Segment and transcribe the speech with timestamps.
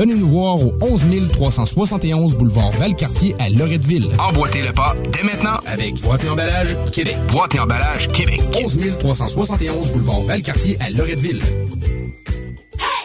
[0.00, 4.06] Venez nous voir au 11 371 boulevard Valcartier à Loretteville.
[4.18, 7.16] Emboîtez le pas dès maintenant avec Boîte et emballage Québec.
[7.30, 8.40] Boîte et emballage Québec.
[8.54, 11.42] 11 371 boulevard Valcartier à Loretteville.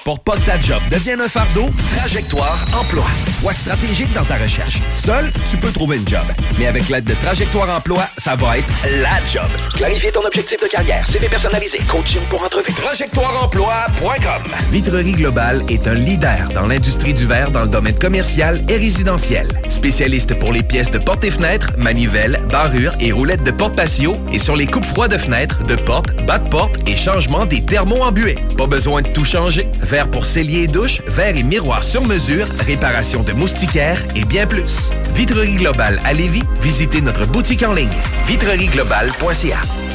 [0.05, 1.67] Pour pas que ta job devienne un fardeau,
[1.97, 3.05] Trajectoire Emploi.
[3.41, 4.79] Sois stratégique dans ta recherche.
[4.93, 6.21] Seul, tu peux trouver une job.
[6.59, 8.67] Mais avec l'aide de Trajectoire Emploi, ça va être
[9.01, 9.49] la job.
[9.73, 12.71] Clarifier ton objectif de carrière, CV personnalisé, coaching pour entrevue.
[12.71, 18.77] TrajectoireEmploi.com Vitrerie Globale est un leader dans l'industrie du verre dans le domaine commercial et
[18.77, 19.47] résidentiel.
[19.69, 24.11] Spécialiste pour les pièces de portes et fenêtres, manivelles, barrures et roulettes de porte patio
[24.31, 27.65] et sur les coupes froides de fenêtres, de portes, bas de porte et changement des
[27.65, 28.37] thermos embués.
[28.55, 29.67] Pas besoin de tout changer.
[30.03, 34.91] Pour cellier et douche, verre et miroir sur mesure, réparation de moustiquaires et bien plus.
[35.13, 37.87] Vitrerie Globale à Lévis, visitez notre boutique en ligne
[38.27, 39.94] vitrerieglobale.ca.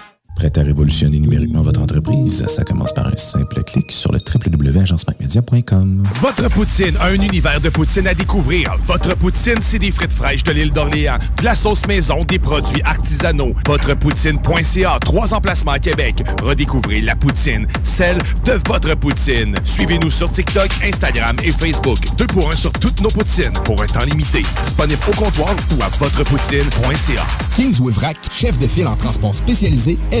[0.35, 2.45] Prête à révolutionner numériquement votre entreprise?
[2.47, 6.03] Ça commence par un simple clic sur le www.agencemacmedia.com.
[6.19, 8.75] Votre poutine, un univers de poutine à découvrir.
[8.87, 12.81] Votre poutine, c'est des frites fraîches de l'île d'Orléans, de la sauce maison, des produits
[12.83, 13.53] artisanaux.
[13.67, 16.23] Votrepoutine.ca, trois emplacements à Québec.
[16.41, 19.55] Redécouvrez la poutine, celle de votre poutine.
[19.63, 21.99] Suivez-nous sur TikTok, Instagram et Facebook.
[22.17, 24.41] Deux pour un sur toutes nos poutines, pour un temps limité.
[24.63, 27.23] Disponible au comptoir ou à votrepoutine.ca.
[27.55, 30.20] Kings Wivrac, chef de file en transport spécialisé, est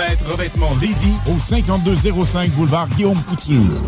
[0.25, 3.81] Revêtement Lévis au 5205 boulevard Guillaume Couture.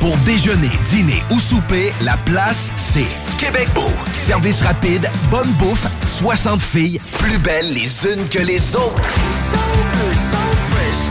[0.00, 3.06] Pour déjeuner, dîner ou souper, la place, c'est
[3.38, 3.90] Québec Beau.
[4.14, 5.86] Service rapide, bonne bouffe,
[6.18, 9.02] 60 filles, plus belles les unes que les autres.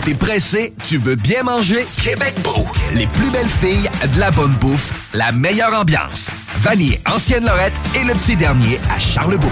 [0.05, 1.85] T'es pressé, tu veux bien manger?
[2.03, 2.65] Québec Beau.
[2.93, 6.27] Les plus belles filles, de la bonne bouffe, la meilleure ambiance.
[6.59, 9.51] Vanier, Ancienne Lorette et le petit dernier à Charlebourg.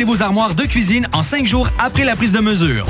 [0.03, 2.85] vos armoires de cuisine en cinq jours après la prise de mesure.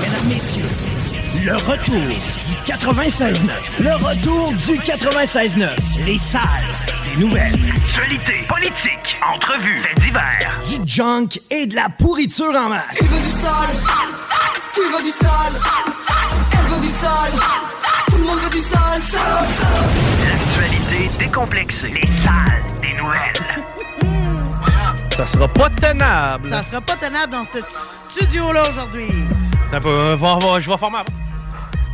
[0.00, 0.64] Mesdames, Messieurs,
[1.44, 3.34] le retour du 96.9.
[3.80, 5.70] Le retour du 96.9.
[6.06, 6.40] Les salles
[7.04, 7.58] des nouvelles.
[7.76, 10.60] Actualité, politique, entrevues, faits divers.
[10.68, 12.84] Du junk et de la pourriture en masse.
[12.96, 13.76] Tu veux du sale
[14.74, 15.60] Tu veux du sale
[16.52, 17.32] Elle veut du sale
[18.08, 19.88] Tout le monde veut du sale, sale, sale.
[20.28, 21.88] L'actualité décomplexée.
[21.88, 22.49] Les salles
[25.16, 26.50] Ça sera pas tenable.
[26.50, 27.60] Ça sera pas tenable dans ce
[28.20, 29.08] studio-là aujourd'hui.
[29.72, 30.98] Euh, va- va- je vais former.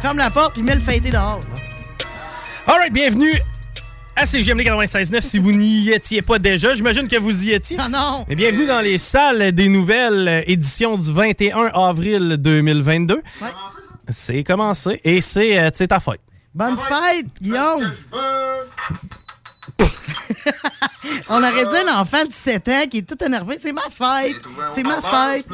[0.00, 1.40] Ferme la porte puis mets le fêté dehors.
[2.66, 3.32] Alright, bienvenue
[4.14, 6.74] à CGMD 96.9 si vous n'y étiez pas déjà.
[6.74, 7.76] J'imagine que vous y étiez.
[7.80, 8.24] Ah non!
[8.28, 13.22] Et bienvenue dans les salles des nouvelles euh, édition du 21 avril 2022.
[14.08, 16.20] C'est commencé et c'est euh, c'est ta fête.
[16.54, 17.92] Bonne fête, Guillaume!
[21.28, 23.58] On aurait dit un enfant de 7 ans qui est tout énervé.
[23.62, 24.36] C'est ma fête!
[24.74, 25.46] C'est ma fête!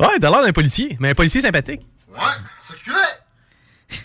[0.00, 1.82] Ouais, t'as l'air d'un policier, mais un policier sympathique.
[2.10, 2.18] Ouais,
[2.60, 2.96] circulez!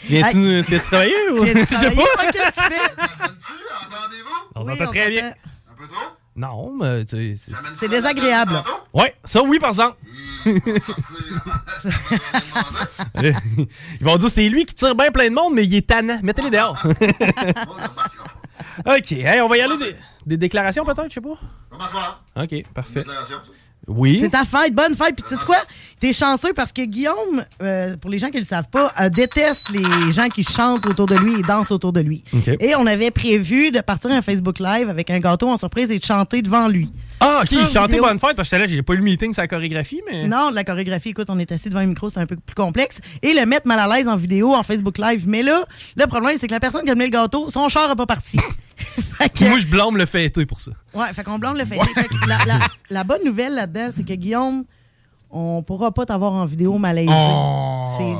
[0.00, 1.44] Tu viens-tu tu viens-tu travailler ou?
[1.46, 2.02] Je sais pas.
[2.02, 3.32] Ouais, qu'est-ce que tu fais?
[4.54, 5.22] On Oui, s'entend on très bien.
[5.30, 6.14] s'entend.
[6.36, 8.62] Non, mais tu sais, c'est- C'est désagréable.
[8.94, 9.96] Ouais, ça oui, par exemple.
[13.20, 13.34] Ils
[14.02, 16.20] vont dire c'est lui qui tire bien plein de monde, mais il est tannant.
[16.22, 16.80] Mettez-les dehors.
[18.86, 19.96] OK, hey, on va y aller des,
[20.26, 21.38] des déclarations peut-être, je sais pas?
[22.42, 23.04] OK, parfait.
[23.86, 24.18] Oui.
[24.20, 25.14] C'est ta fête, bonne fête.
[25.16, 25.56] Puis tu sais quoi?
[25.98, 29.70] T'es chanceux parce que Guillaume, euh, pour les gens qui le savent pas, euh, déteste
[29.70, 32.22] les gens qui chantent autour de lui et dansent autour de lui.
[32.60, 35.98] Et on avait prévu de partir un Facebook Live avec un gâteau en surprise et
[35.98, 36.92] de chanter devant lui.
[37.20, 38.04] Ah, OK, vidéo.
[38.04, 40.26] bonne fête parce que là, j'ai pas eu le meeting sur la chorégraphie, mais.
[40.28, 42.98] Non, la chorégraphie, écoute, on est assis devant un micro, c'est un peu plus complexe.
[43.22, 45.24] Et le mettre mal à l'aise en vidéo, en Facebook Live.
[45.26, 45.64] Mais là,
[45.96, 48.06] le problème, c'est que la personne qui a amené le gâteau, son char n'a pas
[48.06, 48.38] parti.
[49.34, 50.70] Que- Moi, je blâme le fêté pour ça.
[50.94, 51.76] Ouais, fait qu'on blâme le fait.
[51.94, 54.64] Fait que la, la- la bonne nouvelle là-dedans, c'est que Guillaume,
[55.30, 57.10] on pourra pas t'avoir en vidéo malaisé.
[57.12, 57.88] Oh.
[57.98, 58.14] C'est-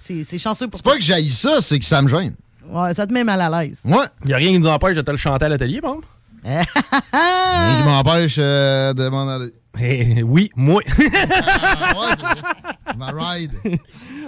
[0.00, 2.36] C'est c'est chanceux pour C'est pas que j'aille ça, c'est que ça me gêne.
[2.70, 3.80] Ouais, ça te met mal à l'aise.
[3.84, 4.06] Ouais.
[4.24, 5.94] Il a rien qui nous empêche de te le chanter à l'atelier, bon?
[5.94, 6.00] Rien
[6.46, 9.52] qui m'empêche euh, de m'en aller.
[9.78, 10.80] Eh, oui, moi.
[12.96, 13.52] Ma ride.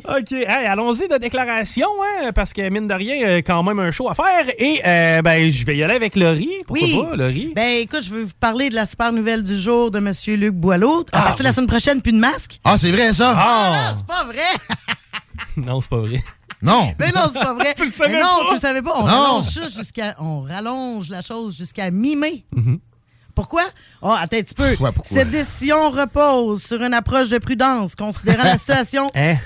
[0.09, 1.89] OK, hey, allons-y de déclaration,
[2.23, 4.45] hein, parce que mine de rien, euh, quand même un show à faire.
[4.59, 6.51] Et euh, ben, je vais y aller avec Laurie.
[6.67, 7.03] Pourquoi Oui.
[7.11, 7.53] pas, Laurie?
[7.55, 10.13] Ben écoute, je veux vous parler de la super nouvelle du jour de M.
[10.39, 11.05] Luc Boileau.
[11.13, 12.61] À partir de la semaine prochaine, plus de masque.
[12.65, 13.35] Ah, c'est vrai, ça?
[13.37, 13.73] Ah!
[13.73, 14.43] Non, c'est pas vrai!
[15.57, 16.23] Non, c'est pas vrai.
[16.63, 16.93] Non.
[16.99, 17.75] Mais non, c'est pas vrai.
[17.77, 18.45] Tu le savais Mais non, pas?
[18.49, 18.93] tu le savais pas.
[18.97, 19.07] On Non.
[19.07, 20.17] rallonge ça jusqu'à.
[20.19, 22.45] On rallonge la chose jusqu'à mi-mai.
[23.35, 23.63] Pourquoi?
[24.03, 24.75] Oh, attends un petit peu.
[24.77, 25.03] pourquoi?
[25.05, 29.37] Cette décision repose sur une approche de prudence, considérant la situation Hein?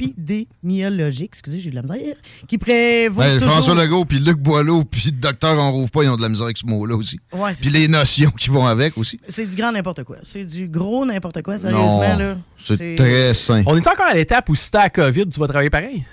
[0.00, 2.16] Épidémiol- épidémiologique, excusez, j'ai eu de la misère,
[2.48, 3.52] qui prévaut Ben, toujours...
[3.52, 6.28] François Legault, puis Luc Boileau, puis le docteur On Rouvre pas, ils ont de la
[6.28, 7.18] misère avec ce mot-là aussi.
[7.32, 7.78] Ouais, puis ça.
[7.78, 9.20] les notions qui vont avec aussi.
[9.28, 10.16] C'est du grand n'importe quoi.
[10.24, 12.00] C'est du gros n'importe quoi, sérieusement.
[12.00, 12.36] Non, là.
[12.58, 13.62] c'est très sain.
[13.66, 16.04] On est encore à l'étape où si t'as la COVID, tu vas travailler pareil?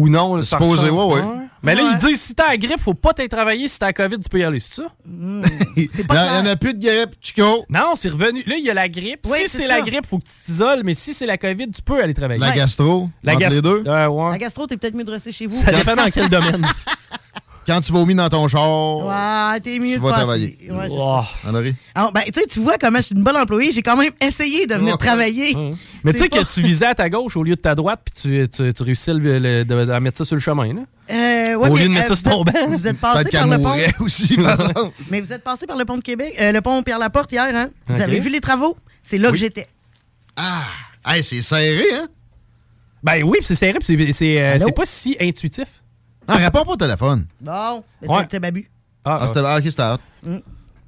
[0.00, 0.40] Ou non?
[0.42, 1.22] Supposé, ouais, ouais.
[1.62, 1.90] Mais là, Ouais.
[1.92, 3.68] ils disent si t'as la grippe, faut pas t'être travaillé.
[3.68, 4.84] Si t'as la COVID, tu peux y aller, c'est ça?
[5.06, 5.42] Hmm.
[5.76, 7.66] Il n'y en a plus de grippe, Chico.
[7.68, 8.42] Non, c'est revenu.
[8.46, 9.26] Là, il y a la grippe.
[9.30, 10.80] Oui, si c'est la grippe, faut que tu t'isoles.
[10.84, 12.40] Mais si c'est la COVID, tu peux aller travailler.
[12.40, 13.82] La gastro, La entre gas- les deux.
[13.86, 14.30] Euh, ouais.
[14.30, 15.54] La gastro, t'es peut-être mieux de rester chez vous.
[15.56, 16.66] Ça dépend dans quel domaine.
[17.70, 20.20] Quand tu vomis dans ton char, Ouais, t'es mieux tu de vas passer.
[20.22, 20.58] travailler.
[20.70, 21.24] Ouais, ça.
[21.94, 23.70] Alors, ben, tu sais, tu vois comment je suis une bonne employée.
[23.70, 25.54] J'ai quand même essayé de venir travailler.
[26.02, 28.00] Mais tu sais pas- que tu visais à ta gauche au lieu de ta droite,
[28.04, 30.72] puis tu, tu, tu réussis le- le- de, de mettre ça sur le chemin.
[30.74, 30.80] Là.
[31.10, 32.76] Euh, ouais, Au mais, lieu de mettre ça euh, sur ton vous- banc.
[32.76, 34.04] Vous êtes passé par le pont.
[34.04, 34.36] aussi.
[35.10, 37.70] Mais vous êtes passé par le pont de Québec, euh, le pont Pierre-Laporte hier, hein?
[37.88, 38.76] Vous avez vu les travaux?
[39.02, 39.68] C'est là que j'étais.
[40.36, 40.64] Ah!
[41.06, 42.08] Hey, c'est serré, hein?
[43.02, 45.79] Ben oui, c'est serré, euh, c'est pas si intuitif.
[46.30, 47.26] Non, réponds pas au téléphone.
[47.40, 48.22] Bon, mais Ouais.
[48.22, 48.70] c'était Babu.
[49.04, 50.00] Ah, Ah, c'était ah, ok, c'était hâte.
[50.22, 50.36] Mm.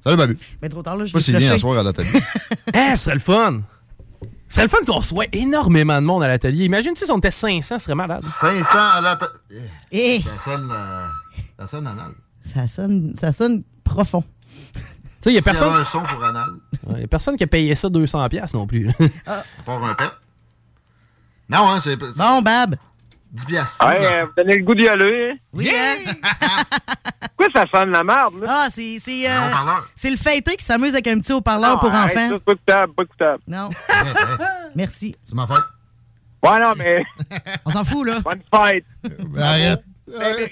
[0.03, 0.37] Salut, Babu.
[0.61, 2.21] Mais trop tard, là, Je je sais vais pas s'il vient soir à l'atelier.
[2.73, 3.61] Hein, c'est le fun.
[4.47, 6.65] C'est le fun qu'on reçoit énormément de monde à l'atelier.
[6.65, 8.23] Imagine si on était 500, ce serait malade.
[8.39, 9.69] 500 à l'atelier.
[9.91, 11.07] Eh, Ça sonne, euh,
[11.59, 12.11] ça sonne anal.
[12.41, 14.23] ça sonne, ça sonne profond.
[14.73, 14.79] Tu
[15.21, 16.49] sais, il y a S'il y personne, un son pour anal,
[16.87, 18.89] ouais, y a personne qui a payé ça 200$ piastres non plus.
[19.25, 20.11] à part un pet.
[21.49, 22.75] Non, hein, c'est Bon, Bab.
[23.33, 23.85] 10 piastres.
[23.85, 25.33] Ouais, euh, vous donnez le goût d'y aller.
[25.53, 26.11] Oui, hein?
[27.35, 28.47] Pourquoi ça sonne la merde, là?
[28.47, 29.39] Ah, c'est c'est, euh,
[29.95, 32.29] c'est le fêté qui s'amuse avec un petit haut-parleur pour arrête enfants.
[32.29, 33.43] ça, C'est pas écoutable, pas écoutable.
[33.47, 33.69] Non.
[34.75, 35.15] Merci.
[35.25, 35.63] C'est ma fête.
[36.43, 37.03] Ouais, non, mais
[37.65, 38.19] On s'en fout, là.
[38.19, 38.85] bonne fête.
[39.29, 39.83] Ben, arrête.
[40.15, 40.47] C'est un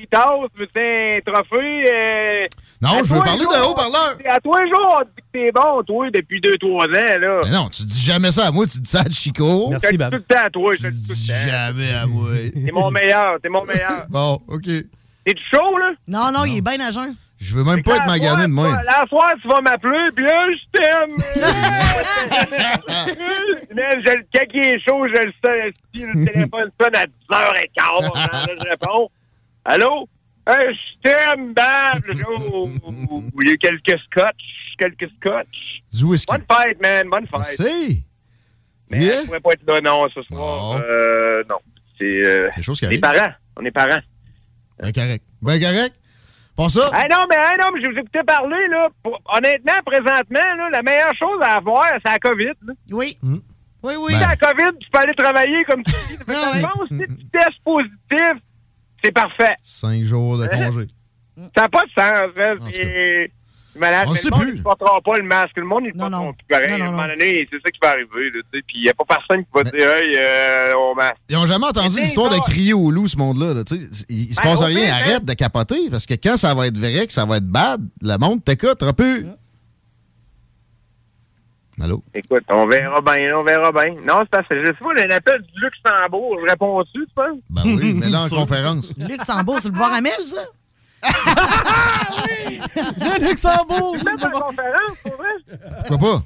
[0.76, 1.92] un trophée.
[1.92, 2.48] euh,
[2.82, 4.18] Non, je veux parler jours, haut-parleur.
[4.28, 7.42] À tous les jours, on dit que t'es bon, toi, depuis 2-3 ans, là.
[7.44, 9.68] Mais non, tu dis jamais ça à moi, tu dis ça à Chico.
[9.70, 10.12] Merci, Je te dis Bab.
[10.12, 12.30] tout le temps à toi, je Tu dis jamais à moi.
[12.54, 14.06] T'es mon meilleur, t'es mon meilleur.
[14.10, 14.66] Bon, OK.
[14.66, 15.92] T'es-tu chaud, là?
[16.08, 17.14] Non, non, il est bien à jeun.
[17.40, 18.82] Je veux même pas être magané de même.
[18.86, 21.16] La soirée, tu vas m'appeler, puis là, je t'aime.
[24.34, 25.72] Quand il est chaud, je le sais.
[25.96, 29.10] Le téléphone sonne à 10h15, hein, là, je réponds.
[29.66, 30.08] Allô?
[30.48, 30.76] Hey,
[31.54, 32.06] Bab.
[32.08, 32.68] Là, Oh,
[33.42, 35.84] il y a quelques scotch, quelques scotch.
[35.94, 36.32] Du whisky.
[36.32, 37.44] Bonne fête, man, bonne fête.
[37.44, 38.04] C'est.
[38.90, 39.22] Mais Yeah.
[39.22, 40.78] je pourrais pas être là, non, ce soir.
[40.80, 40.84] Bon.
[40.84, 41.58] Euh, non.
[41.98, 43.02] C'est euh, Des choses qui les arrivent.
[43.02, 43.34] parents.
[43.58, 44.02] On est parents.
[44.80, 45.24] Ben correct.
[45.42, 45.96] Ben correct.
[46.58, 46.90] Pas ça.
[46.92, 48.90] Ah non, mais ah non, mais je vous écoutais parler, là.
[49.04, 52.54] Pour- honnêtement, présentement, là, la meilleure chose à avoir, c'est la COVID.
[52.66, 52.74] là.
[52.92, 53.18] Oui.
[53.22, 53.38] Hmm.
[53.84, 54.14] Oui, oui.
[54.14, 56.18] Si t'as la COVID, tu peux aller travailler comme tu dis.
[56.62, 58.34] Fond, si tu testes positif,
[59.04, 59.56] c'est parfait.
[59.62, 60.88] Cinq jours de congé.
[61.56, 62.30] Ça n'a pas de sens.
[62.38, 62.56] Hein?
[62.72, 63.32] C'est
[63.80, 64.06] malade.
[64.08, 64.52] On Mais sait le monde, plus.
[64.54, 65.56] il ne portera pas le masque.
[65.58, 66.34] Le monde, il ne portera non.
[66.34, 66.68] plus pareil.
[66.72, 68.30] Non, non, à un moment donné, c'est ça qui va arriver.
[68.36, 68.42] Là.
[68.52, 71.16] Puis il n'y a pas personne qui va Mais- dire Hey, euh, on masque.
[71.30, 73.54] Ils ont jamais entendu l'histoire de crier au loup, ce monde-là.
[73.54, 74.06] là, tu sais.
[74.10, 74.94] Il, il se Ben, passe rien.
[74.94, 75.24] Arrête hein.
[75.24, 75.90] de capoter.
[75.90, 78.84] Parce que quand ça va être vrai, que ça va être bad, le monde t'écoute
[78.84, 79.24] un peu.
[81.80, 82.04] Allô?
[82.14, 83.96] Écoute, on verra bien, on verra bien.
[84.06, 86.38] Non, c'est parce que je sais pas, il y a un appel du Luxembourg.
[86.44, 87.38] Je réponds-tu, tu penses?
[87.50, 88.94] Ben oui, mais là, en conférence.
[88.98, 90.44] Luxembourg, c'est le bois Amel, ça?
[93.00, 93.96] Le Luxembourg!
[93.98, 95.60] Tu fais une conférence, pour vrai?
[95.88, 96.24] Pourquoi pas?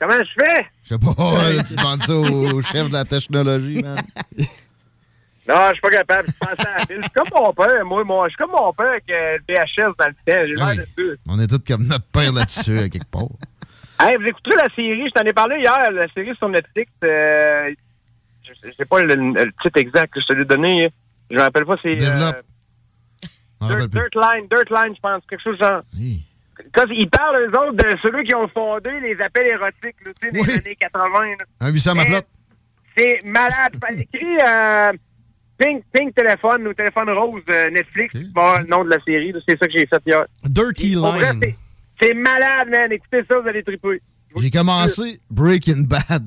[0.00, 0.66] Comment je fais?
[0.82, 3.96] Je sais pas, tu demandes ça au chef de la technologie, man.
[5.46, 6.28] Non, je suis pas capable.
[6.28, 6.96] Je pense à la file.
[6.96, 8.02] Je suis comme mon père, moi.
[8.02, 10.16] moi je suis comme mon père avec euh, le VHS dans le temps.
[10.26, 10.78] J'ai l'air Ah oui.
[10.96, 11.18] de.
[11.28, 13.24] On est tous comme notre père là-dessus, à quelque part.
[14.00, 16.90] Hey, vous écouterez la série, je t'en ai parlé hier, la série sur Netflix.
[17.04, 17.70] Euh,
[18.42, 20.90] je sais- je sais pas le, le titre exact que je te l'ai donné.
[21.30, 21.96] Je me rappelle pas, c'est.
[21.96, 22.42] Développe.
[23.62, 25.82] euh, Dirt, Line, Dirt Line, je pense, quelque chose genre.
[25.96, 26.22] Oui.
[26.72, 30.30] Quand ils parlent, eux autres, de ceux qui ont fondé les appels érotiques, là, tu
[30.30, 31.08] sais, des années 80.
[31.38, 31.44] là.
[31.60, 32.02] Un 800 ma.
[32.96, 33.72] C'est malade.
[33.98, 34.92] Écris euh,
[35.58, 38.20] Pink, Pink Téléphone ou Téléphone Rose euh, Netflix, Ok.
[38.24, 39.32] c'est pas le nom de la série.
[39.48, 40.24] C'est ça que j'ai fait hier.
[40.44, 41.54] Dirty Line.
[42.00, 42.90] C'est malade, man.
[42.92, 44.00] Écoutez ça, vous allez triper.
[44.36, 46.24] J'ai commencé Breaking Bad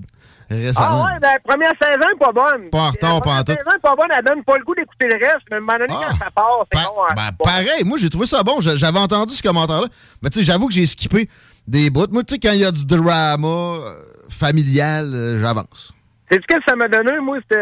[0.49, 1.03] récemment.
[1.09, 2.69] Ah ouais, ben, la première saison est pas bonne.
[2.69, 3.51] Pas en retard, La pas en première tout.
[3.51, 5.59] saison est pas bonne, elle donne pas le goût d'écouter le reste, mais à un
[5.59, 6.05] moment donné, Ah.
[6.09, 7.01] quand ça part, c'est Pa- bon.
[7.03, 7.13] hein.
[7.17, 7.43] ben, Bon.
[7.43, 8.61] pareil, moi j'ai trouvé ça bon.
[8.61, 9.87] J'a- J'avais entendu ce commentaire-là.
[10.21, 11.29] Mais tu sais, j'avoue que j'ai skippé
[11.67, 12.07] des bouts.
[12.11, 15.91] Moi, tu sais, quand il y a du drama euh, familial, euh, j'avance.
[16.31, 17.59] C'est ce que ça m'a donné, moi, cette,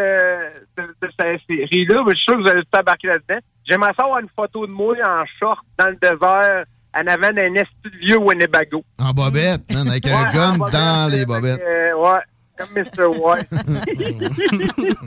[1.48, 2.02] série-là.
[2.08, 3.40] Je suis sûr que vous allez tout embarquer là-dedans.
[3.68, 6.64] J'aimerais ça avoir une photo de moi en short dans le désert
[6.96, 8.84] en avant d'un esti de vieux Winnebago.
[8.98, 11.60] En bobette, man, avec un Ouais, gun en bobette, dans les bobettes.
[11.60, 12.20] euh, ouais,
[12.56, 13.06] comme Mr.
[13.20, 13.48] White.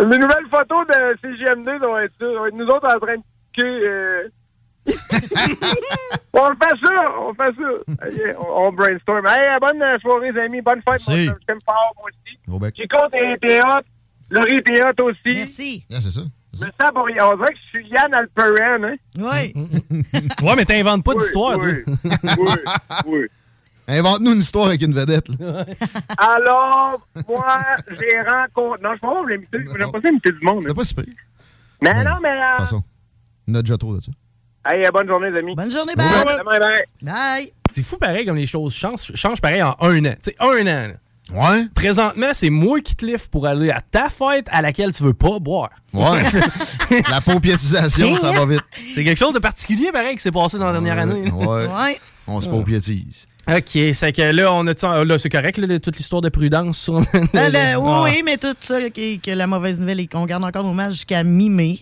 [0.00, 3.22] Les nouvelles photos de CGMD, ça va être nous autres en train de
[3.52, 3.66] piquer.
[3.66, 4.28] euh,
[6.32, 7.94] on fait ça, on fait ça.
[8.00, 9.26] Allez, on, on brainstorm.
[9.26, 10.60] Hey, bonne soirée, les amis.
[10.62, 11.26] Bonne fête, Merci.
[11.26, 11.34] moi.
[11.40, 12.88] Je t'aime fort, moi aussi.
[12.88, 13.82] Compte était hot.
[14.30, 15.18] Laurie était hot aussi.
[15.34, 15.84] Merci.
[15.90, 16.20] Yeah, c'est ça.
[16.54, 17.26] Je me sens pour rien.
[17.26, 18.96] On dirait que je suis Yann Alperen, hein?
[19.16, 19.52] Oui.
[20.42, 21.94] Ouais, mais t'inventes pas Oui, d'histoire, oui, toi.
[22.38, 22.48] oui,
[23.06, 23.26] oui.
[23.90, 25.28] Invente-nous une histoire avec une vedette.
[25.40, 25.64] là.
[26.18, 28.82] Alors, moi, j'ai rencontré.
[28.82, 29.58] Non, je pense pas l'imiter.
[29.78, 30.62] J'aime pas ça imiter du monde.
[30.62, 31.04] C'était pas si pire.
[31.80, 32.28] Mais Mais, non, mais.
[32.30, 32.82] De euh, toute façon,
[33.46, 34.10] il y en a déjà trop de ça.
[34.66, 35.54] Hey, euh, bonne journée, les amis.
[35.54, 36.84] Bonne journée, bye.
[37.02, 37.52] Bye.
[37.70, 40.10] C'est fou pareil comme les choses changent, changent pareil en un an.
[40.22, 40.88] Tu sais, un an.
[40.88, 40.94] là.
[41.32, 41.66] Ouais?
[41.74, 45.12] Présentement, c'est moi qui te livre pour aller à ta fête à laquelle tu veux
[45.14, 45.70] pas boire.
[45.92, 46.22] Ouais.
[47.10, 48.62] La paupiétisation, ça va vite.
[48.94, 51.30] C'est quelque chose de particulier pareil qui s'est passé dans la dernière année.
[51.30, 51.66] Ouais.
[51.66, 52.00] Ouais.
[52.26, 53.26] On se paupiétise.
[53.50, 56.78] OK, c'est que là, on a là, c'est correct, là, toute l'histoire de prudence.
[56.78, 57.00] Sur...
[57.00, 58.02] Le- oui, Ah.
[58.04, 61.22] oui, mais tout ça, que, que la mauvaise nouvelle est qu'on garde encore nos jusqu'à
[61.24, 61.78] mi-mai.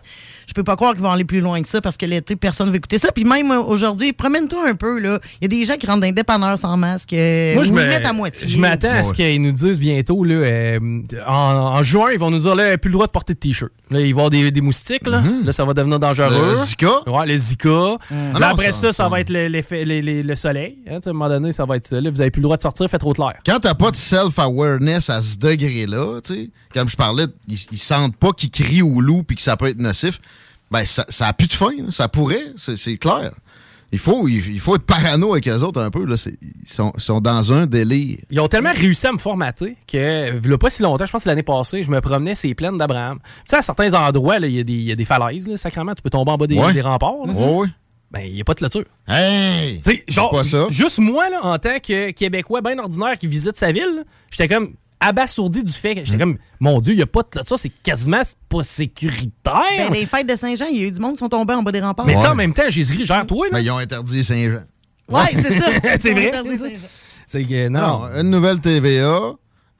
[0.46, 2.66] Je peux pas croire qu'ils vont aller plus loin que ça parce que l'été, personne
[2.68, 3.10] ne va écouter ça.
[3.12, 5.00] Puis même euh, aujourd'hui, promène-toi un peu.
[5.00, 5.18] là.
[5.40, 7.12] Il y a des gens qui rentrent dans les dépanneurs sans masque.
[7.12, 8.46] euh, Moi, je me, mettent à moitié.
[8.46, 10.78] je m'attends à ce qu'ils nous disent bientôt, là, euh,
[11.26, 13.72] en, en juin, ils vont nous dire, là, plus le droit de porter de t-shirt.
[13.90, 15.22] Là, ils vont avoir des, des moustiques, là.
[15.44, 16.52] Là, ça va devenir dangereux.
[16.52, 17.08] Le Zika?
[17.08, 17.68] Ouais, le Zika.
[17.70, 20.78] Ah Là, non, après ça- ça, ça, va être le, l'effet- les- les- le soleil.
[20.88, 22.00] Hein, à un moment donné, ça va être ça.
[22.00, 23.34] Là, vous avez plus le droit de sortir, faites trop de l'air.
[23.44, 27.78] Quand t'as pas de self-awareness à ce degré-là, tu sais, comme je parlais, ils, ils
[27.78, 30.20] sentent pas qu'ils crient au loup puis que ça peut être nocif,
[30.70, 31.70] ben ça, ça a plus de fin.
[31.76, 31.90] là.
[31.90, 33.32] Ça pourrait, c'est clair.
[33.92, 36.04] Il faut, il, il faut être parano avec eux autres un peu.
[36.04, 36.16] Là.
[36.42, 38.18] Ils, sont, sont dans un délire.
[38.32, 41.28] Ils ont tellement réussi à me formater que, a pas si longtemps, je pense que
[41.28, 43.20] l'année passée, je me promenais ces plaines d'Abraham.
[43.22, 45.46] Tu sais, à certains endroits, là, il y, a des- il y a des falaises,
[45.46, 46.72] là, sacrément, tu peux tomber en bas des, Ouais.
[46.72, 47.26] des remparts.
[47.26, 47.32] là.
[47.32, 47.66] Ouais, ouais.
[48.10, 48.84] Ben, il n'y a pas de clôture.
[49.08, 49.80] Hey!
[50.08, 50.66] Genre, pas ça.
[50.70, 54.52] juste moi, là, en tant que Québécois bien ordinaire qui visite sa ville, là, j'étais
[54.52, 56.04] comme abasourdi du fait que Hmm.
[56.04, 59.62] j'étais comme, mon Dieu, il n'y a pas de clôture, c'est quasiment pas sécuritaire.
[59.90, 61.62] Ben, les fêtes de Saint-Jean, il y a eu du monde qui sont tombés en
[61.62, 62.06] bas des remparts.
[62.06, 63.52] mais en même temps, Jésus-Christ, gère toi, là.
[63.52, 64.62] Ben, ils ont interdit Saint-Jean.
[65.08, 65.70] Ouais, c'est ça.
[66.00, 66.28] c'est vrai.
[66.28, 66.86] interdit Saint-Jean.
[67.26, 67.80] C'est que, non.
[67.80, 69.20] Non, une nouvelle TVA,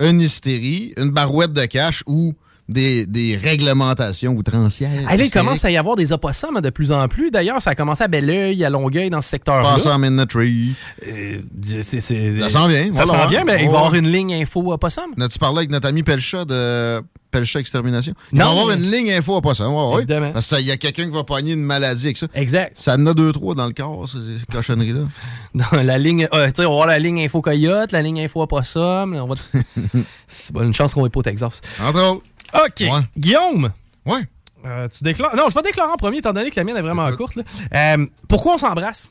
[0.00, 2.34] une hystérie, une barouette de cash ou
[2.68, 4.90] des, des réglementations outrancières.
[5.08, 7.30] Là, il commence à y avoir des opossums hein, de plus en plus.
[7.30, 9.74] D'ailleurs, ça a commencé à Belleuil, à Longueuil, dans ce secteur-là.
[9.74, 10.74] Passant en Midnight Tree.
[11.06, 11.38] Euh,
[11.82, 12.90] c'est- c'est- Ça s'en vient.
[12.90, 15.04] Ça s'en vient, mais il va y avoir une ligne info opossum.
[15.20, 18.14] As-tu parlé avec notre ami Pelcha de Pelcha Extermination?
[18.32, 19.68] Il Non, va y avoir une ligne info ça.
[19.68, 19.96] Ouais, ouais.
[19.98, 20.32] Évidemment.
[20.32, 22.26] Parce qu'il y a quelqu'un qui va pogner une maladie avec ça.
[22.34, 22.72] Exact.
[22.74, 25.02] Ça en a deux, trois dans le corps, ces cochonneries-là.
[25.54, 28.20] Dans la ligne, euh, tu sais, on va avoir la ligne info coyote, la ligne
[28.20, 29.14] info opossum.
[29.14, 29.34] On va
[30.26, 31.60] c'est une chance qu'on n'est pas au Texas.
[31.82, 32.22] Entre autres.
[32.64, 32.84] OK.
[33.16, 33.70] Guillaume.
[34.04, 34.26] Ouais.
[34.64, 35.36] Euh, tu déclares.
[35.36, 37.36] Non, je vais déclarer en premier, étant donné que la mienne est vraiment courte.
[37.36, 37.42] là.
[37.74, 39.08] Euh, pourquoi on s'embrasse?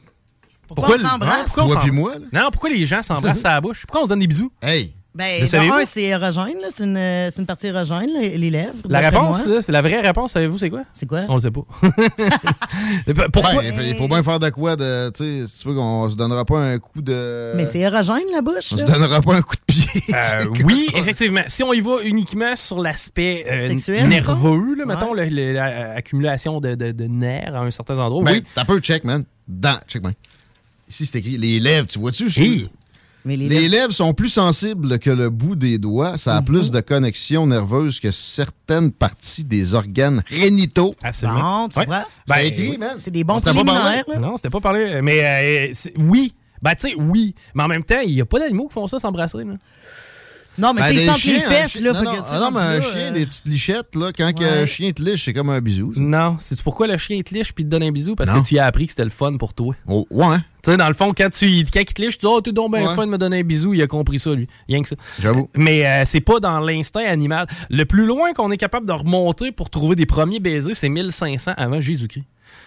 [0.68, 1.52] Pourquoi on s'embrasse?
[1.54, 2.44] Pourquoi moi, là?
[2.44, 3.86] Non, pourquoi les gens s'embrassent à la bouche?
[3.86, 4.52] Pourquoi on se donne des bisous?
[4.62, 4.94] Hey!
[5.16, 6.68] Ben, un, c'est érogène, là.
[6.76, 8.74] C'est une, c'est une partie érogène, les, les lèvres.
[8.90, 10.84] La réponse, c'est la vraie réponse, savez-vous, c'est quoi?
[10.94, 11.22] C'est quoi?
[11.30, 11.62] On le sait pas.
[13.32, 13.62] Pourquoi?
[13.62, 15.10] Ben, il faut bien faire de quoi de.
[15.12, 17.54] Tu sais, si tu veux qu'on se donnera pas un coup de.
[17.56, 18.74] Mais c'est érogène, la bouche.
[18.74, 18.92] On se là.
[18.94, 20.02] donnera pas un coup de pied.
[20.14, 21.44] Euh, oui, effectivement.
[21.48, 25.14] Si on y va uniquement sur l'aspect euh, nerveux, là, mettons?
[25.14, 28.44] l'accumulation de, de- de nerfs à un certain endroit, Ben, oui.
[28.54, 29.24] t'as peu check, man.
[29.48, 30.14] Dans, check, man.
[30.90, 32.30] Ici, c'est écrit les lèvres, tu vois-tu?
[33.26, 36.18] Mais les Les lèvres- lèvres sont plus sensibles que le bout des doigts.
[36.18, 36.46] Ça a Mhm.
[36.46, 40.96] plus de connexions nerveuses que certaines parties des organes rénitaux.
[41.04, 41.64] Absolument.
[41.64, 41.86] Bon, tu Ouais.
[41.86, 42.06] vois.
[42.28, 42.92] Ben, C'est écrit, man.
[42.98, 44.20] C'est des bons préliminaires, là.
[44.20, 45.02] Non, c'était pas parlé.
[45.02, 46.34] Mais euh, oui.
[46.62, 47.36] Ben, tu sais, oui.
[47.54, 49.40] Mais en même temps, il n'y a pas d'animaux qui font ça s'embrasser.
[50.58, 51.92] Non, mais Ben, tu sais, des ils sentent les fesses, chien- là.
[51.94, 53.96] non, faut non, que tu ah non, mais un là, chien, euh, des petites lichettes,
[53.96, 54.46] là, quand Ouais.
[54.50, 55.94] un chien te liche, c'est comme un bisou.
[55.94, 56.00] ça.
[56.02, 56.38] Non.
[56.40, 58.16] C'est pourquoi le chien te liche puis te donne un bisou?
[58.16, 58.42] Parce Non.
[58.42, 59.76] que tu y as appris que c'était le fun pour toi.
[59.88, 62.32] Oh, ouais, Tu sais, dans le fond, quand, tu, quand il te liche, tu dis
[62.32, 62.96] Oh, t'es donc bien Ouais.
[62.96, 63.74] fun de me donner un bisou.
[63.74, 64.48] Il a compris ça, lui.
[64.68, 64.96] Rien que ça.
[65.22, 65.48] j'avoue.
[65.56, 67.46] Mais euh, c'est pas dans l'instinct animal.
[67.70, 71.54] Le plus loin qu'on est capable de remonter pour trouver des premiers baisers, c'est 1500
[71.58, 72.24] avant Jésus-Christ.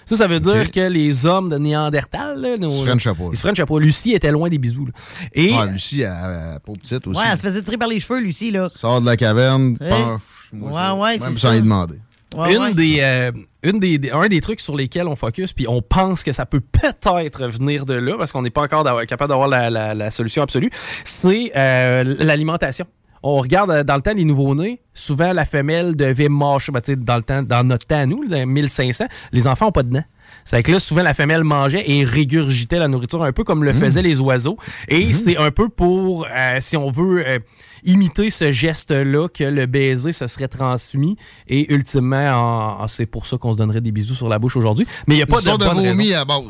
[0.09, 3.23] Ça, ça veut dire que les hommes de Néandertal, là, nos- Ils se frenchaient pas,
[3.25, 3.29] là.
[3.33, 3.79] Ils se frenchaient pas.
[3.79, 4.87] Lucie était loin des bisous.
[4.87, 4.93] là.
[5.35, 7.19] Et Ah, Lucie, elle, elle, elle, pauvre petite aussi.
[7.19, 8.71] Ouais, elle se faisait tirer par les cheveux, Lucie, là.
[8.75, 9.89] Sort de la caverne, Ouais.
[9.91, 10.23] penche.
[10.55, 11.57] Ouais, ouais, Même c'est sans ça.
[11.57, 11.97] y demander.
[12.37, 12.75] Ouais, une ouais.
[12.75, 16.23] des, euh, une des, des- un des trucs sur lesquels on focus, puis on pense
[16.23, 19.69] que ça peut peut-être venir de là, parce qu'on n'est pas encore capable d'avoir la,
[19.71, 20.71] la- la solution absolue,
[21.05, 22.87] c'est euh, l'alimentation.
[23.23, 27.17] On regarde euh, dans le temps les nouveaux-nés, souvent la femelle devait mâcher, ben, dans
[27.17, 30.05] le temps, dans notre temps, nous, là, 1500, les enfants n'ont pas de dents.
[30.45, 33.73] C'est que là, souvent, la femelle mangeait et régurgitait la nourriture, un peu comme le
[33.73, 34.57] faisaient les oiseaux.
[34.89, 37.39] Et c'est un peu pour, euh, si on veut, euh,
[37.85, 41.17] imiter ce geste-là que le baiser se serait transmis.
[41.49, 42.31] Et ultimement,
[42.79, 44.87] en- en- c'est pour ça qu'on se donnerait des bisous sur la bouche aujourd'hui.
[45.07, 46.21] Mais il n'y a pas de, Histoire de, bonne vomi raison.
[46.21, 46.43] à base.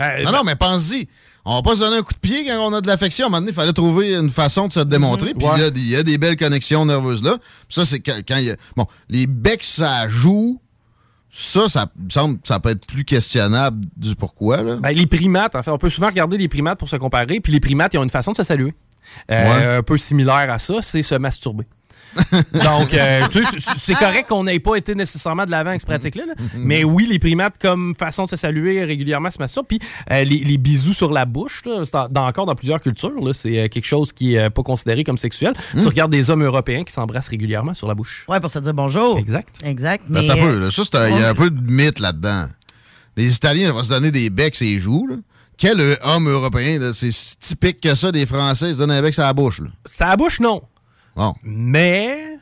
[0.00, 1.08] Euh, non, non, mais pense-y.
[1.50, 3.24] On va pas se donner un coup de pied quand on a de l'affection.
[3.24, 5.32] À un moment donné, il fallait trouver une façon de se démontrer.
[5.34, 7.38] Puis il y a des- il y, a des belles connexions nerveuses là.
[7.70, 8.56] Ça, c'est quand, il y a.
[8.76, 10.60] Bon, les becs, ça joue.
[11.30, 14.62] Ça, ça me semble ça peut être plus questionnable du pourquoi.
[14.62, 14.76] Là.
[14.76, 17.52] Ben, les primates, en fait, on peut souvent regarder les primates pour se comparer, puis
[17.52, 18.74] les primates, ils ont une façon de se saluer.
[19.30, 21.64] Euh, Un peu similaire à ça, c'est se masturber.
[22.52, 25.80] Donc, euh, tu sais, c'est- c'est correct qu'on n'ait pas été nécessairement de l'avant avec
[25.80, 26.24] cette pratique-là.
[26.26, 26.34] là.
[26.56, 29.66] Mais oui, les primates, comme façon de se saluer régulièrement, se masturbent.
[29.68, 29.78] Puis
[30.10, 33.20] euh, les, les bisous sur la bouche, là, c'est en- dans- encore dans plusieurs cultures,
[33.20, 35.52] là, c'est euh, quelque chose qui n'est pas considéré comme sexuel.
[35.72, 38.24] Tu regardes des hommes européens qui s'embrassent régulièrement sur la bouche.
[38.28, 39.18] Ouais, pour se dire bonjour.
[39.18, 39.48] Exact.
[39.64, 40.04] Exact.
[40.08, 40.70] Mais, un peu, euh, là.
[40.70, 42.46] Ça, c'est un- il y a un peu de mythe là-dedans.
[43.16, 45.06] Les Italiens vont se donner des becs et joues.
[45.08, 45.16] Là.
[45.56, 49.02] Quel homme européen, là, c'est si typique que ça des Français, ils se donnent un
[49.02, 49.60] bec sur la bouche.
[49.60, 49.66] Là?
[49.84, 50.62] Ça la bouche, non.
[51.18, 51.34] Bon.
[51.42, 52.38] Mais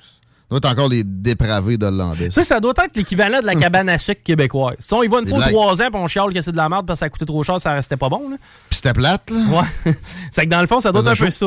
[0.50, 2.26] doit être encore les dépravés d'Hollandais.
[2.28, 4.76] Tu sais, ça doit être l'équivalent de la cabane à sucre québécoise.
[4.78, 6.68] Si on y va une fois trois ans, puis on chiale que c'est de la
[6.68, 8.30] merde parce que ça coûté trop cher, ça restait pas bon.
[8.30, 8.36] Là.
[8.68, 9.38] Puis c'était plate, là.
[9.86, 9.94] Ouais.
[10.30, 11.46] c'est que dans le fond, ça doit être un peu ça.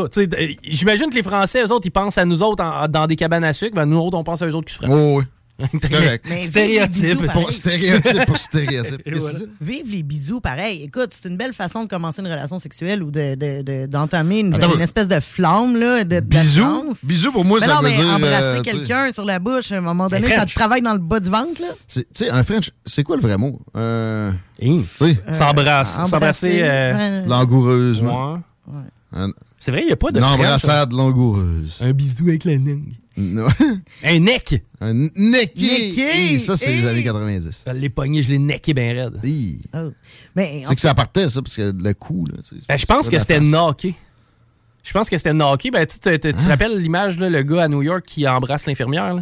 [0.64, 3.44] J'imagine que les Français, eux autres, ils pensent à nous autres en- dans des cabanes
[3.46, 3.76] à sucre.
[3.76, 4.92] Ben, nous autres, on pense à eux autres qui se feraient.
[4.92, 5.24] Oh, oui.
[5.92, 6.26] Correct.
[6.42, 7.04] Stéréotype.
[7.04, 7.44] vive les bisous, pareil.
[7.44, 9.02] Pour stéréotype pour stéréotype.
[9.20, 9.40] Voilà.
[9.62, 10.84] Vive les bisous, pareil.
[10.84, 14.40] Écoute, c'est une belle façon de commencer une relation sexuelle ou de- de- de- d'entamer
[14.40, 16.94] une, espèce de flamme là, de, Bisous?
[17.04, 19.72] Bisous, pour moi, Mais ça non, veut mais dire, embrasser euh, quelqu'un sur la bouche,
[19.72, 21.62] à un moment donné, ça te travaille dans le bas du ventre.
[21.88, 23.60] Tu sais, un French, c'est quoi le vrai mot?
[23.76, 24.82] Euh, Hein?
[24.98, 28.42] sais, Euh, S'embrasse- s'embrasser, euh, Langoureusement.
[28.68, 29.20] Ouais.
[29.60, 31.76] C'est vrai, il n'y a pas de Une French, embrassade langoureuse.
[31.82, 32.94] Un bisou avec la langue.
[33.18, 33.48] Non.
[34.06, 34.64] Un neck.
[34.80, 35.62] Un necké.
[35.62, 36.34] Necké.
[36.36, 37.64] Et ça, c'est les années 90.
[37.68, 39.20] Je l'ai pogné, je l'ai necké bien raide.
[39.74, 39.92] Oh.
[40.36, 42.38] Mais, en C'est que ça partait, ça, parce que le coup, là.
[42.70, 43.94] Ben, je pense que c'était knocké.
[44.82, 45.70] Je pense que c'était knocké.
[45.72, 48.26] Ben, tu sais, tu- tu te rappelles l'image, là, le gars à New York qui
[48.26, 49.22] embrasse l'infirmière?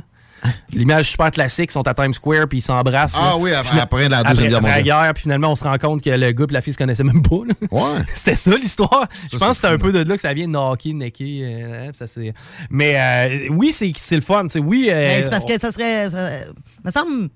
[0.72, 3.16] L'image super classique, ils sont à Times Square puis ils s'embrassent.
[3.20, 3.38] Ah là.
[3.38, 4.84] oui, après- la Deuxième Guerre après la mondiale.
[4.84, 7.04] guerre, puis finalement, on se rend compte que le gars et la fille se connaissaient
[7.04, 7.38] même pas.
[7.48, 7.54] là.
[7.72, 7.82] Ouais.
[8.14, 9.08] c'était ça l'histoire.
[9.32, 11.42] Je Ça, pense que c'est c'était un peu de là que ça vient knocker, necker.
[11.44, 12.34] euh, ça, c'est-
[12.70, 14.44] Mais euh, oui, c'est c'est le fun.
[14.44, 16.10] tu sais, Oui, euh, Mais c'est parce que ça serait.
[16.12, 16.30] Ça,
[16.86, 17.30] me semble.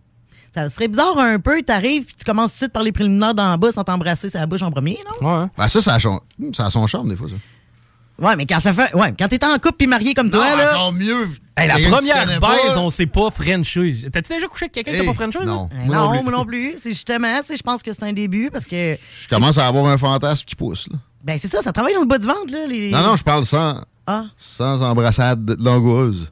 [0.53, 3.33] Ça serait bizarre un peu, t'arrives puis tu commences tout de suite par les préliminaires
[3.33, 5.41] d'en bas sans t'embrasser sa bouche en premier, non?
[5.43, 5.47] Ouais.
[5.57, 6.19] Ben, ça, ça a, son...
[6.51, 7.35] ça a son charme, des fois, ça.
[8.27, 8.93] Ouais, mais quand ça fait.
[8.93, 10.73] Ouais, quand t'es en couple puis marié comme toi, là.
[10.75, 11.29] encore mieux.
[11.57, 12.77] Hey, la première baise, pas?
[12.79, 13.95] on s'est pas frenché.
[14.11, 15.39] T'as-tu déjà couché avec quelqu'un qui Hey, t'a pas frenché?
[15.45, 15.69] non.
[15.85, 16.23] Moi non, non plus.
[16.23, 16.73] moi non plus.
[16.77, 18.97] C'est justement, je pense que c'est un début parce que.
[19.23, 20.97] Je commence à avoir un fantasme qui pousse, là.
[21.23, 22.65] Ben c'est ça, ça travaille dans le bas du ventre, là.
[22.67, 22.89] Les...
[22.89, 26.31] Non, non, je parle sans, Ah, sans embrassade langoureuse.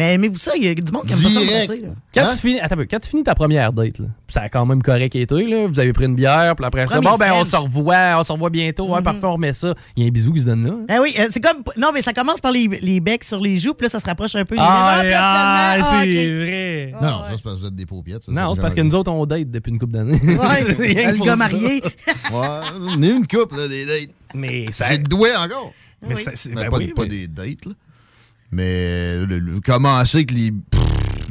[0.00, 0.06] Ah.
[0.06, 0.52] Mais aimez-vous ça?
[0.56, 1.48] Il y a du monde qui aime pas Direct.
[1.50, 1.88] s'embrasser, là.
[2.14, 2.30] Quand, Hein?
[2.34, 4.64] tu finis, attends un peu, quand tu finis ta première date, là, ça a quand
[4.66, 7.32] même correct été, là, vous avez pris une bière, puis après ça, Premier bon, ben,
[7.34, 8.92] on se revoit, on se revoit bientôt, Mhm.
[8.94, 9.74] ouais, parfait, on remet ça.
[9.96, 10.72] Il y a un bisou qui se donne là.
[10.72, 10.86] hein.
[10.88, 11.62] Ah oui, euh, c'est comme.
[11.76, 14.06] Non, mais ça commence par les, les becs sur les joues, puis là, ça se
[14.06, 14.54] rapproche un peu.
[14.54, 16.06] les Ah, ah, c'est ah, ok.
[16.44, 16.92] vrai.
[16.94, 18.24] Non, non, ça, c'est parce que vous êtes des paupiettes.
[18.24, 20.12] ça, Non, ça, c'est parce que nous autres, on date depuis une couple d'années.
[20.12, 20.64] Ouais,
[21.14, 21.36] le gars ça.
[21.36, 21.82] marié.
[22.32, 22.48] Ouais,
[22.96, 24.10] on est une couple, là, des dates.
[24.34, 24.86] Mais ça.
[24.90, 25.72] J'ai le doigt encore.
[26.06, 27.72] Mais ça- c'est- Ben, ben pas, oui, pas mais- des dates, là.
[28.52, 30.52] Mais le, le- commencer que les.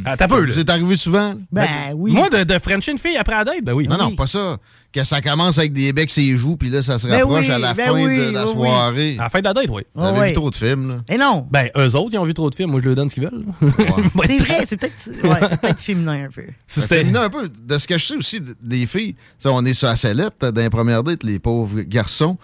[0.05, 0.53] Ah, t'as peu, là.
[0.55, 1.29] C'est arrivé souvent?
[1.33, 1.35] là?
[1.51, 2.13] Ben oui.
[2.13, 3.85] Moi, de, de French une fille après la date, ben oui.
[3.85, 4.57] Non, non, pas ça.
[4.93, 7.51] Que ça commence avec des becs ses joues, puis là, ça se Ben rapproche oui,
[7.51, 9.17] à la ben fin oui, de la soirée.
[9.19, 9.83] À la fin de la date, oui.
[9.93, 10.27] Vous avez ouais.
[10.29, 11.13] vu trop de films, là.
[11.13, 11.45] Et non.
[11.51, 12.71] Ben, eux autres, ils ont vu trop de films.
[12.71, 13.43] Moi, je leur donne ce qu'ils veulent.
[14.25, 16.43] C'est vrai, c'est peut-être ouais, c'est peut-être féminin un peu.
[16.67, 17.49] C'était- féminin un peu.
[17.49, 20.39] De ce que je sais aussi des filles, tu sais, on est sur la sellette
[20.39, 22.37] dans les premières dates, les pauvres garçons.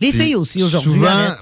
[0.00, 0.92] Les filles aussi aujourd'hui.
[0.94, 1.34] Souvent,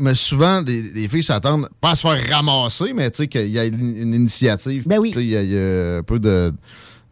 [0.00, 3.48] mais souvent, les, les filles s'attendent pas à se faire ramasser, mais tu sais qu'il
[3.48, 4.84] y a une, une initiative.
[4.86, 5.10] Ben oui.
[5.10, 6.52] Tu sais, Il y, a- il y a un peu de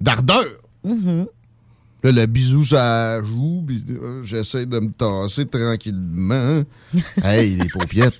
[0.00, 0.44] d'ardeur.
[0.84, 1.26] Mhm.
[2.04, 6.62] Là, le bisou, ça joue, puis euh, j'essaie de me tasser tranquillement.
[7.24, 8.14] hey, les paupiettes.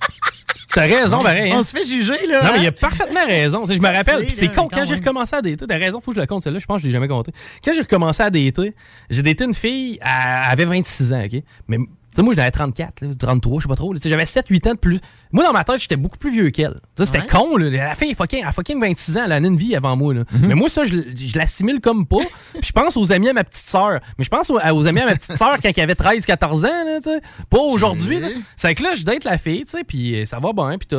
[0.71, 1.51] T'as raison, pareil.
[1.51, 1.57] hein.
[1.59, 2.43] On se fait juger, là.
[2.43, 2.61] Non, mais hein?
[2.61, 3.61] il a parfaitement raison.
[3.61, 5.77] Tu sais, je me rappelle, c'est là, con, quand quand j'ai recommencé à dater, t'as
[5.77, 7.31] raison, faut que je le compte, celle-là, je pense que je l'ai jamais compté.
[7.63, 8.75] Quand j'ai recommencé à dater,
[9.09, 11.41] j'ai daté une fille, elle avait 26 ans, OK?
[11.69, 11.77] Mais,
[12.15, 13.93] sais, moi, j'en avais 34, là, 33, je sais pas trop.
[14.03, 14.99] J'avais 7-8 ans de plus.
[15.31, 16.79] Moi, dans ma tête, j'étais beaucoup plus vieux qu'elle.
[16.97, 17.25] C'était Ouais.
[17.27, 17.69] con, là.
[17.69, 20.23] La fille, elle fucking, elle fucking 26 ans, elle a une vie avant moi, là.
[20.41, 22.17] Mais moi, ça, je, je l'assimile comme pas.
[22.53, 23.99] Puis je pense aux amis à ma petite sœur.
[24.17, 26.85] Mais je pense aux, aux amis à ma petite sœur quand elle avait 13-14 ans,
[26.85, 27.21] là, tu sais.
[27.49, 28.19] Pas aujourd'hui.
[28.55, 30.87] C'est que là, je date la fille, tu sais, puis euh, ça va bien, puis
[30.87, 30.95] tout.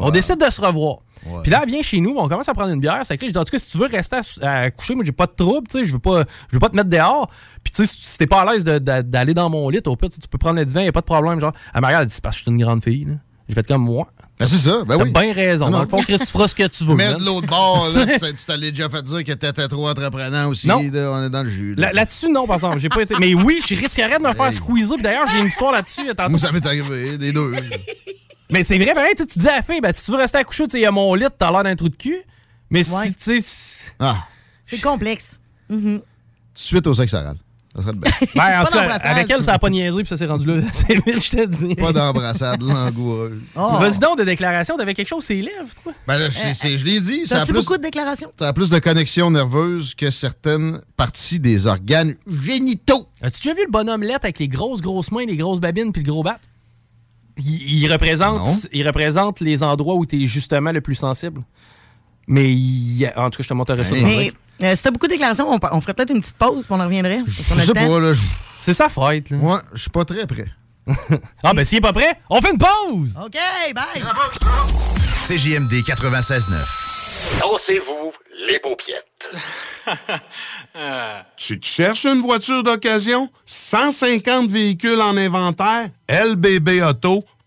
[0.00, 0.98] on- décide de se revoir.
[1.42, 3.00] Puis là, elle vient chez nous, on commence à prendre une bière.
[3.04, 4.94] C'est que là, je dis, en tout cas, si tu veux rester à, à coucher,
[4.94, 6.88] moi, j'ai pas de trouble, tu sais, je veux pas, je veux pas te mettre
[6.88, 7.28] dehors.
[7.70, 9.94] Puis, tu sais, si t'es pas à l'aise de- de- d'aller dans mon lit, au
[9.96, 11.38] pire, tu peux prendre le divan, y a pas de problème.
[11.38, 13.14] Genre, elle elle dit, c'est parce que je suis une grande fille, là.
[13.46, 14.08] J'ai fait comme moi.
[14.38, 15.10] Ben, c'est ça, ben T'as oui.
[15.10, 15.66] bien raison.
[15.66, 16.94] Non, Dans le fond, Chris, tu feras ce que tu veux.
[16.96, 20.66] Mais de l'autre bord, là, Tu t'allais déjà fait dire que t'étais trop entreprenant aussi.
[20.68, 20.80] Non.
[20.80, 21.74] là, on est dans le jus.
[21.74, 21.86] là.
[21.88, 22.78] Là- Là-dessus, non, par exemple.
[22.78, 23.14] J'ai pas été.
[23.18, 24.96] Mais oui, je risquerais de me faire squeezer.
[24.96, 26.02] Puis D'ailleurs, j'ai une histoire là-dessus.
[26.28, 27.52] Moi, ça m'est arrivé, des deux.
[28.50, 30.16] Mais c'est vrai, pareil, tu sais, tu dis à la fille, ben, si tu veux
[30.18, 31.96] rester à coucher, tu sais, il y a mon lit, t'as l'air d'un trou de
[31.96, 32.18] cul.
[32.70, 33.06] Mais Ouais.
[33.06, 33.92] si, tu sais.
[33.98, 34.26] Ah,
[34.66, 35.36] C'est complexe.
[35.70, 36.00] Mhm.
[36.54, 37.36] suite au sexe oral.
[37.76, 38.10] Ça serait bien.
[38.34, 40.46] Ben, en Pas tout cas, avec elle, ça a pas niaisé, puis ça s'est rendu
[40.46, 40.62] là.
[40.72, 41.74] C'est vite, je te dis.
[41.74, 43.40] Pas d'embrassade langoureuse.
[43.54, 43.76] Oh.
[43.78, 45.92] Vas-y donc de déclaration, t'avais quelque chose, c'est les lèvres, toi?
[46.06, 48.32] Ben là, c'est- c'est- je l'ai dit, ça a, T'as-tu plus, beaucoup de déclarations?
[48.40, 53.06] a plus de connexion nerveuse que certaines parties des organes génitaux.
[53.22, 56.02] As-tu déjà vu le bonhomme lettre avec les grosses, grosses mains, les grosses babines, puis
[56.02, 56.38] le gros bat?
[57.36, 58.54] Il, il représente, Non.
[58.72, 61.42] il représente les endroits où t'es justement le plus sensible.
[62.26, 63.94] Mais il- en tout cas, je te montrerai ça.
[63.94, 64.32] Le Mais.
[64.62, 66.80] Euh, si t'as beaucoup de déclarations, on, on ferait peut-être une petite pause, puis on
[66.80, 67.22] en reviendrait.
[67.24, 67.92] Parce qu'on a Je le sais temps.
[67.94, 68.12] pas, là.
[68.14, 68.22] je-
[68.60, 69.36] C'est sa fête, là.
[69.36, 70.48] Moi, je suis pas très prêt.
[71.44, 73.18] Ah, ben s'il est pas prêt, on fait une pause!
[73.22, 73.36] OK,
[73.74, 74.02] bye!
[75.28, 76.50] CJMD 96.9.
[77.40, 78.12] Dansez-vous
[78.48, 79.04] les paupiètes.
[81.36, 83.30] Tu te cherches une voiture d'occasion?
[83.46, 85.90] 150 véhicules en inventaire?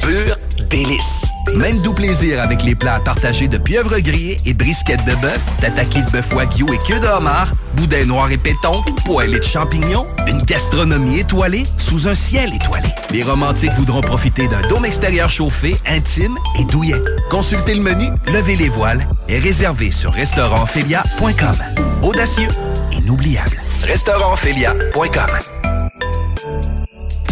[0.00, 0.36] Pur
[0.70, 1.22] délice.
[1.54, 6.02] Même doux plaisir avec les plats partagés de pieuvres grillées et brisquettes de bœuf, tataki
[6.02, 10.42] de bœuf wagyu et queue de homard, boudin noir et péton, poêlée de champignons, une
[10.42, 12.88] gastronomie étoilée sous un ciel étoilé.
[13.10, 17.00] Les romantiques voudront profiter d'un dôme extérieur chauffé, intime et douillet.
[17.30, 21.56] Consultez le menu, levez les voiles et réservez sur restaurantphilia.com.
[22.02, 22.48] Audacieux,
[22.92, 23.62] inoubliable.
[23.82, 25.65] Restaurantphilia.com.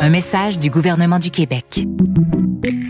[0.00, 1.86] Un message du gouvernement du Québec.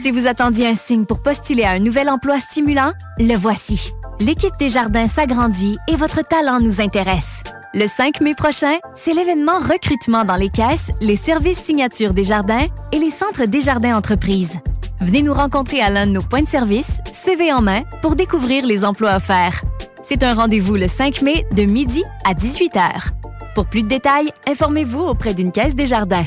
[0.02, 3.92] Si vous attendiez un signe pour postuler à un nouvel emploi stimulant, le voici.
[4.18, 7.42] L'équipe des jardins s'agrandit et votre talent nous intéresse.
[7.74, 12.66] Le 5 mai prochain, c'est l'événement recrutement dans les caisses, les services signatures des jardins
[12.92, 14.58] et les centres des jardins entreprises.
[15.00, 18.66] Venez nous rencontrer à l'un de nos points de service, CV en main, pour découvrir
[18.66, 19.60] les emplois offerts.
[20.02, 23.12] C'est un rendez-vous le 5 mai de midi à 18h.
[23.54, 26.26] Pour plus de détails, informez-vous auprès d'une caisse des jardins.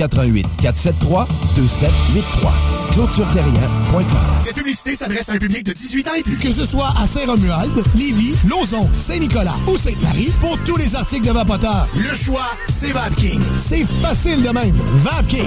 [0.00, 2.52] 88 473 2783.
[2.92, 4.04] ClôtureTerrien.com.
[4.40, 6.38] Cette publicité s'adresse à un public de 18 ans et plus.
[6.38, 11.32] Que ce soit à Saint-Romuald, Lévis, Lauson, Saint-Nicolas ou Sainte-Marie, pour tous les articles de
[11.32, 13.40] Vapoteur, le choix, c'est VapKing.
[13.56, 14.74] C'est facile de même.
[14.94, 15.44] VapKing.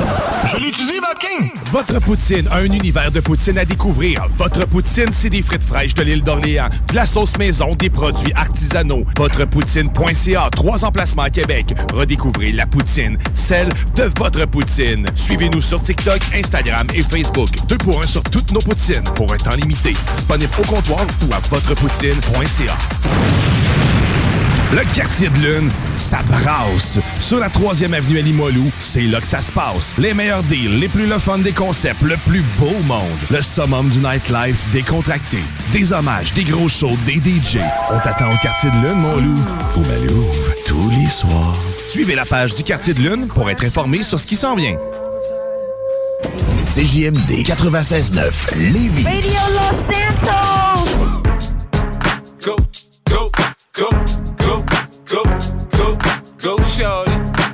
[0.53, 1.51] Je l'utilise, VapKing!
[1.71, 4.25] Votre poutine, un univers de poutine à découvrir.
[4.37, 8.31] Votre poutine, c'est des frites fraîches de l'île d'Orléans, de la sauce maison, des produits
[8.33, 9.03] artisanaux.
[9.17, 11.73] Votrepoutine.ca, trois emplacements à Québec.
[11.91, 15.08] Redécouvrez la poutine, celle de votre poutine.
[15.15, 17.49] Suivez-nous sur TikTok, Instagram et Facebook.
[17.67, 19.93] Deux pour un sur toutes nos poutines, pour un temps limité.
[20.15, 23.62] Disponible au comptoir ou à votrepoutine.ca.
[24.71, 26.99] Le quartier de lune, ça brasse.
[27.19, 29.93] Sur la 3e avenue à Limoilou, c'est là que ça se passe.
[29.97, 33.03] Les meilleurs deals, les plus le fun des concepts, le plus beau monde.
[33.29, 35.39] Le summum du nightlife décontracté.
[35.71, 37.59] Des hommages, des gros shows, des DJ.
[37.91, 39.39] On t'attend au quartier de lune, mon loup.
[39.75, 40.25] Au Malou,
[40.65, 41.55] tous les soirs.
[41.87, 44.77] Suivez la page du quartier de lune pour être informé sur ce qui s'en vient.
[46.63, 48.31] CJMD 96.9
[48.73, 49.03] Lévis.
[49.03, 50.89] Radio Los Santos!
[52.43, 52.55] Go,
[53.07, 53.31] go,
[53.73, 53.89] go,
[54.38, 54.63] go,
[55.05, 55.23] go,
[55.71, 55.97] go,
[56.38, 57.12] go, shorty.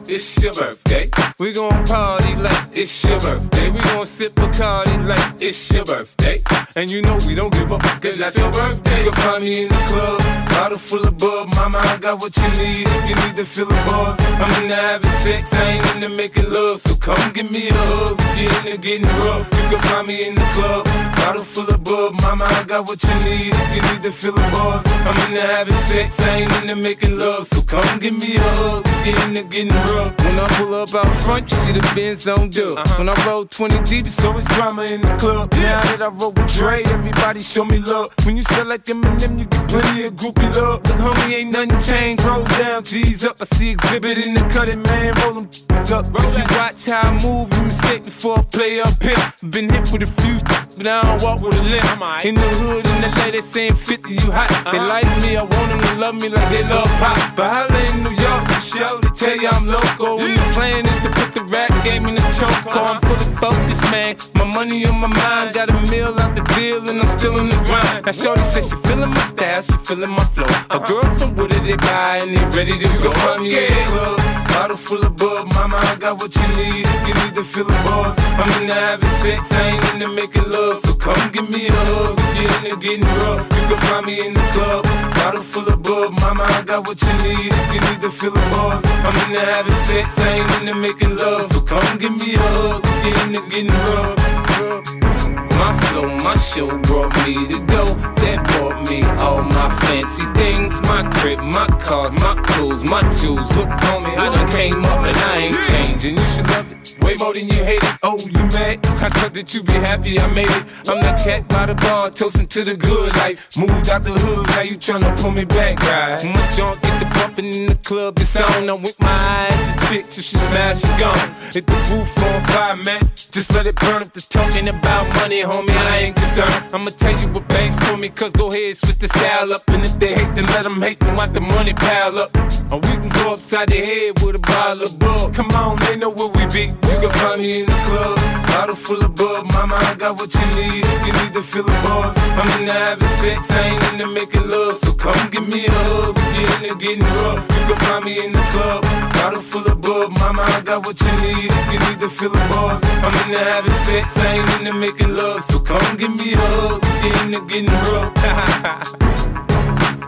[0.08, 1.10] It's your birthday.
[1.38, 3.70] We gon' party like it's your birthday.
[3.70, 6.42] We gon' sip a Bacardi like it's your birthday.
[6.76, 9.06] And you know we don't give fuck 'cause that's your birthday.
[9.06, 11.54] You can find me in the club, bottle full of bub.
[11.56, 14.20] Mama, I got what you need if you need to feel the buzz.
[14.42, 16.82] I'm into having sex, I ain't into making love.
[16.82, 19.48] So come give me a hug you're into getting rough.
[19.58, 20.88] You can find me in the club,
[21.20, 22.22] bottle full of bub.
[22.22, 24.86] Mama, I got what you need if you need to feel the buzz.
[25.08, 27.48] I'm into having sex, I ain't into making love.
[27.48, 30.18] So come give me a hug you're into getting rough.
[30.24, 32.78] When I pull up out front, you see the Benz on dub.
[32.78, 32.96] Uh-huh.
[32.98, 35.52] When I roll 20 deep, it's always drama in the club.
[35.54, 38.14] Now that I roll with Dre, everybody show me love.
[38.26, 40.84] When you sell like Eminem, you get plenty of groupie love.
[40.84, 42.24] Look, homie, ain't nothing changed.
[42.24, 43.38] Roll down, G's up.
[43.42, 45.14] I see exhibit in the cutting, man.
[45.24, 45.50] Roll them
[45.92, 46.06] up.
[46.14, 49.34] If you watch how I move, you mistake before I play up here.
[49.50, 50.38] Been hit with a few,
[50.78, 52.26] but I don't walk with a limp.
[52.26, 54.50] In the hood, in the lady saying 50, you hot.
[54.72, 57.18] They like me, I want them to love me like they love pop.
[57.36, 60.18] But holla in New York, sure, they tell you I'm local.
[60.18, 62.68] When the plan is to put the rap game in the choke.
[62.70, 64.18] I'm fully focused, man.
[64.36, 67.50] My money on my mind, got a meal out the deal, and I'm still in
[67.50, 68.06] the grind.
[68.06, 70.50] Now, Shorty says she feeling my style, she feeling my flow.
[70.70, 73.12] A girl from Wooded, they buy, and they ready to go.
[73.40, 74.20] Me in the club,
[74.50, 75.48] bottle full of bub.
[75.54, 78.18] Mama, I got what you need if you need to feel the buzz.
[78.40, 80.80] I'm into having sex, I ain't into making love.
[80.80, 83.42] So come give me a hug if you're into getting rough.
[83.56, 84.84] You can find me in the club,
[85.16, 86.12] bottle full of bub.
[86.20, 88.84] Mama, I got what you need if you need to feel the buzz.
[88.86, 91.46] I'm into having sex, I ain't into making love.
[91.48, 95.19] So come give me a hug if you're into getting rough.
[95.60, 97.84] My flow, my show brought me to go.
[98.24, 100.82] That brought me all my fancy things.
[100.84, 103.50] My crib, my cars, my clothes, my jewels.
[103.58, 106.18] Look, on me, I done came up and I ain't changing.
[106.18, 107.98] You should love it way more than you hate it.
[108.04, 108.86] Oh, you mad?
[109.04, 110.64] I thought that you be happy I made it.
[110.88, 113.58] I'm that cat by the bar, toasting to the good life.
[113.58, 116.24] Moved out the hood, now you tryna pull me back, right?
[116.24, 118.70] My junk get the bumping in the club, it's on.
[118.70, 121.30] I'm with my eyes to chicks, if she smash, she gone.
[121.52, 123.02] Hit the roof on fire, man.
[123.32, 126.54] Just let it burn up the talking about money, homie, I ain't concerned.
[126.74, 129.64] I'ma tell you what banks told me, cause go ahead, switch the style up.
[129.70, 132.36] And if they hate, then let them hate, then watch the money pile up.
[132.72, 135.34] And we can go upside the head with a bottle of bug.
[135.34, 136.66] Come on, they know where we be.
[136.90, 139.52] You can find me in the club, bottle full of bug.
[139.54, 142.16] Mama, I got what you need if you need to feel the buzz.
[142.40, 144.78] I'm into having sex, I ain't into making love.
[144.78, 147.59] So come give me a hug if you're into getting rough.
[147.70, 148.82] You can find me in the club,
[149.14, 150.12] bottle full of bug.
[150.18, 152.84] Mama, I got what you need if you need to feel the buzz.
[152.84, 155.44] I'm into having sex, I ain't into making love.
[155.44, 158.12] So come give me a hug you're into getting rough.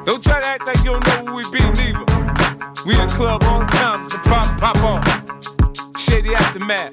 [0.06, 2.04] don't try to act like you don't know who we be, neither.
[2.84, 5.04] We in the club on time, so pop, pop on.
[6.00, 6.90] Shady aftermath.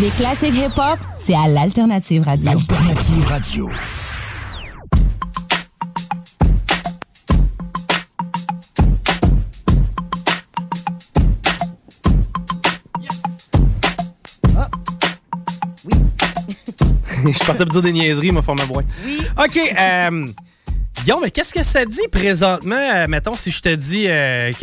[0.03, 2.49] Les classiques hip-hop, c'est à l'Alternative Radio.
[2.49, 3.69] Alternative Radio.
[17.25, 18.87] je partais pour dire des niaiseries, ma forme à boîte.
[19.05, 19.21] Oui.
[19.37, 19.57] OK.
[19.57, 20.27] Euh,
[21.03, 24.53] Guillaume, mais qu'est-ce que ça dit présentement, euh, mettons, si je te dis euh,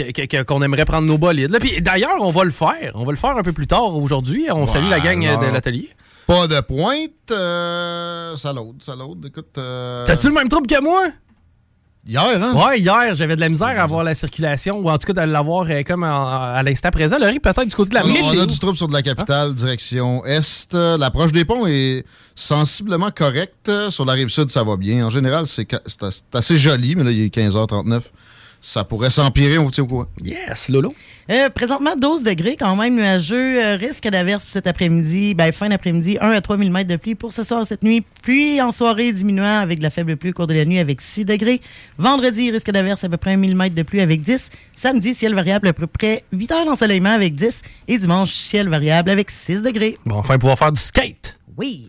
[0.46, 1.50] qu'on aimerait prendre nos bolides?
[1.50, 2.92] Là, puis d'ailleurs, on va le faire.
[2.94, 4.46] On va le faire un peu plus tard aujourd'hui.
[4.50, 5.90] On salue la gang euh, de l'atelier.
[6.26, 7.10] pas de pointe.
[7.30, 9.26] Euh, ça l'aude, ça l'aude.
[9.26, 9.52] Écoute.
[9.52, 11.08] T'as-tu le même trouble que moi?
[12.06, 12.54] Hier, hein?
[12.54, 15.30] Ouais, hier, j'avais de la misère à avoir la circulation, ou en tout cas de
[15.30, 17.18] l'avoir euh, comme à l'instant présent.
[17.18, 19.54] Laurie, peut-être du côté de la on, on a du trouble sur de la capitale,
[19.54, 20.72] direction est.
[20.72, 23.70] L'approche des ponts est sensiblement correcte.
[23.90, 25.06] Sur la rive sud, ça va bien.
[25.06, 25.68] En général, c'est
[26.32, 28.00] assez joli, mais là, il est 15h39.
[28.62, 30.06] Ça pourrait s'empirer, on vous tient au courant.
[30.22, 30.94] Yes, Lolo.
[31.30, 33.64] Euh, présentement, 12 degrés, quand même nuageux.
[33.64, 35.34] Euh, risque d'averse pour cet après-midi.
[35.34, 38.04] Ben, fin d'après-midi, 1 à 3 mm de pluie pour ce soir, cette nuit.
[38.22, 41.00] Pluie en soirée diminuant avec de la faible pluie au cours de la nuit avec
[41.00, 41.60] 6 degrés.
[41.98, 44.50] Vendredi, risque d'averse à peu près 1 mm de pluie avec 10.
[44.76, 47.62] Samedi, ciel variable à peu près 8 heures d'ensoleillement avec 10.
[47.88, 49.96] Et dimanche, ciel variable avec 6 degrés.
[50.04, 51.38] Bon, enfin, pouvoir faire du skate.
[51.56, 51.88] Oui.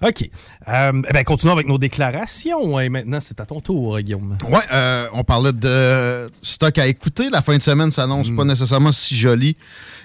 [0.00, 0.30] OK.
[0.68, 2.78] Euh, eh ben, continuons avec nos déclarations.
[2.78, 4.38] Et maintenant, c'est à ton tour, Guillaume.
[4.48, 7.30] Ouais, euh, on parlait de stock à écouter.
[7.30, 9.56] La fin de semaine s'annonce pas nécessairement si joli.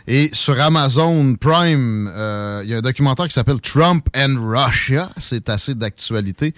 [0.08, 5.10] Et sur Amazon Prime, euh, il y a un documentaire qui s'appelle Trump and Russia.
[5.18, 6.56] C'est assez d'actualité.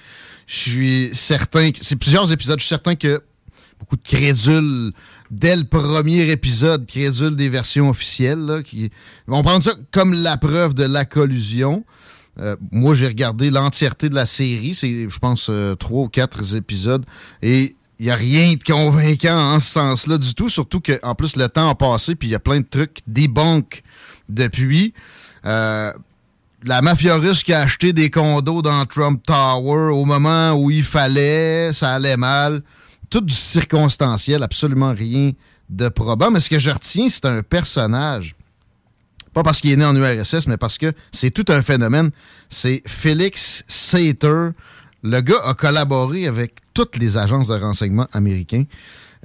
[0.48, 2.60] Je suis certain que c'est plusieurs épisodes.
[2.60, 3.22] Je suis certain que
[3.80, 4.94] beaucoup de crédules
[5.30, 8.92] dès le premier épisode, crédules des versions officielles, là, qui
[9.28, 11.84] vont prendre ça comme la preuve de la collusion.
[12.40, 14.76] Euh, moi, j'ai regardé l'entièreté de la série.
[14.76, 17.06] C'est, je pense, euh, trois ou quatre épisodes.
[17.42, 20.50] Et il n'y a rien de convaincant en ce sens-là du tout.
[20.50, 23.84] Surtout qu'en plus, le temps a passé, puis il y a plein de trucs débunk
[24.28, 24.94] depuis.
[25.46, 25.92] Euh,
[26.64, 30.84] la mafia russe qui a acheté des condos dans Trump Tower au moment où il
[30.84, 32.62] fallait, ça allait mal.
[33.10, 35.32] Tout du circonstanciel, absolument rien
[35.70, 36.34] de probable.
[36.34, 38.36] Mais ce que je retiens, c'est un personnage
[39.36, 42.10] pas parce qu'il est né en URSS, mais parce que c'est tout un phénomène.
[42.50, 44.50] C'est Félix Sater.
[45.04, 48.64] Le gars a collaboré avec toutes les agences de renseignement américains.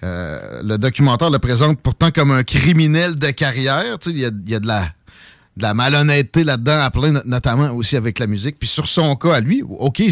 [0.02, 3.96] Euh, le documentaire le présente pourtant comme un criminel de carrière.
[4.06, 4.82] Il y a, y a de la
[5.56, 8.58] de la malhonnêteté là-dedans à plein, not- notamment aussi avec la musique.
[8.58, 10.02] Puis sur son cas à lui, OK,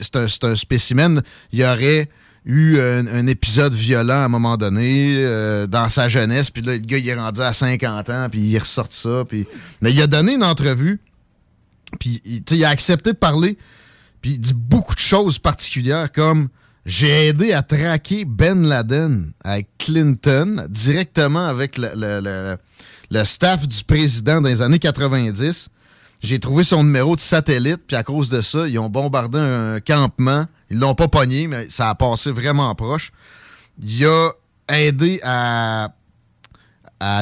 [0.00, 1.22] c'est un, c'est un spécimen.
[1.52, 2.08] Il y aurait
[2.46, 6.50] eu un, épisode violent à un moment donné euh, dans sa jeunesse.
[6.50, 9.24] Puis là, le gars, il est rendu à 50 ans, puis il ressort ça.
[9.28, 9.46] Puis...
[9.82, 11.00] Mais il a donné une entrevue,
[11.98, 13.58] puis il a accepté de parler,
[14.22, 16.48] puis il dit beaucoup de choses particulières comme
[16.84, 22.56] j'ai aidé à traquer Ben Laden avec Clinton directement avec le, le- le-
[23.10, 25.68] le staff du président dans les années 90.
[26.22, 29.80] J'ai trouvé son numéro de satellite, puis à cause de ça, ils ont bombardé un
[29.80, 30.46] campement.
[30.70, 33.12] Ils l'ont pas pogné, mais ça a passé vraiment proche.
[33.78, 34.30] Il a
[34.68, 35.92] aidé à,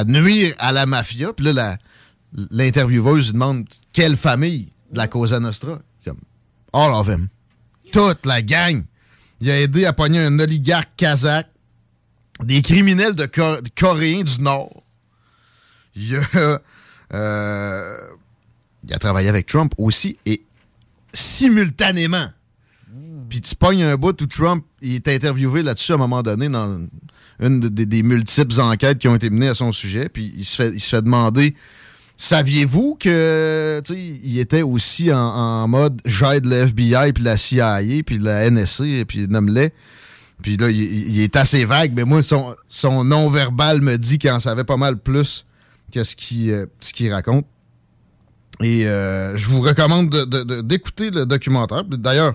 [0.05, 1.33] nuire à la mafia.
[1.33, 1.77] Puis là,
[2.51, 5.79] l'intervieweuse demande quelle famille de la Cosa Nostra.
[6.03, 6.19] Comme,
[6.73, 7.27] all of them.
[7.91, 8.83] Toute la gang.
[9.41, 11.47] Il a aidé à pogner un oligarque kazakh,
[12.41, 13.29] des criminels de
[13.75, 14.83] Coréens du Nord.
[15.95, 16.59] Il a,
[17.13, 17.97] euh,
[18.87, 20.43] il a travaillé avec Trump aussi et
[21.13, 22.27] simultanément.
[23.29, 26.47] Puis tu pognes un bout où Trump il est interviewé là-dessus à un moment donné
[26.47, 26.87] dans
[27.41, 30.09] une de- des- multiples enquêtes qui ont été menées à son sujet.
[30.09, 31.55] Puis il se fait, il se fait demander
[32.17, 38.49] Saviez-vous que il était aussi en, mode j'aide le FBI puis la CIA puis la
[38.49, 39.73] NSC puis nomme-les.
[40.41, 44.39] Puis là, il, est assez vague, mais moi, son, son non-verbal me dit qu'il en
[44.39, 45.45] savait pas mal plus
[45.91, 47.45] que ce qu'il euh, ce qu'il raconte.
[48.61, 51.83] Et euh, je vous recommande de- de- de- d'écouter le documentaire.
[51.85, 52.33] D'ailleurs,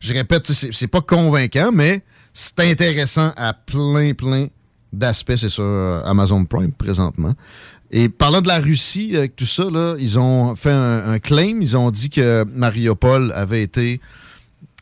[0.00, 2.02] je répète, c'est pas convaincant, mais
[2.32, 4.46] c'est intéressant à plein, plein
[4.92, 5.34] d'aspects.
[5.36, 7.34] C'est sur euh, Amazon Prime présentement.
[7.90, 11.58] Et parlant de la Russie, avec tout ça, là, ils ont fait un, claim.
[11.60, 14.00] Ils ont dit que Mariupol avait été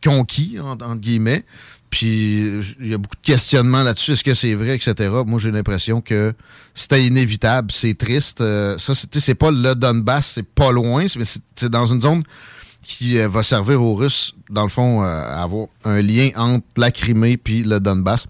[0.03, 1.45] conquis, en- entre guillemets.
[1.89, 4.13] Puis il y a beaucoup de questionnements là-dessus.
[4.13, 5.09] Est-ce que c'est vrai, etc.
[5.25, 6.33] Moi, j'ai l'impression que
[6.73, 7.71] c'était inévitable.
[7.71, 8.41] C'est triste.
[8.41, 12.23] Euh, ça, c'est pas le Donbass, c'est pas loin, mais c'est dans une zone
[12.81, 16.65] qui euh, va servir aux Russes, dans le fond, euh, à avoir un lien entre
[16.77, 18.27] la Crimée puis le Donbass.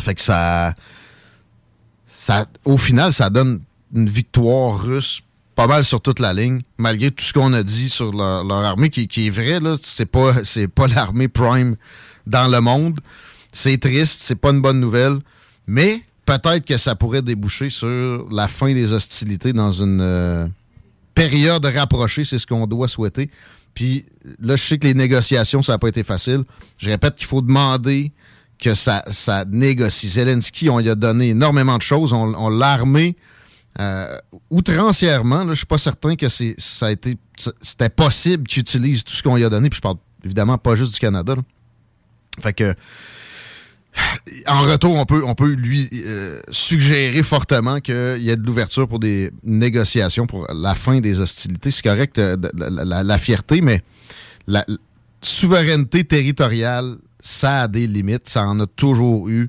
[0.00, 0.74] Fait que ça,
[2.06, 3.60] ça, au final, ça donne
[3.94, 5.22] une victoire russe
[5.54, 8.64] pas mal sur toute la ligne, malgré tout ce qu'on a dit sur leur, leur
[8.64, 11.74] armée, qui, qui est vrai, là, c'est pas, c'est pas l'armée prime
[12.28, 13.00] dans le monde.
[13.52, 15.18] C'est triste, c'est pas une bonne nouvelle,
[15.66, 20.46] mais peut-être que ça pourrait déboucher sur la fin des hostilités dans une euh,
[21.14, 23.30] période rapprochée, c'est ce qu'on doit souhaiter.
[23.74, 24.04] Puis
[24.40, 26.44] là, je sais que les négociations, ça n'a pas été facile.
[26.78, 28.12] Je répète qu'il faut demander
[28.58, 30.08] que ça, ça négocie.
[30.08, 32.12] Zelensky, on lui a donné énormément de choses.
[32.12, 33.16] On, l'a armé
[33.78, 34.18] euh,
[34.50, 35.44] outrancièrement.
[35.44, 37.16] Là, je suis pas certain que c'est, ça a été,
[37.62, 39.70] c'était possible qu'il utilise tout ce qu'on lui a donné.
[39.70, 41.36] Puis je parle évidemment pas juste du Canada.
[42.40, 42.74] Fait que
[44.46, 48.88] en retour, on peut, on peut lui euh, suggérer fortement qu'il y ait de l'ouverture
[48.88, 51.70] pour des négociations pour la fin des hostilités.
[51.70, 53.82] C'est correct, euh, la, fierté, mais
[54.46, 54.64] la
[55.20, 58.28] souveraineté territoriale, ça a des limites.
[58.28, 59.48] Ça en a toujours eu.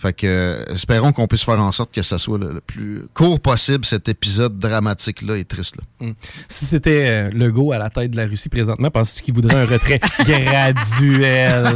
[0.00, 3.38] Fait que, espérons qu'on puisse faire en sorte que ça soit le, le plus court
[3.38, 5.82] possible, cet épisode dramatique-là et triste-là.
[6.00, 6.12] Mm.
[6.48, 9.66] Si c'était euh, Legault à la tête de la Russie présentement, penses-tu qu'il voudrait un
[9.66, 11.74] retrait graduel?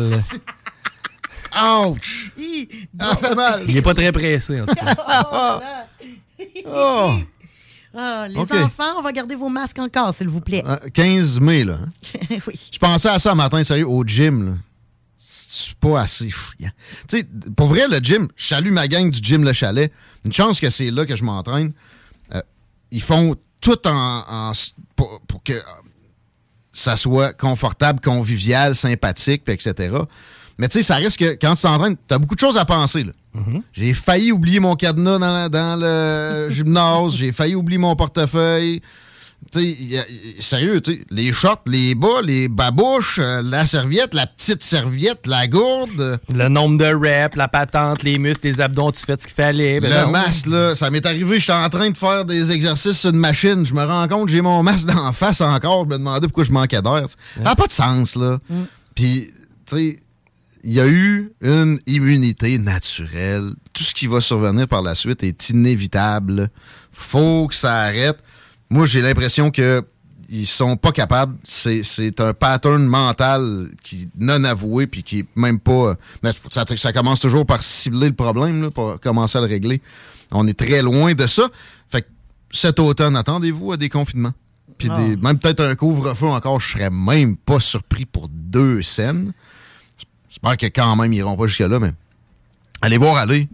[1.55, 2.33] Ouch!
[2.99, 3.62] Ça fait mal!
[3.68, 5.61] Il est pas très pressé, en tout cas.
[6.66, 7.11] Oh.
[7.97, 10.64] Ah, les enfants, on va garder vos masques encore, s'il vous plaît.
[10.66, 11.75] Euh, 15 mai, là.
[11.81, 12.39] hein?
[12.49, 12.59] oui.
[12.72, 14.53] Je pensais à ça un matin, sérieux, au gym, là.
[15.57, 16.71] C'est pas assez chiant.
[17.09, 17.27] Tu sais,
[17.57, 19.93] pour vrai, le gym, je salue ma gang du gym Le Chalet.
[20.25, 21.73] Une chance que c'est là que je m'entraîne.
[22.35, 22.41] Euh,
[22.91, 24.53] ils font tout en, en-
[24.97, 25.61] pour, pour que euh,
[26.73, 29.95] ça soit confortable, convivial, sympathique, puis etc.
[30.59, 33.05] Mais tu sais, ça risque que quand tu t'entraînes, t'as beaucoup de choses à penser.
[33.05, 33.13] là.
[33.73, 37.17] J'ai failli oublier mon cadenas dans, dans le gymnase.
[37.17, 38.81] J'ai failli oublier mon portefeuille.
[39.53, 40.80] Tu sais, y a- y- sérieux,
[41.11, 46.18] les shorts, les bas, les babouches, euh, la serviette, la petite serviette, la gourde.
[46.34, 49.80] Le nombre de reps, la patente, les muscles, les abdos, tu fais ce qu'il fallait.
[49.80, 50.11] ben le non.
[50.11, 53.64] masque, là, ça m'est arrivé, j'étais en train de faire des exercices sur une machine.
[53.66, 55.84] Je me rends compte, j'ai mon masque d'en face encore.
[55.84, 57.07] Je me demandais pourquoi je manquais d'air.
[57.36, 58.38] Ça n'a pas de sens, là.
[58.95, 59.30] Puis,
[59.66, 60.01] tu sais,
[60.66, 63.51] il y a eu une immunité naturelle.
[63.72, 66.49] Tout ce qui va survenir par la suite est inévitable.
[66.92, 68.16] Faut que ça arrête.
[68.71, 69.85] Moi, j'ai l'impression que
[70.31, 71.37] ils sont pas capables.
[71.45, 75.97] C'est un pattern mental qui non avoué puis qui est même pas.
[76.23, 79.83] Mais ça, ça commence toujours par cibler le problème, là, pour commencer à le régler.
[80.31, 81.49] On est très loin de ça.
[81.91, 82.09] Fait que
[82.51, 84.33] cet automne, attendez-vous à des confinements.
[84.79, 84.99] Puis Ah.
[85.23, 89.33] même peut-être un couvre-feu encore, je serais même pas surpris pour deux scènes.
[90.29, 91.93] J'espère que quand même ils iront pas jusque-là, mais
[92.83, 93.49] allez voir aller.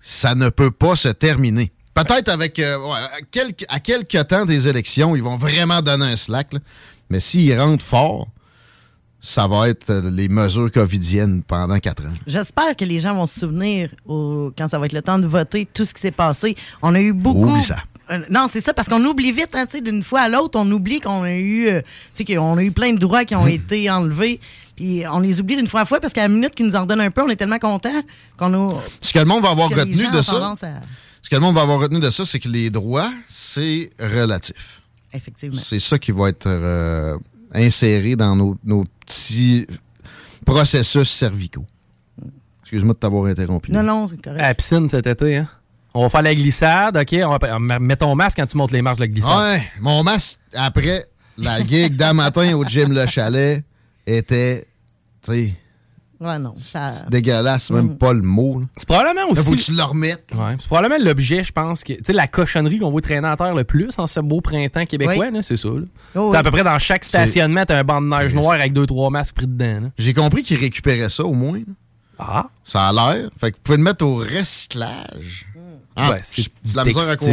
[0.00, 1.72] Ça ne peut pas se terminer.
[2.04, 6.16] Peut-être avec euh, à, quelques, à quelques temps des élections, ils vont vraiment donner un
[6.16, 6.52] slack.
[6.52, 6.60] là.
[7.10, 8.28] Mais s'ils rentrent fort,
[9.20, 12.12] ça va être euh, les mesures covidiennes pendant quatre ans.
[12.26, 15.26] J'espère que les gens vont se souvenir au- quand ça va être le temps de
[15.26, 16.56] voter tout ce qui s'est passé.
[16.82, 17.44] On a eu beaucoup.
[17.50, 17.76] Oublie ça.
[18.10, 20.58] Euh, non, c'est ça, parce qu'on oublie vite, hein, tu sais, d'une fois à l'autre,
[20.58, 21.68] on oublie qu'on a eu,
[22.26, 23.48] qu'on a eu plein de droits qui ont Hmm.
[23.48, 24.40] été enlevés.
[24.74, 26.80] Puis on les oublie d'une fois à fois parce qu'à la minute qu'ils nous en
[26.82, 27.90] redonnent un peu, on est tellement contents
[28.38, 28.80] qu'on a.
[29.02, 30.80] Ce que le monde va avoir retenu de ça, à-
[31.22, 34.80] ce que le monde va avoir retenu de ça, c'est que les droits, c'est relatif.
[35.12, 35.60] Effectivement.
[35.62, 37.18] C'est ça qui va être euh,
[37.52, 39.66] inséré dans nos, nos petits
[40.44, 41.66] processus cervicaux.
[42.62, 43.72] Excuse-moi de t'avoir interrompu.
[43.72, 44.40] Non, non, c'est correct.
[44.40, 45.48] À la piscine cet été, hein?
[45.92, 47.16] On va faire la glissade, OK?
[47.24, 49.38] On va, mets ton masque quand tu montes les marches de la glissade.
[49.38, 51.06] Ouais, mon masque, après
[51.36, 53.64] la gig d'un matin au gym Le Chalet,
[54.06, 54.68] était,
[55.22, 55.54] tu sais,
[56.20, 56.92] Ouais, non, ça.
[57.08, 58.60] dégueulasse, même pas le mot.
[58.60, 58.66] là.
[58.76, 59.36] C'est probablement aussi.
[59.36, 60.26] Là, faut que tu le remettes.
[60.34, 63.36] Ouais, c'est probablement l'objet, je pense, que, tu sais, la cochonnerie qu'on voit traîner à
[63.38, 65.32] terre le plus en ce beau printemps québécois, Oui.
[65.32, 65.68] là, c'est ça.
[65.68, 65.80] là.
[66.16, 66.44] Oh, C'est à oui.
[66.44, 69.08] peu près dans chaque C'est- stationnement, t'as un banc de neige noir avec deux, trois
[69.08, 69.80] masques pris dedans.
[69.84, 69.88] là.
[69.96, 71.58] J'ai compris qu'ils récupéraient ça au moins.
[71.58, 71.64] là.
[72.18, 72.46] Ah.
[72.66, 73.30] Ça a l'air.
[73.40, 75.46] Fait que vous pouvez le mettre au recyclage.
[75.96, 77.30] Ah, Ouais, c'est de la misère à ça.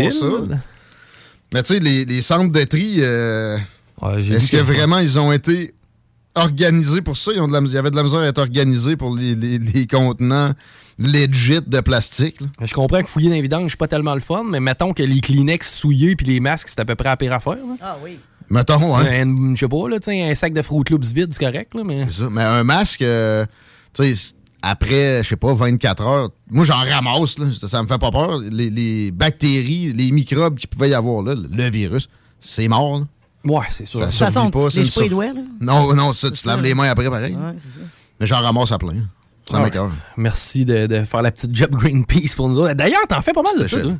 [1.54, 3.58] Mais tu sais, les, les centres de tri, euh,
[4.18, 5.74] j'ai est-ce que- vraiment ils ont été
[6.38, 7.32] organisés pour ça?
[7.34, 9.36] Ils ont de la, il y avait de la misère à être organisés pour les,
[9.36, 10.54] les- les contenants
[11.00, 12.42] legit de plastique.
[12.42, 12.48] là.
[12.64, 15.04] Je comprends que fouiller dans les vidanges, c'est pas tellement le fun, mais mettons que
[15.04, 17.54] les Kleenex souillés puis les masques, c'est à peu près la pire affaire.
[17.56, 17.76] là.
[17.82, 18.20] Ah oui.
[18.50, 19.06] Mettons, hein?
[19.06, 22.06] Un- Je sais pas, là, un sac de Fruit Loops vide, c'est correct, là, mais...
[22.10, 22.30] C'est ça.
[22.32, 23.46] Mais un masque, euh,
[23.94, 27.88] tu sais, après, je sais pas, 24 heures, moi j'en ramasse, là, ça, ça me
[27.88, 28.40] fait pas peur.
[28.40, 32.10] Les, les bactéries, les microbes qu'il pouvait y avoir là, le virus,
[32.40, 33.00] c'est mort.
[33.00, 33.06] là.
[33.48, 34.00] Ouais, c'est sûr.
[34.10, 34.80] Ça façon, survit pas.
[34.82, 35.42] les surf- doigts, là.
[35.62, 37.34] Non, non, ça, tu te ça, laves les mains après, pareil.
[37.36, 37.86] Ouais, c'est ça.
[38.20, 38.96] Mais j'en ramasse à plein.
[39.50, 39.64] Ça Ouais.
[39.66, 39.92] m'écoeure.
[40.18, 42.74] Merci de, de faire la petite job Greenpeace pour nous autres.
[42.74, 43.92] D'ailleurs, t'en fais pas mal de ça, cher.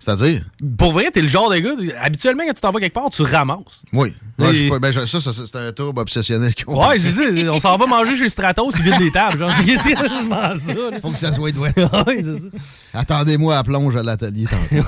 [0.00, 0.42] C'est-à-dire?
[0.78, 1.70] Pour vrai, t'es le genre de gars,
[2.00, 3.82] habituellement, quand tu t'en vas quelque part, tu ramasses.
[3.92, 4.14] Oui.
[4.38, 6.54] Ouais, Et- je sais pas, ben, ça, ça, c'est un tour obsessionnel.
[6.66, 7.52] Ouais, c'est ça.
[7.52, 9.38] On s'en va manger chez Stratos, ils vident les tables.
[9.38, 10.74] Genre, c'est quasiment ça.
[10.74, 10.98] là.
[11.02, 11.70] Faut que ça soit doué.
[11.76, 12.48] ouais, c'est ça.
[12.94, 14.84] Attendez-moi à plonge à l'atelier tantôt.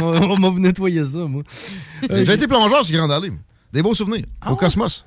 [0.00, 1.42] on va vous nettoyer ça, moi.
[2.08, 3.32] J'ai été plongeur sur Grande Allée.
[3.72, 4.24] Des beaux souvenirs.
[4.40, 5.04] Ah Au Cosmos.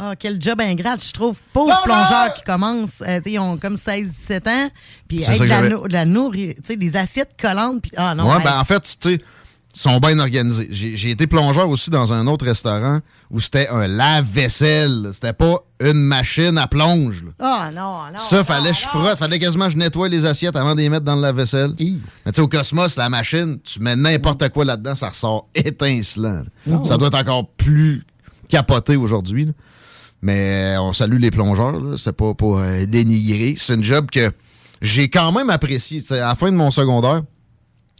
[0.00, 1.36] Ah, quel job ingrat, je trouve.
[1.52, 4.70] Pauvres plongeurs qui commencent, euh, tu sais, ils ont comme 16-17 ans,
[5.08, 8.14] puis avec ça de la, de la nourriture, tu sais, des assiettes collantes, puis ah
[8.14, 8.28] non.
[8.28, 9.18] ouais, ben en fait, tu sais,
[9.74, 10.68] ils sont bien organisés.
[10.70, 15.10] J'ai été plongeur aussi dans un autre restaurant où c'était un lave-vaisselle.
[15.12, 17.22] C'était pas une machine à plonge.
[17.38, 18.18] Ah non, non.
[18.18, 20.88] ça, fallait que je frotte, fallait quasiment que je nettoie les assiettes avant de les
[20.88, 21.72] mettre dans le lave-vaisselle.
[21.78, 26.44] Mais tu sais, au Cosmos, la machine, tu mets n'importe quoi là-dedans, ça ressort étincelant.
[26.70, 26.82] Oh.
[26.84, 28.04] Ça doit être encore plus
[28.48, 29.52] capoté aujourd'hui.
[30.22, 33.54] Mais euh, on salue les plongeurs, c'est pas pour euh, dénigrer.
[33.56, 34.32] C'est une job que
[34.82, 36.02] j'ai quand même apprécié.
[36.10, 37.22] À la fin de mon secondaire,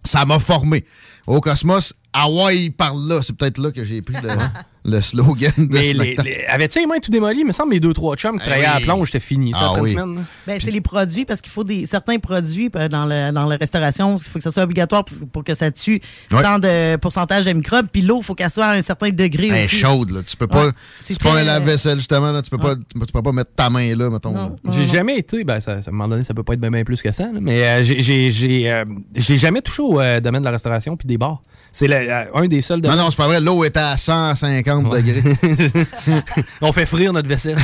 [0.05, 0.85] ça m'a formé.
[1.27, 3.21] Au Cosmos, Hawaii par là.
[3.23, 4.29] C'est peut-être là que j'ai pris le,
[4.89, 7.41] le slogan de Mais ce les, les- avais-tu les mains tout démolies?
[7.41, 8.85] Il me semble mes deux, trois chums qui Eh travaillaient à la oui.
[8.85, 9.53] plonge, j'étais fini.
[9.53, 9.93] Ça, Ah après une oui.
[9.95, 10.25] semaine.
[10.47, 13.57] Ben, c'est les produits parce qu'il faut des certains produits euh, dans, le, dans la
[13.57, 14.17] restauration.
[14.17, 16.01] Il faut que ça soit obligatoire pour, pour que ça tue
[16.33, 16.43] Ouais.
[16.43, 17.87] tant de pourcentage de microbes.
[17.93, 19.77] Puis l'eau, il faut qu'elle soit à un certain degré Elle est aussi.
[19.77, 20.23] chaude, là.
[20.27, 20.67] Tu peux pas.
[20.67, 20.73] Ouais.
[21.01, 22.43] C'est pas un lave-vaisselle, justement, là.
[22.43, 24.57] Tu peux, pas, tu peux pas mettre ta main là, mettons.
[24.71, 26.85] J'ai jamais été, ben ça, à un moment donné, ça peut pas être bien, bien
[26.85, 28.85] plus que ça, là, mais euh, j'ai- j'ai j'ai, euh,
[29.17, 31.41] j'ai jamais touché au euh, domaine de la restauration puis des bars.
[31.73, 32.99] C'est le- euh, un des seuls Non, domaines.
[33.05, 33.41] non, c'est pas vrai.
[33.41, 35.23] L'eau est à 150 degrés.
[36.61, 37.59] On fait frire notre vaisselle.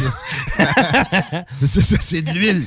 [1.61, 2.65] c'est ça, c'est de l'huile.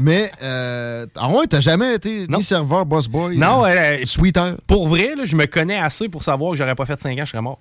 [0.00, 3.36] Mais, euh, ah ouais, t'as jamais été ni serveur, boss boy?
[3.36, 4.56] non, euh, euh, sweeter.
[4.66, 7.24] pour vrai, là, je me connais assez pour savoir que j'aurais pas fait 5 ans,
[7.24, 7.58] je serais mort.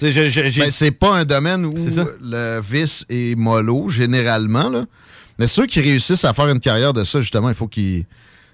[0.00, 1.72] Ben, c'est pas un domaine où
[2.20, 4.68] le vice est mollo, généralement.
[4.68, 4.84] Là.
[5.38, 8.04] Mais ceux qui réussissent à faire une carrière de ça, justement, il faut qu'ils.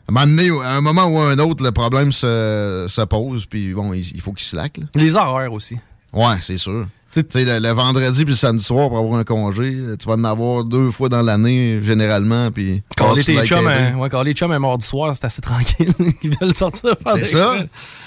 [0.09, 3.03] À un moment donné, à un moment ou à un autre, le problème se, se
[3.03, 4.81] pose, puis bon, il, faut qu'ils slackent.
[4.95, 5.79] Les horaires aussi.
[6.13, 6.87] Ouais, c'est sûr.
[7.13, 10.15] Tu sais, le, le vendredi puis le samedi soir pour avoir un congé, tu vas
[10.15, 12.83] en avoir deux fois dans l'année, généralement, puis...
[12.97, 15.93] Quand les, chums, un, ouais, quand les chums un mardi soir, c'est assez tranquille.
[16.23, 17.55] Ils veulent sortir C'est ça.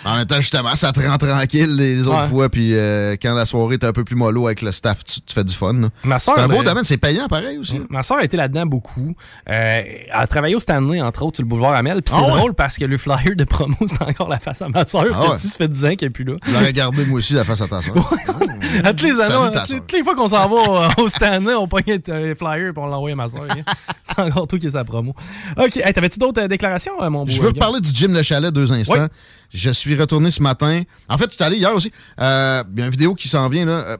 [0.05, 2.29] En même temps, justement, ça te rend tranquille les autres Ouais.
[2.29, 2.49] fois.
[2.49, 5.33] Puis euh, quand la soirée est un peu plus mollo avec le staff, tu, tu
[5.33, 5.73] fais du fun.
[5.73, 5.89] là.
[6.03, 7.79] Ma C'est un beau domaine, c'est payant pareil aussi.
[7.89, 9.13] Ma soeur a été là-dedans beaucoup.
[9.49, 12.01] Euh, elle a travaillé au Stanley, entre autres, sur le boulevard Amel.
[12.01, 12.37] Puis c'est Ah ouais?
[12.39, 15.05] drôle parce que le flyer de promo, c'est encore la face à ma soeur.
[15.13, 16.35] Ah tu ça fait 10 ans qu'elle n'est plus là.
[16.47, 17.93] Je l'aurais gardé moi aussi la face à ta soeur.
[18.95, 21.67] À tous les années, toutes les, toutes les fois qu'on s'en va au, Stanley, on
[21.67, 23.47] pogne un flyer et on à ma soeur.
[24.03, 25.13] c'est encore tout qui est sa promo.
[25.57, 25.77] OK.
[25.77, 27.31] Hey, T'avais-tu d'autres euh, déclarations, euh, mon beau?
[27.31, 27.65] Je veux euh, gars?
[27.65, 29.07] reparler du gym Le Chalet deux instants.
[29.53, 30.83] Je suis retourné ce matin.
[31.09, 31.91] En fait, tu es allé hier aussi.
[32.19, 33.65] Euh, Il y a une vidéo qui s'en vient.
[33.65, 33.97] Là.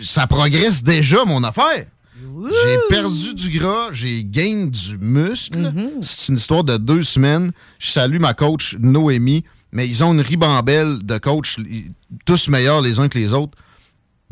[0.00, 1.86] Ça progresse déjà, mon affaire.
[2.64, 5.72] J'ai perdu du gras, j'ai gain du muscle.
[6.02, 7.52] C'est une histoire de deux semaines.
[7.78, 11.56] Je salue ma coach Noémie, mais ils ont une ribambelle de coachs,
[12.24, 13.56] tous meilleurs les uns que les autres.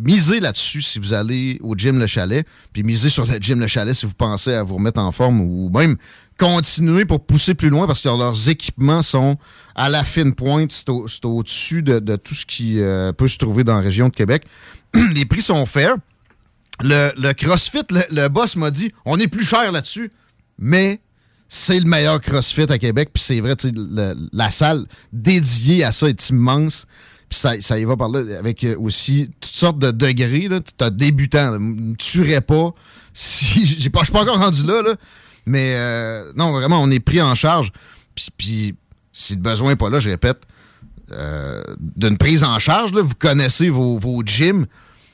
[0.02, 3.66] Misez là-dessus si vous allez au gym Le Chalet, puis misez sur le gym Le
[3.66, 5.96] Chalet si vous pensez à vous remettre en forme ou même
[6.38, 9.36] continuer pour pousser plus loin parce que leurs équipements sont
[9.74, 10.72] à la fine pointe.
[10.72, 14.08] C'est au- c'est au-dessus de, tout ce qui euh, peut se trouver dans la région
[14.08, 14.44] de Québec.
[15.14, 15.90] Les prix sont faits.
[16.82, 20.10] Le, CrossFit, le, boss m'a dit on est plus cher là-dessus,
[20.58, 21.00] mais
[21.46, 23.10] c'est le meilleur CrossFit à Québec.
[23.12, 23.54] Puis c'est vrai,
[24.32, 26.86] la salle dédiée à ça est immense.
[27.30, 30.48] Puis ça, y va par là avec euh, aussi toutes sortes de degrés.
[30.48, 31.60] Tu as débutant.
[31.60, 32.74] Me tuerais pas.
[33.14, 34.96] Si, je suis pas encore rendu là, là.
[35.46, 37.70] mais euh, non, vraiment, on est pris en charge.
[38.16, 38.74] Puis, puis
[39.12, 40.40] si le besoin n'est pas là, je répète,
[41.12, 44.66] euh, d'une prise en charge, là, vous connaissez vos, vos gyms.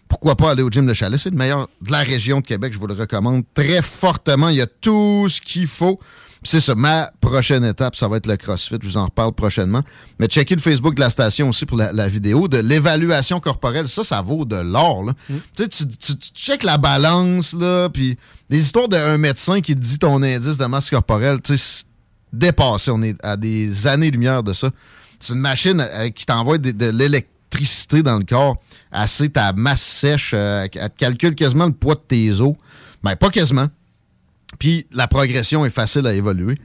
[0.09, 1.21] Pourquoi pas aller au gym de Chalet?
[1.21, 2.73] C'est le meilleur de la région de Québec.
[2.73, 4.49] Je vous le recommande très fortement.
[4.49, 6.01] Il y a tout ce qu'il faut.
[6.47, 8.77] C'est ça, ma prochaine étape, ça va être le CrossFit.
[8.81, 9.83] Je vous en reparle prochainement.
[10.19, 13.89] Mais checkez le Facebook de la station aussi pour la, la vidéo de l'évaluation corporelle.
[13.89, 15.05] Ça, ça vaut de l'or.
[15.05, 15.13] là.
[15.29, 18.17] Tu sais, tu, tu, tu checkes la balance, là, puis
[18.49, 21.87] des histoires d'un médecin qui te dit ton indice de masse corporelle, tu sais, c'est
[22.33, 22.91] dépassé.
[22.93, 24.71] On est à des années-lumière de ça.
[25.19, 28.57] C'est une machine euh, qui t'envoie de, de l'électricité dans le corps,
[28.93, 32.55] assez ta masse sèche, euh, elle te calcule quasiment le poids de tes os.
[33.03, 33.67] Ben, pas quasiment.
[34.59, 36.57] Puis la progression est facile à évoluer,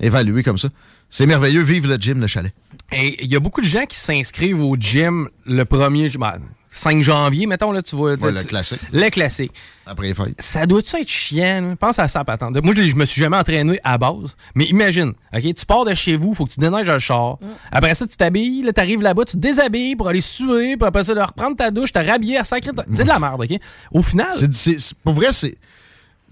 [0.00, 0.68] évaluer comme ça.
[1.08, 1.62] C'est merveilleux.
[1.62, 2.52] Vive le gym, le chalet.
[2.92, 6.34] Et il y a beaucoup de gens qui s'inscrivent au gym le 1er ju- ben,
[6.72, 8.12] 5 janvier, mettons, là, tu vois.
[8.14, 8.78] Ouais, le classique.
[8.92, 9.50] Le classique.
[9.86, 10.40] Après les fêtes.
[10.40, 11.74] Ça doit-tu être chiant?
[11.80, 12.56] Pense à ça, patente.
[12.62, 14.36] Moi, je, je me suis jamais entraîné à base.
[14.54, 17.38] Mais imagine, OK, tu pars de chez vous, faut que tu déneiges le char.
[17.72, 21.02] Après ça, tu t'habilles, là, t'arrives là-bas, tu te déshabilles pour aller suer, puis après
[21.02, 22.70] ça, de reprendre ta douche, te rhabiller à sacrer.
[22.72, 23.58] ta- C'est de la merde, OK?
[23.90, 24.28] Au final.
[24.52, 25.56] C'est- pour vrai, c'est.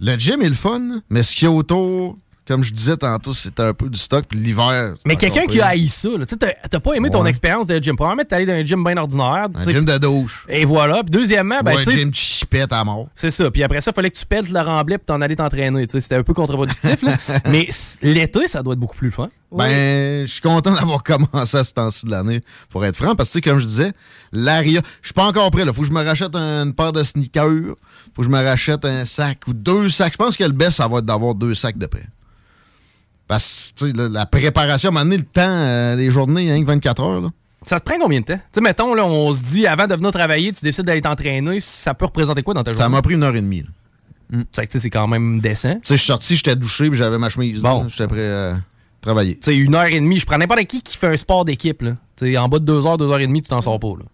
[0.00, 2.16] Le gym est le fun, mais ce qu'il y a autour,
[2.48, 4.24] comme je disais tantôt, c'est un peu du stock.
[4.28, 4.94] Puis l'hiver.
[5.06, 7.30] Mais quelqu'un qui a haï ça, là, tu sais, t'as pas aimé ton Ouais.
[7.30, 7.94] expérience de gym.
[7.96, 9.48] Premièrement, t'es allé dans un gym bien ordinaire.
[9.54, 10.44] Un gym de douche.
[10.48, 11.02] Et voilà.
[11.04, 13.08] Puis deuxièmement, ben, Ou un gym chipette à mort.
[13.14, 13.50] C'est ça.
[13.50, 15.86] Puis après ça, il fallait que tu pètes le remblai puis t'en allais t'entraîner.
[15.86, 17.02] Tu sais, C'était un peu contre-productif.
[17.02, 17.16] là.
[17.48, 17.68] Mais
[18.02, 19.28] l'été, ça doit être beaucoup plus fun.
[19.50, 23.30] Ben, je suis content d'avoir commencé à ce temps-ci de l'année, pour être franc, parce
[23.30, 23.92] que, tu sais, comme je disais,
[24.30, 25.72] l'ARIA, je suis pas encore prêt, là.
[25.72, 27.74] Faut que je me rachète un- une paire de sneakers,
[28.14, 30.12] faut que je me rachète un sac ou deux sacs.
[30.12, 32.04] Je pense que le best, ça va être d'avoir deux sacs de près.
[33.28, 36.62] Parce que, là, la préparation, à un moment donné, le temps, euh, les journées, hein,
[36.64, 37.28] 24 heures, là.
[37.62, 38.40] Ça te prend combien de temps?
[38.52, 41.92] Tu mettons, là, on se dit, avant de venir travailler, tu décides d'aller t'entraîner, ça
[41.92, 42.82] peut représenter quoi dans ta journée?
[42.82, 43.64] Ça m'a pris une heure et demie,
[44.52, 45.74] sais, c'est quand même décent.
[45.74, 47.60] Tu sais, je suis sorti, j'étais douché, puis j'avais ma chemise.
[47.60, 47.88] Bon.
[47.88, 48.56] J'étais prêt à
[49.00, 49.36] travailler.
[49.36, 51.82] Tu sais, une heure et demie, je prends n'importe qui qui fait un sport d'équipe,
[51.82, 54.04] en bas de deux heures, deux heures et demie, tu t'en sors pas, là.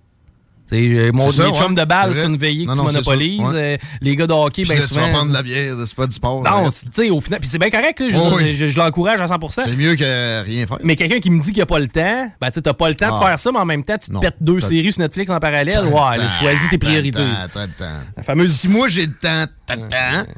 [0.73, 3.41] Euh, mon, ça, chums de balle, C'est une veillée que Non, tu non, c'est monopolises.
[3.41, 3.55] ouais.
[3.55, 5.03] Euh, les gars de hockey, ben tu souvent...
[5.03, 6.43] vas prendre de la bière, c'est pas du sport.
[6.43, 8.53] Non, tu sais, au final, puis c'est bien correct, là, je, Oh, oui.
[8.55, 9.63] je, je l'encourage à 100%.
[9.65, 10.79] C'est mieux que rien faire.
[10.83, 12.73] Mais quelqu'un qui me dit qu'il n'y a pas le temps, ben tu sais, t'as
[12.73, 13.27] pas le temps de Ah.
[13.29, 15.85] faire ça, mais en même temps, tu te pètes deux séries sur Netflix en parallèle.
[15.85, 17.19] Ouais, choisis tes priorités.
[17.19, 17.85] temps, t'as le temps.
[18.17, 18.53] La fameuse...
[18.53, 20.31] Si moi j'ai le temps, t'as le temps.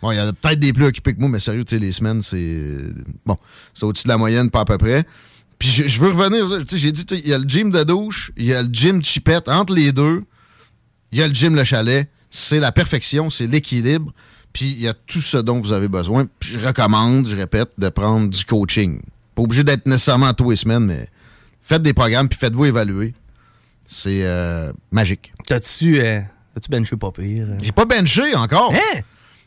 [0.00, 1.92] Bon, il y a peut-être des plus occupés que moi, mais sérieux, tu sais, les
[1.92, 2.76] semaines, c'est.
[3.24, 3.36] Bon,
[3.72, 5.04] c'est au-dessus de la moyenne, pas à peu près.
[5.64, 7.82] Puis je, je veux revenir, tu sais, j'ai dit, il y a le gym de
[7.84, 9.48] douche, il y a le gym de chipette.
[9.48, 10.22] Entre les deux,
[11.10, 12.06] il y a le gym le chalet.
[12.28, 14.12] C'est la perfection, c'est l'équilibre.
[14.52, 16.26] Puis il y a tout ce dont vous avez besoin.
[16.38, 19.00] Puis je recommande, je répète, de prendre du coaching.
[19.34, 21.08] Pas obligé d'être nécessairement tous les semaines, mais
[21.62, 23.14] faites des programmes, puis faites-vous évaluer.
[23.86, 25.32] C'est euh, magique.
[25.46, 26.20] T'as-tu euh,
[26.52, 27.46] t'as-tu benché pas pire?
[27.62, 28.74] J'ai pas benché encore.
[28.74, 29.00] Hein?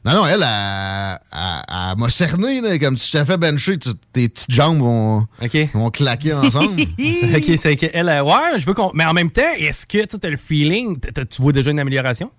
[0.07, 3.77] Non, non, elle, elle, elle- elle m'a cerné, là, comme si je t'avais fait bencher,
[3.77, 5.27] tu- tes petites jambes vont,
[5.73, 6.81] vont claquer ensemble.
[6.81, 8.91] ok, c'est qu'elle, ouais, je veux qu'on.
[8.93, 12.31] Mais en même temps, est-ce que tu as le feeling, tu vois déjà une amélioration?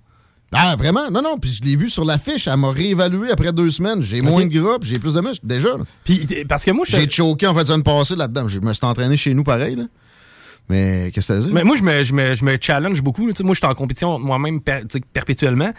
[0.51, 1.11] Ah, vraiment?
[1.11, 4.01] Non, non, puis je l'ai vu sur l'affiche, elle m'a réévalué après deux semaines.
[4.01, 5.69] J'ai moins de gras, j'ai plus de muscles, déjà.
[5.77, 5.85] là.
[6.05, 6.97] Puis, parce que moi, je.
[6.97, 8.49] J'ai choqué en fait de semaine passée là-dedans.
[8.49, 9.85] Je me suis entraîné chez nous pareil, là.
[10.71, 11.51] Mais qu'est-ce que ça dit?
[11.53, 13.27] Mais moi, je me, je me, je me challenge beaucoup.
[13.27, 13.33] là.
[13.43, 14.83] Moi, je suis en compétition moi-même per-
[15.15, 15.71] perpétuellement.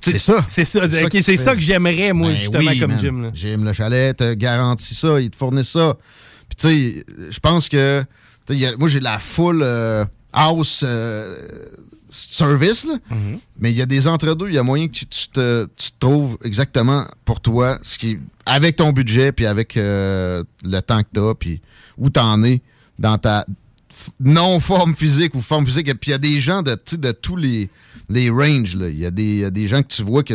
[0.00, 0.44] Tu C'est ça.
[0.48, 0.80] C'est ça.
[0.90, 1.42] C'est ça que tu c'est fais.
[1.42, 3.00] ça que j'aimerais, moi, Ben justement, oui, comme man.
[3.00, 3.22] gym.
[3.22, 3.30] là.
[3.34, 5.96] Gym, le chalet, te garantit ça, ils te fournissent ça.
[6.48, 8.02] Puis tu sais, je pense que
[8.46, 11.34] tu sais, il y a- moi j'ai la full euh, house euh,
[12.10, 12.94] service, là.
[13.10, 13.38] Mm-hmm.
[13.58, 15.98] mais il y a des entre-deux, il y a moyen que tu te, tu te
[15.98, 21.08] trouves exactement pour toi ce qui avec ton budget puis avec euh, le temps que
[21.12, 21.60] tu as puis
[21.96, 22.60] où t'en es
[22.98, 23.40] dans ta
[23.90, 26.98] f- non forme physique ou forme physique puis il y a des gens de tu
[26.98, 27.68] de tous les
[28.08, 30.22] les ranges là, il y a des il y a des gens que tu vois
[30.22, 30.34] que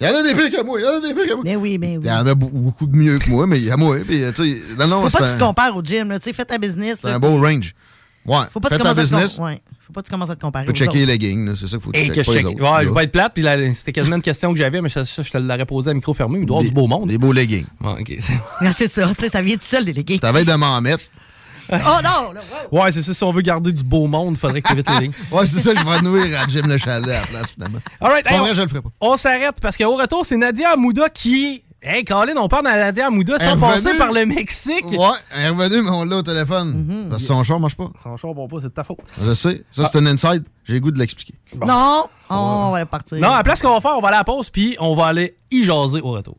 [0.00, 1.34] il y en a des pires que moi, il y en a des pires que
[1.34, 1.42] moi.
[1.44, 2.02] Mais oui, mais oui.
[2.04, 3.96] Il y en a beaucoup de mieux que moi, mais il y a moi.
[4.06, 6.08] Puis, tu sais, non, non, Faut c'est pas que tu te compares au gym.
[6.08, 6.18] là.
[6.18, 6.98] Tu sais, fais ta business.
[7.00, 7.74] c'est un beau range.
[8.26, 9.38] Ouais, Faut pas fais te ta commencer à te business.
[9.38, 9.62] ouais.
[9.86, 10.64] Faut pas te commencer à te comparer.
[10.66, 11.12] Tu peux aux checker les autres.
[11.12, 12.78] leggings, c'est ça qu'il faut que tu Et que checkes je pas les check- autres.
[12.78, 15.04] Ouais, je vais être plate, puis la- c'était quasiment une question que j'avais, mais ça,
[15.04, 16.40] ça, je te l'aurais posé à micro fermé.
[16.40, 17.08] Il doit y avoir du beau monde.
[17.10, 17.66] Des beaux leggings.
[17.82, 18.14] Ouais, ok.
[18.76, 19.08] C'est ça.
[19.16, 20.18] Tu sais, ça vient tout seul, des leggings.
[20.20, 21.04] T'avais de m'en mettre.
[21.86, 22.32] Oh non!
[22.32, 22.82] là, wow.
[22.82, 23.14] Ouais, c'est ça.
[23.14, 25.12] Si on veut garder du beau monde, il faudrait que tu évites les lignes.
[25.32, 27.78] Ouais, c'est ça, je vais nuire à Jim Le Chalet à la place, finalement.
[28.00, 28.90] All right, hey, vrai, on- je le ferai pas.
[29.00, 31.62] On s'arrête parce qu'au retour, c'est Nadia Amouda qui.
[31.86, 34.86] Hey, Colin, on parle de Nadia Amouda sans passer par le Mexique.
[34.90, 37.08] Ouais, elle est revenue, mais on l'a au téléphone.
[37.10, 37.90] Parce que son char marche pas.
[38.02, 39.00] Son char bon pas, c'est de ta faute.
[39.22, 39.62] Je sais.
[39.70, 40.44] Ça, c'est un inside.
[40.64, 41.34] J'ai le goût de l'expliquer.
[41.54, 42.04] Non!
[42.30, 43.18] On va partir.
[43.18, 44.94] Non, à la place qu'on va faire, on va aller à la pause, puis on
[44.94, 46.38] va aller y jaser au retour.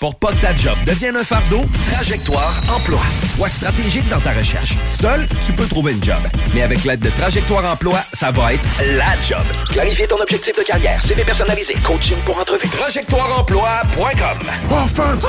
[0.00, 3.00] Pour pas que ta job devienne un fardeau, Trajectoire Emploi.
[3.36, 4.74] Sois stratégique dans ta recherche.
[4.90, 6.18] Seul, tu peux trouver une job.
[6.54, 8.62] Mais avec l'aide de Trajectoire Emploi, ça va être
[8.96, 9.42] la job.
[9.70, 12.68] Clarifier ton objectif de carrière, CV personnalisé, coaching pour entrevue.
[12.68, 14.38] TrajectoireEmploi.com
[14.70, 15.24] Offense!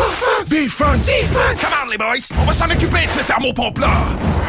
[0.47, 1.05] Defense!
[1.05, 1.61] Defense!
[1.61, 2.27] Come on, les boys!
[2.37, 3.91] On va s'en occuper de ce thermopompe-là!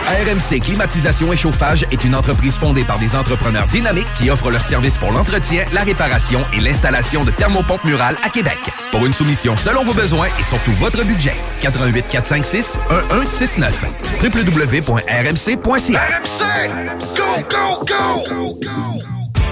[0.07, 4.65] ARMC Climatisation et Chauffage est une entreprise fondée par des entrepreneurs dynamiques qui offrent leurs
[4.65, 8.59] services pour l'entretien, la réparation et l'installation de thermopompes murales à Québec.
[8.91, 12.79] Pour une soumission selon vos besoins et surtout votre budget, 88 456
[13.11, 13.85] 1169
[14.23, 16.45] www.rmc.ca RMC!
[17.17, 18.59] Go, go, go!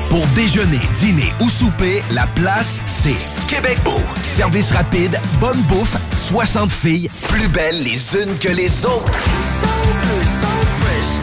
[0.08, 3.16] Pour déjeuner, dîner ou souper, la place, c'est
[3.48, 4.00] Québec Beau.
[4.24, 9.12] Service rapide, bonne bouffe, 60 filles, plus belles les unes que les autres.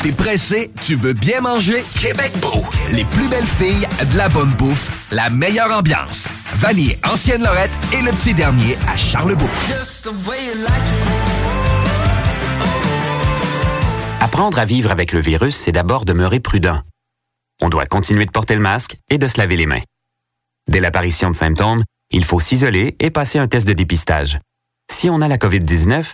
[0.04, 1.84] T'es pressé, tu veux bien manger?
[2.00, 2.66] Québec Beau.
[2.92, 6.28] Les plus belles filles, de la bonne bouffe, la meilleure ambiance.
[6.56, 9.50] Vanier, Ancienne Lorette et le petit dernier à Charlebourg.
[14.20, 16.82] Apprendre à vivre avec le virus, c'est d'abord demeurer prudent.
[17.62, 19.84] On doit continuer de porter le masque et de se laver les mains.
[20.70, 24.40] Dès l'apparition de symptômes, il faut s'isoler et passer un test de dépistage.
[24.92, 26.14] Si on a la COVID-19,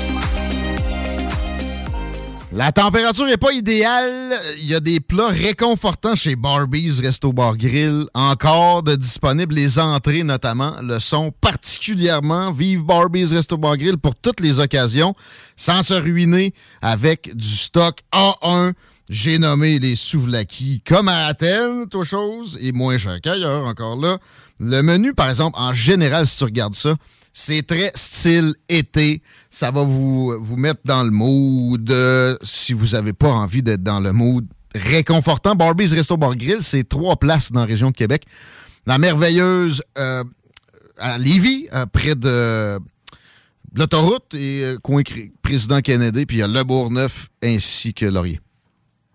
[2.53, 4.33] La température n'est pas idéale.
[4.57, 8.07] Il y a des plats réconfortants chez Barbies Resto Bar Grill.
[8.13, 9.55] Encore de disponibles.
[9.55, 12.51] Les entrées, notamment, le sont particulièrement.
[12.51, 15.15] Vive Barbies Resto Bar Grill pour toutes les occasions,
[15.55, 18.73] sans se ruiner avec du stock A1.
[19.09, 24.17] J'ai nommé les souvlaki comme à Athènes, toi chose, et moins cher qu'ailleurs, encore là.
[24.59, 26.95] Le menu, par exemple, en général, si tu regardes ça,
[27.33, 29.21] c'est très style été.
[29.49, 31.89] Ça va vous, vous mettre dans le mood.
[31.89, 36.61] euh, si vous n'avez pas envie d'être dans le mood réconfortant, Barbies Resto Bar Grill,
[36.61, 38.25] c'est trois places dans la région de Québec.
[38.85, 40.23] La merveilleuse euh,
[40.97, 42.79] à Lévis, euh, près de
[43.75, 45.01] l'autoroute et coin
[45.41, 48.39] Président Kennedy, puis il y a Le Bourgneuf ainsi que Laurier.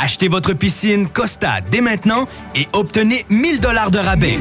[0.00, 4.38] Achetez votre piscine Costa dès maintenant et obtenez 1000 dollars de rabais.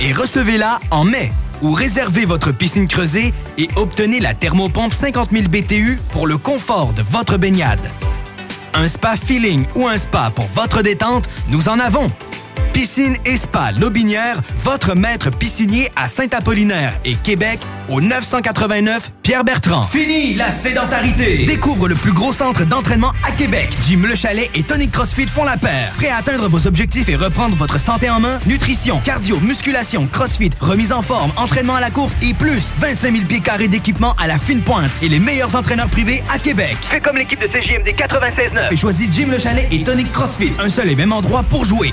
[0.00, 1.32] Et recevez-la en mai.
[1.62, 6.92] Ou réservez votre piscine creusée et obtenez la thermopompe 50 000 BTU pour le confort
[6.94, 7.92] de votre baignade.
[8.74, 12.08] Un spa feeling ou un spa pour votre détente, nous en avons.
[12.72, 19.82] Piscine et Spa Lobinière, votre maître piscinier à Saint-Apollinaire et Québec au 989 Pierre-Bertrand.
[19.82, 21.44] Fini la sédentarité!
[21.44, 23.70] Découvre le plus gros centre d'entraînement à Québec.
[23.86, 25.92] Jim Le Chalet et Tonic CrossFit font la paire.
[25.96, 28.40] Prêt à atteindre vos objectifs et reprendre votre santé en main?
[28.46, 33.24] Nutrition, cardio, musculation, CrossFit, remise en forme, entraînement à la course et plus 25 000
[33.26, 36.76] pieds carrés d'équipement à la fine pointe et les meilleurs entraîneurs privés à Québec.
[36.80, 38.72] Fais comme l'équipe de CJMD 96.9.
[38.72, 40.52] Et choisis Jim Le Chalet et Tonic CrossFit.
[40.58, 41.92] Un seul et même endroit pour jouer.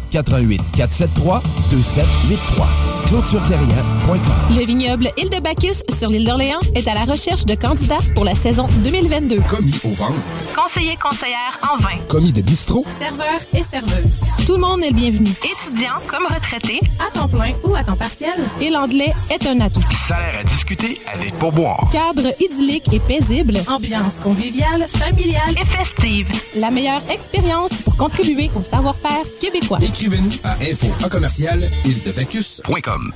[0.11, 1.41] 88 473
[1.71, 2.67] 2783.
[3.07, 4.19] ClôtureTerrien.com.
[4.51, 8.23] Le vignoble Île de Bacchus sur l'île d'Orléans est à la recherche de candidats pour
[8.23, 9.41] la saison 2022.
[9.49, 10.13] Commis au ventre.
[10.55, 11.97] Conseiller conseillère en vin.
[12.07, 12.85] Commis de bistrot.
[12.99, 14.21] Serveur et serveuse.
[14.45, 15.29] Tout le monde est le bienvenu.
[15.29, 18.37] Étudiant comme retraité, à temps plein ou à temps partiel.
[18.61, 19.83] Et l'anglais est un atout.
[20.07, 21.89] Salaire à discuter avec pourboire.
[21.91, 26.27] Cadre idyllique et paisible, ambiance conviviale, familiale et festive.
[26.55, 29.79] La meilleure expérience pour contribuer au savoir-faire québécois.
[30.01, 33.13] Écrivez-nous à info à commercial île-de-bacchus.com.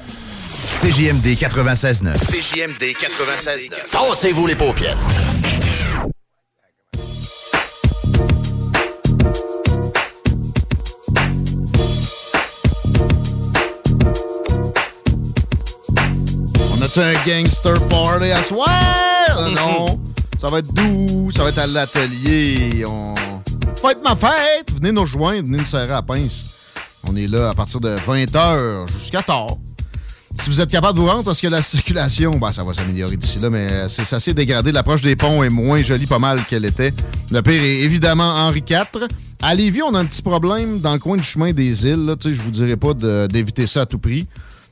[0.82, 2.14] CJMD 96.9.
[2.20, 3.90] CJMD 96.9.
[3.90, 4.96] Tassez-vous les paupières.
[16.70, 19.50] On a C'est un gangster party à soir?
[19.56, 20.00] Non.
[20.40, 22.86] Ça va être doux, ça va être à l'atelier.
[22.88, 23.16] On...
[23.90, 24.72] Être ma fête.
[24.76, 26.55] Venez nous rejoindre, venez nous serrer à la pince.
[27.08, 29.58] On est là à partir de 20h jusqu'à tard.
[30.42, 33.18] Si vous êtes capable de vous rendre, parce que la circulation, ben, ça va s'améliorer
[33.18, 34.72] d'ici là, mais c'est assez dégradé.
[34.72, 36.94] L'approche des ponts est moins jolie pas mal qu'elle était.
[37.32, 39.08] Le pire est évidemment Henri IV.
[39.42, 42.06] À Lévis, on a un petit problème dans le coin du chemin des îles.
[42.06, 42.16] Là.
[42.22, 42.94] Je vous dirais pas
[43.28, 44.28] d'éviter ça à tout prix.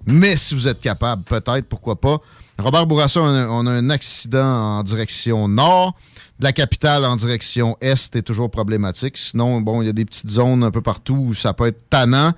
[0.05, 2.19] Mais si vous êtes capable, peut-être, pourquoi pas.
[2.59, 5.95] Robert Bourassa, on a un accident en direction nord.
[6.43, 9.17] La capitale en direction est est toujours problématique.
[9.17, 11.89] Sinon, bon, il y a des petites zones un peu partout où ça peut être
[11.89, 12.33] tannant.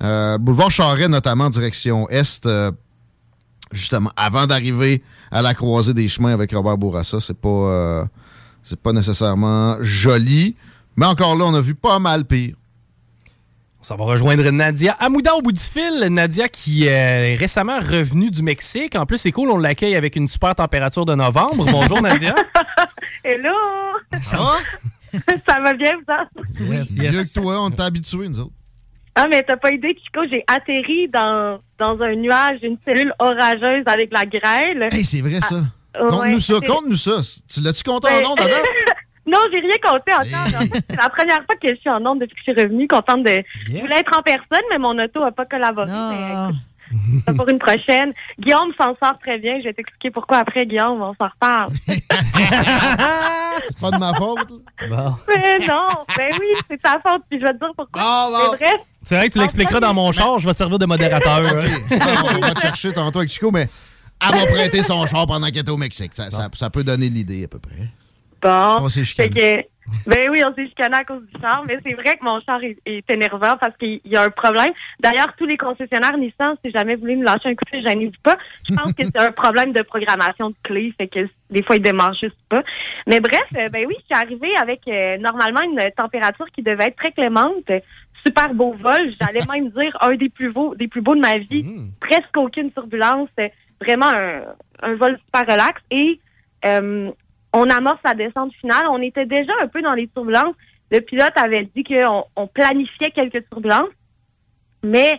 [0.00, 2.70] Euh, boulevard Charret, notamment en direction est, euh,
[3.72, 5.02] justement, avant d'arriver
[5.32, 8.04] à la croisée des chemins avec Robert Bourassa, c'est pas, euh,
[8.80, 10.54] pas nécessairement joli.
[10.96, 12.54] Mais encore là, on a vu pas mal pire.
[13.80, 16.06] Ça va rejoindre Nadia Amouda au bout du fil.
[16.10, 16.90] Nadia qui euh,
[17.32, 18.96] est récemment revenue du Mexique.
[18.96, 21.64] En plus, c'est cool, on l'accueille avec une super température de novembre.
[21.70, 22.34] Bonjour Nadia.
[23.24, 23.54] Hello!
[24.20, 24.56] Ça va?
[25.46, 26.72] Ça va bien, vous autres?
[26.72, 28.52] Yes, Mieux que toi, on t'a habitué, nous autres.
[29.14, 33.84] Ah, mais t'as pas idée, Chico, j'ai atterri dans, dans un nuage d'une cellule orageuse
[33.86, 34.88] avec la grêle.
[34.92, 35.62] Hey, c'est vrai, ça.
[35.94, 37.20] Ah, Conte-nous ouais, ça, conte-nous ça.
[37.52, 38.56] Tu l'as-tu compté en Ben- ondes, Adam?
[39.28, 40.60] non, j'ai rien compté encore.
[40.60, 42.62] En fait, c'est la première fois que je suis en onde depuis que je suis
[42.62, 42.88] revenue.
[42.88, 43.42] Contente de.
[43.62, 45.90] Je voulais être en personne, mais mon auto n'a pas collaboré.
[45.90, 46.56] Mais, écoute,
[47.26, 48.12] c'est pour une prochaine.
[48.40, 49.58] Guillaume s'en sort très bien.
[49.58, 51.70] Je vais t'expliquer pourquoi après, Guillaume, on s'en reparle.
[53.68, 54.38] C'est pas de ma faute.
[55.28, 58.30] mais non, ben oui, c'est ta faute, puis je vais te dire pourquoi.
[58.52, 61.42] Mais bref, C'est vrai que tu l'expliqueras dans mon char, je vais servir de modérateur.
[62.00, 63.66] Ah, on va te chercher tantôt avec Chico, mais
[64.26, 66.12] elle m'a prêté son char pendant qu'elle était au Mexique.
[66.14, 67.88] Ça, ça- ça peut donner l'idée, à peu près.
[68.82, 69.30] On s'est chicané.
[69.30, 69.68] que-
[70.06, 72.62] ben oui, on s'est chicané à cause du char, mais c'est vrai que mon char
[72.62, 74.70] est, est énervant parce qu'il y a un problème.
[75.00, 77.88] D'ailleurs, tous les concessionnaires Nissan, si jamais vous voulez me lâcher un coup de fil,
[77.88, 78.36] gênez-vous pas.
[78.68, 81.82] Je pense que c'est un problème de programmation de clé, fait que des fois, ils
[81.82, 82.62] démarrent juste pas.
[83.06, 86.88] Mais bref, euh, ben oui, je suis arrivée avec euh, normalement une température qui devait
[86.88, 87.70] être très clémente.
[88.26, 89.08] Super beau vol.
[89.18, 91.64] J'allais même dire un des plus beaux, des plus beaux de ma vie.
[91.98, 93.30] Presque aucune turbulence.
[93.80, 94.42] Vraiment un,
[94.82, 95.80] un vol super relax.
[95.90, 96.20] Et
[96.66, 97.10] euh,
[97.52, 98.86] on amorce la descente finale.
[98.90, 100.54] On était déjà un peu dans les turbulences.
[100.90, 103.88] Le pilote avait dit qu'on on planifiait quelques turbulences.
[104.82, 105.18] Mais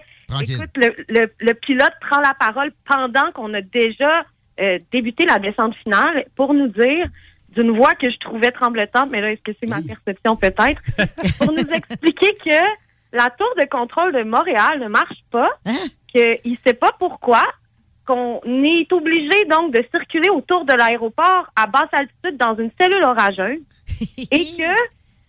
[0.53, 4.23] écoute, le, le- le pilote prend la parole pendant qu'on a déjà
[4.61, 7.07] euh, débuté la descente finale pour nous dire
[7.49, 10.81] d'une voix que je trouvais tremblotante, mais là, est-ce que c'est ma perception peut-être,
[11.39, 12.55] pour nous expliquer que
[13.11, 15.49] la tour de contrôle de Montréal ne marche pas,
[16.13, 17.43] qu'il ne sait pas pourquoi,
[18.09, 23.03] qu'on est obligé donc de circuler autour de l'aéroport à basse altitude dans une cellule
[23.03, 23.61] orageuse
[24.31, 24.73] et que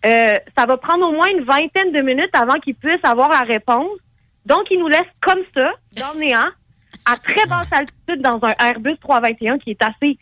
[0.03, 3.41] euh, ça va prendre au moins une vingtaine de minutes avant qu'ils puissent avoir la
[3.41, 3.99] réponse.
[4.47, 6.49] Donc, ils nous laissent comme ça, dans le néant,
[7.05, 10.17] à très basse altitude dans un Airbus 321 qui est assez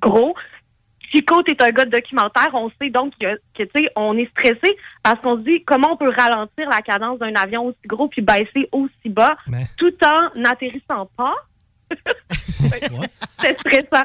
[0.00, 0.34] gros.
[1.12, 2.48] Chico, t'es un gars de documentaire.
[2.54, 5.92] On sait donc que, que, tu sais, on est stressé parce qu'on se dit comment
[5.92, 9.34] on peut ralentir la cadence d'un avion aussi gros puis baisser aussi bas
[9.76, 11.34] tout en n'atterrissant pas.
[13.38, 14.04] C'est stressant.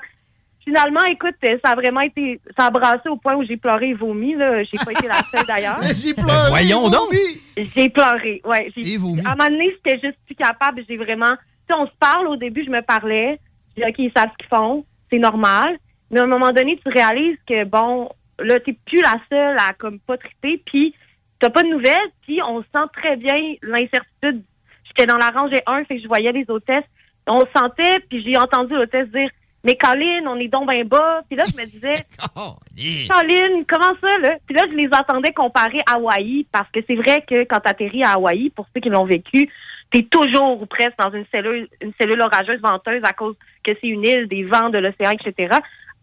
[0.64, 3.94] Finalement, écoute, ça a vraiment été, ça a brassé au point où j'ai pleuré et
[3.94, 4.64] vomi, là.
[4.64, 5.82] J'ai pas été la seule d'ailleurs.
[5.96, 6.50] J'ai pleuré.
[6.50, 7.14] voyons donc.
[7.56, 8.70] J'ai pleuré, ouais.
[8.76, 10.84] J'ai- À un moment donné, j'étais juste plus capable.
[10.90, 13.40] J'ai vraiment, tu sais, on se parle au début, je me parlais.
[13.78, 14.86] Je dis, OK, ils savent ce qu'ils font.
[15.10, 15.78] C'est normal.
[16.12, 18.10] Mais à un moment donné, tu réalises que, bon,
[18.40, 20.62] là, t'es plus la seule à, comme, pas triper.
[20.66, 20.94] Puis,
[21.40, 22.10] t'as pas de nouvelles.
[22.24, 24.44] Puis, on sent très bien l'incertitude.
[24.84, 26.84] J'étais dans la rangée 1, fait que je voyais les hôtesses.
[27.28, 29.30] On sentait, puis j'ai entendu l'hôtesse dire,
[29.64, 31.22] mais Colin, on est donc bien bas.
[31.28, 31.96] Puis là, je me disais,
[33.10, 34.36] Colin, comment ça, là?
[34.46, 38.04] Puis là, je les entendais comparer à Hawaï, parce que c'est vrai que quand t'atterris
[38.04, 39.50] à Hawaï, pour ceux qui l'ont vécu,
[39.92, 43.88] t'es toujours ou presque dans une cellule, une cellule orageuse venteuse à cause que c'est
[43.88, 45.58] une île, des vents de l'océan, etc.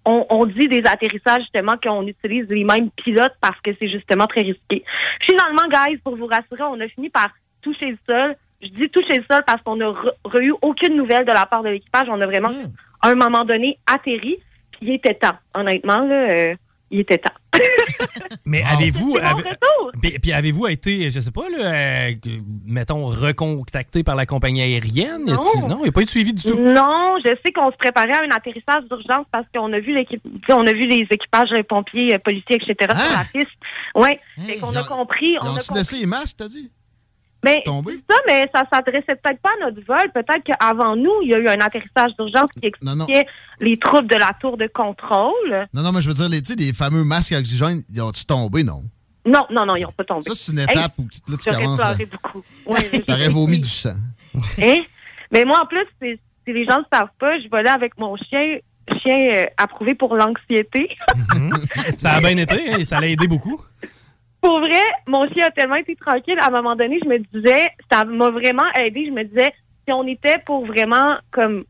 [0.04, 4.26] On, on dit des atterrissages, justement, qu'on utilise les mêmes pilotes parce que c'est justement
[4.26, 4.84] très risqué.
[5.22, 7.30] Finalement, guys, pour vous rassurer, on a fini par
[7.62, 8.36] toucher le sol.
[8.64, 11.46] Je dis toucher le sol parce qu'on n'a re- re- eu aucune nouvelle de la
[11.46, 12.06] part de l'équipage.
[12.10, 12.48] On a vraiment,
[13.02, 14.38] à un moment donné, atterri.
[14.72, 16.00] Puis il était temps, honnêtement.
[16.00, 16.54] Là, euh,
[16.90, 17.32] il était temps.
[18.44, 19.16] Mais avez-vous.
[19.22, 19.42] Avez-.
[20.02, 22.12] Puis, puis avez-vous été, je sais pas, là, euh,
[22.66, 25.24] mettons, recontacté par la compagnie aérienne?
[25.24, 25.38] Non.
[25.78, 26.58] Il n'y a pas eu de suivi du tout?
[26.58, 30.22] Non, je sais qu'on se préparait à un atterrissage d'urgence parce qu'on a vu l'équipe,
[30.48, 32.76] on a vu les équipages euh, pompiers, euh, policiers, etc.
[32.98, 33.52] sur la piste.
[33.94, 35.78] Ouais, fait qu'on a compris, on a ont-tu compris.
[35.78, 36.70] laissé les masques, t'as dit?
[37.44, 37.92] Mais tomber?
[38.08, 40.10] c'est ça, mais ça s'adressait peut-être pas à notre vol.
[40.12, 43.26] Peut-être qu'avant nous, il y a eu un atterrissage d'urgence qui expliquait
[43.60, 45.66] les troubles de la tour de contrôle.
[45.72, 48.00] Non, non, mais je veux dire, les, tu sais, les fameux masques à oxygène, ils
[48.02, 48.82] ont-tu tombé, non?
[49.26, 50.22] Non, non, non, ils n'ont pas tombé.
[50.24, 52.42] Ça, c'est une étape où là, tu commences à- pleuré beaucoup.
[52.66, 53.94] Ouais, mais- T'aurais vomi du sang.
[54.60, 54.80] Hein?
[55.30, 58.16] Mais moi, en plus, si les gens ne le savent pas, je volais avec mon
[58.16, 58.58] chien,
[59.00, 60.90] chien euh, approuvé pour l'anxiété.
[61.96, 63.58] Ça a bien été, hein, et ça l'a aidé beaucoup.
[64.44, 66.36] Pour vrai, mon chien a tellement été tranquille.
[66.38, 69.06] À un moment donné, je me disais, ça m'a vraiment aidé.
[69.06, 69.54] Je me disais,
[69.86, 71.64] si on était pour vraiment comme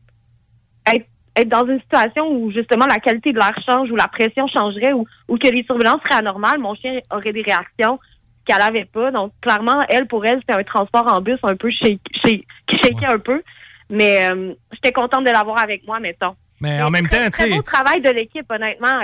[0.85, 1.05] être,
[1.37, 4.91] être dans une situation où justement la qualité de l'air change, ou la pression changerait,
[4.91, 7.97] ou, ou que les turbulences seraient anormales, mon chien aurait des réactions
[8.45, 9.09] qu'elle avait pas.
[9.09, 12.77] Donc clairement, elle pour elle, c'était un transport en bus un peu shake, shake- qui
[12.77, 13.41] shakeait un peu.
[13.89, 16.35] Mais euh, j'étais contente de l'avoir avec moi, mettons.
[16.59, 17.55] Mais en même temps, tu Très sais.
[17.55, 18.99] beau travail de l'équipe, honnêtement.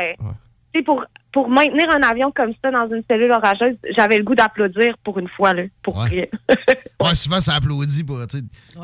[0.74, 4.24] tu sais, pour, pour maintenir un avion comme ça dans une cellule orageuse, j'avais le
[4.24, 5.54] goût d'applaudir pour une fois.
[5.54, 6.30] Là, pour vrai.
[7.02, 8.20] Ouais, souvent, ça applaudit pour.
[8.20, 8.26] gars,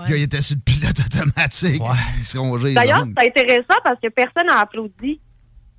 [0.10, 1.82] il était sur le pilote automatique.
[2.18, 5.20] Il se rongeait les D'ailleurs, c'est intéressant parce que personne n'a applaudi.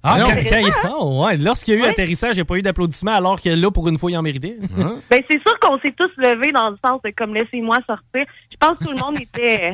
[0.04, 0.26] Ah, Non.
[0.26, 2.62] quand- quand il- oh, ouais, Lorsqu'il y a eu atterrissage, il n'y a pas eu
[2.62, 4.56] d'applaudissements, alors que là, pour une fois, il en méritait.
[5.10, 8.24] Ben, c'est sûr qu'on s'est tous levés dans le sens de comme laissez-moi sortir.
[8.52, 9.72] Je pense que tout le monde était.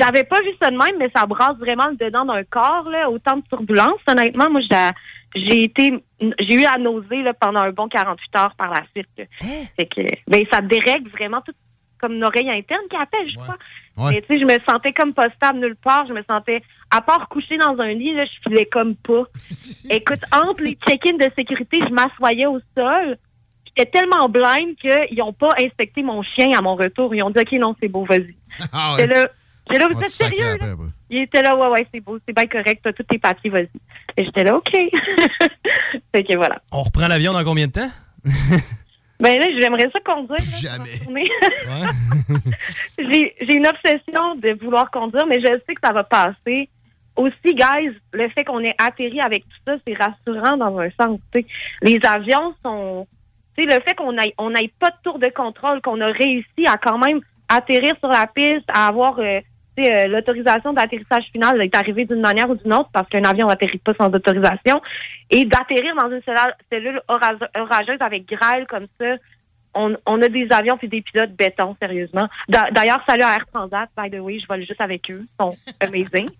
[0.00, 3.10] J'avais pas vu ça de même, mais ça brasse vraiment le dedans d'un corps, là,
[3.10, 3.98] autant de turbulences.
[4.06, 4.60] Honnêtement, moi,
[5.36, 5.92] j'ai été,
[6.40, 9.08] j'ai eu la nausée là, pendant un bon 48 heures par la suite.
[9.18, 9.24] là.
[9.76, 11.52] Fait que, ben, ça dérègle vraiment tout
[11.98, 13.56] comme une oreille interne qui appelle, je crois.
[13.96, 14.14] Ouais.
[14.14, 16.06] Mais tu sais, je me sentais comme pas stable nulle part.
[16.06, 19.24] Je me sentais, à part coucher dans un lit, là, je filais comme pas.
[19.90, 23.16] Écoute, entre les check-in de sécurité, je m'assoyais au sol.
[23.66, 27.14] J'étais tellement blind qu'ils n'ont pas inspecté mon chien à mon retour.
[27.14, 28.36] Ils ont dit, OK, non, c'est beau, vas-y.
[28.72, 29.28] Ah là,
[29.68, 30.52] j'étais là, vous te êtes sérieux?
[30.54, 30.74] après.
[31.10, 33.68] Il était là, ouais, ouais, c'est beau, c'est bien correct, t'as tous tes papiers, vas-y.
[34.16, 34.70] Et j'étais là, OK.
[36.14, 36.60] fait que voilà.
[36.72, 37.90] On reprend l'avion dans combien de temps?
[39.18, 40.38] Ben là, j'aimerais ça conduire.
[40.60, 41.24] Jamais.
[42.98, 46.68] j'ai j'ai une obsession de vouloir conduire, mais je sais que ça va passer.
[47.16, 51.18] Aussi, guys, le fait qu'on ait atterri avec tout ça, c'est rassurant dans un sens.
[51.32, 51.46] tu sais.
[51.80, 53.06] Les avions sont...
[53.56, 56.08] Tu sais, le fait qu'on ait, on ait pas de tour de contrôle, qu'on a
[56.08, 59.40] réussi à quand même atterrir sur la piste, à avoir euh,
[59.78, 63.78] euh, l'autorisation d'atterrissage final d'être arrivé d'une manière ou d'une autre, parce qu'un avion n'atterrit
[63.78, 64.80] pas sans autorisation,
[65.30, 69.16] et d'atterrir dans une cellule, cellule orage- orageuse avec grêle comme ça,
[69.74, 72.28] on, on a des avions puis des pilotes béton, sérieusement.
[72.48, 75.22] D'a- D'ailleurs, salut à Air Transat, by the way, je vole juste avec eux.
[75.24, 76.30] Ils sont amazing.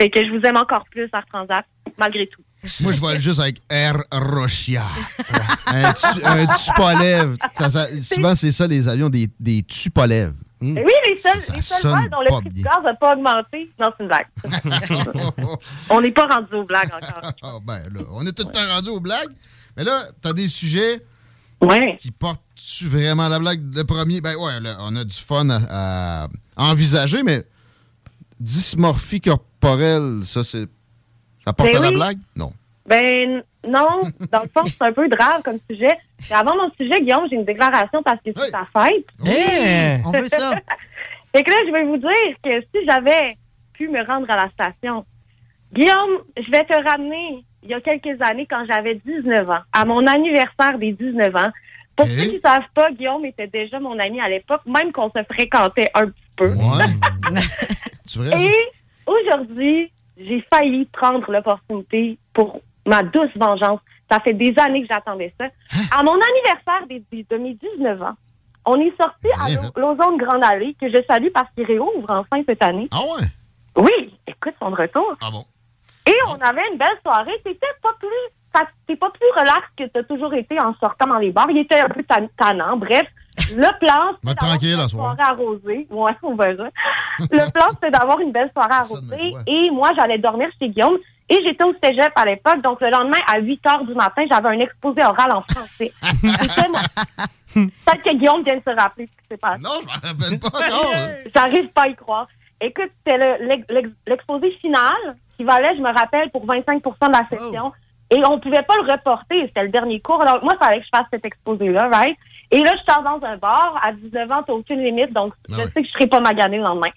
[0.00, 1.64] Fait que je vous aime encore plus, Air Transat,
[1.96, 2.42] malgré tout.
[2.82, 4.82] Moi, je vole juste avec Air Russia.
[5.68, 7.36] un tu- un tupolève.
[7.54, 10.32] Ça- ça- souvent, c'est ça, les avions, des, des tupolèves.
[10.60, 13.14] Mais Oui, les seuls, Ça les seuls vols dont le prix du gaz n'a pas
[13.14, 13.70] augmenté.
[13.78, 14.26] Non, c'est une blague.
[15.90, 17.32] on n'est pas rendu aux blagues encore.
[17.42, 19.30] Ah, ben là, on est tout le temps rendu aux blagues.
[19.76, 21.02] Mais là, t'as des sujets
[21.98, 23.74] qui portent-tu vraiment la blague?
[23.74, 27.46] Le premier, ben ouais, là, on a du fun à, à envisager, mais
[28.38, 30.66] dysmorphie corporelle, ça, c'est.
[31.44, 32.18] Ça porte Ben à la blague?
[32.36, 32.52] Non.
[32.90, 35.96] Ben non, dans le fond, c'est un peu grave comme sujet.
[36.28, 39.06] Mais avant mon sujet, Guillaume, j'ai une déclaration parce que c'est ta fête.
[39.24, 40.54] Hey, on veut ça.
[41.32, 43.36] Fait que là, je vais vous dire que si j'avais
[43.74, 45.06] pu me rendre à la station,
[45.72, 49.84] Guillaume, je vais te ramener il y a quelques années quand j'avais 19 ans, à
[49.84, 51.50] mon anniversaire des 19 ans.
[51.94, 55.10] Pour ceux qui ne savent pas, Guillaume était déjà mon ami à l'époque, même qu'on
[55.10, 56.48] se fréquentait un petit peu.
[58.16, 58.46] Vrai?
[58.46, 58.52] Et
[59.06, 62.60] aujourd'hui, j'ai failli prendre l'opportunité pour
[62.90, 63.80] ma douce vengeance.
[64.10, 65.46] Ça fait des années que j'attendais ça.
[65.96, 68.14] À mon anniversaire de mes 19 ans,
[68.66, 72.42] on est sorti à l'O- l'Ozone Grande Allée, que je salue parce qu'il réouvre enfin
[72.46, 72.88] cette année.
[72.90, 73.26] Ah ouais?
[73.76, 75.14] Oui, écoute, son retour.
[75.22, 75.44] Ah bon?
[76.06, 77.32] Et on avait une belle soirée.
[77.46, 78.08] C'était pas plus,
[78.86, 81.46] c'était pas plus relax que t'as toujours été en sortant dans les bars.
[81.50, 82.76] Il était un peu tan- tannant.
[82.76, 83.06] Bref,
[83.56, 85.16] le plan, Va tranquille la une soirée.
[85.16, 85.86] soirée arrosée.
[85.88, 86.64] Ouais, on verra.
[87.30, 89.32] Le plan, c'était d'avoir une belle soirée arrosée.
[89.46, 90.98] Et moi, j'allais dormir chez Guillaume.
[91.30, 92.60] Et j'étais au cégep à l'époque.
[92.62, 95.92] Donc, le lendemain, à 8 heures du matin, j'avais un exposé oral en français.
[97.54, 99.60] Peut-être que Guillaume vient de se rappeler ce qui s'est passé.
[99.62, 100.92] Non, je m'en rappelle pas encore.
[101.34, 102.26] J'arrive pas à y croire.
[102.60, 107.12] Écoute, c'était le- l'ex- l'ex- l'exposé final qui valait, je me rappelle, pour 25% de
[107.12, 107.72] la session.
[108.10, 109.46] Et on pouvait pas le reporter.
[109.46, 110.20] C'était le dernier cours.
[110.20, 112.16] Alors, moi, il fallait que je fasse cet exposé-là, right?
[112.50, 113.78] Et là, je sors dans un bar.
[113.82, 115.12] À 19 ans, t'as aucune limite.
[115.12, 116.88] Donc, je sais que je serai pas maganée le lendemain.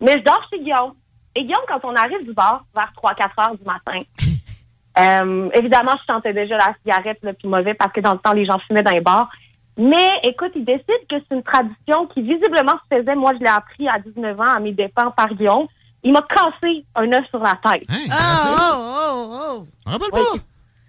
[0.00, 0.92] Mais je dors chez Guillaume.
[1.34, 4.00] Et Guillaume, quand on arrive du bar, vers 3-4 heures du matin,
[4.98, 8.32] euh, évidemment, je sentais déjà la cigarette, là, puis mauvais, parce que dans le temps,
[8.32, 9.28] les gens fumaient dans les bars.
[9.76, 13.14] Mais écoute, il décide que c'est une tradition qui visiblement se faisait.
[13.14, 15.66] Moi, je l'ai appris à 19 ans, à mes dépens par Guillaume.
[16.02, 17.84] Il m'a cassé un œuf sur la tête.
[18.10, 19.90] Ah, oh, oh, oh.
[19.90, 20.18] rappelle pas.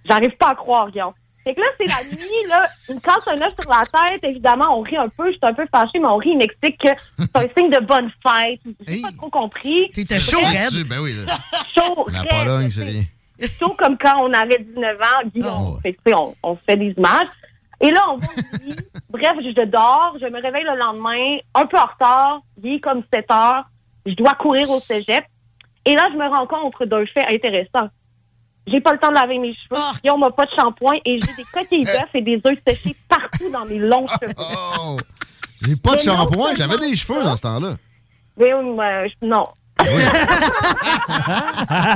[0.05, 1.13] J'arrive pas à croire, Guillaume.
[1.43, 4.23] Fait que là, c'est la nuit, là, il me casse un œuf sur la tête.
[4.23, 5.27] Évidemment, on rit un peu.
[5.27, 6.31] Je suis un peu fâchée, mais on rit.
[6.31, 8.59] Il m'explique que c'est un signe de bonne fête.
[8.88, 9.89] J'ai pas trop compris.
[9.91, 10.88] T'étais chaud, raide.
[10.88, 11.13] Ben oui.
[11.26, 11.34] là.
[11.68, 15.80] Chaud, La Pologne, chaud comme quand on avait 19 ans, Guillaume.
[15.81, 17.27] Fait que, tu sais, on, fait des images.
[17.80, 18.76] Et là, on va au lit.
[19.09, 20.15] Bref, je dors.
[20.22, 22.41] Je me réveille le lendemain, un peu en retard.
[22.63, 23.65] Il est comme 7 heures.
[24.05, 25.26] Je dois courir au cégep.
[25.85, 27.89] Et là, je me rends compte d'un fait intéressant.
[28.67, 29.75] J'ai pas le temps de laver mes cheveux.
[29.81, 29.91] Oh.
[30.03, 33.51] Guillaume m'a pas de shampoing et j'ai des coquilles d'œufs et des œufs séchés partout
[33.51, 34.33] dans mes longs cheveux.
[34.38, 34.97] Oh!
[35.65, 37.75] J'ai pas de Mais shampoing, j'avais des cheveux dans ce temps-là.
[38.38, 39.45] Mais euh, je- non.
[39.83, 39.89] C'est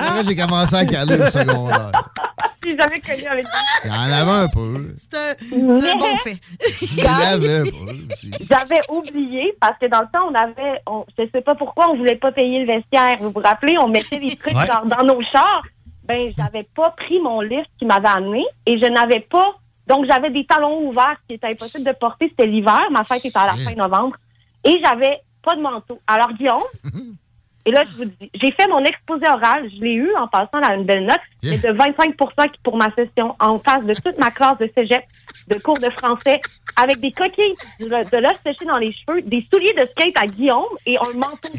[0.10, 1.92] vrai, j'ai commencé à caler au secondaire.
[2.64, 3.46] Je suis jamais connue avec
[3.84, 4.96] Il y en avait un peu.
[4.98, 5.18] C'est
[5.54, 6.40] un, bon fait.
[8.50, 11.98] J'avais oublié parce que dans le temps, on avait, on, je sais pas pourquoi, on
[11.98, 13.18] voulait pas payer le vestiaire.
[13.20, 14.68] Vous vous rappelez, on mettait des trucs Ouais.
[14.68, 15.64] dans, dans nos chars.
[16.08, 19.56] Ben, j'avais pas pris mon livre qui m'avait amené et je n'avais pas.
[19.88, 22.28] Donc, j'avais des talons ouverts qui étaient impossible de porter.
[22.30, 22.84] C'était l'hiver.
[22.92, 24.16] Ma fête était à la fin novembre
[24.64, 26.00] et j'avais pas de manteau.
[26.08, 26.64] Alors, Guillaume,
[27.66, 29.70] et là, je vous dis, j'ai fait mon exposé oral.
[29.76, 33.36] Je l'ai eu en passant à une belle note, mais de 25% pour ma session
[33.40, 35.04] en face de toute ma classe de cégep,
[35.48, 36.40] de cours de français,
[36.76, 40.28] avec des coquilles de, de l'os séché dans les cheveux, des souliers de skate à
[40.28, 41.50] Guillaume et un manteau.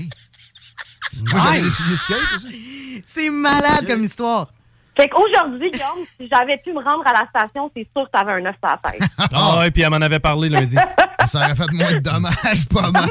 [1.32, 3.02] Moi, j'avais des souliers de skate aussi?
[3.04, 4.48] C'est malade comme histoire.
[4.96, 8.32] Fait qu'aujourd'hui, Guillaume, si j'avais pu me rendre à la station, c'est sûr que t'avais
[8.32, 9.02] un œuf sur la tête.
[9.34, 10.74] Ah ouais, puis elle m'en avait parlé lundi.
[11.26, 13.10] Ça aurait fait moins de dommages, pas mal.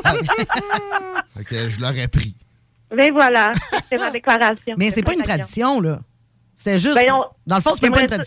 [1.27, 2.35] fait que je l'aurais pris.
[2.95, 3.51] Mais voilà,
[3.89, 4.75] c'est ma déclaration.
[4.77, 5.99] Mais c'est pas une tradition, là.
[6.55, 6.95] C'est juste.
[6.95, 8.17] Ben, on- Dans le fond, c'est même pas une ça-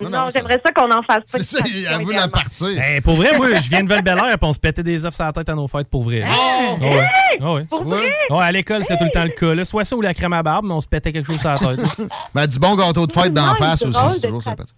[0.00, 1.38] Non, j'aimerais ça qu'on en fasse pas.
[1.38, 2.68] C'est ça, il a voulu la partir.
[2.80, 5.24] Hey, pour vrai, moi, je viens de Val-Belair puis on se pétait des œufs sur
[5.24, 6.22] la tête à nos fêtes pour vrai.
[6.26, 6.76] Oh!
[6.80, 7.06] Ouais.
[7.40, 7.64] Ouais.
[7.64, 8.12] Pour vrai?
[8.30, 9.54] Ouais, à l'école, c'était tout le temps le cas.
[9.54, 9.64] là.
[9.64, 11.58] Soit ça ou la crème à barbe, mais on se pétait quelque chose sur la
[11.58, 11.80] tête.
[12.34, 14.74] Ben, du bon gâteau de fête d'en face aussi, c'est toujours sympathique.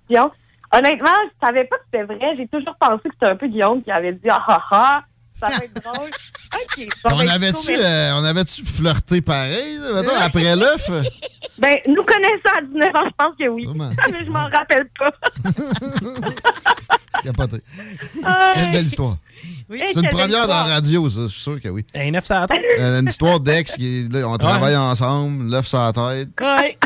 [0.75, 2.35] Honnêtement, je savais pas que c'était vrai.
[2.37, 5.03] J'ai toujours pensé que c'était un peu Guillaume qui avait dit ah ah ah,
[5.39, 6.09] ça va être drôle.
[6.55, 6.89] OK.
[7.05, 10.91] Bon, On ben, avait-tu euh, on avait-tu flirté pareil, là, après l'œuf?
[11.59, 13.69] Ben, nous connaissant à 19 ans, je pense que oui.
[13.75, 15.13] Mais je m'en rappelle pas.
[17.23, 17.59] Capoté.
[18.25, 19.17] Ah, Quelle belle histoire.
[19.73, 21.83] Oui, C'est une première dans la radio, ça, je suis sûr que oui.
[21.95, 22.63] Un œuf sur la tête.
[22.79, 26.29] Euh, une histoire d'ex, qui là, on travaille ensemble, l'œuf sur la tête.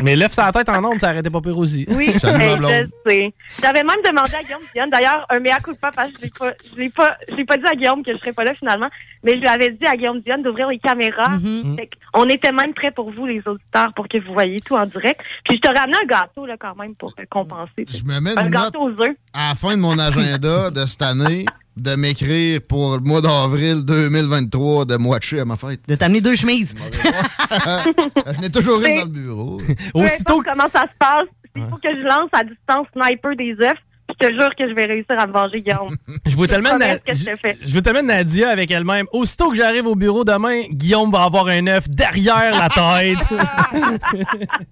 [0.01, 1.85] Mais l'œuf sur la tête en ondes, ça arrêtait pas pire aussi.
[1.89, 2.11] Oui.
[2.13, 3.33] Je sais.
[3.61, 6.53] J'avais même demandé à Guillaume Dionne, d'ailleurs, un mea culpa parce que je l'ai pas,
[6.71, 8.89] je l'ai pas, je l'ai pas dit à Guillaume que je serais pas là finalement,
[9.23, 11.37] mais je lui avais dit à Guillaume Dionne d'ouvrir les caméras.
[11.37, 11.75] Mm-hmm.
[11.75, 14.85] Fait on était même prêts pour vous, les auditeurs, pour que vous voyez tout en
[14.85, 15.19] direct.
[15.43, 17.85] Puis je te ramené un gâteau, là, quand même, pour compenser.
[17.87, 19.15] Je me mets un une note gâteau aux œufs.
[19.33, 21.45] à la fin de mon agenda de cette année
[21.77, 25.81] de m'écrire pour le mois d'avril 2023 de watcher à ma fête.
[25.87, 26.73] De t'amener deux chemises.
[27.51, 29.57] je n'ai toujours une dans le bureau.
[29.93, 33.55] Peu importe comment ça se passe, il faut que je lance à distance sniper des
[33.61, 33.77] œufs.
[34.19, 35.95] Je te jure que je vais réussir à me venger, Guillaume.
[36.25, 39.05] Je veux tellement, Na- je je Nadia avec elle-même.
[39.11, 43.17] Aussitôt que j'arrive au bureau demain, Guillaume va avoir un œuf derrière la tête.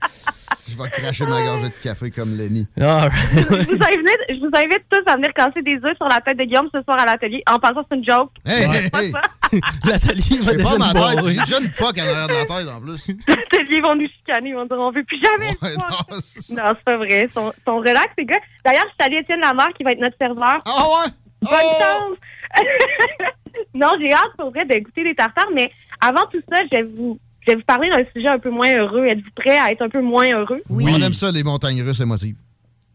[0.68, 2.68] Je vais cracher ma gorgée de café comme Lenny.
[2.82, 6.20] Ah, je, vous invite, je vous invite tous à venir casser des œufs sur la
[6.22, 7.44] tête de Guillaume ce soir à l'atelier.
[7.48, 8.32] En passant, c'est une joke.
[8.46, 9.12] Hey, hey, C'est pas hey.
[9.12, 9.22] ça.
[9.86, 12.46] L'atelier va C'est déjà pas ma tête, j'ai déjà une poque en arrière de la
[12.46, 13.08] tête en plus.
[13.28, 14.50] L'atelier vont nous chicaner.
[14.50, 16.06] Ils vont dire on veut plus jamais le Ouais, voir.
[16.10, 17.26] non, c'est pas vrai.
[17.30, 18.40] Ils sont, sont relax, les gars.
[18.66, 20.60] D'ailleurs, je salue Étienne Lamar qui va être notre serveur.
[20.66, 21.12] Ah ouais?
[21.42, 21.80] Bonne Oh!
[21.80, 22.18] chance!
[23.76, 25.72] non, j'ai hâte pour vrai de goûter des tartares, mais
[26.02, 28.74] avant tout ça, je vais vous, je vais vous parler d'un sujet un peu moins
[28.76, 29.06] heureux.
[29.06, 30.62] Êtes-vous prêts à être un peu moins heureux?
[30.70, 32.36] On aime ça, les montagnes russes émotives.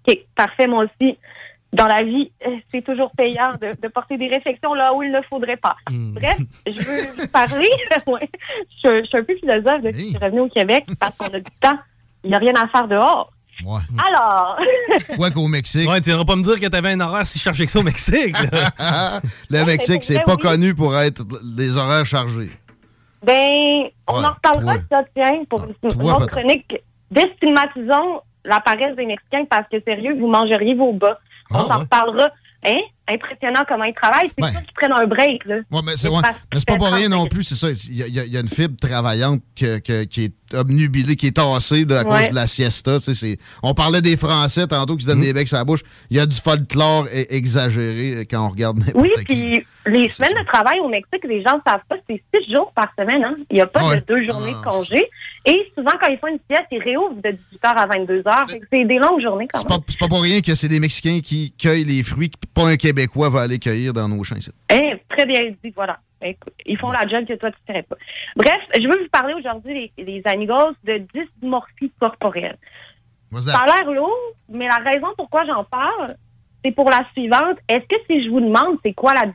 [0.08, 1.18] OK, parfait, moi aussi.
[1.72, 5.12] Dans la vie, euh, c'est toujours payant de, de porter des réflexions là où il
[5.12, 5.76] ne faudrait pas.
[5.88, 7.68] Bref, je veux vous parler.
[8.08, 8.28] ouais,
[8.82, 11.26] je, je suis un peu philosophe depuis que je suis revenue au Québec parce qu'on
[11.32, 11.78] a du temps.
[12.24, 13.30] Il n'y a rien à faire dehors.
[13.64, 13.80] Ouais.
[14.08, 14.58] Alors,
[15.16, 15.88] Quoi qu'au Mexique.
[15.88, 17.82] Ouais, tu iras pas me dire que t'avais un horaire si chargé que ça au
[17.82, 18.36] Mexique.
[18.52, 19.20] là.
[19.50, 20.42] le Mexique, pour c'est pas oui.
[20.42, 21.24] connu pour être
[21.56, 22.50] des horaires chargés.
[23.22, 26.74] ben, on Ouais, en reparlera de ça, tiens, pour une toi, autre chronique.
[27.10, 31.18] Déstigmatisons la paresse des Mexicains parce que sérieux, vous mangeriez vos bas.
[31.50, 31.74] On Ah, en ouais.
[31.82, 32.28] reparlera.
[32.64, 32.80] Hein?
[33.12, 34.30] Impressionnant comment ils travaillent.
[34.36, 34.50] C'est Ouais.
[34.50, 35.56] sûr qu'ils prennent un break, là.
[35.70, 36.20] Ouais, mais c'est ouais.
[36.22, 37.68] parce Mais c'est pas pour rien non 35 plus, c'est ça.
[37.70, 41.36] Il y, a- y y une fibre travaillante que- que- qui est obnubilée, qui est
[41.36, 42.20] tassée là, à Ouais.
[42.20, 42.98] cause de la siesta.
[42.98, 45.64] tu sais, c'est- On parlait des Français tantôt qui se donnent des becs à la
[45.64, 45.80] bouche.
[46.10, 49.24] Il y a du folklore e- exagéré quand on regarde n'importe Oui, qui.
[49.24, 52.70] puis les semaines de travail au Mexique, les gens ne savent pas, c'est six jours
[52.72, 53.24] par semaine.
[53.24, 53.36] Hein?
[53.50, 54.00] Il n'y a pas Ouais.
[54.00, 55.10] de deux journées Ah, de congé.
[55.46, 58.50] Et souvent, quand ils font une sieste, ils réouvrent de 18h à 22h.
[58.50, 59.68] Fait que C'est des longues journées quand même.
[59.80, 62.68] pas, c'est pas pour rien que c'est des Mexicains qui cueillent les fruits que pas
[62.68, 64.36] un Québécois va aller cueillir dans nos champs.
[64.36, 64.50] ici.
[64.70, 65.98] Hein, très bien dit, voilà.
[66.22, 67.96] Écoute, ils font la job que toi, tu ne ferais pas.
[68.36, 72.58] Bref, je veux vous parler aujourd'hui, les, les amigos, de dysmorphie corporelle.
[73.38, 74.12] Ça a l'air lourd,
[74.50, 76.16] mais la raison pourquoi j'en parle,
[76.64, 77.58] c'est pour la suivante.
[77.68, 79.32] Est-ce que si je vous demande c'est quoi la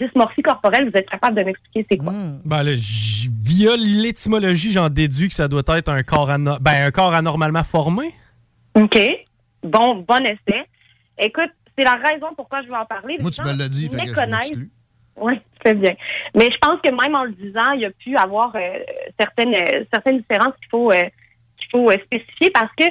[0.00, 2.12] dysmorphie corporelle, vous êtes capable de m'expliquer c'est quoi?
[2.44, 6.30] Ben là, j- via l'étymologie, j'en déduis que ça doit être un corps,
[6.60, 8.10] ben, un corps anormalement formé.
[8.74, 8.98] OK.
[9.62, 10.62] Bon, bon essai.
[11.18, 13.16] Écoute, c'est la raison pourquoi je veux en parler.
[13.20, 14.70] Moi, tu me l'as dit, fait que je méconnaissent- m'exclus.
[15.20, 15.34] Oui,
[15.64, 15.94] fais bien.
[16.36, 18.60] Mais je pense que même en le disant, il y a pu avoir euh,
[19.18, 21.02] certaines euh, certaines différences qu'il faut euh,
[21.68, 22.84] qu'il faut euh, spécifier parce que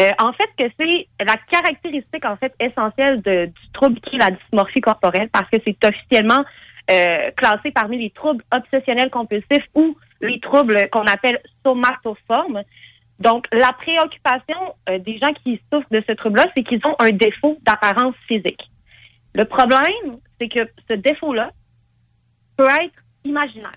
[0.00, 4.30] euh, en fait que c'est la caractéristique en fait essentielle du trouble qui est la
[4.30, 6.44] dysmorphie corporelle parce que c'est officiellement
[6.90, 12.62] euh, classé parmi les troubles obsessionnels compulsifs ou les troubles qu'on appelle somatoformes.
[13.20, 17.10] Donc, la préoccupation euh, des gens qui souffrent de ce trouble-là, c'est qu'ils ont un
[17.10, 18.70] défaut d'apparence physique.
[19.34, 21.52] Le problème, c'est que ce défaut-là
[22.58, 23.72] peut être imaginaire.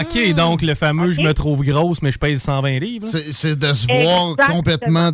[0.00, 3.06] OK, donc le fameux je me trouve grosse, mais je pèse 120 livres.
[3.06, 4.56] C'est c'est de se voir Exactement.
[4.56, 5.10] complètement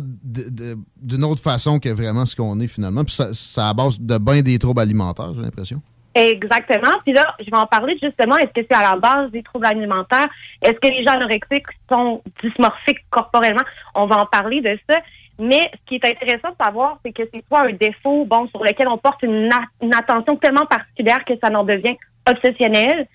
[1.01, 3.03] d'une autre façon que vraiment ce qu'on est finalement.
[3.03, 5.81] Puis ça, ça à base de bien des troubles alimentaires, j'ai l'impression.
[6.13, 6.97] Exactement.
[7.05, 8.35] Puis là, je vais en parler justement.
[8.37, 10.27] Est-ce que c'est à la base des troubles alimentaires?
[10.61, 13.63] Est-ce que les gens anorexiques sont dysmorphiques corporellement?
[13.95, 14.97] On va en parler de ça.
[15.39, 18.61] Mais ce qui est intéressant de savoir, c'est que c'est soit un défaut, bon, sur
[18.63, 21.95] lequel on porte une, a- une attention tellement particulière que ça en devient
[22.29, 23.07] obsessionnel,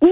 [0.00, 0.10] ou,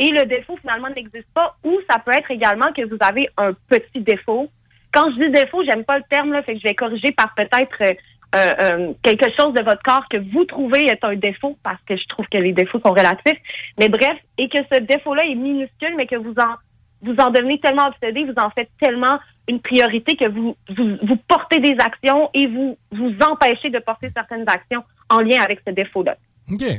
[0.00, 3.52] et le défaut finalement n'existe pas, ou ça peut être également que vous avez un
[3.68, 4.50] petit défaut.
[4.92, 7.32] Quand je dis défaut, j'aime pas le terme, là, fait que je vais corriger par
[7.34, 7.92] peut-être euh,
[8.34, 11.96] euh, euh, quelque chose de votre corps que vous trouvez est un défaut, parce que
[11.96, 13.38] je trouve que les défauts sont relatifs.
[13.78, 16.56] Mais bref, et que ce défaut-là est minuscule, mais que vous en
[17.02, 19.18] vous en devenez tellement obsédé, vous en faites tellement
[19.48, 24.08] une priorité que vous, vous, vous portez des actions et vous vous empêchez de porter
[24.14, 26.16] certaines actions en lien avec ce défaut-là.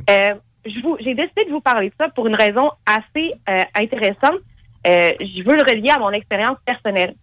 [0.10, 0.36] Euh,
[0.66, 4.40] j'ai décidé de vous parler de ça pour une raison assez euh, intéressante.
[4.88, 7.16] Euh, je veux le relier à mon expérience personnelle.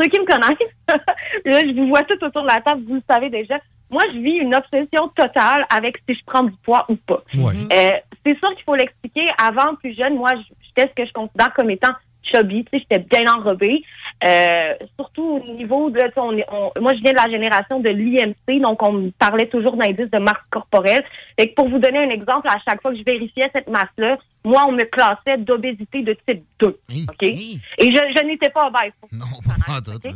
[0.00, 0.58] Ceux qui me connaissent,
[1.44, 3.58] là, je vous vois tout autour de la table, vous le savez déjà.
[3.90, 7.22] Moi, je vis une obsession totale avec si je prends du poids ou pas.
[7.34, 7.92] Euh,
[8.24, 9.26] c'est sûr qu'il faut l'expliquer.
[9.42, 10.30] Avant, plus jeune, moi,
[10.60, 11.92] j'étais ce que je considère comme étant
[12.30, 12.64] chubby.
[12.64, 13.82] Tu sais, j'étais bien enrobée.
[14.24, 16.32] Euh, surtout au niveau de, on
[16.80, 20.18] moi, je viens de la génération de l'IMC, donc on me parlait toujours d'indice de
[20.18, 21.04] masse corporelle.
[21.36, 24.64] Et pour vous donner un exemple, à chaque fois que je vérifiais cette masse-là, moi,
[24.68, 26.66] on me classait d'obésité de type 2.
[26.66, 27.22] OK?
[27.22, 28.92] Et je, je n'étais pas obèse.
[29.12, 29.80] Non, pas.
[30.02, 30.10] C'est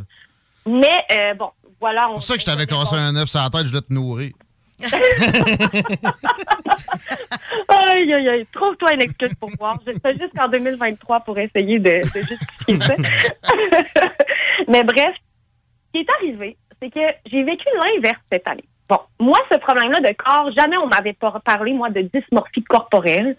[0.65, 1.49] Mais, euh, bon,
[1.79, 2.09] voilà.
[2.09, 3.93] On, pour ça que je t'avais cassé un œuf sur la tête, je voulais te
[3.93, 4.31] nourrir.
[7.67, 8.45] Aïe, aïe, aïe.
[8.51, 9.77] Trouve-toi une excuse pour voir.
[9.85, 12.95] Je fais jusqu'en 2023 pour essayer de, justifier ça.
[14.67, 15.15] Mais bref,
[15.87, 18.65] ce qui est arrivé, c'est que j'ai vécu l'inverse cette année.
[18.89, 23.37] Bon, moi, ce problème-là de corps, jamais on m'avait parlé, moi, de dysmorphie corporelle.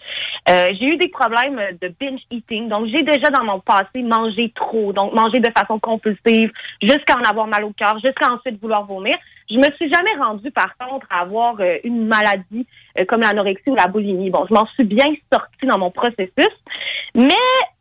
[0.49, 2.69] Euh, j'ai eu des problèmes de binge eating.
[2.69, 6.51] Donc, j'ai déjà dans mon passé mangé trop, donc mangé de façon compulsive,
[6.83, 9.17] jusqu'à en avoir mal au cœur, jusqu'à ensuite vouloir vomir.
[9.51, 12.67] Je me suis jamais rendue, par contre, à avoir euh, une maladie
[12.99, 14.31] euh, comme l'anorexie ou la boulimie.
[14.31, 16.55] Bon, je m'en suis bien sortie dans mon processus,
[17.15, 17.29] mais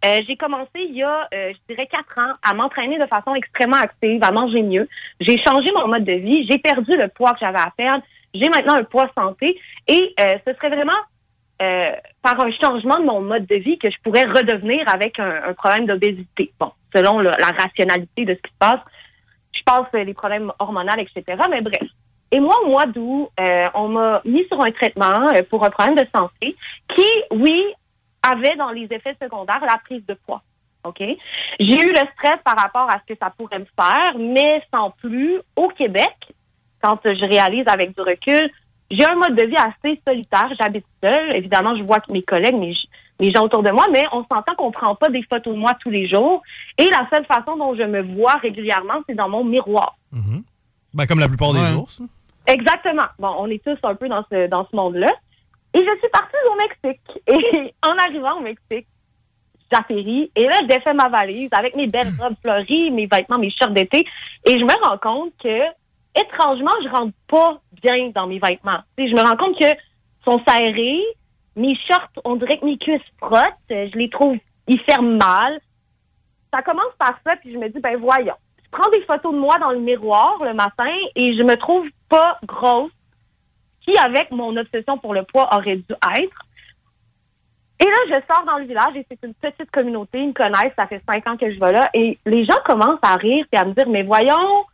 [0.05, 3.77] euh, j'ai commencé il y a, je dirais, quatre ans à m'entraîner de façon extrêmement
[3.77, 4.87] active, à manger mieux.
[5.19, 8.03] J'ai changé mon mode de vie, j'ai perdu le poids que j'avais à perdre,
[8.33, 10.99] j'ai maintenant un poids santé et ce serait vraiment
[11.61, 11.91] euh,
[12.23, 15.53] par un changement de mon mode de vie que je pourrais redevenir avec un, un
[15.53, 16.51] problème d'obésité.
[16.59, 18.79] Bon, selon la rationalité de ce qui se passe,
[19.65, 21.41] je pense euh, les problèmes hormonaux, etc.
[21.49, 21.87] Mais bref.
[22.31, 25.69] Et moi, au mois d'août, euh, on m'a mis sur un traitement euh, pour un
[25.69, 26.55] problème de santé
[26.87, 27.63] qui, oui,
[28.23, 30.41] avait dans les effets secondaires la prise de poids.
[30.83, 30.99] OK?
[31.59, 34.89] J'ai eu le stress par rapport à ce que ça pourrait me faire, mais sans
[34.91, 36.33] plus, au Québec,
[36.81, 38.49] quand je réalise avec du recul,
[38.91, 40.49] j'ai un mode de vie assez solitaire.
[40.59, 41.35] J'habite seule.
[41.35, 42.75] Évidemment, je vois que mes collègues, mes,
[43.19, 45.73] mes gens autour de moi, mais on s'entend qu'on prend pas des photos de moi
[45.79, 46.41] tous les jours.
[46.77, 49.97] Et la seule façon dont je me vois régulièrement, c'est dans mon miroir.
[50.93, 52.01] Ben, comme la plupart des ours.
[52.47, 53.07] Exactement.
[53.19, 55.11] Bon, on est tous un peu dans ce, dans ce monde-là.
[55.73, 57.01] Et je suis partie au Mexique.
[57.27, 58.87] Et en arrivant au Mexique,
[59.71, 60.31] j'atterris.
[60.35, 63.73] Et là, je défais ma valise avec mes belles robes fleuries, mes vêtements, mes shirts
[63.73, 64.05] d'été.
[64.45, 65.61] Et je me rends compte que,
[66.19, 68.79] étrangement, je rentre pas bien dans mes vêtements.
[68.97, 69.65] Tu sais, je me rends compte que
[70.25, 71.01] sont serrés.
[71.55, 73.53] Mes shorts, on dirait que mes cuisses frottent.
[73.69, 75.59] Je les trouve, ils ferment mal.
[76.53, 78.35] Ça commence par ça, puis je me dis, ben voyons.
[78.63, 81.87] Je prends des photos de moi dans le miroir le matin et je me trouve
[82.09, 82.91] pas grosse,
[83.81, 86.45] qui avec mon obsession pour le poids aurait dû être?
[87.79, 90.73] Et là, je sors dans le village et c'est une petite communauté, ils me connaissent,
[90.77, 93.57] ça fait cinq ans que je vais là, et les gens commencent à rire et
[93.57, 94.65] à me dire, mais voyons,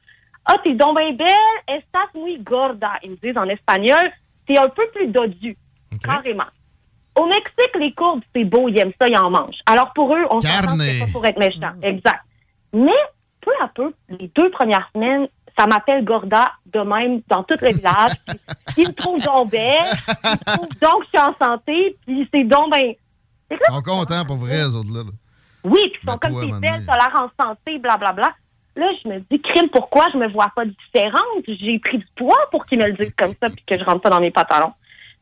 [0.46, 1.36] ah, t'es donc bien belle,
[1.68, 2.94] estás muy gorda.
[3.04, 4.12] Ils me disent en espagnol,
[4.48, 5.58] t'es un peu plus dodu,
[6.04, 6.46] carrément.
[7.20, 9.60] Au Mexique, les courbes, c'est beau, ils aiment ça, ils en mangent.
[9.66, 11.72] Alors pour eux, on s'entend c'est pas pour être méchant.
[11.82, 12.22] Exact.
[12.74, 12.92] Mais
[13.42, 15.28] peu à peu, les deux premières semaines,
[15.58, 18.12] ça m'appelle Gorda de même dans tout le village.
[18.68, 19.74] Puis, ils me trouvent donc belle,
[20.08, 22.94] ils trouvent donc que je suis en santé, puis c'est donc ben.
[23.52, 25.04] Ils sont contents pour vrai, eux autres-là.
[25.04, 25.10] là.
[25.64, 26.60] Oui, puis ils sont Ben, comme toi, t'es maman.
[26.62, 28.32] belle, t'as l'air en santé, blablabla.
[28.76, 31.44] Là, je me dis, crime, pourquoi je me vois pas différente?
[31.48, 34.02] J'ai pris du poids pour qu'ils me le disent comme ça, puis que je rentre
[34.02, 34.72] pas dans mes pantalons.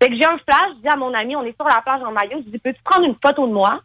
[0.02, 2.02] Fait que j'ai un flash, je dis à mon ami, on est sur la plage
[2.04, 3.82] en maillot, je dis, peux-tu prendre une photo de moi?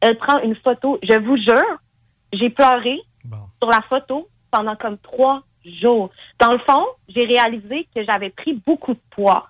[0.00, 0.98] Elle prend une photo.
[1.02, 1.78] Je vous jure,
[2.32, 3.00] j'ai pleuré
[3.62, 6.10] sur la photo pendant comme trois jours.
[6.38, 9.48] Dans le fond, j'ai réalisé que j'avais pris beaucoup de poids.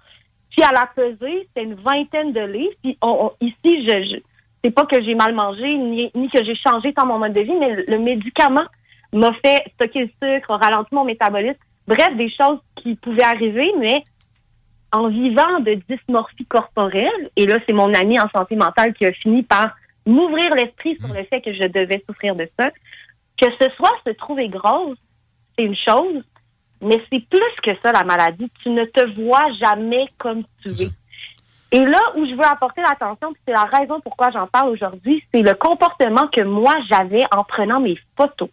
[0.51, 2.75] Puis à la pesée, c'est une vingtaine de livres.
[2.83, 4.17] Puis on- on- ici, je, je
[4.63, 7.41] c'est pas que j'ai mal mangé, ni, ni que j'ai changé dans mon mode de
[7.41, 8.65] vie, mais le, le médicament
[9.13, 11.59] m'a fait stocker le sucre, a ralenti mon métabolisme.
[11.87, 14.03] Bref, des choses qui pouvaient arriver, mais
[14.95, 19.13] en vivant de dysmorphie corporelle, et là, c'est mon ami en santé mentale qui a
[19.13, 19.75] fini par
[20.07, 22.71] m'ouvrir l'esprit sur le fait que je devais souffrir de ça.
[23.37, 24.99] Que ce soit se trouver grosse,
[25.59, 26.23] c'est une chose,
[26.81, 28.49] mais c'est plus que ça, la maladie.
[28.63, 30.91] Tu ne te vois jamais comme tu es.
[31.73, 35.25] Et là où je veux apporter l'attention, puis c'est la raison pourquoi j'en parle aujourd'hui,
[35.35, 38.49] c'est le comportement que moi j'avais en prenant mes photos.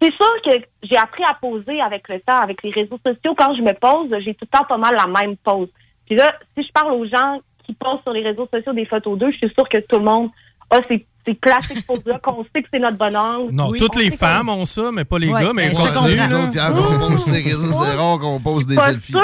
[0.00, 0.50] C'est sûr que
[0.82, 3.34] j'ai appris à poser avec le temps, avec les réseaux sociaux.
[3.36, 5.68] Quand je me pose, j'ai tout le temps pas mal la même pose.
[6.06, 9.18] Puis là, si je parle aux gens qui posent sur les réseaux sociaux des photos
[9.18, 10.30] d'eux, je suis sûre que tout le monde
[10.70, 13.52] a ces, ces classiques poses-là, qu'on sait que c'est notre bon angle.
[13.52, 15.52] Non, Oui, toutes on les femmes ont ça, mais pas les Ouais, gars.
[15.54, 19.12] Mais ben, continue, on réseaux, c'est rare qu'on pose des pas selfies.
[19.12, 19.22] sûr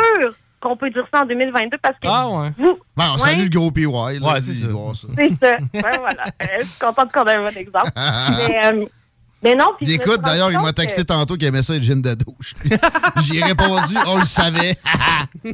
[0.60, 2.50] qu'on peut dire ça en 2022 parce que Ah ouais.
[2.56, 3.18] vous, Bon, on Ouais.
[3.18, 3.86] salue le gros PY.
[3.86, 4.66] Ouais, c'est ça.
[5.16, 5.56] c'est ça.
[5.74, 6.24] Ouais, voilà.
[6.42, 7.90] Euh, je suis contente qu'on ait un bon exemple.
[8.48, 8.84] mais, euh,
[9.42, 12.00] mais non, puis écoute, d'ailleurs, il m'a texté que- tantôt qu'il aimait ça, le gym
[12.02, 12.54] de douche.
[13.24, 14.76] J'ai répondu, on le savait.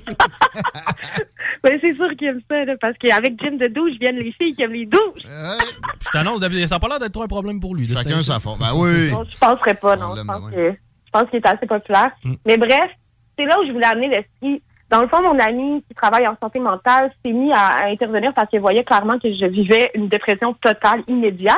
[1.62, 4.55] Ben, c'est sûr qu'il aime ça, là, parce qu'avec Jim de douche viennent les filles
[4.55, 5.23] qui aiment les douches.
[5.24, 7.86] Je t'annonce, ça n'a pas l'air d'être trop un problème pour lui.
[7.86, 8.60] là, Chacun c'est sa forme.
[8.60, 9.10] Ben oui.
[9.10, 10.15] Non, je penserais pas, non.
[10.15, 12.10] Je pense, que, je pense qu'il est assez populaire.
[12.47, 12.90] Mais bref,
[13.36, 14.62] c'est là où je voulais amener l'esprit.
[14.90, 18.32] Dans le fond, mon ami qui travaille en santé mentale s'est mis à, à intervenir
[18.35, 21.56] parce qu'il voyait clairement que je vivais une dépression totale immédiate.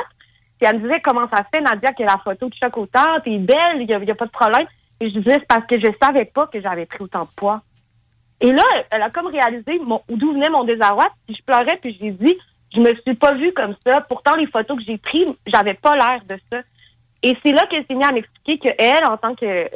[0.61, 3.19] Puis elle me disait comment ça se fait, Nadia, que la photo de chaque autant,
[3.25, 4.67] t'es belle, il n'y a, y a pas de problème.
[5.01, 7.63] Et je disais, c'est parce que je savais pas que j'avais pris autant de poids.
[8.43, 9.81] Et là, elle a comme réalisé
[10.11, 11.09] d'où venait mon désarroi.
[11.27, 12.39] Puis je pleurais, puis je lui ai dit,
[12.75, 14.03] je me suis pas vue comme ça.
[14.03, 16.59] Pourtant, les photos que j'ai prises, j'avais pas l'air de ça.
[17.23, 19.69] Et c'est là qu'elle s'est mise à m'expliquer qu'elle, en tant que,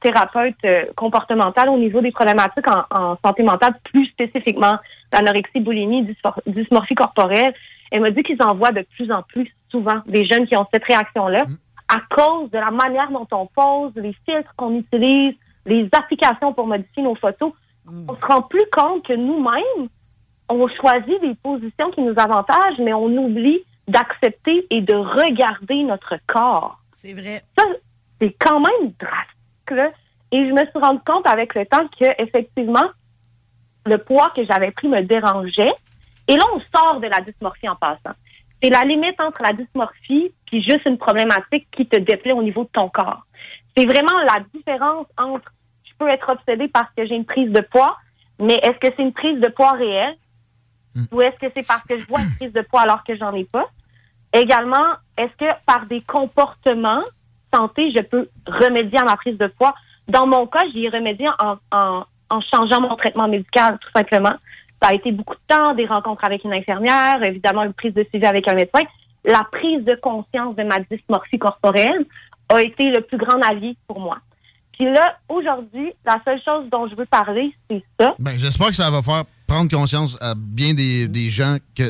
[0.00, 4.78] thérapeute euh, comportementale au niveau des problématiques en, santé mentale, plus spécifiquement
[5.12, 6.06] l'anorexie, boulimie,
[6.46, 7.52] dysmorphie corporelle,
[7.90, 10.66] elle m'a dit qu'ils en voient de plus en plus souvent des jeunes qui ont
[10.72, 11.44] cette réaction-là
[11.88, 15.34] à cause de la manière dont on pose, les filtres qu'on utilise,
[15.66, 17.52] les applications pour modifier nos photos.
[17.86, 19.88] On se rend plus compte que nous-mêmes,
[20.48, 26.16] on choisit des positions qui nous avantagent, mais on oublie d'accepter et de regarder notre
[26.26, 26.78] corps.
[26.92, 27.42] C'est vrai.
[27.58, 27.64] Ça,
[28.20, 29.70] c'est quand même drastique.
[29.70, 29.90] Là.
[30.32, 32.88] Et je me suis rendu compte avec le temps que effectivement,
[33.84, 35.74] le poids que j'avais pris me dérangeait.
[36.28, 38.16] Et là, on sort de la dysmorphie en passant.
[38.64, 42.64] C'est la limite entre la dysmorphie puis juste une problématique qui te déplaît au niveau
[42.64, 43.26] de ton corps.
[43.76, 45.52] C'est vraiment la différence entre
[45.84, 47.98] je peux être obsédée parce que j'ai une prise de poids,
[48.38, 50.16] mais est-ce que c'est une prise de poids réelle?
[51.12, 53.34] Ou est-ce que c'est parce que je vois une prise de poids alors que j'en
[53.34, 53.66] ai pas?
[54.32, 57.02] Également, est-ce que par des comportements
[57.52, 59.74] santé, je peux remédier à ma prise de poids?
[60.08, 64.34] Dans mon cas, j'y ai remédié en, changeant mon traitement médical, tout simplement.
[64.84, 68.04] Ça a été beaucoup de temps, des rencontres avec une infirmière, évidemment une prise de
[68.10, 68.82] suivi avec un médecin.
[69.24, 72.04] La prise de conscience de ma dysmorphie corporelle
[72.50, 74.18] a été le plus grand allié pour moi.
[74.72, 78.14] Puis là, aujourd'hui, la seule chose dont je veux parler, c'est ça.
[78.18, 81.84] Ben, j'espère que ça va faire prendre conscience à bien des, des gens que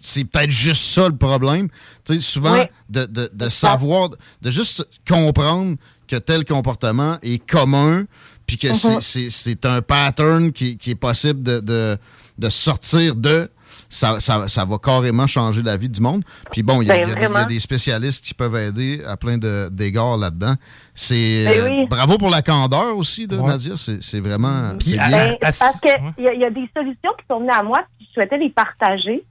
[0.00, 1.68] c'est peut-être juste ça le problème.
[2.04, 2.66] Tu sais, souvent, Oui.
[2.90, 4.10] de, de, de savoir,
[4.40, 8.04] de juste comprendre que tel comportement est commun,
[8.46, 9.00] puis que c'est- Mhm.
[9.00, 11.98] c'est c'est un pattern qui, qui est possible de, de,
[12.38, 13.50] de sortir de.
[13.88, 16.24] Ça, ça, ça va carrément changer la vie du monde.
[16.50, 17.46] Puis bon, il y, a- Ben, y des- il y a vraiment.
[17.46, 20.54] des spécialistes qui peuvent aider à plein de- d'égards là-dedans.
[20.94, 23.76] C'est Ben euh, bravo pour la candeur aussi, de Nadia.
[23.76, 25.08] C'est c'est vraiment bien.
[25.08, 25.90] Ben, parce qu'il
[26.24, 28.38] y, a- il y a des solutions qui sont venues à moi, puis je souhaitais
[28.38, 29.24] les partager.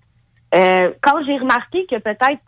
[0.54, 2.40] Euh, quand j'ai remarqué que peut-être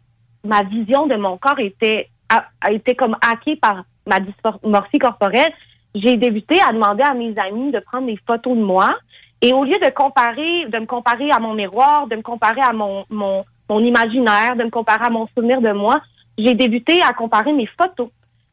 [0.45, 5.51] ma vision de mon corps était a, a été comme hackée par ma dysmorphie corporelle,
[5.93, 8.95] j'ai débuté à demander à mes amis de prendre des photos de moi.
[9.41, 12.73] Et au lieu de comparer, de me comparer à mon miroir, de me comparer à
[12.73, 16.01] mon, mon, mon imaginaire, de me comparer à mon souvenir de moi,
[16.37, 18.09] j'ai débuté à comparer mes photos.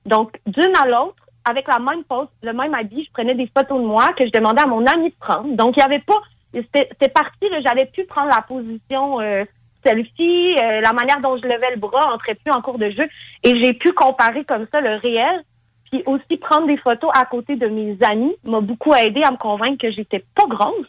[0.07, 3.81] Donc, d'une à l'autre, avec la même pose, le même habit, je prenais des photos
[3.81, 5.55] de moi que je demandais à mon ami de prendre.
[5.57, 6.21] Donc, il n'y avait pas,
[6.53, 9.45] c'était parti, j'avais pu prendre la position euh,
[9.85, 13.07] selfie, euh, la manière dont je levais le bras entrait plus en cours de jeu,
[13.43, 15.43] et j'ai pu comparer comme ça le réel,
[15.91, 19.37] puis aussi prendre des photos à côté de mes amis m'a beaucoup aidé à me
[19.37, 20.87] convaincre que j'étais pas grosse,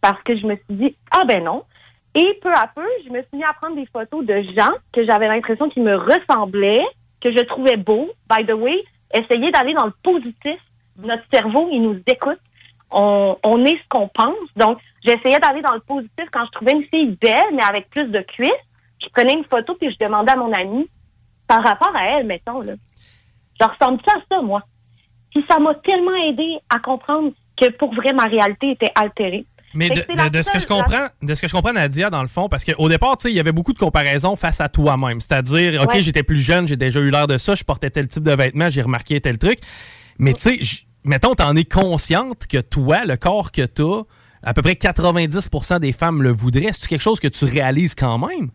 [0.00, 1.64] parce que je me suis dit ah ben non.
[2.14, 5.04] Et peu à peu, je me suis mis à prendre des photos de gens que
[5.04, 6.84] j'avais l'impression qu'ils me ressemblaient,
[7.20, 8.10] que je trouvais beaux.
[8.28, 8.82] By the way,
[9.14, 10.58] essayer d'aller dans le positif.
[10.98, 12.40] Notre cerveau, il nous écoute.
[12.90, 14.36] on, on est ce qu'on pense.
[14.56, 18.06] Donc, j'essayais d'aller dans le positif quand je trouvais une fille belle, mais avec plus
[18.06, 18.50] de cuisses.
[19.02, 20.88] Je prenais une photo puis je demandais à mon ami
[21.46, 22.74] par rapport à elle, mettons, là.
[23.60, 24.62] Je ressemble ça à ça, moi.
[25.30, 29.44] Puis ça m'a tellement aidé à comprendre que pour vrai, ma réalité était altérée.
[29.74, 29.94] Mais de,
[30.42, 32.88] ce que je comprends, de ce que je comprends, Nadia, dans le fond, parce qu'au
[32.88, 35.20] départ, tu sais, il y avait beaucoup de comparaisons face à toi-même.
[35.20, 36.00] C'est-à-dire, OK, Ouais.
[36.00, 38.68] j'étais plus jeune, j'ai déjà eu l'air de ça, je portais tel type de vêtements,
[38.68, 39.60] j'ai remarqué tel truc.
[40.18, 44.02] Mais tu sais, mettons, t'en es consciente que toi, le corps que t'as,
[44.42, 46.72] à peu près 90% des femmes le voudraient.
[46.72, 48.50] C'est quelque chose que tu réalises quand même?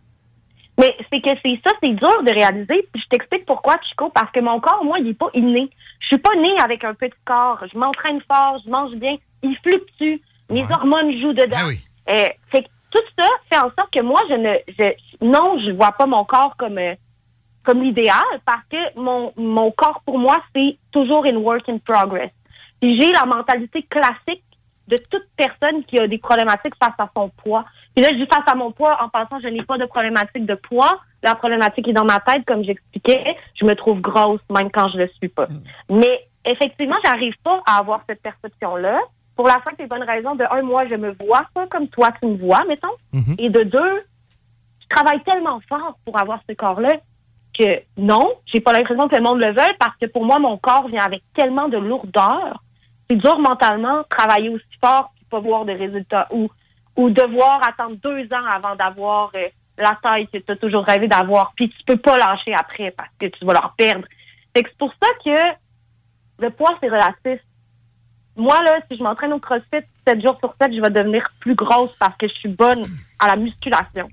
[0.78, 2.88] Mais c'est que c'est ça, c'est dur de réaliser.
[2.92, 5.70] Puis je t'explique pourquoi, Chico, parce que mon corps, moi, il est pas inné.
[6.00, 7.64] Je suis pas née avec un petit corps.
[7.72, 11.70] Je m'entraîne fort, je mange bien, il fluctue, mes hormones jouent dedans.
[12.10, 15.72] Euh, fait que tout ça fait en sorte que moi, je ne, je, non, je
[15.72, 16.96] vois pas mon corps comme euh,
[17.64, 22.32] comme l'idéal parce que mon mon corps pour moi c'est toujours in work in progress.
[22.80, 24.44] Puis j'ai la mentalité classique
[24.88, 27.66] de toute personne qui a des problématiques face à son poids.
[27.96, 30.46] Puis là, je dis face à mon poids, en passant, je n'ai pas de problématique
[30.46, 31.00] de poids.
[31.24, 33.38] La problématique est dans ma tête, comme j'expliquais.
[33.56, 35.48] Je me trouve grosse, même quand je le suis pas.
[35.90, 39.00] Mais effectivement, j'arrive pas à avoir cette perception-là.
[39.36, 42.10] Pour la simple et bonne raison, de un, moi, je me vois pas comme toi
[42.22, 42.88] tu me vois, mettons.
[43.14, 43.36] Mhm.
[43.38, 44.00] Et de deux,
[44.82, 46.98] je travaille tellement fort pour avoir ce corps-là
[47.58, 50.58] que non, j'ai pas l'impression que le monde le veuille parce que pour moi, mon
[50.58, 52.62] corps vient avec tellement de lourdeur.
[53.10, 56.50] C'est dur mentalement travailler aussi fort puis pas voir de résultats ou
[56.96, 59.48] ou devoir attendre deux ans avant d'avoir euh,
[59.78, 63.10] la taille que tu as toujours rêvé d'avoir puis tu peux pas lâcher après parce
[63.20, 64.06] que tu vas leur perdre.
[64.56, 67.40] C'est pour ça que le poids c'est relatif.
[68.38, 71.56] Moi là, si je m'entraîne au CrossFit 7 jours sur 7, je vais devenir plus
[71.56, 72.86] grosse parce que je suis bonne
[73.20, 74.08] à la musculation.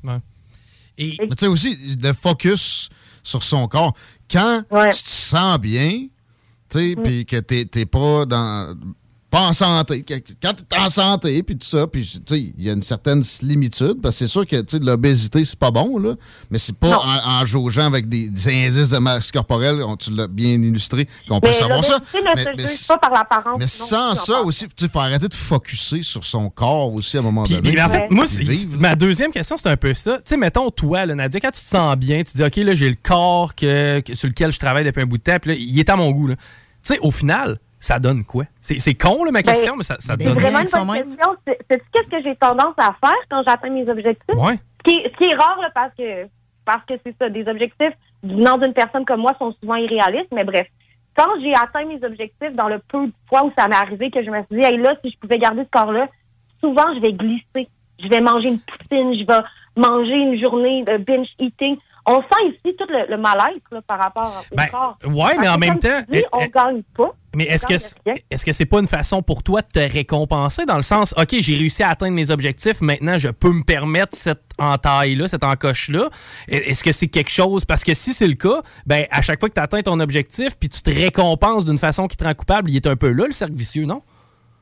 [0.99, 2.89] Et Mais tu sais aussi, le focus
[3.23, 3.95] sur son corps.
[4.31, 6.07] Quand tu te sens bien,
[6.71, 7.03] tu sais, Mm.
[7.03, 8.77] puis que t'es t'es pas dans
[9.33, 10.05] pas en santé,
[10.43, 13.25] quand t'es en santé, puis tout ça, puis tu sais, il y a une certaine
[13.41, 16.17] limitude, parce que c'est sûr que tu l'obésité, c'est pas bon, là,
[16.51, 20.11] mais c'est pas en, en jaugeant avec des, des indices de masse corporelle, on- tu
[20.13, 21.99] l'as bien illustré, qu'on peut savoir ça.
[22.15, 23.59] ne Mais, se mais juge pas par l'apparence.
[23.59, 26.93] mais sinon, sans tu ça aussi, tu sais, faut arrêter de focusser sur son corps
[26.93, 27.71] aussi à un moment Puis, donné.
[27.73, 28.77] puis, en fait, moi, Vivre.
[28.79, 30.17] ma deuxième question, c'est un peu ça.
[30.19, 32.75] Tu sais, mettons, toi, là, Nadia, quand tu te sens bien, tu dis, OK, là,
[32.75, 35.53] j'ai le corps que, que- sur lequel je travaille depuis un bout de temps, puis
[35.53, 36.27] là, il est à mon goût.
[36.27, 36.37] là.
[36.37, 36.43] Tu
[36.83, 38.45] sais, au final, ça donne quoi?
[38.61, 40.97] C'est c'est con, là, ma Ben, question, mais ça, ça C'est donne vraiment une bonne
[40.97, 41.37] question.
[41.47, 44.37] C'est c'est qu'est-ce que j'ai tendance à faire quand j'atteins mes objectifs?
[44.37, 44.55] Ouais.
[44.55, 46.27] Ce qui est, ce qui est rare, là, parce que
[46.65, 47.93] parce que c'est ça, des objectifs
[48.23, 50.67] venant d'une personne comme moi sont souvent irréalistes, mais bref.
[51.17, 54.25] Quand j'ai atteint mes objectifs dans le peu de fois où ça m'est arrivé que
[54.25, 56.09] je me suis dit, hey, là, si je pouvais garder ce corps-là,
[56.61, 57.69] souvent, je vais glisser.
[58.03, 59.41] Je vais manger une poutine, je vais
[59.77, 61.77] manger une journée de binge eating.
[62.05, 64.99] On sent ici tout le, le mal-être là, par rapport au Ben, corps.
[65.07, 67.13] ouais, mais en même temps, dis, eh, on eh, gagne pas.
[67.35, 67.75] Mais est-ce que
[68.31, 71.35] est-ce que c'est pas une façon pour toi de te récompenser dans le sens OK,
[71.39, 75.45] j'ai réussi à atteindre mes objectifs, maintenant je peux me permettre cette entaille là, cette
[75.45, 76.11] encoche là.
[76.49, 77.65] Est-ce que c'est quelque chose?
[77.65, 80.59] Parce que si c'est le cas, ben à chaque fois que tu atteins ton objectif
[80.59, 83.25] puis tu te récompenses d'une façon qui te rend coupable, il est un peu là
[83.27, 84.03] le cercle vicieux, non?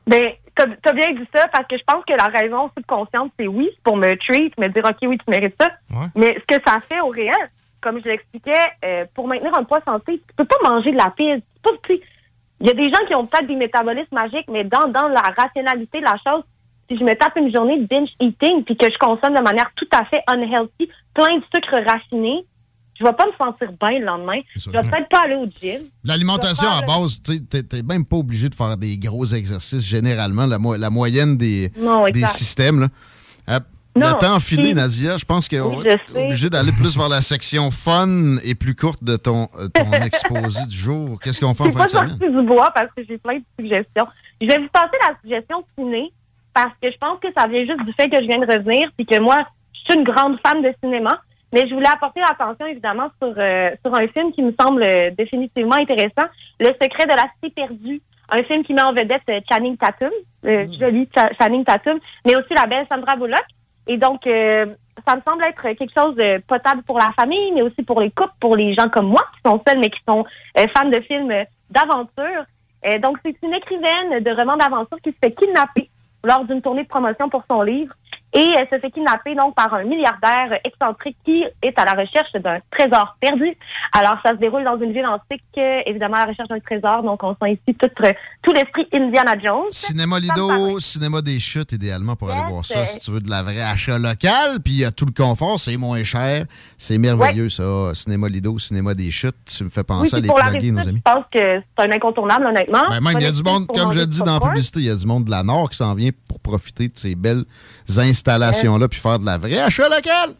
[0.07, 3.47] Ben, t'as as bien dit ça parce que je pense que la raison subconsciente, c'est
[3.47, 5.71] oui, c'est pour me treat, me dire, OK, oui, tu mérites ça.
[6.15, 7.49] Mais ce que ça fait au réel,
[7.81, 8.53] comme je l'expliquais,
[8.85, 11.41] euh, pour maintenir un poids santé, tu peux pas manger de la pile.
[12.59, 15.21] Il y a des gens qui ont peut-être des métabolismes magiques, mais dans, dans la
[15.21, 16.43] rationalité de la chose,
[16.87, 19.71] si je me tape une journée de binge eating puis que je consomme de manière
[19.75, 22.45] tout à fait unhealthy, plein de sucre raffiné,
[23.01, 24.39] je vais pas me sentir bien le lendemain.
[24.55, 25.81] Je vais peut-être pas aller au gym.
[26.03, 30.59] L'alimentation à base, tu t'es même pas obligé de faire des gros exercices généralement, la,
[30.59, 32.27] mo- la moyenne des, Non, des exact.
[32.37, 32.79] systèmes.
[32.81, 32.87] Là.
[33.49, 33.59] Euh,
[33.95, 36.25] Non, le temps filé, puis- Nadia, je pense qu'on Oui, est je sais.
[36.25, 40.65] obligé d'aller plus vers la section fun et plus courte de ton, euh, ton exposé
[40.67, 41.19] du jour.
[41.21, 42.09] Qu'est-ce qu'on fait Je en fin de semaine?
[42.19, 44.07] sortie du bois parce que j'ai plein de suggestions.
[44.39, 46.11] Je vais vous passer la suggestion ciné
[46.53, 48.89] parce que je pense que ça vient juste du fait que je viens de revenir
[48.95, 51.19] puis que moi, je suis une grande fan de cinéma.
[51.53, 55.11] Mais je voulais apporter l'attention évidemment sur, euh, sur un film qui me semble euh,
[55.11, 56.27] définitivement intéressant,
[56.59, 58.01] Le secret de la cité perdue.
[58.33, 60.11] Un film qui met en vedette euh, Channing Tatum,
[60.45, 63.43] euh, joli Cha- Channing Tatum, mais aussi la belle Sandra Bullock.
[63.87, 64.67] Et donc, euh,
[65.05, 68.11] ça me semble être quelque chose de potable pour la famille, mais aussi pour les
[68.11, 70.23] couples, pour les gens comme moi qui sont seuls, mais qui sont
[70.57, 71.33] euh, fans de films
[71.69, 72.45] d'aventure.
[72.85, 75.89] Euh, donc, c'est une écrivaine de romans d'aventure qui se fait kidnapper
[76.23, 77.91] lors d'une tournée de promotion pour son livre.
[78.33, 82.31] Et elle se fait kidnapper donc par un milliardaire excentrique qui est à la recherche
[82.33, 83.57] d'un trésor perdu.
[83.91, 87.03] Alors, ça se déroule dans une ville antique, euh, évidemment, à la recherche d'un trésor.
[87.03, 89.65] Donc, on sent ici tout, euh, tout l'esprit Indiana Jones.
[89.71, 92.79] Cinéma Lido, cinéma des chutes, idéalement, pour aller voir ça.
[92.79, 95.11] euh, Si tu veux de la vraie achat local, puis il y a tout le
[95.13, 96.45] confort, c'est moins cher.
[96.77, 97.93] C'est merveilleux, ça.
[97.93, 99.35] Cinéma Lido, cinéma des chutes.
[99.45, 101.01] Tu me fais Oui, penser à les plugins, nos amis.
[101.05, 101.39] je pense que
[101.77, 102.83] c'est un incontournable, honnêtement.
[102.89, 104.89] Ben, même, il y a du monde, comme je dis dans la publicité, il y
[104.89, 107.43] a du monde de la Nord qui s'en vient pour profiter de ces belles
[108.21, 110.35] installations-là puis faire de la vraie achat local.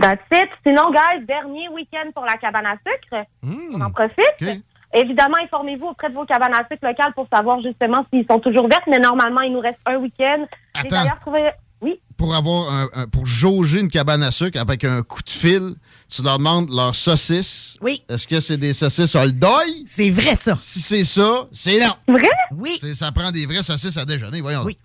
[0.00, 0.48] That's it.
[0.64, 3.26] Sinon, guys, dernier week-end pour la cabane à sucre.
[3.42, 3.74] Hmm.
[3.74, 4.62] On en profite.
[4.94, 8.68] Évidemment, informez-vous auprès de vos cabanes à sucre locales pour savoir justement s'ils sont toujours
[8.68, 10.46] vertes, mais normalement, il nous reste un week-end.
[10.74, 11.04] Attends.
[11.20, 11.50] trouvé...
[11.80, 12.00] Oui?
[12.16, 15.74] Pour avoir un- un- pour jauger une cabane à sucre avec un coup de fil,
[16.08, 17.76] tu leur demandes leurs saucisses.
[17.80, 18.02] Oui.
[18.08, 19.84] Est-ce que c'est des saucisses Old Doy?
[19.86, 20.56] C'est vrai, ça.
[20.60, 21.94] Si c'est ça, c'est non.
[22.08, 22.30] Vrai?
[22.56, 22.80] Oui.
[22.94, 24.62] Ça prend des vraies saucisses à déjeuner, voyons.
[24.64, 24.76] Oui.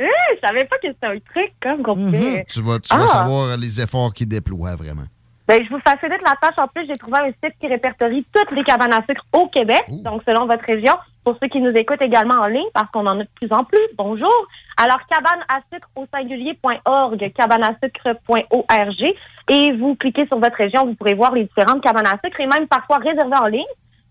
[0.00, 2.44] Euh, je savais pas que c'était un truc comme qu'on pouvait...
[2.48, 2.98] Tu vas, tu Ah.
[2.98, 5.04] vas savoir les efforts qu'ils déploient, vraiment.
[5.46, 6.54] Ben, je vous facilite la tâche.
[6.58, 9.82] En plus, j'ai trouvé un site qui répertorie toutes les cabanes à sucre au Québec,
[9.88, 10.94] donc selon votre région.
[11.24, 13.62] Pour ceux qui nous écoutent également en ligne, parce qu'on en a de plus en
[13.64, 13.78] plus.
[13.96, 14.32] Bonjour.
[14.76, 19.14] Alors, cabane à sucre au singulier.org, cabane à sucre.org.
[19.48, 22.46] Et vous cliquez sur votre région, vous pourrez voir les différentes cabanes à sucre et
[22.46, 23.62] même parfois réservées en ligne.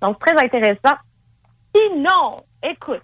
[0.02, 0.96] Donc, très intéressant.
[1.76, 3.02] Sinon, écoute,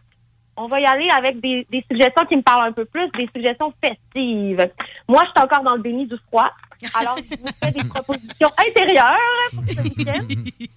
[0.57, 3.29] on va y aller avec des, des suggestions qui me parlent un peu plus, des
[3.33, 4.69] suggestions festives.
[5.07, 6.51] Moi, je suis encore dans le déni du froid.
[6.99, 9.15] Alors, je vous fais des propositions intérieures
[9.53, 10.67] pour ce week-end.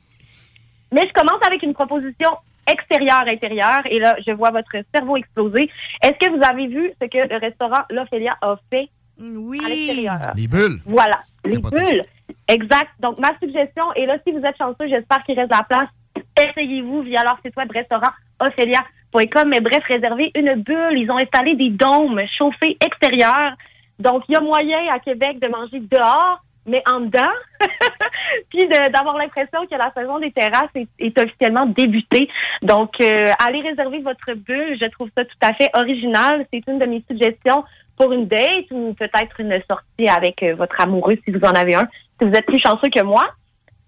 [0.93, 2.31] Mais je commence avec une proposition
[2.71, 3.81] extérieure-intérieure.
[3.91, 5.71] Et là, je vois votre cerveau exploser.
[6.03, 8.89] Est-ce que vous avez vu ce que le restaurant L'Ophélia a fait
[9.19, 9.61] oui.
[9.65, 10.33] à l'extérieur?
[10.37, 10.81] Les bulles.
[10.85, 12.05] Voilà, les bulles.
[12.49, 12.91] Exact.
[13.01, 15.89] Donc, ma suggestion, et là, si vous êtes chanceux, j'espère qu'il reste la place.
[16.37, 19.00] Essayez-vous via leur site web restaurant ophélia.com.
[19.15, 20.99] Mais bref, réservez une bulle.
[20.99, 23.55] Ils ont installé des dômes chauffés extérieurs.
[23.99, 27.21] Donc, il y a moyen à Québec de manger dehors, mais en dedans.
[28.51, 32.29] Puis d'avoir l'impression que la saison des terrasses est, est officiellement débutée.
[32.63, 34.79] Donc, euh, allez réserver votre bulle.
[34.81, 36.47] Je trouve ça tout à fait original.
[36.53, 37.65] C'est une de mes suggestions
[37.97, 41.75] pour une date ou peut-être une sortie avec euh, votre amoureux si vous en avez
[41.75, 41.87] un,
[42.19, 43.29] si vous êtes plus chanceux que moi.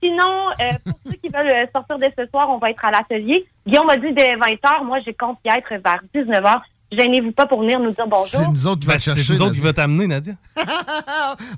[0.02, 2.90] Sinon, euh, pour ceux qui veulent euh, sortir dès ce soir, on va être à
[2.90, 3.46] l'atelier.
[3.66, 4.84] Guillaume m'a dit dès 20h.
[4.84, 6.60] Moi, je compte y être vers 19h.
[6.94, 8.26] Gênez-vous pas pour venir nous dire bonjour.
[8.26, 9.32] C'est nous autres qui va Ben, c'est chercher.
[9.32, 10.34] nous autres qui va t'amener, Nadia.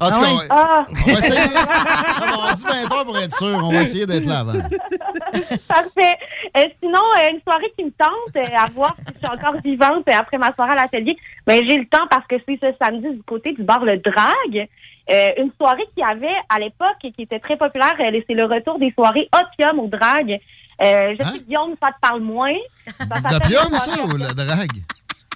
[0.01, 0.87] En tout cas, on va- Ah.
[0.89, 1.41] on va essayer.
[2.39, 3.61] on va dire 20 heures pour être sûr.
[3.65, 4.53] On va essayer d'être là avant.
[5.69, 6.17] Parfait.
[6.57, 9.61] Euh, sinon, euh, une soirée qui me tente euh, à voir si je suis encore
[9.65, 11.17] vivante après ma soirée à l'atelier,
[11.47, 14.69] ben j'ai le temps parce que c'est ce samedi du côté du bar Le Drag.
[15.11, 18.45] Euh, une soirée qui avait à l'époque et qui était très populaire, euh, c'est le
[18.47, 20.39] retour des soirées Opium au drag.
[20.83, 22.55] Euh, je sais que Guillaume, ça te parle moins.
[23.31, 24.71] L'opium, la ça, ou le drag?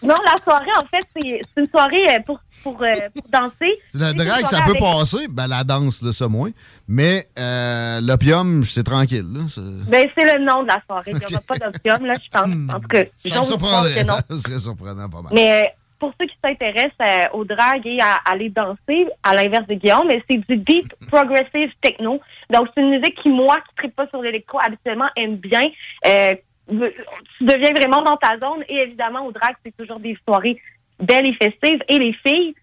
[0.01, 2.87] Non, la soirée, en fait, c'est une soirée euh, pour, pour, pour
[3.33, 3.79] danser.
[3.93, 5.27] Le C'est une drag, ça peut avec- passer.
[5.29, 6.51] Ben, la danse, là, ça moins.
[6.87, 9.27] Mais euh, l'opium, c'est tranquille.
[9.35, 9.41] Là.
[9.49, 11.11] C'est- Ben, c'est le nom de la soirée.
[11.13, 12.75] Il n'y aura pas d'opium, là, je pense.
[12.75, 14.05] En tout cas, Ça me surprendrait.
[14.05, 15.33] Ça serait surprenant pas mal.
[15.35, 19.75] Mais pour ceux qui s'intéressent euh, au drag et à, aller danser, à l'inverse de
[19.75, 22.21] Guillaume, mais c'est du deep progressive techno.
[22.51, 25.65] Donc, c'est une musique qui, moi, qui ne pas sur l'électro, habituellement, aime bien.
[26.07, 26.35] Euh,
[26.69, 28.65] tu deviens vraiment dans ta zone.
[28.69, 30.61] Et évidemment, au drag, c'est toujours des soirées
[31.01, 31.83] belles et festives.
[31.89, 32.55] Et les filles,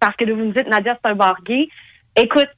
[0.00, 1.68] parce que vous me dites, Nadia, c'est un bar gay.
[2.16, 2.48] Écoute,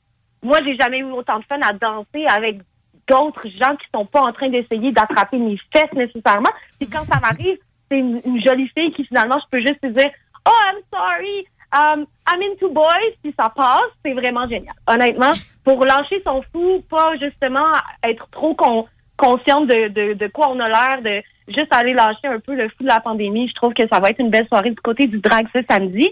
[0.43, 2.61] moi, j'ai jamais eu autant de fun à danser avec
[3.09, 6.51] d'autres gens qui sont pas en train d'essayer d'attraper mes fesses nécessairement.
[6.78, 7.59] Puis quand ça m'arrive,
[7.90, 10.10] c'est une, jolie fille qui finalement, je peux juste lui dire,
[10.47, 14.74] oh, I'm sorry, um, I'm into boys, puis ça passe, c'est vraiment génial.
[14.86, 15.32] Honnêtement,
[15.65, 18.86] pour lâcher son fou, pas justement être trop con-
[19.16, 22.69] consciente de, de, de quoi on a l'air, de juste aller lâcher un peu le
[22.69, 25.06] fou de la pandémie, je trouve que ça va être une belle soirée du côté
[25.06, 26.10] du drag ce samedi.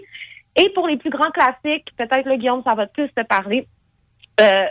[0.56, 3.66] Et pour les plus grands classiques, peut-être le Guillaume, ça va plus te parler.
[4.40, 4.66] Euh,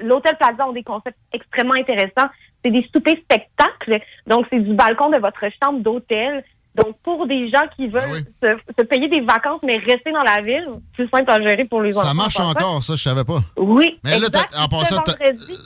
[0.00, 2.28] L'Hôtel Plaza ont des concepts extrêmement intéressants.
[2.64, 4.00] C'est des soupers spectacles.
[4.26, 6.44] Donc, c'est du balcon de votre chambre d'hôtel.
[6.74, 10.40] Donc, pour des gens qui veulent se, se payer des vacances, mais rester dans la
[10.40, 12.08] ville, plus simple à gérer pour les enfants.
[12.08, 12.14] Ça?
[12.14, 13.40] marche encore, ça, je savais pas.
[13.58, 14.48] Oui, Mais là, exact.
[14.52, 15.02] t'as- en passant,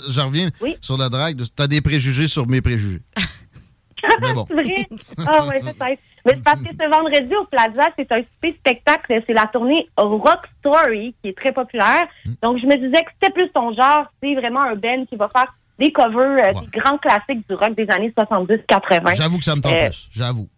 [0.08, 0.48] je reviens
[0.80, 1.36] sur le drag.
[1.56, 3.02] Tu as des préjugés sur mes préjugés.
[4.20, 4.46] Mais bon.
[4.48, 4.88] c'est vrai?
[5.26, 6.02] Ah ouais, peut-être.
[6.26, 9.22] Mais c'est parce que ce vendredi au Plaza, c'est un super spectacle.
[9.26, 12.06] C'est la tournée Rock Story qui est très populaire.
[12.24, 12.32] Hmm.
[12.42, 14.06] Donc, je me disais que c'était plus ton genre.
[14.22, 17.74] C'est vraiment un band qui va faire des covers euh, des grands classiques du rock
[17.74, 19.16] des années 70-80.
[19.16, 20.08] J'avoue que ça me tente Euh, plus.
[20.10, 20.48] J'avoue.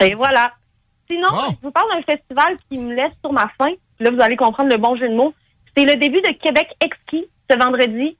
[0.00, 0.52] Et voilà.
[1.10, 3.72] Sinon, je vous parle d'un festival qui me laisse sur ma faim.
[4.00, 5.34] Là, vous allez comprendre le bon jeu de mots.
[5.76, 8.16] C'est le début de Québec Exquis ce vendredi.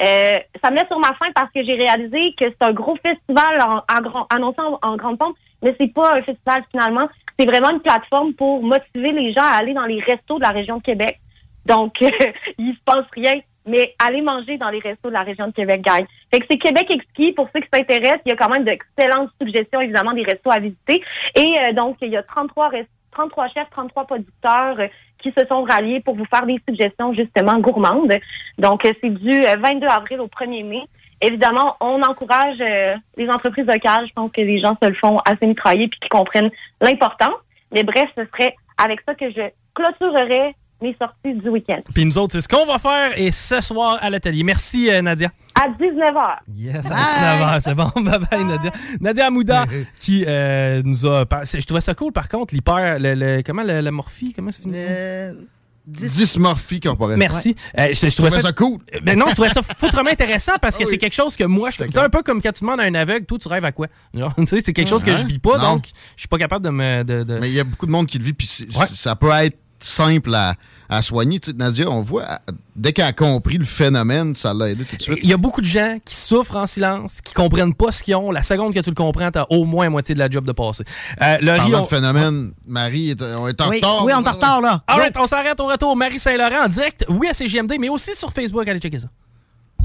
[0.00, 2.96] Euh, ça me met sur ma faim parce que j'ai réalisé que c'est un gros
[3.02, 7.08] festival en, en annoncé en, en grande pompe, mais c'est pas un festival finalement.
[7.38, 10.50] C'est vraiment une plateforme pour motiver les gens à aller dans les restos de la
[10.50, 11.20] région de Québec.
[11.66, 12.00] Donc,
[12.58, 15.82] il se passe rien, mais aller manger dans les restos de la région de Québec,
[15.82, 16.04] gang.
[16.32, 17.32] Fait que c'est Québec Exquis.
[17.32, 20.58] Pour ceux qui s'intéressent, il y a quand même d'excellentes suggestions, évidemment, des restos à
[20.58, 21.02] visiter.
[21.34, 24.86] Et euh, donc, il y a 33 restos 33 chefs, 33 producteurs euh,
[25.18, 28.14] qui se sont ralliés pour vous faire des suggestions justement gourmandes.
[28.58, 30.82] Donc, euh, c'est du euh, 22 avril au 1er mai.
[31.20, 34.06] Évidemment, on encourage euh, les entreprises locales.
[34.06, 36.50] Je pense que les gens se le font assez mitrailler puis qu'ils comprennent
[36.80, 37.34] l'importance.
[37.72, 39.42] Mais bref, ce serait avec ça que je
[39.74, 41.80] clôturerai mes sorties du week-end.
[41.92, 44.44] Puis nous autres, c'est ce qu'on va faire et ce soir à l'atelier.
[44.44, 45.28] Merci, euh, Nadia.
[45.60, 46.36] À 19h.
[46.54, 47.90] Yes, à 19h, c'est bon.
[47.96, 48.70] Bye bye, Nadia.
[49.00, 49.64] Nadia Amouda,
[50.00, 51.24] qui euh, nous a.
[51.42, 52.98] Je trouvais ça cool, par contre, l'hyper.
[53.00, 54.76] Le, le- comment la, la morphie Comment ça finit
[55.88, 57.18] Dysmorphie corporelle.
[57.18, 57.54] Merci.
[57.78, 58.78] Euh, je, je trouvais ça, cool?
[58.94, 60.90] Euh, Ben non, je trouvais ça foutrement intéressant parce que Ah oui.
[60.92, 61.76] c'est quelque chose que moi, je.
[61.78, 63.86] C'est un peu comme quand tu demandes à un aveugle, toi, tu rêves à quoi?
[64.14, 65.16] Genre, tu sais, c'est quelque chose que Hein?
[65.16, 65.74] je vis pas, Non.
[65.74, 65.86] donc
[66.16, 67.02] je suis pas capable de me.
[67.04, 69.30] de- de- Mais il y a beaucoup de monde qui le vit, puis ça peut
[69.30, 70.54] être simple à,
[70.88, 71.38] à soigner.
[71.40, 72.40] Tu sais, Nadia, on voit,
[72.76, 75.18] dès qu'elle a compris le phénomène, ça l'a aidé tout de suite.
[75.22, 78.14] Il y a beaucoup de gens qui souffrent en silence, qui comprennent pas ce qu'ils
[78.16, 78.30] ont.
[78.30, 80.84] La seconde que tu le comprends, t'as au moins moitié de la job de passer.
[81.22, 84.04] Euh, Parlant on- de phénomène, Marie, est- on est en Oui, retard.
[84.04, 84.82] oui, on est en retard, là.
[84.86, 85.96] All right, on s'arrête au retour.
[85.96, 88.66] Marie Saint-Laurent en direct, oui à CGMD, mais aussi sur Facebook.
[88.66, 89.08] Allez checker ça.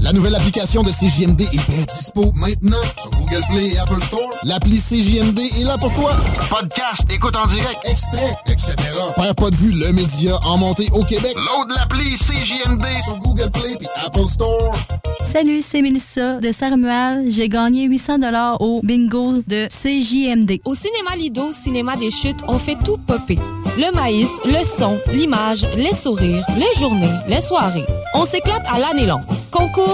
[0.00, 4.28] La nouvelle application de CJMD est bien dispo maintenant sur Google Play et Apple Store.
[4.42, 6.12] L'appli CJMD est là pour toi.
[6.50, 7.78] Podcast, écoute en direct.
[7.84, 8.74] Extrait, etc.
[9.16, 11.34] Père pas de vue, le média en montée au Québec.
[11.36, 14.74] Load l'appli CJMD sur Google Play et Apple Store.
[15.22, 17.30] Salut, c'est Mélissa de Saint-Romuald.
[17.30, 20.60] J'ai gagné 800 dollars au bingo de CJMD.
[20.64, 23.38] Au cinéma Lido, cinéma des chutes, on fait tout popper.
[23.78, 27.86] Le maïs, le son, l'image, les sourires, les journées, les soirées.
[28.14, 29.24] On s'éclate à l'année longue.
[29.50, 29.93] Concours,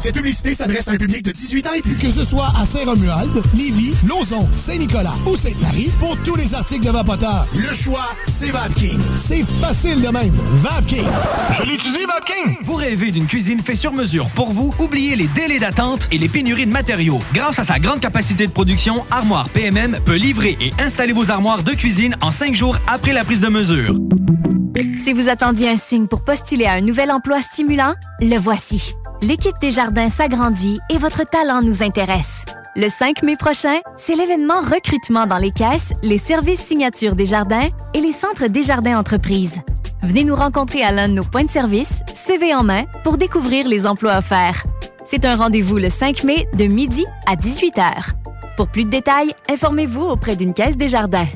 [0.00, 1.94] Cette publicité s'adresse à un public de 18 ans et plus.
[1.96, 6.90] Que ce soit à Saint-Romuald, Lévis, Lauson, Saint-Nicolas ou Sainte-Marie, pour tous les articles de
[6.90, 8.98] Vapoteur, le choix, c'est VapKing.
[9.14, 10.32] C'est facile de même.
[10.54, 11.04] VapKing.
[11.58, 12.56] Je l'étudie, Vapking.
[12.62, 14.74] Vous rêvez d'une cuisine faite sur mesure pour vous?
[14.78, 17.20] Oubliez les délais d'attente et les pénuries de matériaux.
[17.34, 21.62] Grâce à sa grande capacité de production, Armoire PMM peut livrer et installer vos armoires
[21.62, 23.96] de cuisine en cinq jours après la prise de mesure.
[25.04, 28.94] Si vous attendiez un signe pour postuler à un nouvel emploi stimulant, le voici.
[29.22, 32.46] L'équipe des jardins s'agrandit et votre talent nous intéresse.
[32.74, 37.68] Le 5 mai prochain, c'est l'événement recrutement dans les caisses, les services signatures des jardins
[37.92, 39.60] et les centres des jardins entreprises.
[40.02, 43.68] Venez nous rencontrer à l'un de nos points de service, CV en main, pour découvrir
[43.68, 44.62] les emplois offerts.
[45.04, 48.14] C'est un rendez-vous le 5 mai de midi à 18h.
[48.56, 51.28] Pour plus de détails, informez-vous auprès d'une caisse des jardins.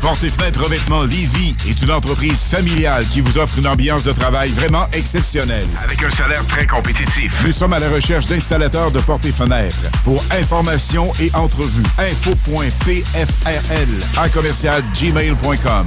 [0.00, 4.12] Porte et fenêtres revêtement Lévis est une entreprise familiale qui vous offre une ambiance de
[4.12, 5.66] travail vraiment exceptionnelle.
[5.82, 7.42] Avec un salaire très compétitif.
[7.44, 9.90] Nous sommes à la recherche d'installateurs de portes et fenêtres.
[10.04, 15.86] Pour information et entrevue, info.pfrl en commercial gmail.com.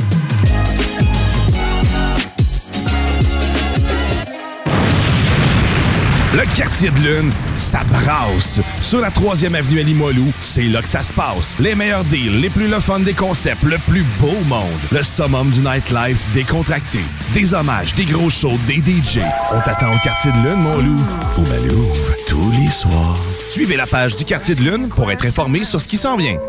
[6.33, 8.61] Le quartier de lune, ça brasse.
[8.81, 11.57] Sur la 3e avenue à Limoilou, c'est là que ça se passe.
[11.59, 14.63] Les meilleurs deals, les plus le des concepts, le plus beau monde.
[14.93, 16.99] Le summum du nightlife décontracté.
[17.33, 19.19] Des hommages, des gros shows, des DJ.
[19.53, 21.01] On t'attend au quartier de lune, mon loup.
[21.37, 21.85] Au Malou,
[22.29, 23.19] tous les soirs.
[23.49, 26.39] Suivez la page du quartier de lune pour être informé sur ce qui s'en vient.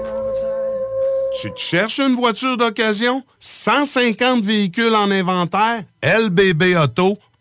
[1.41, 3.25] Tu te cherches une voiture d'occasion?
[3.41, 5.83] 150 véhicules en inventaire?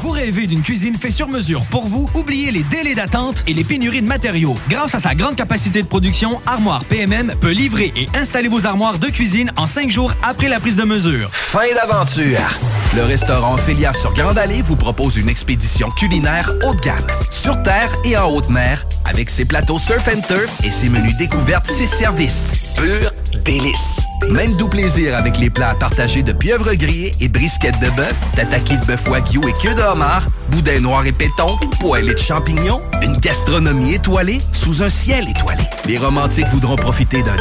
[0.00, 2.08] Vous rêvez d'une cuisine faite sur mesure pour vous?
[2.14, 4.56] Oubliez les délais d'attente et les pénuries de matériaux.
[4.68, 8.98] Grâce à sa grande capacité de production, Armoire PMM peut livrer et installer vos armoires
[8.98, 11.28] de cuisine en cinq jours après la prise de mesure.
[11.32, 12.38] Fin d'aventure!
[12.96, 16.96] Le restaurant Ophélia sur Grande Allée vous propose une expédition culinaire haut de gamme,
[17.30, 21.16] sur terre et en haute mer, avec ses plateaux surf and turf et ses menus
[21.16, 22.46] découvertes, ses services.
[22.76, 23.12] Pur
[23.44, 24.00] délice!
[24.28, 28.76] Même doux plaisir avec les plats partagés de pieuvres grillées et brisquettes de bœuf, tataki
[28.76, 33.16] de bœuf wagyu et queue de homard, boudin noir et péton, poêlée de champignons, une
[33.18, 35.62] gastronomie étoilée sous un ciel étoilé.
[35.86, 37.36] Les romantiques voudront profiter d'un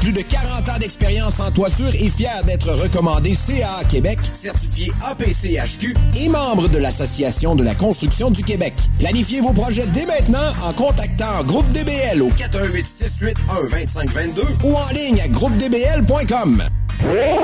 [0.00, 5.94] Plus de 40 ans d'expérience en toiture et fier d'être recommandé CA Québec, certifié APCHQ
[6.16, 8.74] et membre de l'Association de la construction du Québec.
[8.98, 14.88] Planifiez vos projets dès maintenant en contactant Groupe DBL au 418 681 2522 ou en
[14.94, 16.62] ligne à groupedbl.com.
[17.00, 17.38] Hey,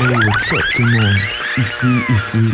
[0.00, 1.16] what's up tout le monde?
[1.56, 1.86] Ici,
[2.16, 2.52] ici,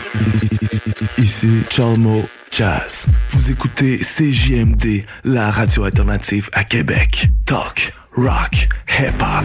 [1.18, 3.06] ici Chalmo Jazz.
[3.30, 7.28] Vous écoutez CJMD, la radio alternative à Québec.
[7.46, 8.68] Talk, rock,
[8.98, 9.44] hip-hop.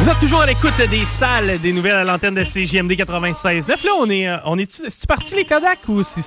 [0.00, 3.68] Vous êtes toujours à l'écoute des salles des nouvelles à l'antenne de CJMD 96.9.
[3.68, 6.22] Là, on est, euh, on est, est-tu parti les Kodak ou c'est...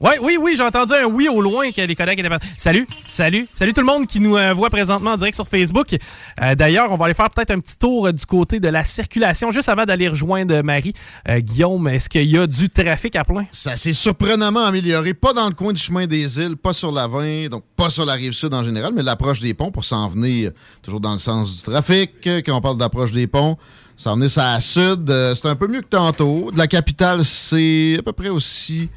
[0.00, 2.28] Ouais, oui, oui, j'ai entendu un oui au loin que les Kodak étaient.
[2.58, 5.94] Salut, salut, salut tout le monde qui nous euh, voit présentement en direct sur Facebook.
[6.42, 8.82] Euh, D'ailleurs, on va aller faire peut-être un petit tour euh, du côté de la
[8.82, 10.94] circulation juste avant d'aller rejoindre Marie.
[11.38, 13.46] Guillaume, est-ce qu'il y a du trafic à plein?
[13.52, 15.14] Ça s'est surprenamment amélioré.
[15.14, 18.04] Pas dans le coin du chemin des îles, pas sur la 20, donc pas sur
[18.04, 20.50] la rive sud en général, mais l'approche des ponts pour s'en venir
[20.82, 22.10] toujours dans le sens du trafic.
[22.24, 23.56] Quand on parle d'approche des ponts,
[23.96, 26.50] s'en venir ça à sud, c'est un peu mieux que tantôt.
[26.50, 28.88] De la capitale, c'est à peu près aussi.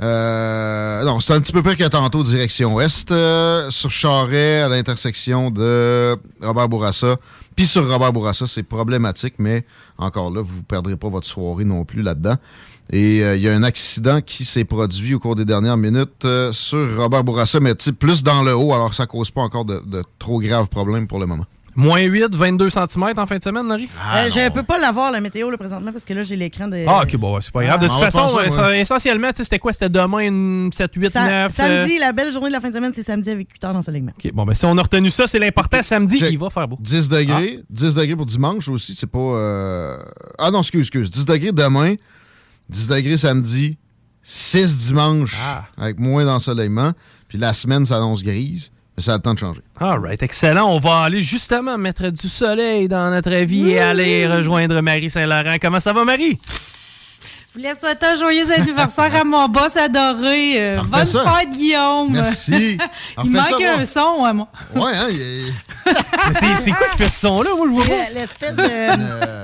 [0.00, 3.10] Euh, non, c'est un petit peu pire que tantôt, direction ouest.
[3.10, 7.16] euh, sur Charret, à l'intersection de Robert Bourassa.
[7.56, 9.64] Puis sur Robert Bourassa, c'est problématique, mais
[9.96, 12.36] encore là, vous ne perdrez pas votre soirée non plus là-dedans.
[12.90, 16.24] Et euh, il y a un accident qui s'est produit au cours des dernières minutes
[16.24, 19.82] euh, sur Robert Bourassa, mais plus dans le haut, alors ça cause pas encore de,
[19.84, 21.44] de trop graves problèmes pour le moment.
[21.80, 23.88] Moins 8, 22 cm en fin de semaine, Laurie?
[24.16, 26.84] Euh, je peux pas l'avoir, la météo, là, présentement, parce que là, j'ai l'écran de.
[26.88, 27.80] Ah, ok, bon, ouais, c'est pas grave.
[27.80, 28.50] De Ah, toute façon, euh, ouais.
[28.50, 29.72] ça- essentiellement, tu sais, c'était quoi?
[29.72, 31.54] C'était demain, une 7, 8, Sa- 9.
[31.54, 34.10] samedi, la belle journée de la fin de semaine, c'est samedi avec 8 heures d'ensoleillement.
[34.18, 35.80] OK, bon, ben si on a retenu ça, c'est l'important.
[35.82, 36.78] Samedi, il va faire beau.
[36.80, 37.60] 10 degrés.
[37.70, 38.96] 10 degrés pour dimanche aussi.
[38.98, 39.18] C'est pas.
[39.20, 39.98] euh,
[40.36, 41.12] Ah non, excuse, excuse.
[41.12, 41.94] 10 degrés demain.
[42.68, 43.78] 10 degrés samedi.
[44.24, 45.36] 6 dimanche.
[45.78, 46.90] Avec moins d'ensoleillement.
[47.28, 48.72] Puis la semaine s'annonce grise.
[48.98, 49.60] Mais ça a le temps de changer.
[49.78, 50.74] All right, excellent.
[50.74, 55.54] On va aller justement mettre du soleil dans notre vie et aller rejoindre Marie Saint-Laurent.
[55.62, 56.40] Comment ça va, Marie?
[57.50, 60.60] Je voulais souhaiter un joyeux anniversaire à mon boss adoré.
[60.60, 61.24] Euh, bonne ça.
[61.24, 62.12] fête, Guillaume.
[62.12, 62.78] Merci.
[63.24, 64.48] il manque ça, un son, à moi.
[64.74, 65.52] Ouais, hein, il est-
[65.86, 67.50] Mais c'est- quoi qui fait ce son-là?
[67.56, 68.12] Moi, je vois pas.
[68.14, 68.62] L'espèce de.
[68.62, 68.66] tu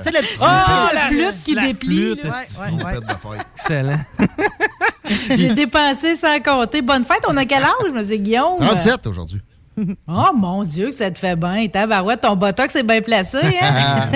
[0.03, 0.37] sais, le petit.
[0.39, 1.87] Ah, l'espèce la de flûte qui la déplie.
[1.87, 3.37] flûte, Ouais, ouais, ouais.
[3.55, 3.99] Excellent.
[5.29, 6.81] J'ai dépensé sans compter.
[6.83, 8.59] Bonne fête, on a quel âge, monsieur Guillaume?
[8.59, 9.41] 37 aujourd'hui.
[10.07, 11.67] Oh mon Dieu, que ça te fait bien.
[11.67, 14.09] Tabarouette, ton botox est bien placé, hein?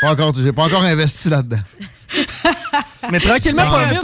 [0.00, 1.58] pas encore, j'ai pas encore investi là-dedans.
[3.10, 4.00] Mais tranquillement, pas vite.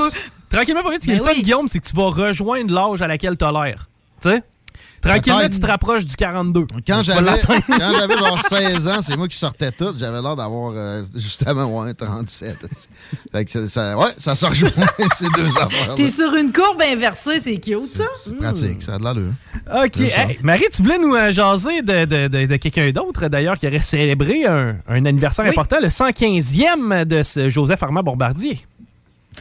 [0.50, 1.02] Tranquillement, pas vite.
[1.02, 1.42] Ce qui est Ben le fun, oui.
[1.42, 3.88] Guillaume, c'est que tu vas rejoindre l'âge à laquelle tu as l'air.
[4.20, 4.42] Tu sais?
[5.00, 6.66] Tranquillement, tu te rapproches du 42.
[6.86, 9.94] Quand j'avais, quand j'avais genre 16 ans, c'est moi qui sortais tout.
[9.96, 12.56] J'avais l'air d'avoir euh, justement ouais, 37.
[13.32, 14.70] Fait que ça, ouais, ça se rejoint
[15.16, 15.94] ces deux affaires.
[15.94, 18.04] T'es sur une courbe inversée, c'est cute, ça?
[18.40, 19.32] pratique, ça a de l'allure.
[19.84, 20.00] OK.
[20.00, 23.66] Hey, Marie, tu voulais nous euh, jaser de, de- de- de quelqu'un d'autre, d'ailleurs, qui
[23.66, 25.50] aurait célébré un, un anniversaire Oui.
[25.50, 28.66] important, le 115e de ce Joseph Armand Bombardier.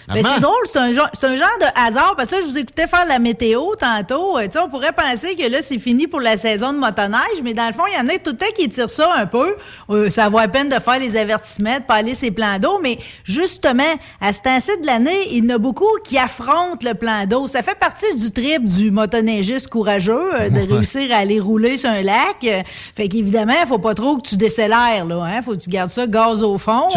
[0.08, 2.48] Ben, c'est drôle, c'est un, genre, c'est un genre de hasard parce que là, je
[2.48, 4.38] vous écoutais faire la météo tantôt.
[4.38, 7.42] Euh, tu sais, on pourrait penser que là, c'est fini pour la saison de motoneige,
[7.44, 9.26] mais dans le fond, il y en a tout le temps qui tirent ça un
[9.26, 9.56] peu.
[9.90, 12.80] Euh, ça vaut la peine de faire les avertissements, de pas aller ses plans d'eau,
[12.82, 13.84] mais justement,
[14.22, 17.48] à ce temps-ci de l'année, il y en a beaucoup qui affrontent le plan d'eau.
[17.48, 21.90] Ça fait partie du trip du motoneigiste courageux euh, de réussir à aller rouler sur
[21.90, 22.44] un lac.
[22.44, 22.62] Euh,
[22.96, 25.24] fait qu'évidemment, il faut pas trop que tu décélères, là.
[25.24, 25.42] Hein?
[25.42, 26.90] Faut que tu gardes ça gaz au fond.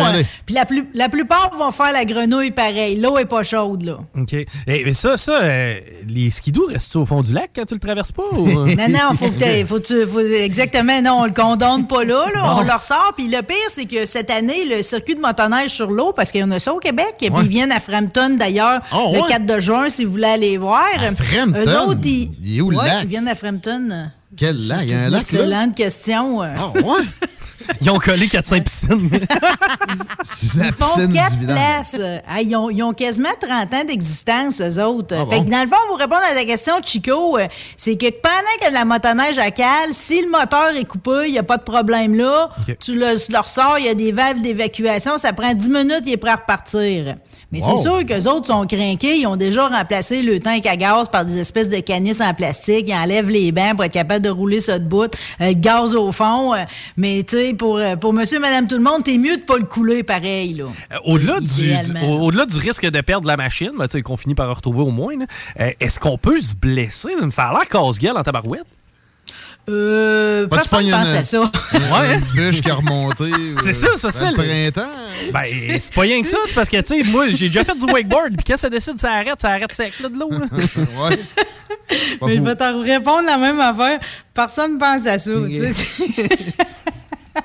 [0.47, 2.90] Puis la, plus, la plupart vont faire la grenouille pareil.
[2.97, 3.99] L'eau est pas chaude, là.
[4.19, 4.33] OK.
[4.35, 5.75] Eh, mais ça, ça euh,
[6.09, 8.23] les skidoo restent au fond du lac quand tu le traverses pas?
[8.33, 8.47] Ou...
[8.47, 12.57] non, non, faut que faut tu, faut- exactement, non, on le condamne pas là, là,
[12.57, 13.13] on le ressort.
[13.17, 16.41] Puis le pire, c'est que cette année, le circuit de motoneige sur l'eau, parce qu'il
[16.41, 17.41] y en a ça au Québec, puis Ouais.
[17.43, 19.29] ils viennent à Frampton d'ailleurs Oh, le ouais?
[19.29, 20.87] 4 de juin si vous voulez aller voir.
[20.99, 21.53] Frampton?
[21.57, 22.99] Eux autres, ils, Il est où le Ouais, lac?
[23.05, 24.11] ils viennent à Frampton.
[24.37, 24.81] Quel lac?
[24.83, 25.19] Il y a un lac là?
[25.21, 26.41] Excellente question.
[26.43, 26.83] Ah, ouais?
[27.81, 29.11] Ils ont collé 400 piscines.
[30.25, 31.57] C'est la Ils font piscine quatre du village.
[31.57, 32.01] places.
[32.29, 35.15] Ah, ils, ont, ils ont quasiment 30 ans d'existence, eux autres.
[35.17, 37.47] Ah fait que dans le fond, pour répondre à ta question, Chico, euh,
[37.77, 41.39] c'est que pendant que la motoneige à cale, si le moteur est coupé, il n'y
[41.39, 42.51] a pas de problème là.
[42.81, 46.03] Tu le, tu le ressors, il y a des valves d'évacuation, ça prend 10 minutes,
[46.07, 47.17] il est prêt à repartir.
[47.53, 47.77] Mais Wow.
[47.77, 51.25] c'est sûr qu'eux autres sont craqués, ils ont déjà remplacé le tank à gaz par
[51.25, 54.61] des espèces de canisses en plastique, ils enlèvent les bancs pour être capable de rouler
[54.61, 56.55] ça de bout, euh, gaz au fond.
[56.55, 56.59] euh,
[56.97, 59.57] mais tu sais, pour, euh, pour monsieur, madame, tout le monde, t'es mieux de pas
[59.59, 60.65] le couler pareil, là.
[60.93, 61.75] Euh, Au-delà du,
[62.07, 64.83] au- au-delà du risque de perdre la machine, ben, tu sais, qu'on finit par retrouver
[64.83, 67.11] au moins, là, est-ce qu'on peut se blesser?
[67.31, 68.65] Ça a l'air casse-gueule en tabarouette.
[69.71, 71.41] Euh, Pas de personne pense une- à ça.
[71.73, 72.15] Ouais.
[72.17, 73.31] Une bûche qui a remonté.
[73.63, 74.91] C'est ça, c'est ça, Le le- printemps.
[75.33, 75.43] Ben,
[75.81, 77.85] c'est pas rien que ça, c'est parce que, tu sais, moi, j'ai déjà fait du
[77.85, 80.31] wakeboard, puis quand ça décide, ça arrête, ça arrête sec, là, de l'eau.
[80.31, 80.39] là.
[81.09, 81.19] ouais.
[82.23, 83.99] Mais je vais te répondre la même affaire.
[84.35, 85.31] Personne pense à ça.
[85.49, 86.27] tu sais.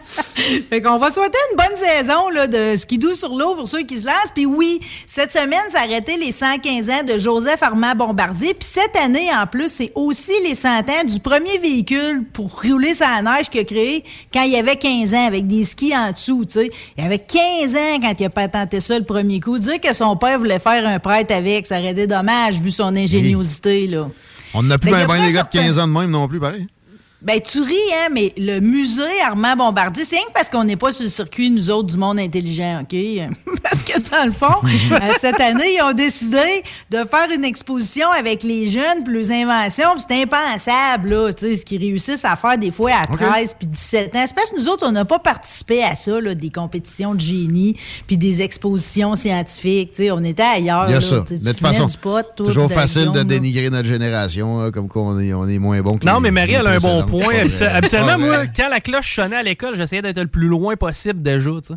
[0.69, 3.99] fait qu'on va souhaiter une bonne saison là, de skidoo sur l'eau pour ceux qui
[3.99, 4.32] se lancent.
[4.34, 8.53] Puis oui, cette semaine, ça arrêtait les 115 ans de Joseph Armand Bombardier.
[8.53, 12.94] Puis cette année, en plus, c'est aussi les 100 ans du premier véhicule pour rouler
[12.94, 14.03] sur la neige qu'il a créé
[14.34, 16.45] quand il avait 15 ans, avec des skis en dessous.
[16.45, 16.72] tu sais.
[16.98, 19.57] Il avait 15 ans quand il a patenté ça le premier coup.
[19.57, 22.95] Dire que son père voulait faire un prêtre avec, ça aurait été dommage vu son
[22.95, 23.88] ingéniosité.
[23.88, 24.07] Là.
[24.53, 26.40] On n'a plus bien ben des pas gars de 15 ans de même non plus,
[26.40, 26.68] pareil.
[27.26, 30.76] Ben, tu ris, hein, mais le musée Armand Bombardier, c'est rien que parce qu'on n'est
[30.76, 32.95] pas sur le circuit, nous autres, du monde intelligent, OK?
[33.64, 34.53] parce que, dans le fond,
[34.91, 39.31] euh, cette année, ils ont décidé de faire une exposition avec les jeunes puis leurs
[39.31, 43.07] inventions, puis c'est impensable, là, tu sais, ce qu'ils réussissent à faire des fois à
[43.07, 44.23] 13 puis 17 ans.
[44.27, 47.22] C'est parce que nous autres, on n'a pas participé à ça, là, des compétitions de
[47.22, 47.76] génie
[48.06, 51.23] puis des expositions scientifiques, tu sais, on était ailleurs, Il y a là, ça.
[51.27, 53.23] tu sais, De toute façon, toi, toujours facile de là.
[53.23, 56.19] dénigrer notre génération, là, comme quoi on est, on est moins bon que Non, les-
[56.22, 57.14] mais Marie, elle a un bon précédentes.
[57.19, 57.67] Point.
[57.73, 61.51] Habituellement, moi, quand la cloche sonnait à l'école, j'essayais d'être le plus loin possible déjà,
[61.61, 61.73] tu sais.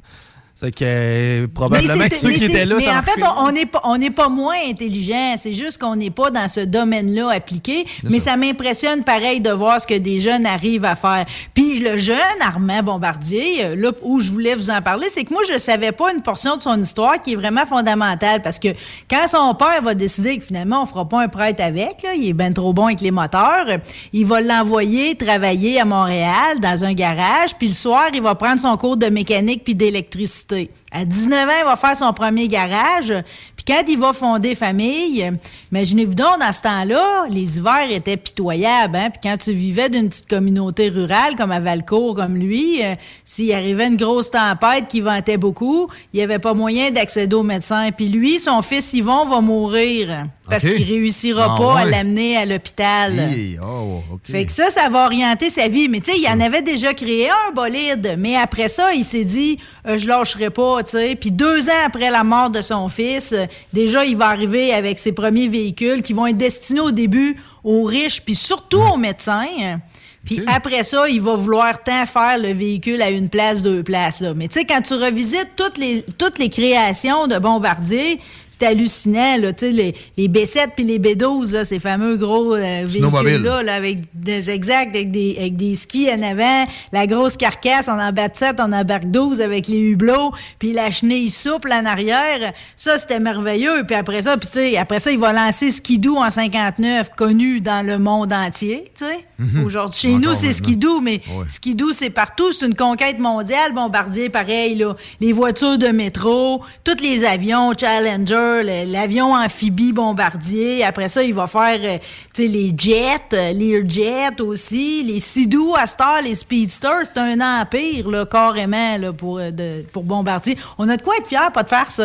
[0.60, 3.64] C'est que euh, probablement que ceux qui étaient là, Mais ça en fait, on- n'est
[3.64, 5.36] pas, on n'est pas moins intelligent.
[5.36, 7.86] C'est juste qu'on n'est pas dans ce domaine-là appliqué.
[8.02, 11.26] Mais ça, m'impressionne pareil de voir ce que des jeunes arrivent à faire.
[11.54, 15.32] Puis le jeune Armand Bombardier, euh, là où je voulais vous en parler, c'est que
[15.32, 18.68] moi je savais pas une portion de son histoire qui est vraiment fondamentale parce que
[19.08, 22.30] quand son père va décider que finalement on fera pas un prêtre avec, là, il
[22.30, 23.66] est ben trop bon avec les moteurs,
[24.12, 27.54] il va l'envoyer travailler à Montréal dans un garage.
[27.60, 30.47] Puis le soir, il va prendre son cours de mécanique puis d'électricité.
[30.48, 30.70] stay.
[30.90, 33.12] À 19 ans, il va faire son premier garage.
[33.56, 35.30] Puis quand il va fonder famille,
[35.70, 38.96] imaginez-vous donc, dans ce temps-là, les hivers étaient pitoyables.
[38.96, 39.10] Hein?
[39.10, 42.94] Puis quand tu vivais d'une petite communauté rurale, comme à Valcourt, comme lui, euh,
[43.24, 47.42] s'il arrivait une grosse tempête qui ventait beaucoup, il n'y avait pas moyen d'accéder au
[47.42, 47.90] médecin.
[47.94, 50.74] Puis lui, son fils Yvon va mourir parce Ok.
[50.76, 53.12] qu'il réussira Ah pas à l'amener à l'hôpital.
[53.30, 54.20] Hi, oh, OK.
[54.24, 55.90] Fait que ça, ça va orienter sa vie.
[55.90, 58.16] Mais tu sais, il en avait déjà créé un bolide.
[58.18, 61.14] Mais après ça, il s'est dit, euh, je lâcherai pas, tu sais.
[61.14, 64.98] Puis deux ans après la mort de son fils, euh, déjà, il va arriver avec
[64.98, 69.78] ses premiers véhicules qui vont être destinés au début aux riches, puis surtout aux médecins.
[70.24, 74.20] Puis après ça, il va vouloir tant faire le véhicule à une place, deux places.
[74.20, 74.34] Là.
[74.34, 78.20] Mais tu sais, quand tu revisites toutes les, toutes les créations de Bombardier,
[78.58, 82.54] c'est hallucinant, là, tu sais, les, les B7 puis les B12, là, ces fameux gros
[82.54, 87.36] euh, véhicules-là, là, avec des exacts, avec des, avec des skis en avant, la grosse
[87.36, 91.84] carcasse, on embarque 7, on embarque 12 avec les hublots, puis la chenille souple en
[91.86, 92.52] arrière.
[92.76, 93.84] Ça, c'était merveilleux.
[93.86, 97.60] Puis après ça, puis tu sais, après ça, il va lancer Skidoo en 59, connu
[97.60, 99.24] dans le monde entier, tu sais.
[99.38, 99.64] Mhm.
[99.64, 100.52] Aujourd'hui, chez Encore nous, c'est.
[100.52, 101.44] Skidoo, mais Ouais.
[101.48, 102.52] Skidoo, c'est partout.
[102.52, 103.72] C'est une conquête mondiale.
[103.72, 104.96] Bombardier, pareil, là.
[105.20, 108.47] Les voitures de métro, tous les avions, Challenger,
[108.86, 110.84] l'avion amphibie bombardier.
[110.84, 111.98] Après ça, il va faire euh,
[112.38, 117.06] les jets, euh, Learjet aussi, les Sidou, Astor, les Speedsters.
[117.06, 120.56] C'est un empire, là, carrément, là, pour, euh, de- pour Bombardier.
[120.78, 122.00] On a de quoi être fiers, pas de farce.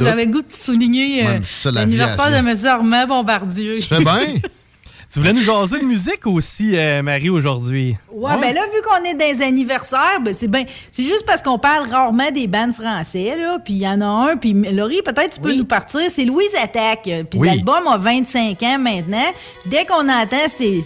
[0.00, 2.36] J'avais le goût de souligner euh, c'est l'anniversaire de.
[2.48, 2.54] M.
[2.66, 3.80] Armand Bombardier.
[3.80, 4.20] Fais bien.
[5.12, 7.96] Tu voulais nous jaser de musique aussi, euh, Marie, aujourd'hui?
[8.10, 10.64] Ouais, ben là, vu qu'on est dans les anniversaires, ben c'est bien.
[10.90, 13.58] C'est juste parce qu'on parle rarement des bandes français, là.
[13.64, 16.00] Puis il y en a un, puis Laurie, peut-être tu peux nous partir.
[16.10, 17.04] C'est Louise Attaque.
[17.30, 17.48] Puis Oui.
[17.48, 19.32] l'album a 25 ans maintenant.
[19.66, 20.84] Dès qu'on entend ces-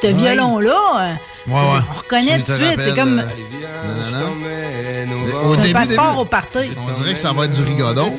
[0.00, 0.12] ce Ouais.
[0.12, 1.12] violon-là, euh,
[1.50, 1.80] Ouais, ouais.
[1.90, 2.82] on reconnaît tout de te suite.
[2.82, 5.06] C'est comme euh,
[5.46, 6.58] Au début, passeport début, au party.
[6.86, 8.10] on dirait que ça va être du rigodon.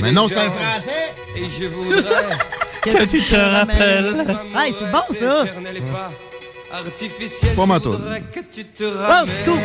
[0.00, 1.12] Mais non, c'est un français.
[1.36, 2.00] Et je voudrais
[2.82, 4.26] Que tu te rappelles?
[4.56, 5.44] Hey, c'est bon, ça.
[6.72, 7.54] artificiel.
[7.54, 9.58] Pas ma que tu te Wow, coup.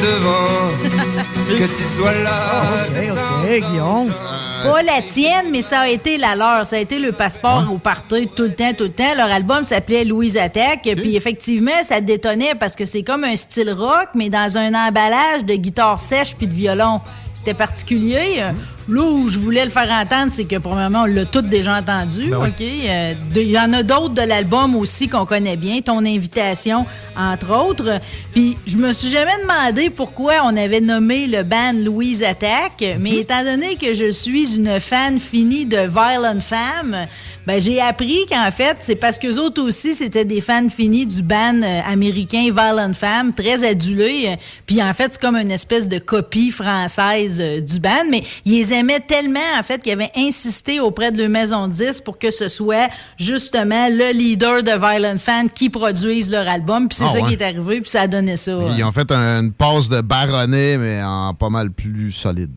[0.00, 0.68] devant.
[1.58, 2.86] que tu sois là.
[2.88, 4.14] OK, OK, Guillaume.
[4.62, 6.66] Pas la tienne, mais ça a été la leur.
[6.66, 9.14] Ça a été le passeport au party tout le temps, tout le temps.
[9.16, 10.82] Leur album s'appelait Louise Attaque.
[10.96, 15.44] Puis effectivement, ça détonnait parce que c'est comme un style rock, mais dans un emballage
[15.44, 17.00] de guitare sèche puis de violon.
[17.38, 18.42] C'était particulier.
[18.88, 22.30] Là où je voulais le faire entendre, c'est que premièrement, on l'a tous déjà entendu.
[22.30, 22.38] Ben.
[22.38, 22.60] OK?
[22.60, 25.80] Euh, Il y en a d'autres de l'album aussi qu'on connaît bien.
[25.80, 26.84] Ton invitation,
[27.16, 28.00] entre autres.
[28.32, 32.82] Puis je me suis jamais demandé pourquoi on avait nommé le band Louise Attack.
[32.98, 37.06] Mais étant donné que je suis une fan finie de Violent Femme,
[37.48, 41.22] ben j'ai appris qu'en fait, c'est parce que autres aussi, c'était des fans finis du
[41.22, 44.24] band euh, américain Violent Femme, très adulé.
[44.28, 48.04] Euh, Puis en fait, c'est comme une espèce de copie française euh, du band.
[48.10, 51.72] Mais ils les aimaient tellement, en fait, qu'ils avaient insisté auprès de leur maison de
[51.72, 52.88] 10 pour que ce soit
[53.18, 56.86] justement le leader de Violent Femme qui produise leur album.
[56.86, 57.28] Puis c'est Ah ça ouais.
[57.28, 58.54] qui est arrivé, puis ça a donné ça.
[58.58, 58.74] Puis.
[58.76, 62.50] Ils ont fait un- une passe de baronnet, mais en pas mal plus solide.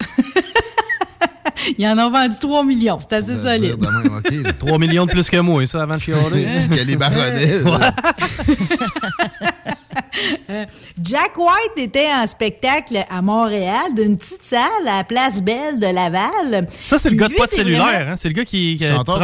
[1.78, 2.98] Ils en ont vendu 3 millions.
[3.00, 3.62] C'est assez De solide.
[3.62, 4.52] dire de même, OK, là.
[4.52, 6.46] 3 millions de plus que moi, ça, avant de chialer.
[6.70, 7.60] Que les baronnets.
[10.50, 10.64] Euh,
[11.02, 15.86] Jack White était en spectacle à Montréal d'une petite salle à la Place Belle de
[15.86, 16.66] Laval.
[16.68, 17.84] Ça, c'est le Puis gars de lui, pas de cellulaire.
[17.86, 18.16] vraiment- Hein?
[18.16, 18.78] C'est le gars qui.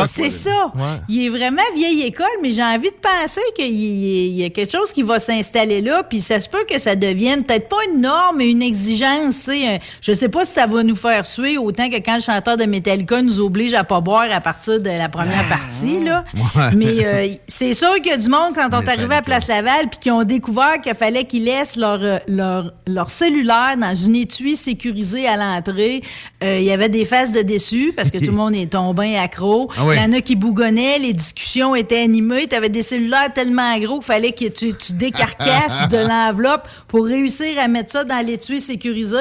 [0.09, 0.73] C'est ça.
[0.75, 1.01] Ouais.
[1.09, 4.51] Il est vraiment vieille école, mais j'ai envie de penser qu'il y, il y a
[4.51, 7.77] quelque chose qui va s'installer là, puis ça se peut que ça devienne peut-être pas
[7.93, 9.35] une norme, mais une exigence.
[9.35, 12.21] c'est un- Je sais pas si ça va nous faire suer autant que quand le
[12.21, 16.01] chanteur de Metallica nous oblige à pas boire à partir de la première partie.
[16.05, 16.25] Là.
[16.35, 16.71] Ouais.
[16.77, 19.49] Mais euh, c'est sûr qu'il y a du monde quand on est arrivé à Place
[19.49, 23.95] Laval puis qui ont découvert qu'il fallait qu'ils laissent leur, euh, leur, leur cellulaire dans
[23.95, 26.03] une étui sécurisée à l'entrée.
[26.43, 29.17] Euh, Il y avait des faces de déçus parce que tout le monde est tombé
[29.17, 29.71] accro.
[29.77, 29.97] Ah oui.
[29.97, 32.47] Il y en a qui bougonnaient, les discussions étaient animées.
[32.49, 37.05] Tu avais des cellulaires tellement gros qu'il fallait que tu, tu décarcasses de l'enveloppe pour
[37.07, 39.17] réussir à mettre ça dans l'étui sécurisé.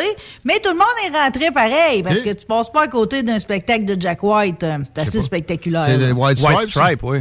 [0.45, 2.25] Mais tout le monde est rentré pareil parce Ok.
[2.25, 4.65] que tu passes pas à côté d'un spectacle de Jack White.
[4.95, 5.23] C'est assez pas.
[5.23, 5.84] spectaculaire.
[5.85, 6.57] C'est les White Stripes.
[6.57, 7.19] White Stripe, oui.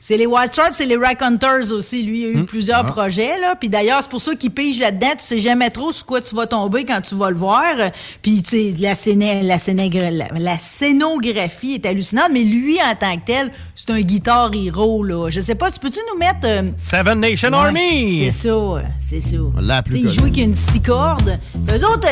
[0.00, 2.02] C'est les White Stripes, c'est les Rack Hunters aussi.
[2.02, 2.84] Lui, il a eu plusieurs Ah.
[2.92, 3.54] projets, là.
[3.58, 5.12] Puis d'ailleurs, c'est pour ça qu'il pige là-dedans.
[5.18, 7.74] Tu sais jamais trop sur quoi tu vas tomber quand tu vas le voir.
[8.22, 12.28] Puis, tu sais, la, scéné- la, la, la scénographie est hallucinante.
[12.32, 15.30] Mais lui, en tant que tel, c'est un guitar hero, là.
[15.30, 16.40] Je sais pas, tu peux-tu nous mettre...
[16.44, 18.30] euh, Seven Nation Ouais, Army!
[18.32, 19.36] C'est ça, c'est ça.
[19.60, 21.38] La plus il joue avec une six cordes.
[21.72, 22.08] Eux autres,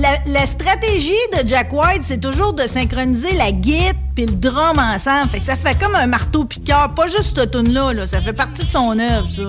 [0.00, 4.78] la, la stratégie de Jack White, c'est toujours de synchroniser la guitare puis le drum
[4.78, 5.30] ensemble.
[5.30, 6.92] Fait que ça fait comme un marteau piqueur.
[6.94, 8.06] Pas juste cette tune là.
[8.06, 9.42] Ça fait partie de son œuvre, ça.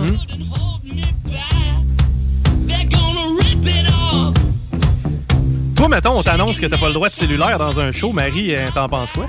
[5.75, 8.11] Toi, mettons, on t'annonce que t'as pas le droit de cellulaire dans un show.
[8.11, 9.27] Marie, t'en penses quoi?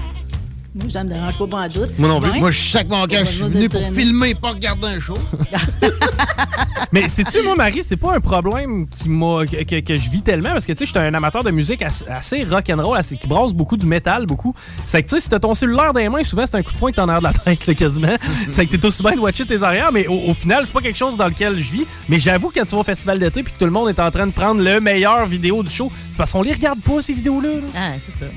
[0.74, 1.96] Moi, ça me dérange pas en doute.
[1.98, 2.38] Moi non plus.
[2.40, 5.16] Moi, je sac mon camp, je suis venu pour filmer, pas regarder un show.
[6.92, 10.22] Mais sais-tu, moi, Marie, c'est pas un problème qui m'a que, que- que je vis
[10.22, 13.26] tellement parce que tu sais, j'étais un amateur de musique assez, assez rock'n'roll, assez, qui
[13.26, 14.54] brasse beaucoup du métal, beaucoup.
[14.86, 16.72] C'est que tu sais, si t'as ton cellulaire dans les mains, souvent c'est un coup
[16.72, 18.16] de poing que t'en as de la tête, là, quasiment.
[18.50, 20.80] c'est que t'es aussi bien de watcher tes arrières, mais au, au final, c'est pas
[20.80, 21.86] quelque chose dans lequel je vis.
[22.08, 24.00] Mais j'avoue que quand tu vas au festival d'été puis que tout le monde est
[24.00, 27.00] en train de prendre le meilleur vidéo du show, c'est parce qu'on les regarde pas,
[27.02, 27.48] ces vidéos-là.
[27.48, 27.60] là.
[27.76, 28.30] Ah, c'est ça.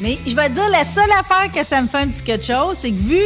[0.00, 2.46] Mais je vais te dire, la seule affaire que ça me fait un petit quelque
[2.46, 3.20] chose, c'est que vu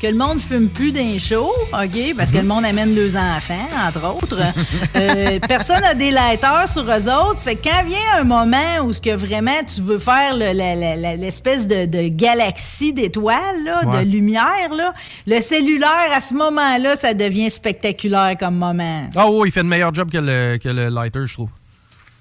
[0.00, 3.68] que le monde fume plus d'un show, OK, parce que le monde amène leurs enfants,
[3.86, 4.40] entre autres,
[4.96, 7.40] euh, personne n'a des lighters sur eux autres.
[7.40, 10.76] Fait que quand vient un moment où ce que vraiment tu veux faire le- la-
[10.76, 14.04] la- la- l'espèce de, de galaxie d'étoiles, là, Ouais.
[14.04, 14.94] de lumière, là,
[15.26, 19.10] le cellulaire, à ce moment-là, ça devient spectaculaire comme moment.
[19.16, 21.50] Ah oui, il fait de meilleur job que le, que le lighter, je trouve.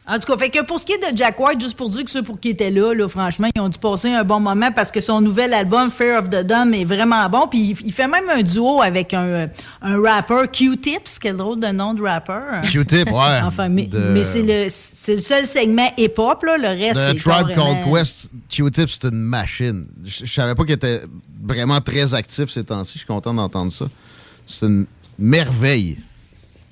[0.09, 2.03] En tout cas, fait que pour ce qui est de Jack White, juste pour dire
[2.03, 4.71] que ceux pour qui étaient là, là, franchement, ils ont dû passer un bon moment
[4.71, 7.47] parce que son nouvel album, Fear of the Dumb, est vraiment bon.
[7.47, 9.47] Puis il, il fait même un duo avec un,
[9.83, 12.61] un rappeur, Q-Tips, quel drôle de nom de rappeur.
[12.63, 13.39] Q-Tip, ouais.
[13.43, 16.57] Enfin, mais, De- mais c'est le, c'est le seul segment hip-hop, là.
[16.57, 19.85] Le reste, c'est Tribe Called Quest, Q-Tip, c'est une machine.
[20.03, 21.01] Je je savais pas qu'il était
[21.43, 22.93] vraiment très actif ces temps-ci.
[22.93, 23.85] Je suis content d'entendre ça.
[24.47, 24.85] C'est une
[25.17, 25.97] merveille.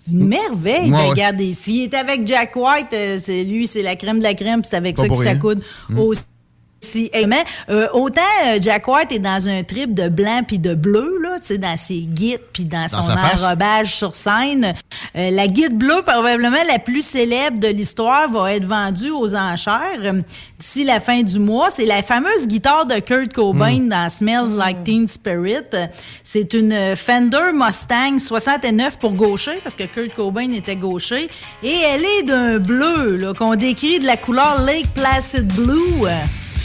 [0.10, 0.86] Une merveille.
[0.86, 4.24] Ouais, ben, regardez, s'il est avec Jack White, euh, c'est lui, c'est la crème de
[4.24, 5.60] la crème, c'est avec ça que ça coûte
[6.78, 6.86] Mm.
[6.86, 7.10] aussi.
[7.14, 7.36] Aimant.
[7.70, 11.40] Euh, autant euh, Jack White est dans un trip de blanc puis de bleu, là,
[11.40, 14.74] tu sais, dans ses guides puis dans Dans son enrobage sur scène.
[15.16, 20.00] Euh, la guide bleue, probablement la plus célèbre de l'histoire, va être vendue aux enchères
[20.04, 20.22] euh,
[20.60, 21.70] d'ici la fin du mois.
[21.70, 23.90] C'est la fameuse guitare de Kurt Cobain Mm.
[23.90, 25.64] dans Smells Like Teen Spirit.
[26.24, 31.30] C'est une Fender Mustang 69 pour gaucher, parce que Kurt Cobain était gaucher.
[31.64, 36.06] Et elle est d'un bleu, là, qu'on décrit de la couleur Lake Placid Blue.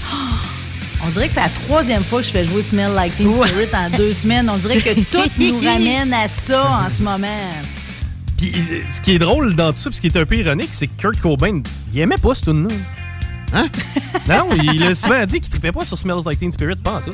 [1.04, 3.68] On dirait que c'est la troisième fois que je fais jouer Smell Like Teen Spirit
[3.74, 4.48] en deux semaines.
[4.48, 7.26] On dirait que tout nous ramène à ça en ce moment.
[8.36, 8.52] Puis
[8.90, 10.86] ce qui est drôle dans tout ça, puis ce qui est un peu ironique, c'est
[10.86, 11.60] que Kurt Cobain,
[11.92, 12.74] il aimait pas ce tune-là.
[13.54, 13.66] Hein?
[14.28, 17.00] Non, il a souvent dit qu'il trippait pas sur Smells Like Teen Spirit, pas en
[17.00, 17.12] tout.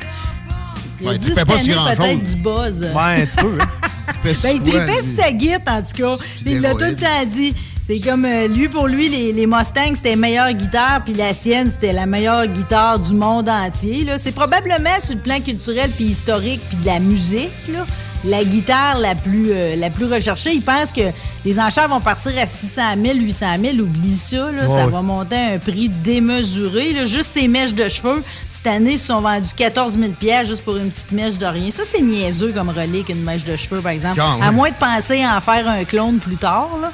[1.01, 2.81] Il a dû se tanner peut-être du buzz.
[2.83, 3.57] Ouais, un petit peu.
[3.59, 3.65] hein.
[4.23, 6.23] Ben, il tripait sur sa guite, en tout cas.
[6.45, 7.53] Il l'a tout le temps dit.
[7.91, 11.33] C'est comme euh, lui, pour lui, les, les Mustangs, c'était la meilleure guitare, puis la
[11.33, 14.03] sienne, c'était la meilleure guitare du monde entier.
[14.03, 14.19] là.
[14.19, 17.87] C'est probablement, sur le plan culturel puis historique, puis de la musique, là,
[18.25, 20.51] la guitare la plus, euh, la plus recherchée.
[20.53, 21.01] Il pense que
[21.43, 23.77] les enchères vont partir à 600 000, 800 000.
[23.77, 24.91] Oublie ça, là, Ouais, ça ouais.
[24.91, 26.93] va monter à un prix démesuré.
[26.93, 27.07] là.
[27.07, 28.21] Juste ces mèches de cheveux,
[28.51, 31.45] cette année, ils se sont vendus 14 000 pièces juste pour une petite mèche de
[31.47, 31.71] rien.
[31.71, 34.19] Ça, c'est niaiseux comme relais qu'une mèche de cheveux, par exemple.
[34.19, 36.91] Quand À moins de penser à en faire un clone plus tard, là.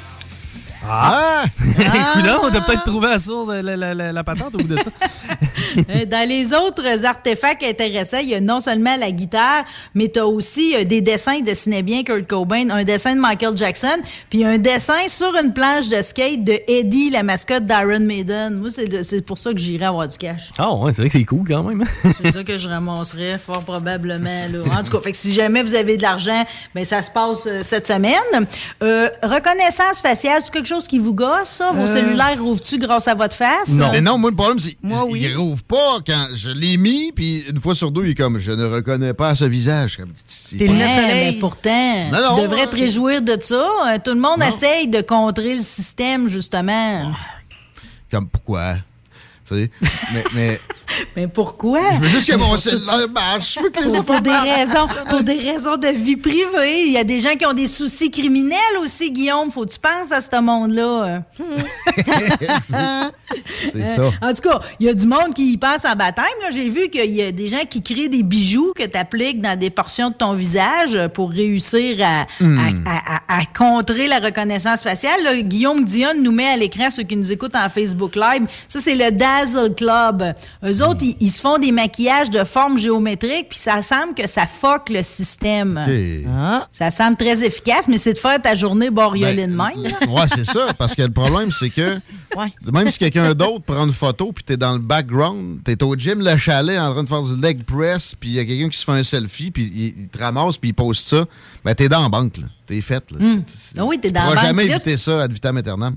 [0.88, 1.44] Ah!
[2.14, 4.76] Coudonc, on a peut-être trouvé la source, la, la- la- la patente au bout de
[4.76, 4.90] ça.
[5.90, 9.64] Euh, Dans les autres artefacts intéressants, il y a non seulement la guitare,
[9.94, 13.20] mais tu as aussi euh, des dessins, il dessinait bien Kurt Cobain, un dessin de
[13.20, 13.98] Michael Jackson,
[14.30, 18.54] puis un dessin sur une planche de skate de Eddie, la mascotte d'Iron Maiden.
[18.54, 20.50] Moi, c'est pour ça que j'irai avoir du cash.
[20.58, 21.82] Ah ouais, c'est vrai que c'est cool quand même.
[21.82, 22.10] hein?
[22.22, 24.46] C'est ça que je ramasserais fort probablement.
[24.50, 24.78] Là.
[24.78, 26.44] En tout cas, fait que si jamais vous avez de l'argent,
[26.74, 28.14] ben ça se passe euh, cette semaine.
[28.82, 31.72] Euh, reconnaissance faciale, c'est quelque chose qui vous gosse, ça?
[31.72, 31.86] Vos Euh.
[31.86, 33.68] cellulaires rouvrent-tu grâce à votre face?
[33.70, 37.60] Mais non, moi, le problème, c'est qu'il rouvre pas quand je l'ai mis, puis une
[37.60, 39.96] fois sur deux, il est comme, je ne reconnais pas ce visage.
[40.58, 43.66] T'es mais pourtant, Non, tu non, devrais te réjouir de ça.
[43.88, 44.46] Euh, Tout le monde Non.
[44.48, 47.12] essaye de contrer le système, justement.
[48.10, 48.74] Comme, pourquoi?
[49.48, 49.70] Tu sais,
[50.12, 50.60] mais, mais
[51.16, 51.80] Mais pourquoi?
[51.94, 53.54] je veux juste que mon cellulaire marche.
[53.56, 56.84] Je veux que les Pour, des raisons, pour des raisons de vie privée.
[56.86, 59.50] Il y a des gens qui ont des soucis criminels aussi, Guillaume.
[59.50, 61.22] Faut que tu penses à ce monde-là.
[63.72, 64.10] C'est ça.
[64.22, 66.24] En tout cas, il y a du monde qui y passe en baptême.
[66.42, 66.50] là.
[66.52, 69.58] J'ai vu qu'il y a des gens qui créent des bijoux que tu appliques dans
[69.58, 72.58] des portions de ton visage pour réussir à, Hmm.
[72.86, 75.22] à- à- à- à contrer la reconnaissance faciale.
[75.24, 75.34] là.
[75.42, 78.46] Guillaume Dion nous met à l'écran ceux qui nous écoutent en Facebook Live.
[78.68, 80.34] Ça, c'est le Dazzle Club.
[80.64, 84.26] Eux autres, ils, ils se font des maquillages de forme géométrique, puis ça semble que
[84.28, 85.80] ça fuck le système.
[85.86, 86.66] Ok.
[86.72, 89.94] Ça semble très efficace, mais c'est de faire ta journée bariolée de même.
[90.08, 90.72] Ouais, c'est ça.
[90.78, 91.98] Parce que le problème, c'est que
[92.72, 96.20] même si quelqu'un d'autre prend une photo puis t'es dans le background, t'es au gym
[96.22, 98.78] Le Chalet en train de faire du leg press puis il y a quelqu'un qui
[98.78, 101.24] se fait un selfie puis il, il te ramasse puis il poste ça,
[101.64, 102.46] ben t'es dans la banque, là.
[102.66, 103.18] T'es faite, là.
[103.78, 104.46] Ah oui, t'es Tu dans la pourras banque.
[104.46, 105.96] jamais éviter ça ad vitam aeternam.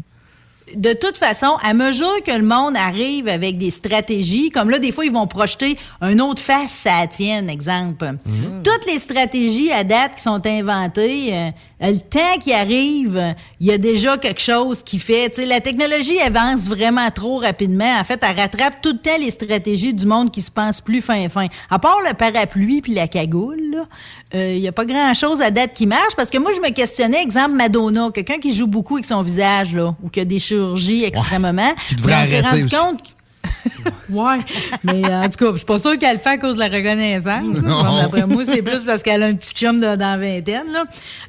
[0.76, 4.92] De toute façon, à mesure que le monde arrive avec des stratégies, comme là, des
[4.92, 8.14] fois, ils vont projeter un autre face à la tienne, exemple.
[8.64, 11.52] Toutes les stratégies à date qui sont inventées, euh,
[11.82, 15.30] le temps qui arrive, euh, il y a déjà quelque chose qui fait.
[15.30, 17.98] Tu sais, la technologie avance vraiment trop rapidement.
[18.00, 21.02] En fait, elle rattrape tout le temps les stratégies du monde qui se pense plus
[21.02, 21.48] fin-fin.
[21.70, 23.86] À part le parapluie puis la cagoule,
[24.36, 26.16] euh, il y a pas grand-chose à date qui marche.
[26.18, 29.74] Parce que moi, je me questionnais, exemple, Madonna, quelqu'un qui joue beaucoup avec son visage,
[29.74, 31.74] là, ou qui a des chirurgies extrêmement.
[31.88, 32.76] Qui devrait Mais on s'est arrêter rendu aussi.
[32.76, 33.10] compte que-
[34.10, 34.38] ouais,
[34.84, 36.60] mais euh, en tout cas, je suis pas sûre qu'elle le fait à cause de
[36.60, 37.56] la reconnaissance.
[38.02, 40.72] D'après moi, c'est plus parce qu'elle a un petit chum de- dans la vingtaine.
[40.72, 40.84] Là.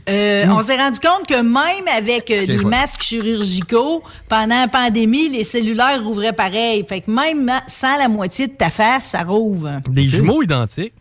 [0.09, 0.53] Euh, Mm.
[0.53, 2.65] On s'est rendu compte que même avec euh, Ok, des ouais.
[2.65, 6.85] masques chirurgicaux, pendant la pandémie, les cellulaires rouvraient pareil.
[6.89, 9.81] Fait que même sans la moitié de ta face, ça rouvre.
[9.91, 10.93] Des jumeaux identiques.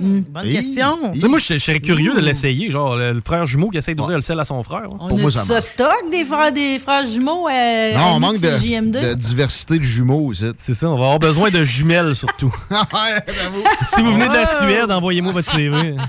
[0.00, 0.98] Bonne question.
[1.28, 2.70] Moi, je je serais curieux de l'essayer.
[2.70, 4.88] Genre, le, le frère jumeau qui essaie d'ouvrir le sel à son frère.
[5.00, 9.14] On a du ça stock des frères, des frères jumeaux euh, Non, on manque de,
[9.14, 10.32] diversité de jumeaux.
[10.58, 12.54] C'est ça, on va avoir besoin de jumelles surtout.
[13.84, 14.60] si vous venez de la Ah!
[14.66, 15.94] Suède, envoyez-moi votre CV.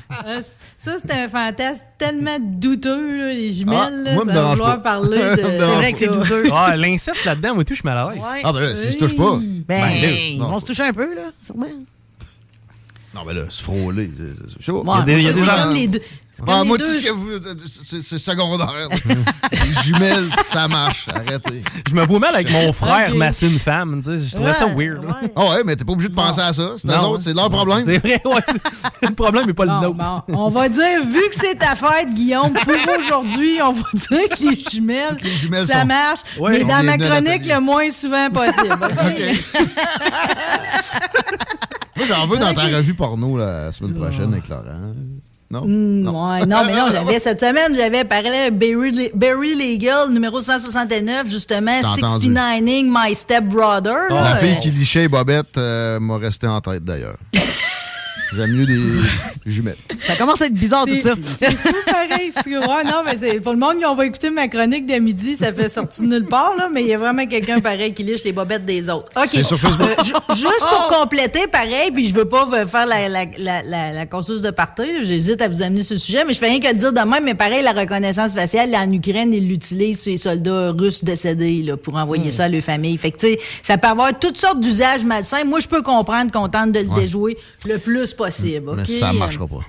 [0.84, 3.78] Ça, c'est un fantasme tellement douteux, là, les jumelles.
[3.82, 4.98] Ah, là, moi, me ça vouloir pas.
[4.98, 5.36] parler de.
[5.42, 6.44] C'est vrai que c'est douteux.
[6.52, 8.22] Ah, l'inceste là-dedans, moi, tout, je suis mal à l'aise.
[8.44, 9.38] Ah, ben là, s'ils se touchent pas.
[9.40, 9.66] Ben,
[10.02, 10.50] Ben, non.
[10.50, 11.68] vont se toucher un peu, là, sûrement.
[13.16, 14.10] Non, mais là, se frôler.
[14.20, 14.80] euh, Je sais pas.
[14.80, 16.02] Ouais, Il y a des- il y a C'est des gens- comme les deux.
[16.32, 17.30] c'est comme Ah, les moi, deux- tout ce que vous.
[17.30, 17.56] euh,
[18.02, 18.74] c'est- secondaire.
[19.52, 21.06] les jumelles, ça marche.
[21.14, 21.62] Arrêtez.
[21.88, 24.02] Je me vois mal avec mon frère masser une femme.
[24.04, 25.04] tu sais, Je trouvais ça weird.
[25.06, 25.20] là.
[25.36, 26.72] Ah ouais, mais t'es pas obligé de penser à ça.
[26.78, 27.12] C'est eux Non.
[27.12, 27.84] autres, c'est leur problème.
[27.86, 28.42] C'est vrai, ouais.
[29.04, 30.24] le problème n'est pas le nôtre.
[30.30, 34.44] On va dire, vu que c'est ta fête, Guillaume, pour aujourd'hui, on va dire que
[34.50, 38.74] les jumelles, jumelles ça sont- marche, Ouais, mais dans ma chronique le moins souvent possible.
[38.82, 39.38] OK?
[42.06, 44.94] Moi, j'en veux dans ta revue porno la semaine prochaine avec Laurent.
[45.50, 45.62] Non?
[45.66, 51.30] Hmm, ouais, non, mais non, j'avais cette semaine, j'avais parlé Barry, Barry Legal, numéro 169,
[51.30, 52.34] justement, T'as entendu.
[52.34, 54.10] 69ing My Step Brother.
[54.10, 57.18] La fille qui lichait les bobettes euh, m'a resté en tête d'ailleurs.
[58.36, 58.80] J'aime mieux des
[59.46, 59.76] jumelles.
[60.08, 61.14] Ça commence à être bizarre, tout ça.
[61.40, 62.32] C'est fou, pareil.
[62.48, 65.36] Ouais, non, mais c'est pour le monde qui on va écouter ma chronique de midi,
[65.36, 68.04] ça fait sortir de nulle part, là, mais il y a vraiment quelqu'un pareil qui
[68.04, 69.10] liche les bobettes des autres.
[69.16, 69.28] OK.
[69.30, 69.90] C'est sur Facebook.
[70.00, 73.64] Euh, ju- juste pour compléter, pareil, puis je veux pas euh, faire la, la, la,
[73.64, 76.68] la, de party, là, j'hésite à vous amener ce sujet, mais je fais rien que
[76.68, 80.18] le dire de même, mais pareil, la reconnaissance faciale, en Ukraine, ils l'utilisent sur les
[80.18, 82.98] soldats russes décédés, là, pour envoyer ça à leur famille.
[82.98, 85.44] Fait que, tu sais, ça peut avoir toutes sortes d'usages malsains.
[85.44, 87.02] Moi, je peux comprendre qu'on tente de le Ouais.
[87.02, 87.38] déjouer
[87.68, 88.23] le plus possible.
[88.76, 88.90] Mais OK?
[88.90, 89.62] ça marchera pas.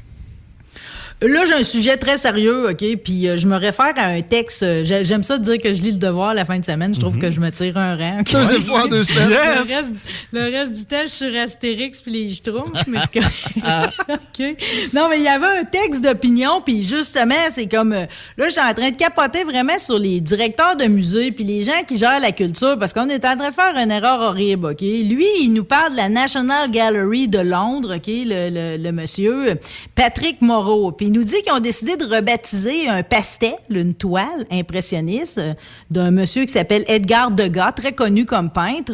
[1.23, 2.85] Là, j'ai un sujet très sérieux, OK?
[3.03, 4.63] Puis euh, je me réfère à un texte.
[4.63, 6.95] euh, j'ai- J'aime ça dire que je lis le devoir la fin de semaine.
[6.95, 8.21] Je trouve que je me tire un rang.
[8.31, 9.29] Deuxième fois en deux semaines.
[9.31, 9.95] Le, reste,
[10.33, 12.99] le reste du temps, je suis sur Astérix puis les Schtroumpfs, mais.
[14.09, 14.57] OK?
[14.93, 17.93] Non, mais il y avait un texte d'opinion, puis justement, c'est comme...
[17.93, 18.05] euh,
[18.37, 21.83] là, j'étais en train de capoter vraiment sur les directeurs de musées puis les gens
[21.87, 24.81] qui gèrent la culture, parce qu'on est en train de faire une erreur horrible, OK?
[24.83, 28.07] Lui, il nous parle de la National Gallery de Londres, OK?
[28.09, 29.55] Le, le- le monsieur
[29.95, 30.93] Patrick Moreau.
[30.93, 35.55] Puis nous dit qu'ils ont décidé de rebaptiser un pastel, une toile impressionniste euh,
[35.91, 38.93] d'un monsieur qui s'appelle Edgar Degas, très connu comme peintre.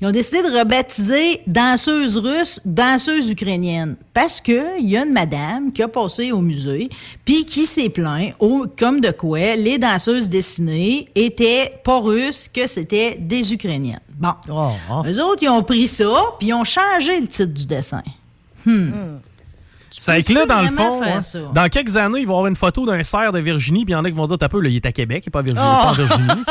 [0.00, 3.96] Ils ont décidé de rebaptiser danseuse russe, danseuse ukrainienne.
[4.14, 6.90] Parce que il y a une madame qui a passé au musée,
[7.24, 12.66] puis qui s'est plaint, au- comme de quoi les danseuses dessinées étaient pas russes, que
[12.66, 14.00] c'était des ukrainiennes.
[14.18, 14.34] Bon.
[15.06, 18.02] Eux autres, ils ont pris ça, puis ils ont changé le titre du dessin.
[18.66, 18.90] Hmm.
[20.04, 21.20] C'est avec là, dans le fond, hein,
[21.54, 23.96] dans quelques années, il va y avoir une photo d'un cerf de Virginie, puis il
[23.96, 25.30] y en a qui vont dire T'as peu, là, il est à Québec, il n'est
[25.30, 25.64] pas à Virginie.
[25.64, 25.94] il est pas en Oh!
[25.94, 26.42] Virginie.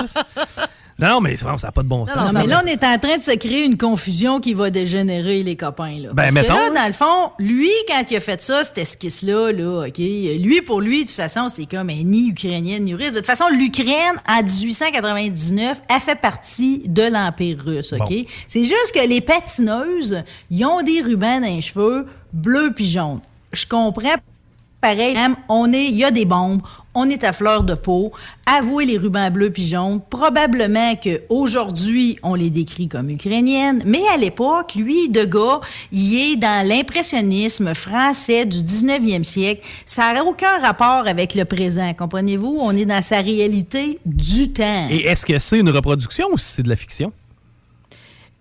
[0.99, 2.31] non, mais ça n'a pas de bon sens.
[2.31, 5.43] Non, mais là, on est en train de se créer une confusion qui va dégénérer,
[5.43, 5.97] les copains.
[5.99, 6.09] Là.
[6.13, 8.77] Ben, Parce mettons, que là, dans le fond, lui, quand il a fait ça, cette
[8.77, 12.93] esquisse-là, là, OK, lui, pour lui, de toute façon, c'est comme un ni ukrainienne ni
[12.95, 13.11] russe.
[13.11, 17.99] De toute façon, l'Ukraine, en 1899, a fait partie de l'Empire russe, OK?
[18.07, 18.23] Bon.
[18.47, 23.19] C'est juste que les patineuses, ils ont des rubans dans les cheveux, bleus puis jaunes.
[23.51, 24.15] Je comprends
[24.81, 25.15] pareil,
[25.47, 26.61] on est, il y a des bombes,
[26.93, 28.11] on est à fleur de peau.
[28.45, 30.01] Avouez les rubans bleus puis jaunes.
[30.09, 35.61] Probablement que aujourd'hui on les décrit comme ukrainiennes, mais à l'époque, lui, de gars,
[35.91, 39.65] il est dans l'impressionnisme français du 19e siècle.
[39.85, 42.57] Ça n'a aucun rapport avec le présent, comprenez-vous?
[42.59, 44.87] On est dans sa réalité du temps.
[44.89, 47.13] Et est-ce que c'est une reproduction ou c'est de la fiction?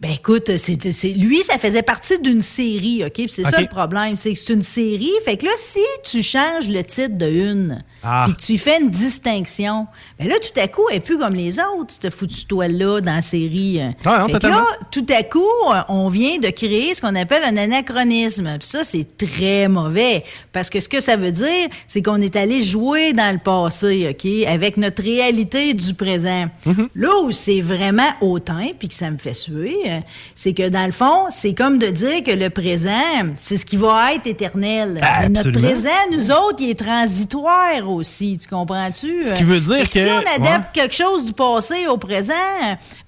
[0.01, 3.12] Ben écoute, c'est, c'est- lui, ça faisait partie d'une série, OK?
[3.12, 5.10] Puis c'est ça le problème, c'est que c'est une série.
[5.27, 8.24] Fait que là, si tu changes le titre de une, Ah.
[8.27, 9.86] puis que tu y fais une distinction,
[10.18, 13.14] ben là, tout à coup, elle est plus comme les autres, cette foutue toile-là dans
[13.14, 13.81] la série.
[14.05, 17.56] Ah, non, là, tout à coup, euh, on vient de créer ce qu'on appelle un
[17.56, 18.56] anachronisme.
[18.59, 20.24] Puis ça, c'est très mauvais.
[20.52, 24.09] Parce que ce que ça veut dire, c'est qu'on est allé jouer dans le passé,
[24.10, 24.48] OK?
[24.48, 26.47] Avec notre réalité du présent.
[26.94, 30.01] Là où c'est vraiment hautain, puis que ça me fait suer, euh,
[30.35, 32.90] c'est que dans le fond, c'est comme de dire que le présent,
[33.36, 34.98] c'est ce qui va être éternel.
[35.01, 38.38] Mais notre présent, nous autres, il est transitoire aussi.
[38.38, 39.22] Tu comprends-tu?
[39.22, 42.32] Ce qui veut dire que- Si on adapte quelque chose du passé au présent,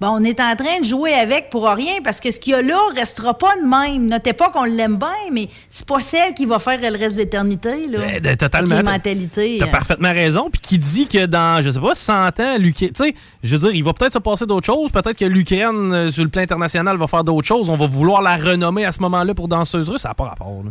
[0.01, 2.57] ben on est en train de jouer avec pour rien parce que ce qu'il y
[2.57, 4.07] a là restera pas de même.
[4.09, 7.87] Notez pas qu'on l'aime bien, mais c'est pas celle qui va faire le reste d'éternité.
[7.87, 7.99] Là.
[7.99, 8.75] Ben, de- totalement.
[8.75, 9.57] Avec les mentalités.
[9.59, 9.69] T'as hein.
[9.71, 10.49] parfaitement raison.
[10.51, 12.91] Puis qui dit que dans, je sais pas, 100 ans, l'Ukraine.
[12.93, 14.91] Tu sais, je veux dire, il va peut-être se passer d'autres choses.
[14.91, 17.69] Peut-être que l'Ukraine, euh, sur le plan international, va faire d'autres choses.
[17.69, 20.03] On va vouloir la renommer à ce moment-là pour danseuse russe.
[20.03, 20.63] Ça n'a pas rapport.
[20.65, 20.71] là.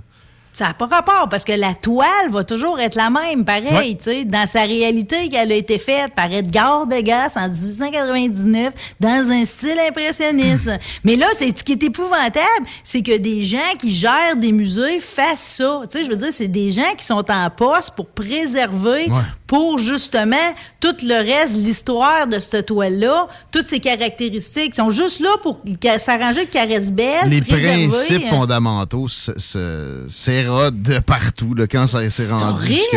[0.54, 3.96] Ça n'a pas rapport parce que la toile va toujours être la même, pareil, Ouais.
[3.98, 9.30] tu sais, dans sa réalité qu'elle a été faite par Edgar Degas en 1899 dans
[9.32, 10.70] un style impressionniste.
[11.04, 15.00] Mais là, c'est ce qui est épouvantable, c'est que des gens qui gèrent des musées
[15.00, 15.82] fassent ça.
[15.90, 19.08] Tu sais, je veux dire, c'est des gens qui sont en poste pour préserver,
[19.48, 20.36] pour justement
[20.80, 25.62] tout le reste, l'histoire de cette toile-là, toutes ses caractéristiques, sont juste là pour
[25.98, 28.30] s'arranger de caresse belle, Les préserver, principes hein.
[28.30, 32.44] fondamentaux s'est caméras de partout là, quand ça s'est rendu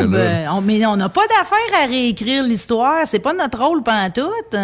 [0.00, 0.16] horrible.
[0.50, 3.00] On- mais on n'a pas d'affaire à réécrire l'histoire.
[3.06, 4.56] C'est pas notre rôle pantoute.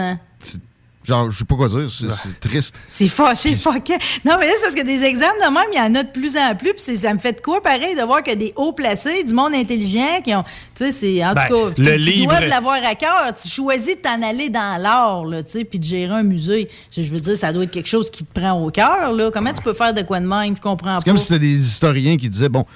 [1.02, 2.74] Genre, je sais pas quoi dire, c'est c'est triste.
[2.86, 3.94] C'est fâché, fucké.
[4.24, 6.10] Non, mais là, c'est parce que des exemples de même, il y en a de
[6.10, 6.72] plus en plus.
[6.74, 9.32] Puis c'est- ça me fait de quoi, pareil, de voir que des hauts placés, du
[9.32, 10.44] monde intelligent, qui ont.
[10.74, 11.24] Tu sais, c'est.
[11.24, 13.32] En Ben, tout cas, le qui livre- doivent l'avoir à cœur.
[13.43, 16.68] Tu choisis de t'en aller dans l'art, là, tu sais, puis de gérer un musée.
[16.94, 19.31] Je veux dire, ça doit être quelque chose qui te prend au cœur, là.
[19.32, 20.55] Comment tu peux faire de quoi de même?
[20.55, 21.10] Je comprends C'est pas.
[21.12, 22.66] comme si c'était des historiens qui disaient, bon,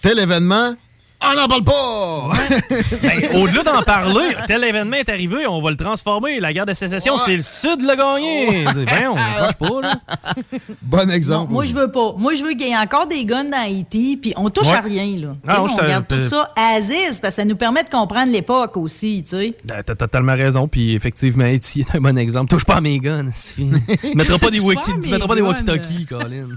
[0.00, 0.74] tel événement,
[1.22, 2.30] on n'en parle pas!
[3.02, 6.40] Ben, Au-delà d'en parler, tel événement est arrivé, on va le transformer.
[6.40, 8.64] La guerre de sécession, c'est le Sud l'a gagné.
[8.64, 9.94] Ben, on marche pas, là.
[10.82, 11.48] bon exemple.
[11.48, 12.14] Non, moi, je veux pas.
[12.16, 14.74] Moi, je veux qu'il y ait encore des guns dans Haïti, puis on touche Ouais.
[14.74, 15.36] à rien, là.
[15.46, 19.22] Ah, on regarde tout ça Aziz, parce que ça nous permet de comprendre l'époque aussi,
[19.24, 19.54] tu sais.
[19.64, 22.50] Ben, T'as totalement raison, puis effectivement, Haïti est un bon exemple.
[22.50, 23.26] Touche pas à mes guns.
[23.54, 23.64] Tu
[24.14, 24.66] mettras pas des pas
[25.10, 26.48] mettras pas des walkie-talkies, Colin.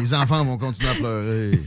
[0.00, 1.58] Les enfants vont continuer à pleurer.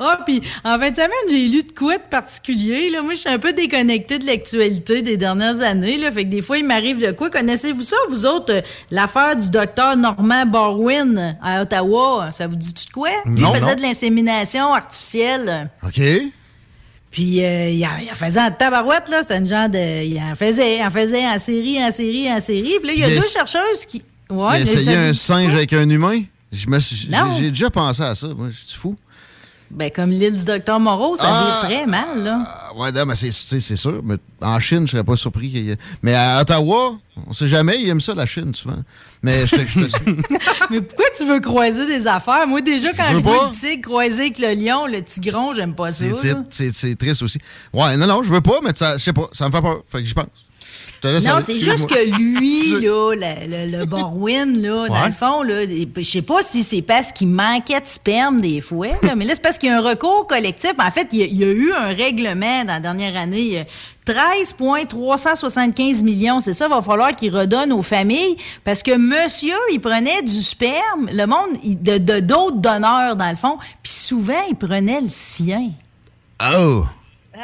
[0.00, 2.90] Ah, puis en fin de semaine, j'ai lu de quoi de particulier.
[2.90, 3.02] Là.
[3.02, 5.98] Moi, je suis un peu déconnectée de l'actualité des dernières années.
[5.98, 6.12] Là.
[6.12, 7.30] Fait que des fois, il m'arrive de quoi.
[7.30, 8.60] Connaissez-vous ça, vous autres, euh,
[8.90, 12.30] l'affaire du docteur Normand Barwin à Ottawa?
[12.30, 13.10] Ça vous dit de quoi?
[13.26, 13.76] Lui, Non, il faisait non.
[13.76, 15.70] de l'insémination artificielle.
[15.82, 16.00] OK?
[17.10, 19.22] Puis euh, il, en, faisait en tabarouette, là.
[19.22, 20.04] C'était une genre de.
[20.04, 22.76] Il en faisait, en faisait en série, en série, en série.
[22.80, 24.02] Puis là, il y a deux chercheuses qui.
[24.30, 26.22] Ouais, essayé un singe avec un humain?
[26.52, 28.28] J'ai déjà pensé à ça.
[28.28, 28.96] Moi, je suis fou.
[29.70, 31.44] Ben, comme l'île du docteur Moreau, ça Ah!
[31.68, 32.38] vire très mal, là.
[32.46, 33.30] Ah, Ouais, non, mais c'est-
[33.76, 34.00] sûr.
[34.02, 35.50] Mais en Chine, je serais pas surpris.
[35.50, 36.96] qu'il y ait- Mais à Ottawa,
[37.26, 38.78] on sait jamais, ils aiment ça, la Chine, souvent.
[39.22, 39.56] Mais je
[40.70, 42.46] Mais pourquoi tu veux croiser des affaires?
[42.46, 45.92] Moi, déjà, quand Je vois le tigre croiser avec le lion, le tigron, j'aime pas
[45.92, 46.06] ça.
[46.50, 47.38] c'est triste aussi.
[47.74, 49.82] Ouais, non, non, je veux pas, mais ça, je sais pas, ça me fait peur.
[49.92, 50.26] Fait que j'y pense.
[51.28, 55.64] Non, c'est juste que lui, là, le, le, le Borwin, là, dans le fond, là,
[55.96, 59.34] je sais pas si c'est parce qu'il manquait de sperme des fois, là, mais là,
[59.34, 60.72] c'est parce qu'il y a un recours collectif.
[60.78, 63.60] En fait, il y, a, il y a eu un règlement dans la dernière année.
[63.60, 63.64] euh,
[64.86, 70.22] 13,375 millions, c'est ça, va falloir qu'il redonne aux familles parce que monsieur, il prenait
[70.22, 74.54] du sperme, le monde, il- de de- d'autres donneurs, dans le fond, puis souvent, il
[74.56, 75.70] prenait le sien.
[76.42, 76.84] Oh!
[77.34, 77.40] Je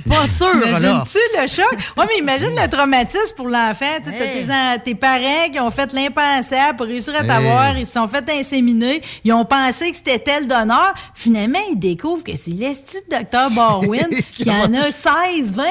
[0.02, 0.68] pas sûre, là.
[0.78, 1.78] Imagines-tu le choc?
[1.96, 3.84] Oui, mais imagine le traumatisme pour l'enfant.
[4.02, 7.28] Tu sais, t'as tes, en- tes parents qui ont fait l'impensable pour réussir à Hey.
[7.28, 7.76] t'avoir.
[7.78, 9.02] Ils se sont fait inséminer.
[9.24, 10.94] Ils ont pensé que c'était tel donneur.
[11.14, 15.64] Finalement, ils découvrent que c'est l'esti de docteur Barwin qui en a 16, 20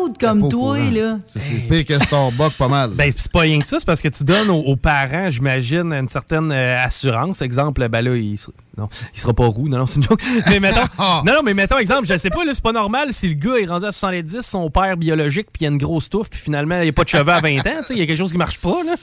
[0.00, 1.18] autres comme toi, là.
[1.26, 2.90] C'est c'est pire que Starbucks, pas mal.
[2.90, 5.92] Ben, c'est pas rien que ça, c'est parce que tu donnes aux, aux parents, j'imagine,
[5.92, 7.42] une certaine euh, assurance.
[7.42, 9.68] Exemple, ben là, il, sera- non, il sera pas roux.
[9.68, 10.20] Non, non, c'est une joke.
[10.48, 13.28] Mais mettons, non, non, mais mettons, exemple, je sais pas, là, c'est pas normal si
[13.28, 16.28] le gars est rendu à 70, son père biologique, puis il a une grosse touffe,
[16.30, 18.06] puis finalement, il a pas de cheveux à 20 ans, tu sais, il y a
[18.06, 18.94] quelque chose qui marche pas, là.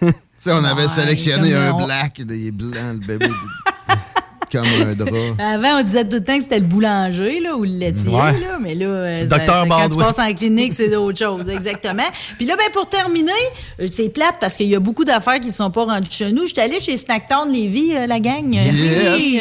[0.00, 3.28] Tu sais, on avait Ouais, sélectionné un on- black, il est blanc, le bébé,
[4.52, 5.10] comme un drap.
[5.38, 8.32] Avant, on disait tout le temps que c'était le boulanger là, ou le laitier, Ouais.
[8.32, 11.48] là, mais là, euh, Docteur ça- ça- quand tu passes en clinique, c'est d'autres choses,
[11.48, 12.02] exactement.
[12.36, 13.32] Puis là, ben, pour terminer,
[13.80, 16.32] euh, c'est plate parce qu'il y a beaucoup d'affaires qui ne sont pas rendues chez
[16.32, 16.46] nous.
[16.46, 18.52] J'étais allée chez Snacktown Lévis, euh, la gang.
[18.52, 19.00] Yes.
[19.16, 19.40] Oui,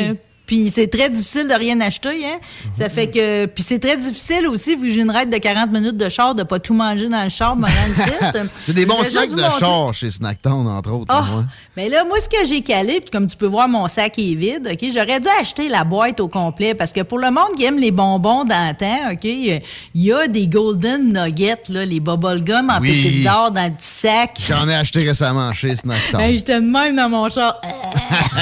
[0.50, 2.40] puis c'est très difficile de rien acheter, hein.
[2.74, 3.46] Ça fait que...
[3.46, 6.34] Puis c'est très difficile aussi, vu que j'ai une raide de 40 minutes de char,
[6.34, 8.50] de pas tout manger dans le char, me rendre ici.
[8.64, 11.14] C'est des bons snacks de char chez Snacktown, entre autres.
[11.14, 11.46] moi.
[11.78, 14.34] mais là, moi, ce que j'ai calé, puis comme tu peux voir, mon sac est
[14.34, 14.90] vide, OK?
[14.92, 17.92] J'aurais dû acheter la boîte au complet parce que pour le monde qui aime les
[17.92, 19.26] bonbons d'antan, OK?
[19.26, 19.62] Il
[19.94, 23.04] y a des Golden Nuggets, là, les bubblegum en Oui.
[23.04, 24.40] pépite d'or dans le petit sac.
[24.48, 26.22] J'en ai acheté récemment chez Snacktown.
[26.22, 27.62] Hey, J'étais même dans mon char.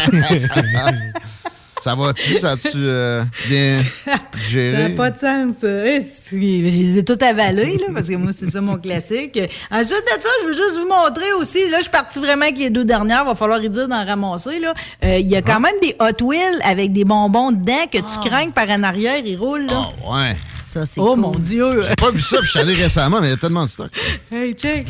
[1.87, 2.39] ça va-tu?
[2.39, 4.13] Ça a-tu euh, bien Ça
[4.49, 4.89] géré?
[4.89, 5.67] n'a pas de sens, ça.
[5.87, 6.01] Eh,
[6.31, 9.39] Je les ai tout avalés, là, parce que moi, c'est ça mon classique.
[9.71, 11.69] Ensuite de ça, je veux juste vous montrer aussi.
[11.69, 13.23] Là, je suis partie vraiment avec les deux dernières.
[13.23, 14.73] Va falloir y dire d'en ramasser, là.
[15.05, 18.27] Euh, Il y a quand même des Hot Wheels avec des bonbons dedans que tu
[18.29, 19.89] craignes par en arrière, ils roulent, là.
[20.05, 20.35] Ouais.
[20.73, 21.83] Ça, c'est Oh, mon Dieu.
[21.87, 23.69] J'ai pas vu ça, puis je suis allé récemment, mais il y a tellement de
[23.69, 23.89] stock.
[24.31, 24.85] Hey, check.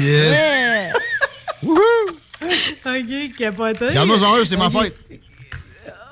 [0.00, 0.92] Yeah.
[2.86, 3.88] OK, capoté.
[3.88, 4.94] Regarde-moi en eux, c'est ma fête.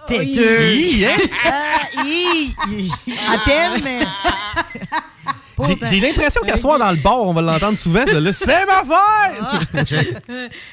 [0.07, 1.07] T'es Hi, deux.
[1.07, 1.29] hein?
[1.47, 2.91] Ah, hi, hi.
[3.29, 3.83] À thème.
[5.67, 8.33] J'ai- J'ai l'impression qu'à soir dans le bar, on va l'entendre souvent, ça, là.
[8.33, 9.89] C'est ma fête!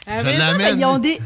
[0.07, 0.23] Ça,
[0.57, 1.19] ben, ils ont des.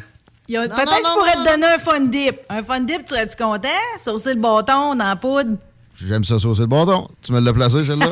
[0.50, 2.38] ils ont- Non, Peut-être que je pourrais non, te donner un fun dip.
[2.50, 3.70] Un fun dip, tu serais-tu content?
[4.02, 5.58] Saucer le bâton dans la poudre?
[6.06, 7.08] J'aime ça saucer le bâton.
[7.24, 8.08] Tu me l'as placé, celle-là?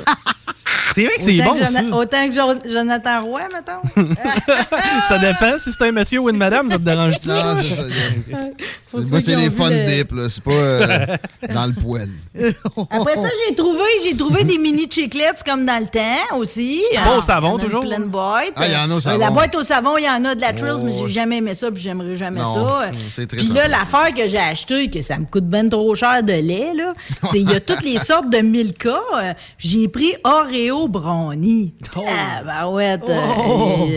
[0.94, 1.82] C'est vrai que c'est Autant bon, que ça.
[1.82, 4.06] Jona- Autant que Jo- Jonathan Roy, mettons.
[5.08, 7.28] ça dépend si c'est un monsieur ou une madame, ça te dérange-tu?
[7.30, 10.28] Non, c'est Moi, c'est les fun le- dips, là.
[10.30, 11.06] C'est pas euh,
[11.52, 12.10] dans le poêle.
[12.91, 16.84] Après ça, j'ai trouvé, j'ai trouvé des mini chiclets comme dans le temps aussi.
[16.94, 17.82] Pas au Ah, savon, il y en a une toujours?
[17.86, 18.52] pleine boîte.
[18.56, 19.18] Ah, il y en a au Euh, savon.
[19.20, 21.38] La boîte au savon, il y en a de la Trills, Oh, mais j'ai jamais
[21.38, 22.91] aimé ça, puis j'aimerais jamais Non, ça.
[23.16, 26.22] c'est très Puis là, l'affaire que j'ai acheté, que ça me coûte ben trop cher
[26.22, 26.94] de lait, là,
[27.32, 28.91] c'est il y a toutes les sortes de Milka.
[29.16, 31.73] euh, J'ai pris Oreo Brownie.
[31.95, 32.98] Ah, bah ouais.
[33.07, 33.90] Oh.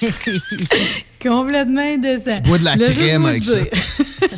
[1.22, 2.36] Complètement indécent.
[2.36, 3.58] Tu bois de la crème avec le ça.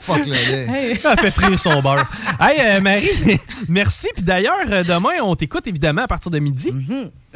[0.00, 0.66] Fuck le lait.
[0.68, 1.00] Hey.
[1.02, 2.06] Elle fait frire son beurre.
[2.40, 3.08] Hey, euh, Marie,
[3.68, 4.08] merci.
[4.14, 6.72] Puis d'ailleurs, euh, demain, on t'écoute évidemment à partir de midi.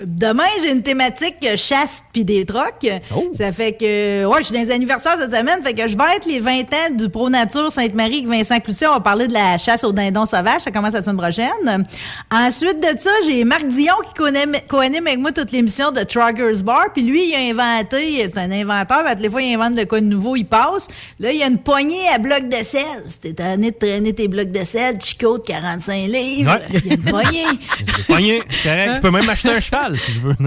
[0.05, 2.87] Demain, j'ai une thématique euh, chasse puis des trocs.
[3.15, 3.31] Oh.
[3.35, 5.63] Ça fait que, ouais, je suis dans les anniversaires cette semaine.
[5.63, 8.87] Fait que je vais être les 20 ans du Pro Nature Sainte-Marie avec Vincent Cloutier.
[8.87, 10.63] On va parler de la chasse aux dindons sauvages.
[10.63, 11.87] Ça commence la semaine prochaine.
[12.31, 14.23] Ensuite de ça, j'ai Marc Dion qui
[14.69, 16.93] co-anime avec moi toute l'émission de Trogger's Bar.
[16.93, 19.05] Puis lui, il a inventé, c'est un inventeur.
[19.11, 20.89] Toutes les fois, il invente de quoi de nouveau, il passe.
[21.19, 22.85] Là, il y a une poignée à blocs de sel.
[23.07, 26.53] C'était tanné de traîner tes blocs de sel, Chico de 45 livres.
[26.53, 26.81] Ouais.
[26.85, 27.47] Il y a une poignée.
[28.51, 28.93] C'est correct.
[28.97, 30.35] Je peux même acheter un cheval si je veux.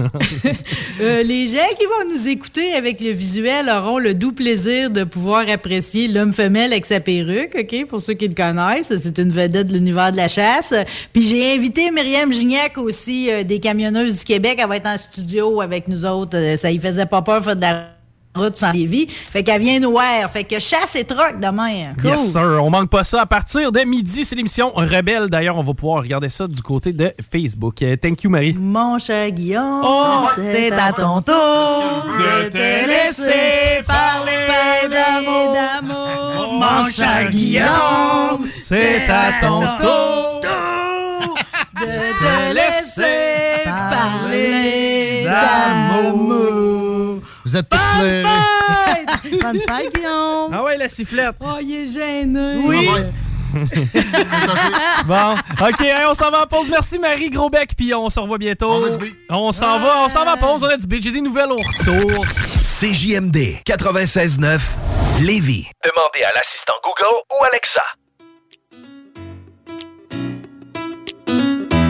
[1.00, 5.04] Euh, les gens qui vont nous écouter avec le visuel auront le doux plaisir de
[5.04, 7.86] pouvoir apprécier l'homme femelle avec sa perruque, OK?
[7.86, 10.74] Pour ceux qui le connaissent, c'est une vedette de l'univers de la chasse.
[11.12, 14.58] Puis j'ai invité Myriam Gignac aussi, euh, des camionneuses du Québec.
[14.62, 16.36] Elle va être en studio avec nous autres.
[16.36, 18.01] Euh, ça y faisait pas peur faire de la
[18.34, 19.08] route sans Lévis.
[19.32, 20.30] Fait qu'elle vient nous voir.
[20.32, 21.94] Fait que chasse et troc demain.
[22.00, 22.10] Cool.
[22.10, 22.60] Yes, sir.
[22.62, 23.22] On manque pas ça.
[23.22, 25.28] À partir de midi, c'est l'émission Rebelle.
[25.28, 27.82] D'ailleurs, on va pouvoir regarder ça du côté de Facebook.
[27.82, 28.54] Euh, thank you, Marie.
[28.58, 31.34] Mon cher Guillaume, Oh, c'est à ton tour
[32.18, 34.48] de te laisser parler
[34.90, 36.52] d'amour.
[36.52, 40.40] Mon cher Guillaume, c'est à ton tour
[41.74, 46.91] de te laisser parler d'amour.
[47.44, 48.24] Vous êtes tous pleurés.
[48.86, 49.40] Fête!
[49.42, 50.50] Bonne fête, Guillaume!
[50.52, 51.36] Ah ouais, la sifflette.
[51.40, 52.60] Oh, il est gêné.
[52.64, 52.88] Oui.
[55.06, 56.70] bon, ok, hein, on s'en va en pause.
[56.70, 58.82] Merci Marie, gros bec, puis on se revoit bientôt.
[59.28, 60.64] On s'en va, on s'en va en pause.
[60.64, 61.02] On a du beat.
[61.02, 62.24] J'ai des nouvelles au retour.
[62.80, 64.60] CJMD 96.9
[65.20, 65.68] Lévis.
[65.84, 67.82] Demandez à l'assistant Google ou Alexa.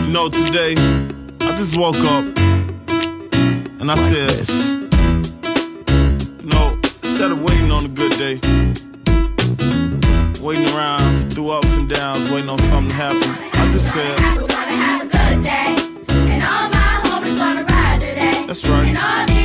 [0.05, 0.75] You know, today,
[1.41, 2.37] I just woke up
[3.79, 4.82] and I said,
[6.43, 8.35] know, instead of waiting on a good day,
[10.41, 14.47] waiting around through ups and downs, waiting on something to happen, I just said, We're
[14.47, 15.13] gonna have a
[18.53, 18.87] That's right.
[18.87, 19.42] And all these mommies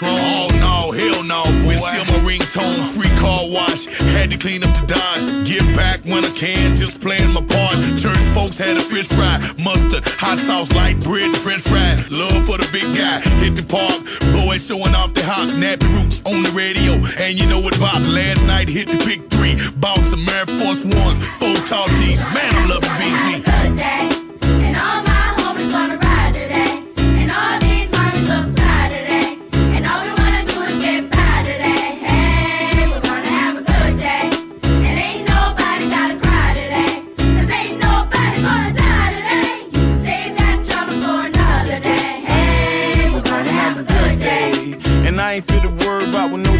[0.00, 0.18] Patron.
[0.18, 1.72] Oh no, hell no, boy.
[1.72, 3.86] It's still my ringtone, free car wash.
[4.14, 5.46] Had to clean up the Dodge.
[5.46, 7.76] Give back when I can, just playing my part.
[7.98, 12.10] Church folks had a fish fry, mustard, hot sauce, light bread, french fries.
[12.10, 13.20] Love for the big guy.
[13.40, 14.00] Hit the park,
[14.32, 16.92] boys showing off the hops, nappy roots on the radio.
[17.18, 18.02] And you know what, Bob?
[18.02, 19.56] Last night hit the pick three.
[19.76, 22.22] Bought some Air Force Ones, four tall tees.
[22.32, 24.09] Man, I'm loving BG.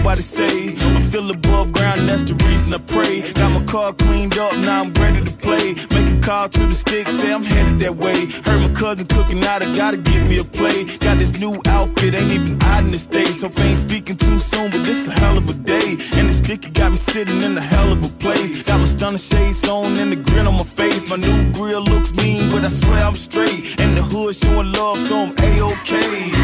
[0.00, 0.74] Nobody say.
[0.80, 3.20] I'm still above ground, that's the reason I pray.
[3.32, 5.74] Got my car cleaned up, now I'm ready to play.
[5.94, 8.26] Make a call to the stick, say I'm headed that way.
[8.46, 10.84] Heard my cousin cooking out, I gotta give me a play.
[10.98, 13.40] Got this new outfit, ain't even out in the States.
[13.40, 15.90] So ain't speaking too soon, but this a hell of a day.
[16.16, 18.62] And the sticky got me sitting in a hell of a place.
[18.62, 21.08] Got my stunner shades on and the grin on my face.
[21.08, 23.80] My new grill looks mean, but I swear I'm straight.
[23.80, 26.40] And the hood showing love, so I'm A-OK.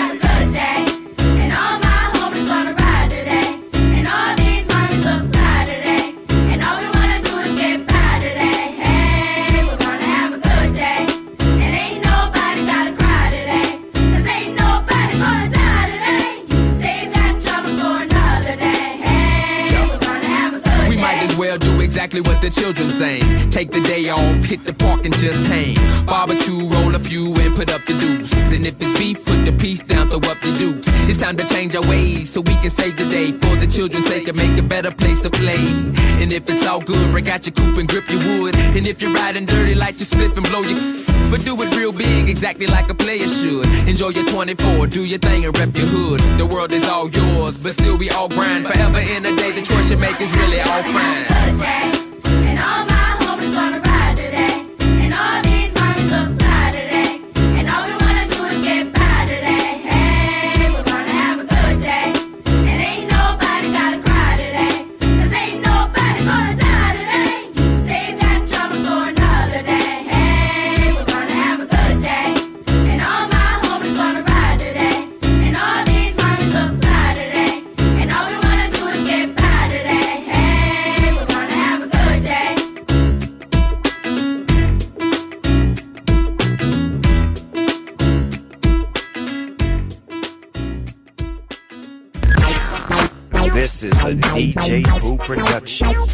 [0.00, 0.29] good day.
[22.00, 23.50] Exactly what the children saying.
[23.50, 25.76] Take the day off, hit the park and just hang.
[26.06, 28.32] Barbecue, roll a few and put up the deuce.
[28.54, 30.88] And if it's beef, put the piece down, throw up the dukes.
[31.10, 34.06] It's time to change our ways so we can save the day for the children's
[34.06, 35.60] sake and make a better place to play.
[36.22, 38.56] And if it's all good, break out your coupe and grip your wood.
[38.56, 40.80] And if you're riding dirty, light your spliff and blow your.
[41.30, 43.66] But do it real big, exactly like a player should.
[43.86, 46.20] Enjoy your 24, do your thing and rep your hood.
[46.38, 48.66] The world is all yours, but still we all grind.
[48.66, 51.29] Forever in a day, the choice you make is really all fine.
[51.62, 54.66] And all my homies wanna ride today.
[54.80, 55.49] And all
[95.60, 96.00] Pooh production.
[96.00, 96.09] In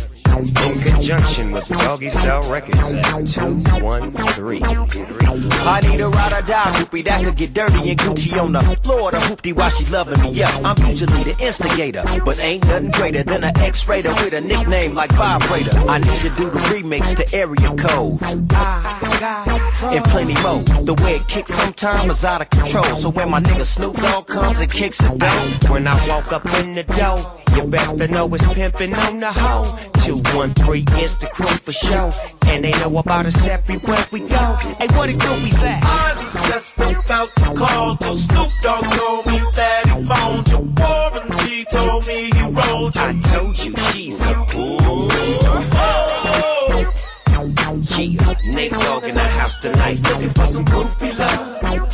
[1.07, 4.65] conjunction with Doggy Style Records at 213.
[4.65, 8.61] I need a ride or die hoopy that could get dirty and Gucci on the
[8.83, 10.65] floor to hoopty while she loving me up.
[10.65, 15.12] I'm usually the instigator, but ain't nothing greater than an X-rater with a nickname like
[15.12, 15.78] Vibrator.
[15.89, 18.33] I need to do the remix to area codes.
[19.83, 20.62] And plenty more.
[20.83, 22.97] The way it kicks sometimes is out of control.
[22.97, 26.45] So when my nigga Snoop Dogg comes and kicks it down, When I walk up
[26.65, 27.19] in the door,
[27.55, 29.78] you best to know it's pimping on the hoe.
[30.07, 32.10] 213 is the crew for show.
[32.47, 34.56] And they know about us everywhere we go.
[34.78, 35.78] Hey, what it do we say?
[35.82, 40.66] I was just about to call till Snoop Dogg told me that he phoned your
[40.78, 43.02] Warren G told me he rolled you.
[43.02, 45.09] I told you she's a fool.
[47.98, 51.45] Yeah, Nate Dogg in the house tonight, looking for some groupie love.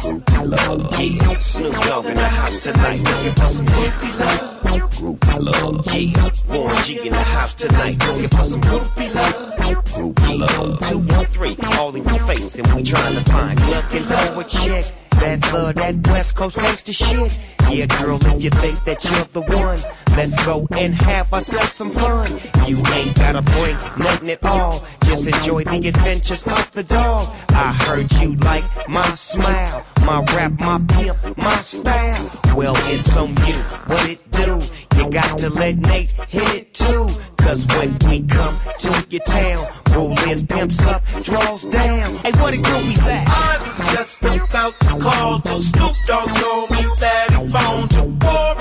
[0.03, 1.01] Groupie love.
[1.01, 4.91] Yeah, Snoop Dogg in the house tonight, looking for some groupie love.
[4.91, 5.87] Groupie love.
[5.95, 9.85] Yeah, Warren G in the house tonight, looking for some groupie love.
[9.85, 10.89] Groupie love.
[10.89, 14.45] Two, one, three, all in your face, and we trying to find looking for a
[14.45, 14.93] chick.
[15.21, 17.41] That love, that West Coast gangster shit.
[17.71, 19.79] Yeah, girl, if you think that you're the one,
[20.17, 22.41] let's go and have ourselves some fun.
[22.67, 24.85] You ain't gotta bring nothing at all.
[25.05, 27.29] Just enjoy the adventures of the dog.
[27.51, 32.31] I heard you like my smile, my rap, my pimp, my style.
[32.57, 33.59] Well, it's on you.
[33.87, 34.61] What it do?
[34.97, 37.09] You got to let Nate hit it too.
[37.39, 42.17] Cause when we come to your town, rule is pimps up, draws down.
[42.19, 43.25] Hey, what it do we say?
[43.27, 48.07] I was just about to call till Snoop Dogg told me that he phoned your
[48.07, 48.52] Warren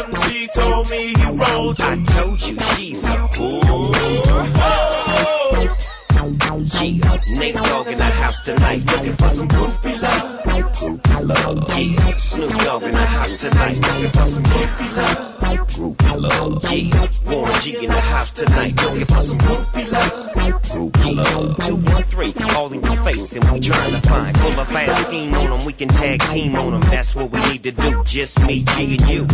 [0.48, 1.86] Told me he rolled you.
[1.86, 3.92] I told you she's a fool.
[6.74, 10.42] Yeah, Nate Dogg in the house tonight, looking for some groupie love.
[10.44, 12.20] Groupie love.
[12.20, 15.41] Snoop Dogg in the house tonight, looking for some groupie love.
[15.58, 16.64] Groupie love.
[16.64, 20.32] Yeah, Warren G in the house tonight, looking for some groupie love.
[20.72, 21.66] Groupie love.
[21.66, 24.36] Two, one, three, all in your face, and we trying to find.
[24.38, 26.82] Pull a fast scheme on them, we can tag team on them.
[26.90, 29.28] That's what we need to do, just me, G, and you.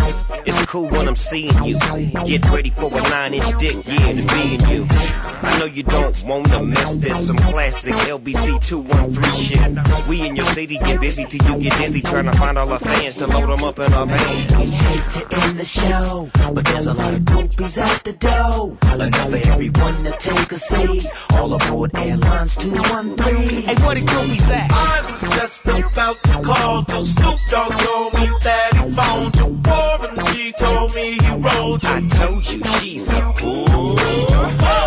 [0.45, 1.77] It's cool when I'm seeing you.
[2.25, 4.87] Get ready for a nine inch dick, yeah, to be in you.
[4.89, 7.27] I know you don't wanna miss this.
[7.27, 10.07] Some classic LBC 213 shit.
[10.07, 12.79] We in your city get busy till you get dizzy trying to find all our
[12.79, 14.59] fans to load them up in our van.
[14.59, 16.06] We hate to end the show,
[16.53, 18.77] but there's a lot of groupies at the door.
[18.93, 21.05] Enough for everyone to take a seat.
[21.33, 23.61] All aboard Airlines 213.
[23.63, 24.67] Hey, what it do we say?
[24.69, 29.53] I was just about to call till Snoop Dogg told me that he phoned your
[29.67, 31.89] Warren G told me he rolled you.
[31.89, 33.65] I told you she's a fool.
[33.69, 34.86] Oh.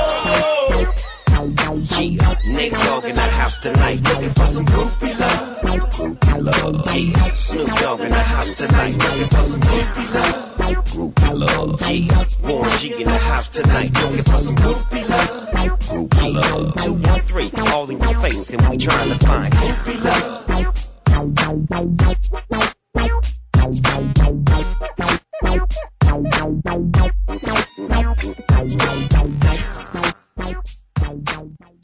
[2.01, 5.59] Yeah, Nate Dogg in the house tonight, looking for some groupie love.
[5.91, 6.97] Groupie love.
[6.97, 10.57] Yeah, Snoop Dogg in the house tonight, looking for some groupie love.
[10.87, 11.81] Groupie love.
[11.83, 15.49] Yeah, Warren G in the house tonight, looking for some groupie love.
[15.91, 16.83] Groupie love.
[16.83, 20.41] Two, one, three, all in your face, and we trying to find groupie love.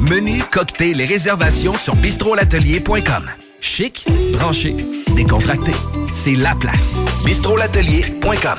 [0.00, 3.30] Menu, cocktail et réservations sur bistrolatelier.com.
[3.60, 4.76] Chic, branché,
[5.16, 5.72] décontracté.
[6.12, 6.96] C'est la place.
[7.24, 8.58] bistrolatelier.com.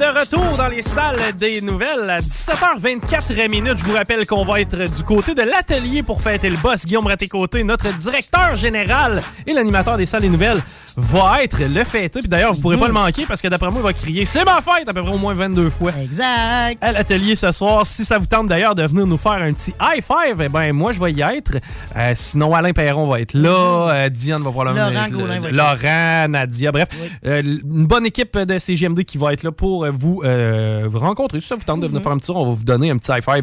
[0.00, 3.76] de retour dans les salles des nouvelles à 17h24 minutes.
[3.76, 6.86] Je vous rappelle qu'on va être du côté de l'atelier pour fêter le boss.
[6.86, 10.62] Guillaume Raté-Côté, notre directeur général et l'animateur des salles des nouvelles,
[10.96, 12.20] va être le fêté.
[12.20, 14.44] Puis d'ailleurs, vous pourrez pas le manquer parce que d'après moi, il va crier «C'est
[14.44, 15.92] ma fête!» à peu près au moins 22 fois.
[16.02, 16.78] Exact.
[16.80, 17.86] À l'atelier ce soir.
[17.86, 20.72] Si ça vous tente d'ailleurs de venir nous faire un petit high five, eh ben
[20.72, 21.56] moi, je vais y être.
[21.96, 23.90] Euh, sinon, Alain Perron va être là.
[23.90, 25.50] Euh, Diane va probablement Laurent être là.
[25.50, 26.88] Laurent, Nadia, bref.
[27.26, 31.40] Euh, une bonne équipe de CGMD qui va être là pour vous, euh, vous rencontrer.
[31.40, 32.96] Si ça vous tente de venir faire un petit tour, on va vous donner un
[32.96, 33.42] petit high five.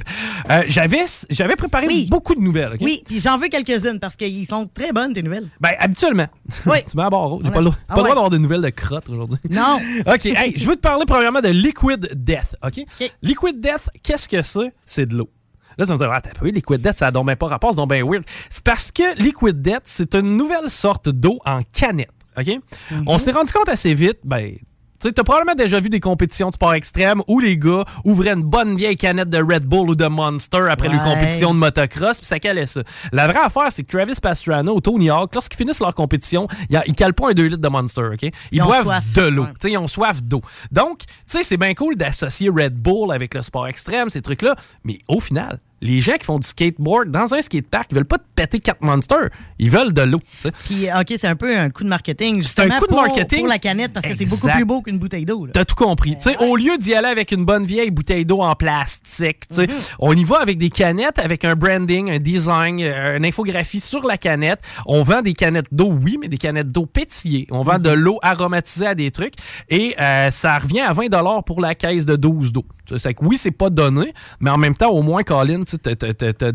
[0.50, 2.74] Euh, j'avais, préparé beaucoup de nouvelles.
[2.82, 5.50] Oui, puis j'en veux quelques-unes parce qu'ils sont très bonnes, tes nouvelles.
[5.59, 6.27] Ben, habituellement.
[6.66, 6.77] Oui.
[6.90, 7.42] tu mets à barreau.
[7.43, 9.09] J'ai On pas a- le droit, Ah pas le droit d'avoir des nouvelles de crotte
[9.09, 9.38] aujourd'hui.
[9.50, 9.80] Non.
[10.08, 10.26] OK.
[10.26, 12.56] Hey, je veux te parler premièrement de Liquid Death.
[12.64, 12.85] OK?
[13.22, 14.74] Liquid Death, qu'est-ce que c'est?
[14.85, 15.30] C'est de l'eau.
[15.77, 17.35] Là, tu vas me dire, ah, t'as pas eu Liquid Death, ça a donc ben
[17.35, 18.24] pas rapport, c'est donc ben weird.
[18.50, 22.09] C'est parce que Liquid Death, c'est une nouvelle sorte d'eau en canette.
[22.38, 22.48] OK?
[22.92, 23.03] Mhm.
[23.06, 24.56] On s'est rendu compte assez vite, ben.
[25.00, 28.34] Tu sais, t'as probablement déjà vu des compétitions de sport extrême où les gars ouvraient
[28.34, 31.03] une bonne vieille canette de Red Bull ou de Monster après les Ouais.
[31.03, 32.82] compétitions de motocross, puis ça calait ça.
[33.11, 36.82] La vraie affaire, c'est que Travis Pastrana ou Tony Hawk, lorsqu'ils finissent leur compétition, ils,
[36.88, 38.32] ils calent pas un 2 litres de Monster, OK?
[38.51, 39.03] Ils, boivent soif.
[39.14, 39.45] de l'eau.
[39.45, 40.42] Tu sais, Ils ont soif d'eau.
[40.72, 44.56] Donc, tu sais, c'est bien cool d'associer Red Bull avec le sport extrême, ces trucs-là,
[44.84, 48.18] mais au final, les gens qui font du skateboard dans un skatepark, ils veulent pas
[48.18, 50.20] te péter 4 Monsters, ils veulent de l'eau.
[50.66, 52.38] Puis, OK, c'est un peu un coup de marketing.
[52.38, 53.40] un justement, coup de pour- marketing.
[53.40, 55.48] Pour la canette, parce que c'est beaucoup plus beau qu'une bouteille d'eau.
[55.54, 56.16] T'as tout compris.
[56.18, 59.56] Tu sais, Au lieu d'y aller avec une bonne vieille bouteille d'eau en plastique, tu
[59.56, 59.94] sais, Mm-hmm.
[60.00, 64.06] on y va avec des canettes, avec un branding, un design, euh, une infographie sur
[64.08, 64.60] la canette.
[64.86, 67.48] On vend des canettes d'eau, oui, mais des canettes d'eau pétillées.
[67.52, 69.34] On vend de l'eau aromatisée à des trucs.
[69.70, 71.08] Et euh, ça revient à 20
[71.46, 72.66] pour la caisse de 12 d'eau.
[72.95, 75.77] C'est que oui, c'est pas donné, mais en même temps, au moins, Colin, tu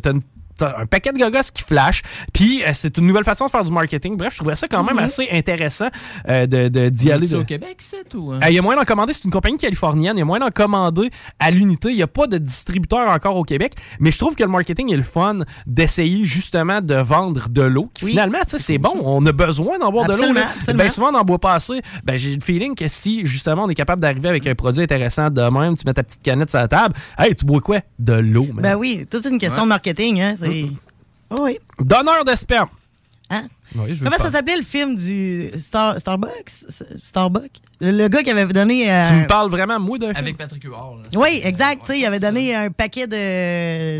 [0.06, 0.22] une
[0.60, 2.02] un paquet de gogos qui flash.
[2.32, 4.16] Puis euh, c'est une nouvelle façon de faire du marketing.
[4.16, 5.02] Bref, je trouvais ça quand même Mhm.
[5.05, 5.89] assez intéressant
[6.28, 7.26] euh, de, de- d'y aller.
[7.26, 8.32] C'est de- au Québec, c'est ou.
[8.32, 10.16] euh, Il y a moyen d'en commander, c'est une compagnie californienne.
[10.16, 11.90] Il y a moyen d'en commander à l'unité.
[11.90, 13.72] Il n'y a pas de distributeur encore au Québec.
[14.00, 17.90] Mais je trouve que le marketing est le fun d'essayer justement de vendre de l'eau.
[17.94, 18.92] Qui finalement, tu sais, c'est bon.
[19.05, 20.34] On a besoin d'en boire de l'eau.
[20.74, 21.81] Ben, souvent, on n'en boit pas assez.
[22.05, 25.31] Ben, j'ai le feeling que si justement on est capable d'arriver avec un produit intéressant
[25.31, 27.81] de même, tu mets ta petite canette sur la table, hey, tu bois quoi?
[27.98, 28.47] De l'eau.
[28.55, 29.64] Ben oui, toute une question Ouais.
[29.64, 30.20] de marketing.
[30.20, 30.66] Hein, c'est...
[31.31, 31.58] Oh oui.
[31.81, 32.68] Donneur de sperme.
[33.31, 33.44] Hein?
[33.74, 36.50] Oui, je Comment ça s'appelait le film du Star, Starbucks?
[36.98, 37.60] Starbucks?
[37.81, 38.92] Le, le gars qui avait donné...
[38.92, 40.18] euh, Tu me parles vraiment, moi, d'un film?
[40.18, 40.97] Avec Patrick Huard.
[40.97, 41.18] là.
[41.18, 41.86] Oui, exact.
[41.86, 43.16] tu sais, il avait donné un paquet de,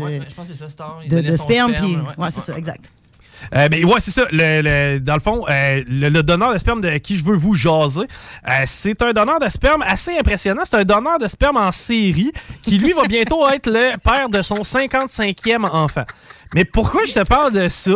[0.03, 0.99] Ouais, je pense que c'est ça, Star.
[1.03, 1.71] Il de, donnait de son sperme.
[1.71, 2.23] sperme, puis- ouais.
[2.25, 2.85] ouais, c'est ça, exact.
[3.55, 4.25] Euh, ben, ouais, c'est ça.
[4.31, 7.35] Le, le- dans le fond, euh, le, le donneur de sperme de qui je veux
[7.35, 10.63] vous jaser, euh, c'est un donneur de sperme assez impressionnant.
[10.65, 12.31] C'est un donneur de sperme en série
[12.61, 16.05] qui, lui, va bientôt être le père de son 55e enfant.
[16.55, 17.95] Mais pourquoi je te parle de ça?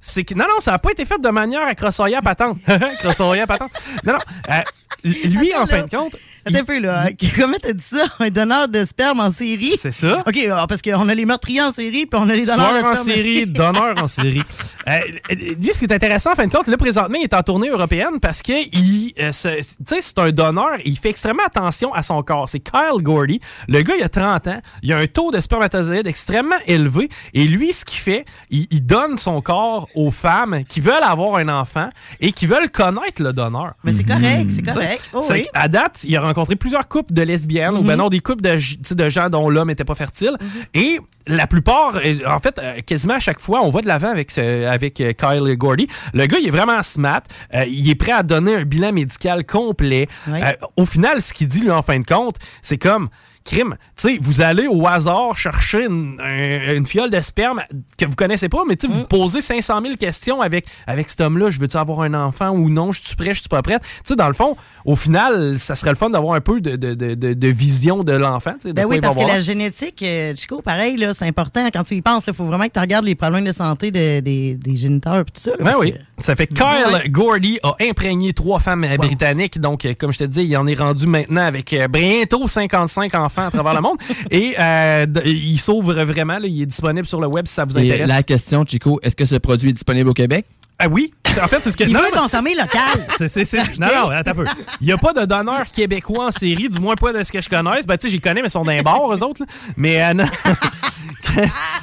[0.00, 2.58] C'est que non, non, ça n'a pas été fait de manière à crossoyer à patente.
[2.98, 3.70] crossoyer à patente.
[4.04, 4.18] Non, non.
[4.50, 6.16] euh, lui, en fin de compte.
[6.46, 7.06] Attends un peu, là.
[7.36, 8.04] Comment t'as dit ça?
[8.20, 9.74] Un donneur de sperme en série?
[9.78, 10.22] C'est ça.
[10.26, 12.78] OK, alors, parce qu'on a les meurtriers en série, puis on a les donneurs de
[12.80, 13.16] Tueur en sperme.
[13.16, 14.42] série, donneur en série.
[14.88, 14.98] Euh,
[15.30, 17.68] lui, ce qui est intéressant, en fin de compte, là, présentement, il est en tournée
[17.70, 21.44] européenne parce que il, euh, se- tu sais, c'est un donneur et il fait extrêmement
[21.46, 22.48] attention à son corps.
[22.48, 23.40] C'est Kyle Gordy.
[23.68, 24.60] Le gars, il a 30 ans.
[24.82, 27.08] Il a un taux de spermatozoïdes extrêmement élevé.
[27.32, 31.36] Et lui, ce qu'il fait, il, il donne son corps aux femmes qui veulent avoir
[31.36, 31.88] un enfant
[32.20, 33.72] et qui veulent connaître le donneur.
[33.84, 35.08] Mais c'est correct, c'est correct.
[35.12, 35.46] Oh, oui.
[35.52, 38.94] qu'à date, il a rencontré plusieurs couples de lesbiennes ou ben non, des couples de,
[38.94, 40.36] de gens dont l'homme n'était pas fertile.
[40.74, 41.96] Et la plupart,
[42.26, 45.56] en fait, euh, quasiment à chaque fois, on va de l'avant avec, avec euh, Kyle
[45.56, 45.86] Gordy.
[46.12, 47.22] Le gars, il est vraiment smart.
[47.54, 50.08] Euh, il est prêt à donner un bilan médical complet.
[50.28, 53.08] Euh, au final, ce qu'il dit, lui, en fin de compte, c'est comme
[53.44, 53.76] crime.
[53.96, 57.62] Tu sais, vous allez au hasard chercher une, un- une fiole de sperme
[57.98, 61.20] que vous connaissez pas, mais tu sais, vous posez 500 000 questions avec, avec cet
[61.20, 61.50] homme-là.
[61.50, 62.92] Je veux-tu avoir un enfant ou non?
[62.92, 63.82] Je suis prêt, je suis pas prête.
[63.82, 66.76] Tu sais, dans le fond, au final, ça serait le fun d'avoir un peu de,
[66.76, 68.54] de, de, de- de vision de l'enfant.
[68.74, 71.66] Ben oui, parce que la génétique, euh, Chico, pareil, là, c'est important.
[71.72, 74.20] Quand tu y penses, il faut vraiment que tu regardes les problèmes de santé de-
[74.20, 75.50] des, des géniteurs et tout ça.
[75.50, 75.92] là, Ben oui.
[75.92, 76.64] que- Ça fait que Kyle
[76.94, 77.08] Ouais.
[77.08, 79.60] Gordy a imprégné trois femmes euh, britanniques.
[79.60, 83.33] Donc, euh, comme je te dis, il en est rendu maintenant avec bientôt 55 enfants
[83.42, 83.98] à travers le monde.
[84.30, 86.38] Et euh, il s'ouvre vraiment.
[86.38, 86.46] là.
[86.46, 88.08] il est disponible sur le web si ça vous Et intéresse.
[88.08, 90.46] la question, Chico, est-ce que ce produit est disponible au Québec?
[90.78, 91.84] Ah oui, en fait, c'est ce que...
[91.84, 93.06] Il non, veut non, consommer local.
[93.28, 94.44] c'est- Non, non, attends un peu.
[94.80, 97.40] Il n'y a pas de donneurs québécois en série, du moins pas de ce que
[97.40, 97.86] je connaisse.
[97.86, 99.42] Ben, tu sais, j'y connais, mais ils sont d'un bar, eux autres.
[99.42, 99.46] là.
[99.76, 100.24] Mais euh, non.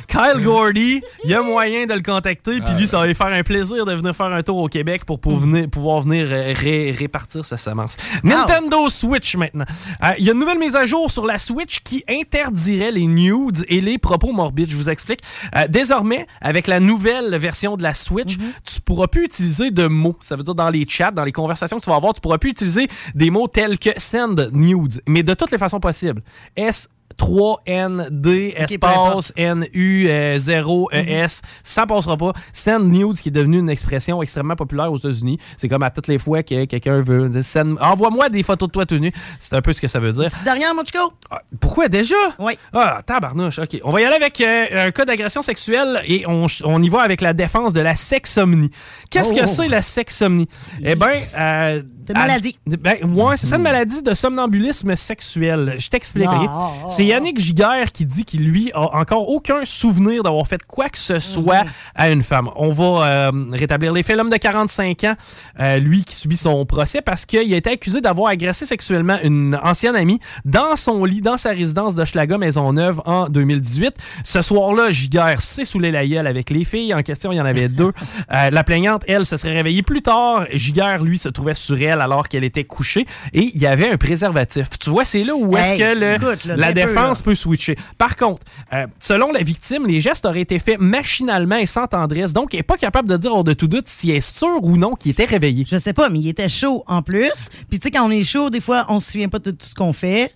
[0.08, 3.28] Kyle Gordy, il y a moyen de le contacter, puis lui, ça va lui faire
[3.28, 7.44] un plaisir de venir faire un tour au Québec pour, pouvoir venir euh, ré- répartir
[7.46, 7.98] sa semence.
[8.24, 9.66] Nintendo Switch maintenant.
[10.04, 13.08] Euh, Il y a une nouvelle mise à jour sur la Switch qui interdirait les
[13.08, 14.70] nudes et les propos morbides.
[14.70, 15.20] Je vous explique.
[15.56, 20.18] Euh, désormais, avec la nouvelle version de la Switch, tu pourras plus utiliser de mots.
[20.22, 22.38] Ça veut dire dans les chats, dans les conversations que tu vas avoir, tu pourras
[22.38, 26.22] plus utiliser des mots tels que send nudes, mais de toutes les façons possibles.
[26.56, 26.90] S
[27.22, 32.34] 3ND espace NU 0 ES, ça passera pas.
[32.54, 35.38] Send nudes qui est devenu une expression extrêmement populaire aux États-Unis.
[35.58, 38.86] C'est comme à toutes les fois que quelqu'un veut send- envoie-moi des photos de toi
[38.86, 39.12] tout nu.
[39.40, 40.30] C'est un peu ce que ça veut dire.
[40.44, 41.14] Dernière, mon Chico?
[41.60, 42.16] Pourquoi déjà?
[42.40, 42.54] Oui.
[42.74, 43.60] Ah, tabarnouche.
[43.60, 43.80] OK.
[43.84, 47.02] On va y aller avec euh, un cas d'agression sexuelle et on, on y va
[47.02, 48.70] avec la défense de la sexomnie.
[49.10, 49.36] Qu'est-ce Oh.
[49.36, 50.48] que c'est la sexomnie?
[50.84, 52.58] Eh bien, euh, C'est une maladie.
[52.66, 55.76] Ben, ouais, c'est ça une maladie de somnambulisme sexuel.
[55.78, 56.28] Je t'explique.
[56.30, 56.50] Ah, ok?
[56.50, 56.90] ah, ah.
[56.90, 60.98] C'est Yannick Giguère qui dit qu'il lui a encore aucun souvenir d'avoir fait quoi que
[60.98, 61.64] ce soit
[61.96, 62.50] à une femme.
[62.56, 64.18] On va euh, rétablir les faits.
[64.18, 65.14] L'homme de 45 ans,
[65.60, 69.60] euh, lui qui subit son procès parce qu'il a été accusé d'avoir agressé sexuellement une
[69.64, 73.94] ancienne amie dans son lit, dans sa résidence de Schlaga Maisonneuve en 2018.
[74.24, 76.94] Ce soir-là, Giguère s'est saoulé la gueule avec les filles.
[76.94, 77.92] En question, il y en avait deux.
[78.32, 80.46] Euh, la plaignante, elle, se serait réveillée plus tard.
[80.54, 83.98] Giguère, lui, se trouvait sur elle alors qu'elle était couchée et il y avait un
[83.98, 84.68] préservatif.
[84.80, 87.36] Tu vois, c'est là où est-ce Hey, que le- écoute, là, la peu, défense peut
[87.36, 87.76] switcher.
[87.98, 88.42] Par contre,
[88.74, 92.34] euh, selon la victime, les gestes auraient été faits machinalement et sans tendresse.
[92.34, 94.64] Donc, elle n'est pas capable de dire hors de tout doute si elle est sûre
[94.64, 95.66] ou non qu'il était réveillé.
[95.70, 97.32] Je sais pas, mais il était chaud en plus.
[97.70, 99.66] Puis tu sais, quand on est chaud, des fois, on se souvient pas de tout
[99.68, 100.34] ce qu'on fait.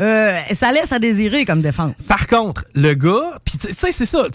[0.00, 1.94] Euh, ça laisse à désirer comme défense.
[2.08, 4.26] Par contre, le gars, puis tu sais, c'est ça,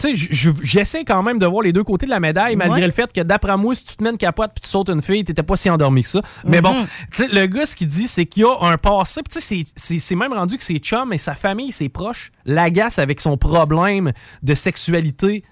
[0.62, 2.86] j'essaie quand même de voir les deux côtés de la médaille, malgré Ouais.
[2.86, 5.02] le fait que d'après moi, si tu te mets une capote puis tu sautes une
[5.02, 6.20] fille, t'étais pas si endormi que ça.
[6.44, 6.86] Mais bon, Mhm.
[7.12, 9.64] tu sais, le gars, ce qu'il dit, c'est qu'il y a un passé, puis tu
[9.76, 13.36] sais, c'est- même rendu que ses chums et sa famille, ses proches, l'agacent avec son
[13.36, 15.44] problème de sexualité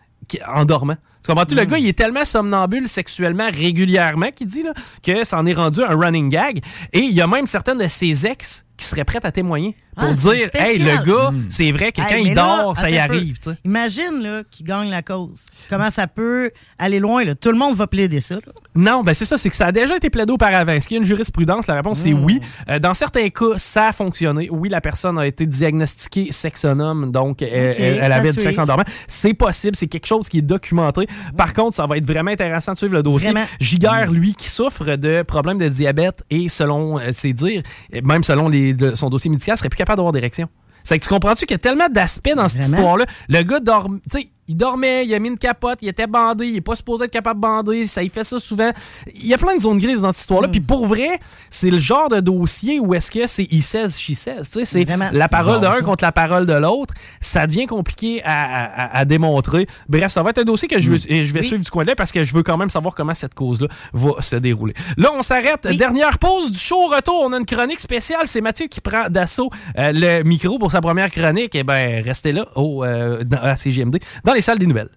[0.47, 0.97] en dormant.
[1.25, 1.55] Tu comprends-tu?
[1.55, 4.73] Le gars, il est tellement somnambule sexuellement régulièrement qu'il dit là,
[5.03, 6.63] que ça en est rendu un running gag.
[6.93, 10.09] Et il y a même certaines de ses ex qui seraient prêtes à témoigner pour
[10.09, 11.45] Ah, dire Hey, le gars, Mm.
[11.51, 13.37] c'est vrai que quand il là, dort, ça y arrive.
[13.65, 15.39] Imagine là, qu'il gagne la cause.
[15.69, 17.25] Comment ça peut aller loin?
[17.25, 17.35] Là?
[17.35, 18.37] Tout le monde va plaider ça.
[18.37, 18.41] là.
[18.75, 20.73] Non, ben c'est ça, c'est que ça a déjà été plaidé auparavant.
[20.73, 21.67] Est-ce qu'il y a une jurisprudence?
[21.67, 22.25] La réponse, c'est Mm.
[22.25, 22.41] oui.
[22.69, 24.49] Euh, dans certains cas, ça a fonctionné.
[24.51, 28.67] Oui, la personne a été diagnostiquée sexonome, donc euh, Ok, elle, avait du sexe en
[28.67, 28.85] dormant.
[29.07, 31.07] C'est possible, c'est quelque chose qui est documenté.
[31.37, 33.33] Par contre, ça va être vraiment intéressant de suivre le dossier.
[33.61, 37.63] Giguère, lui, qui souffre de problèmes de diabète et selon euh, ses dires,
[38.05, 40.49] même selon les, de- son dossier médical, serait plus capable d'avoir d'érection.
[40.83, 43.05] C'est que tu comprends-tu qu'il y a tellement d'aspects dans cette histoire-là?
[43.29, 44.01] Le gars dorm...
[44.11, 46.75] tu sais, il dormait, il a mis une capote, il était bandé, il est pas
[46.75, 48.71] supposé être capable de bander, ça il fait ça souvent.
[49.15, 50.49] Il y a plein de zones grises dans cette histoire-là.
[50.49, 50.51] Mm.
[50.51, 51.21] Puis pour vrai,
[51.51, 54.43] c'est le genre de dossier où est-ce que c'est he says, she says.
[54.43, 56.95] Tu sais, c'est la parole d'un contre la parole de l'autre.
[57.21, 59.67] Ça devient compliqué à, à- démontrer.
[59.89, 61.41] Bref, ça va être un dossier que je, veux, et je vais.
[61.41, 61.47] Oui.
[61.47, 63.69] suivre du coin de l'œil parce que je veux quand même savoir comment cette cause-là
[63.93, 64.75] va se dérouler.
[64.97, 65.67] Là, on s'arrête.
[65.79, 67.23] Dernière pause du show retour.
[67.25, 68.23] On a une chronique spéciale.
[68.27, 71.55] C'est Mathieu qui prend d'assaut euh, le micro pour sa première chronique.
[71.55, 74.91] Eh bien, restez là au, euh, dans- à CGMD, dans les salles des nouvelles.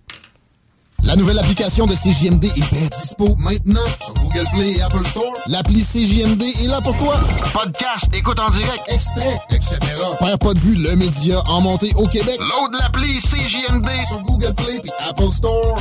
[1.06, 5.34] La nouvelle application de CJMD est bien dispo maintenant sur Google Play et Apple Store.
[5.48, 7.20] L'appli CJMD est là pour toi.
[7.52, 9.78] Podcast, écoute en direct, extrait, etc.
[10.20, 12.40] Perds pas de vue, le média en montée au Québec.
[12.40, 15.78] Load l'appli CJMD sur Google Play et Apple Store.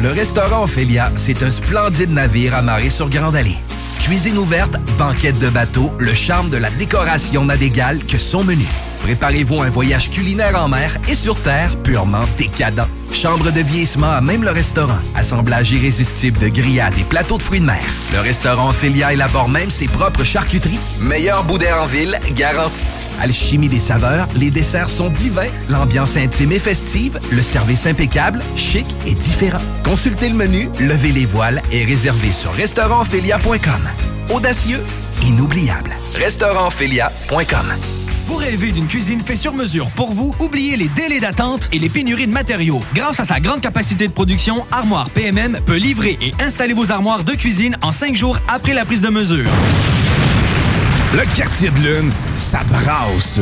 [0.00, 3.58] Le restaurant Ophélia, c'est un splendide navire amarré sur Grande Allée.
[4.02, 8.66] Cuisine ouverte, banquette de bateau, le charme de la décoration n'a d'égal que son menu.
[9.02, 12.86] Préparez-vous un voyage culinaire en mer et sur terre purement décadent.
[13.12, 14.98] Chambre de vieillissement à même le restaurant.
[15.14, 17.82] Assemblage irrésistible de grillades et plateaux de fruits de mer.
[18.12, 20.80] Le restaurant Ophélia élabore même ses propres charcuteries.
[21.00, 22.88] Meilleur boudin en ville, garanti.
[23.20, 28.86] Alchimie des saveurs, les desserts sont divins, l'ambiance intime et festive, le service impeccable, chic
[29.06, 29.60] et différent.
[29.84, 33.88] Consultez le menu, levez les voiles et réservez sur restaurantphilia.com.
[34.32, 34.82] Audacieux,
[35.22, 35.90] inoubliable.
[36.14, 37.74] Restaurantphilia.com.
[38.26, 40.34] Vous rêvez d'une cuisine faite sur mesure pour vous?
[40.40, 42.80] Oubliez les délais d'attente et les pénuries de matériaux.
[42.94, 47.24] Grâce à sa grande capacité de production, Armoire PMM peut livrer et installer vos armoires
[47.24, 49.50] de cuisine en cinq jours après la prise de mesure.
[51.12, 53.41] Le quartier de lune, ça brasse.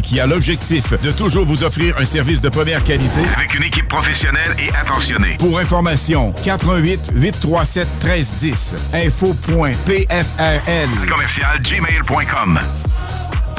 [0.01, 3.87] qui a l'objectif de toujours vous offrir un service de première qualité Avec une équipe
[3.87, 5.37] professionnelle et attentionnée.
[5.39, 8.75] Pour information, 88 837 1310.
[8.93, 11.09] Info.pfrl.
[11.09, 12.59] Commercial gmail.com.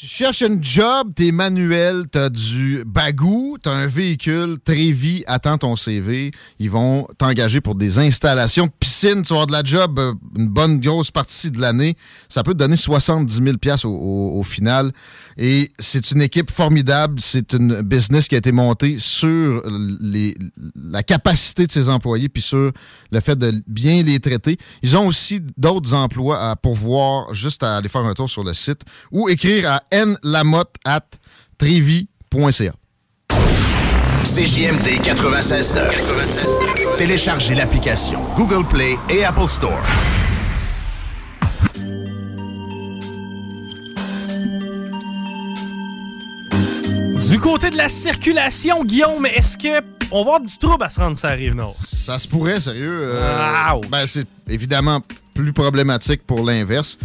[0.00, 5.76] Tu cherches un job, t'es manuel, t'as du bagou, t'as un véhicule, Trévi attend ton
[5.76, 6.30] CV.
[6.58, 9.20] Ils vont t'engager pour des installations piscine.
[9.20, 11.98] Tu vas avoir de la job euh, une bonne grosse partie de l'année.
[12.30, 14.90] Ça peut te donner 70 000 pièces au, au- au final.
[15.36, 17.20] Et c'est une équipe formidable.
[17.20, 19.62] C'est une business qui a été montée sur
[20.00, 20.34] les,
[20.76, 22.72] la capacité de ses employés puis sur
[23.10, 24.56] le fait de bien les traiter.
[24.82, 28.54] Ils ont aussi d'autres emplois à pourvoir, juste à aller faire un tour sur le
[28.54, 28.80] site
[29.12, 31.06] ou écrire à nlamotte at
[31.58, 32.72] trevi.ca.
[34.24, 36.96] CJMD 96.9.
[36.98, 39.82] Téléchargez l'application Google Play et Apple Store.
[47.28, 50.98] Du côté de la circulation, Guillaume, est-ce que on va avoir du trouble à se
[51.00, 51.76] rendre sur la rive nord?
[51.86, 53.00] Ça se pourrait, sérieux.
[53.14, 55.00] euh, ben, c'est évidemment
[55.34, 56.98] plus problématique pour l'inverse.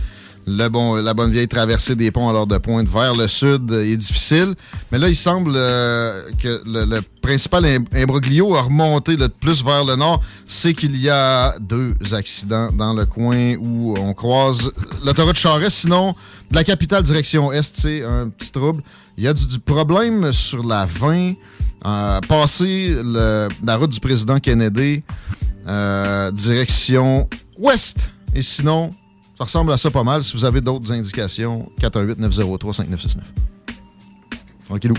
[0.48, 3.72] Le bon, la bonne vieille traversée des ponts à l'heure de pointe vers le sud
[3.72, 4.54] est difficile.
[4.92, 9.64] Mais là, il semble euh, que le, le principal im- imbroglio a remonté le plus
[9.64, 10.22] vers le nord.
[10.46, 14.72] C'est qu'il y a deux accidents dans le coin où on croise
[15.04, 15.78] l'autoroute Charest.
[15.78, 16.14] Sinon,
[16.52, 18.84] de la capitale direction est, c'est un petit trouble.
[19.18, 21.34] Il y a du, du problème sur la 20.
[21.88, 25.02] Euh, passer le- la route du président Kennedy,
[25.68, 27.98] euh, direction ouest.
[28.36, 28.90] Et sinon,
[29.38, 30.24] ça ressemble à ça pas mal.
[30.24, 33.20] Si vous avez d'autres indications, 418-903-5969.
[34.66, 34.96] Tranquillou.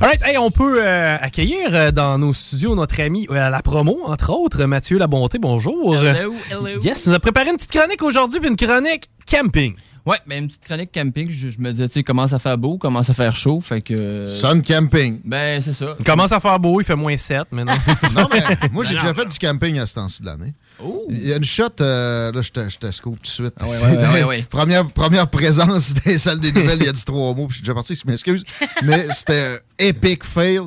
[0.00, 3.62] Alright, hey, on peut euh, accueillir euh, dans nos studios notre ami euh, à la
[3.62, 5.38] promo, entre autres, Mathieu Labonté.
[5.38, 5.96] Bonjour.
[5.96, 6.80] Hello, hello.
[6.82, 9.74] Yes, nous a préparé une petite chronique aujourd'hui, puis une chronique camping.
[10.08, 12.56] Ouais, mais une petite chronique camping, je, je me disais, tu sais, commence à faire
[12.56, 14.26] beau, commence à faire chaud, fait que...
[14.26, 15.20] Sun camping.
[15.22, 15.96] Ben, c'est ça.
[16.00, 17.74] Il commence à faire beau, il fait moins 7, mais non.
[18.16, 20.54] non, mais moi, j'ai déjà fait du camping à ce temps-ci de l'année.
[21.10, 23.52] Il y a une shot, euh, là, je te, je te scoop tout de suite.
[23.60, 24.46] Ah ouais, ouais, ouais, ouais, ouais.
[24.50, 27.50] Première, première présence dans les salles des nouvelles, il y a dit trois mots, puis
[27.50, 28.44] je suis déjà parti, je m'excuse.
[28.84, 30.60] Mais c'était un epic fail.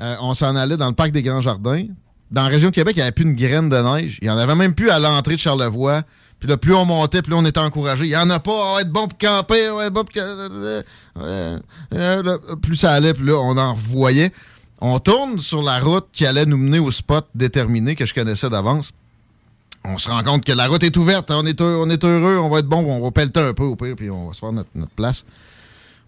[0.00, 1.86] Euh, on s'en allait dans le parc des Grands Jardins.
[2.30, 4.18] Dans la région de Québec, il n'y avait plus une graine de neige.
[4.22, 6.02] Il n'y en avait même plus à l'entrée de Charlevoix.
[6.40, 8.06] Puis là, plus on montait, plus on était encouragé.
[8.06, 10.04] Il n'y en a pas, on va être bon pour camper, on va être bon
[10.04, 10.22] pour...
[11.92, 14.32] là, plus ça allait, plus là, on en revoyait.
[14.80, 18.48] On tourne sur la route qui allait nous mener au spot déterminé que je connaissais
[18.48, 18.92] d'avance.
[19.84, 22.38] On se rend compte que la route est ouverte, on est, heureux, on est heureux,
[22.38, 24.40] on va être bon, on va pelleter un peu au pire, puis on va se
[24.40, 25.24] faire notre place.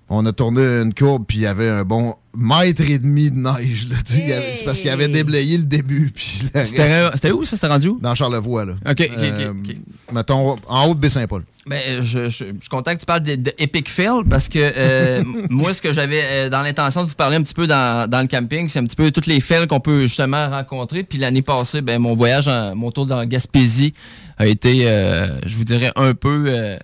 [0.09, 3.37] On a tourné une courbe, puis il y avait un bon mètre et demi de
[3.37, 3.89] neige.
[3.91, 6.11] là, tu sais, il y avait- C'est parce qu'il avait déblayé le début.
[6.15, 7.57] puis le reste- C'était c'était où, ça?
[7.57, 7.99] C'était rendu où?
[8.01, 8.73] Dans Charlevoix, là.
[8.87, 9.77] OK, OK, Euh, OK, OK.
[10.13, 11.45] Mettons, en haut de Baie-Saint-Paul.
[11.67, 13.53] Ben, je, je, je suis content que tu parles de, de
[13.87, 17.43] Fail parce que euh, moi, ce que j'avais euh, dans l'intention de vous parler un
[17.43, 20.03] petit peu dans, dans le camping, c'est un petit peu toutes les fails qu'on peut
[20.07, 21.05] justement rencontrer.
[21.05, 23.95] Puis l'année passée, ben, mon voyage, en- mon tour dans la Gaspésie
[24.39, 26.77] a été, euh, je vous dirais, un peu euh,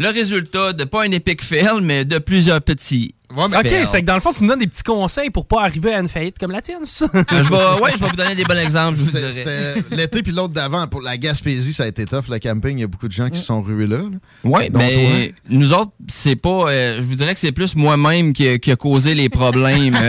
[0.00, 3.14] le résultat de pas un Epic Fail, mais de plusieurs petits.
[3.36, 3.86] ok, fails.
[3.86, 6.00] c'est que dans le fond, tu nous donnes des petits conseils pour pas arriver à
[6.00, 7.04] une faillite comme la tienne, ça.
[7.14, 9.74] Euh, je vais, ouais, je vais vous donner des bons exemples, je vous C'était dirais.
[9.76, 10.86] c'était l'été puis l'autre d'avant.
[10.88, 12.78] Pour la Gaspésie, ça a été tough, le camping.
[12.78, 13.98] Il y a beaucoup de gens qui se sont rués là.
[13.98, 14.04] là.
[14.42, 16.70] Oui, mais nous autres, c'est pas.
[16.70, 19.94] euh, je vous dirais que c'est plus moi-même qui, qui a causé les problèmes.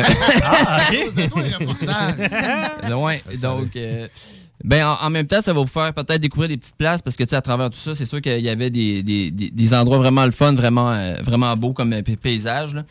[0.46, 0.90] ah,
[2.98, 3.76] ouais, donc.
[3.76, 4.08] euh,
[4.64, 7.16] ben, en, en même temps, ça va vous faire peut-être découvrir des petites places parce
[7.16, 9.50] que, tu sais, à travers tout ça, c'est sûr qu'il y avait des, des, des,
[9.50, 12.76] des endroits vraiment le fun, vraiment, euh, vraiment beaux comme euh, pay- paysage.
[12.76, 12.84] là.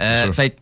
[0.00, 0.56] Euh, fait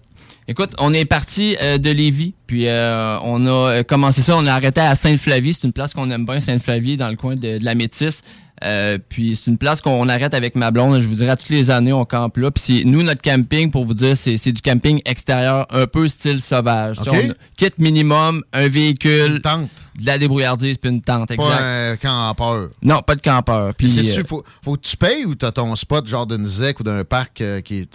[0.49, 4.53] Écoute, on est parti euh, de Lévis, puis euh, on a commencé ça, on a
[4.53, 5.55] arrêté à Sainte-Flavie.
[5.55, 8.23] C'est une place qu'on aime bien, Sainte-Flavie, dans le coin de, de la Métisse.
[8.65, 11.01] Euh, puis c'est une place qu'on arrête avec ma blonde.
[11.01, 12.51] Je vous dirais, toutes les années, on campe là.
[12.51, 16.97] Puis nous, notre camping, pour vous dire, c'est du camping extérieur, un peu style sauvage.
[16.99, 17.17] Tu sais, OK.
[17.29, 19.41] on a kit minimum, un véhicule,
[19.99, 21.49] de la débrouillardise, puis une tente, exact.
[21.49, 22.69] Pas un campeur.
[22.83, 23.75] Non, pas de campeur.
[23.75, 26.81] Puis, C'est-tu, euh, faut, faut que tu payes ou t'as ton spot genre d'une ZEC
[26.81, 27.89] ou d'un parc euh, qui est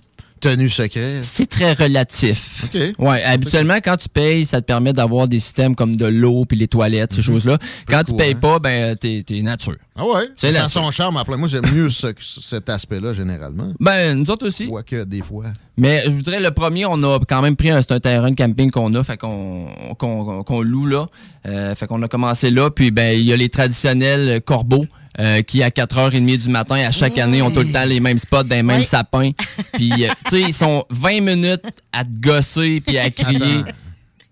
[0.49, 1.19] tenu secret?
[1.21, 2.65] C'est très relatif.
[2.99, 6.57] Ouais, habituellement, quand tu payes, ça te permet d'avoir des systèmes comme de l'eau puis
[6.57, 7.57] les toilettes, ces choses-là.
[7.87, 9.75] Quand tu payes pas, ben, t'es, t'es nature.
[9.95, 10.29] Ah ouais?
[10.35, 11.17] C'est ça son charme.
[11.17, 13.71] Après, moi, j'aime mieux ce- cet aspect-là, généralement.
[13.79, 14.67] Ben, nous autres aussi.
[14.67, 15.45] Quoique, des fois.
[15.77, 18.35] Mais je vous dirais, le premier, on a quand même pris un, un terrain de
[18.35, 21.07] camping qu'on a, fait qu'on loue là.
[21.47, 24.85] Euh, fait qu'on a commencé là, puis ben, il y a les traditionnels corbeaux.
[25.19, 28.17] Euh, qui à 4h30 du matin à chaque année ont tout le temps les mêmes
[28.17, 28.85] spots dans les mêmes Oui.
[28.85, 29.31] sapins.
[29.73, 31.63] Puis euh, tu sais ils sont 20 minutes
[31.93, 33.61] à te gosser puis à crier.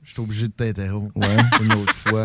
[0.03, 1.15] Je suis obligé de t'interrompre.
[1.15, 1.27] Ouais.
[1.63, 2.23] Une autre fois.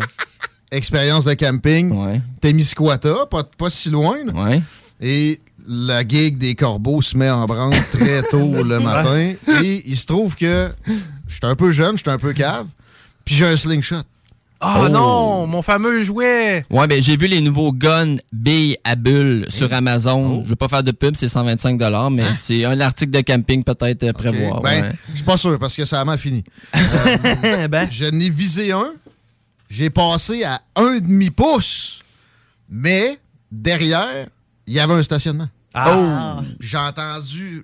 [0.71, 1.91] Expérience de camping.
[1.91, 2.21] Ouais.
[2.41, 4.17] Témiscouata, pas, pas si loin.
[4.33, 4.61] Ouais.
[5.01, 9.33] Et la gig des corbeaux se met en branle très tôt le matin.
[9.63, 10.69] Et il se trouve que
[11.27, 12.67] je suis un peu jeune, je suis un peu cave.
[13.25, 14.03] Puis j'ai un slingshot.
[14.61, 14.89] Ah Oh.
[14.89, 16.65] non, mon fameux jouet.
[16.69, 20.43] Ouais, ben j'ai vu les nouveaux guns billes à bulles sur Amazon.
[20.43, 21.79] Je veux pas faire de pub, c'est 125
[22.11, 24.61] mais c'est un article de camping peut-être à prévoir.
[24.61, 24.91] Ben, ouais.
[25.11, 26.43] je suis pas sûr parce que ça a mal fini.
[26.75, 27.87] Euh, Ben.
[27.89, 28.93] Je n'ai visé un.
[29.69, 31.99] J'ai passé à un demi-pouce.
[32.69, 33.17] Mais
[33.51, 34.27] derrière,
[34.67, 35.47] il y avait un stationnement.
[35.73, 36.41] Ah.
[36.41, 36.43] Oh!
[36.59, 37.63] J'ai entendu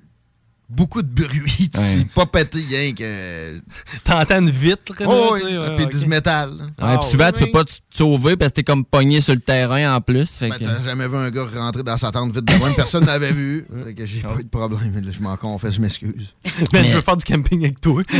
[0.70, 1.70] beaucoup de bruit.
[1.74, 3.60] tu sais, Pas pété rien que.
[4.04, 6.50] T'entends une vitre, là, Oh, tu sais, puis du métal.
[6.52, 7.32] Ouais, Ah, puis souvent, oui.
[7.34, 10.30] tu peux pas te sauver parce que t'es comme pogné sur le terrain en plus.
[10.32, 12.74] Fait Ben, que- t'as jamais vu un gars rentrer dans sa tente vite de même.
[12.76, 13.66] Personne n'avait vu.
[13.86, 15.02] Fait que j'ai pas eu de problème.
[15.12, 16.34] Je m'en confesse, je m'excuse.
[16.72, 18.02] Ben, je veux faire du camping avec toi.
[18.14, 18.20] oui,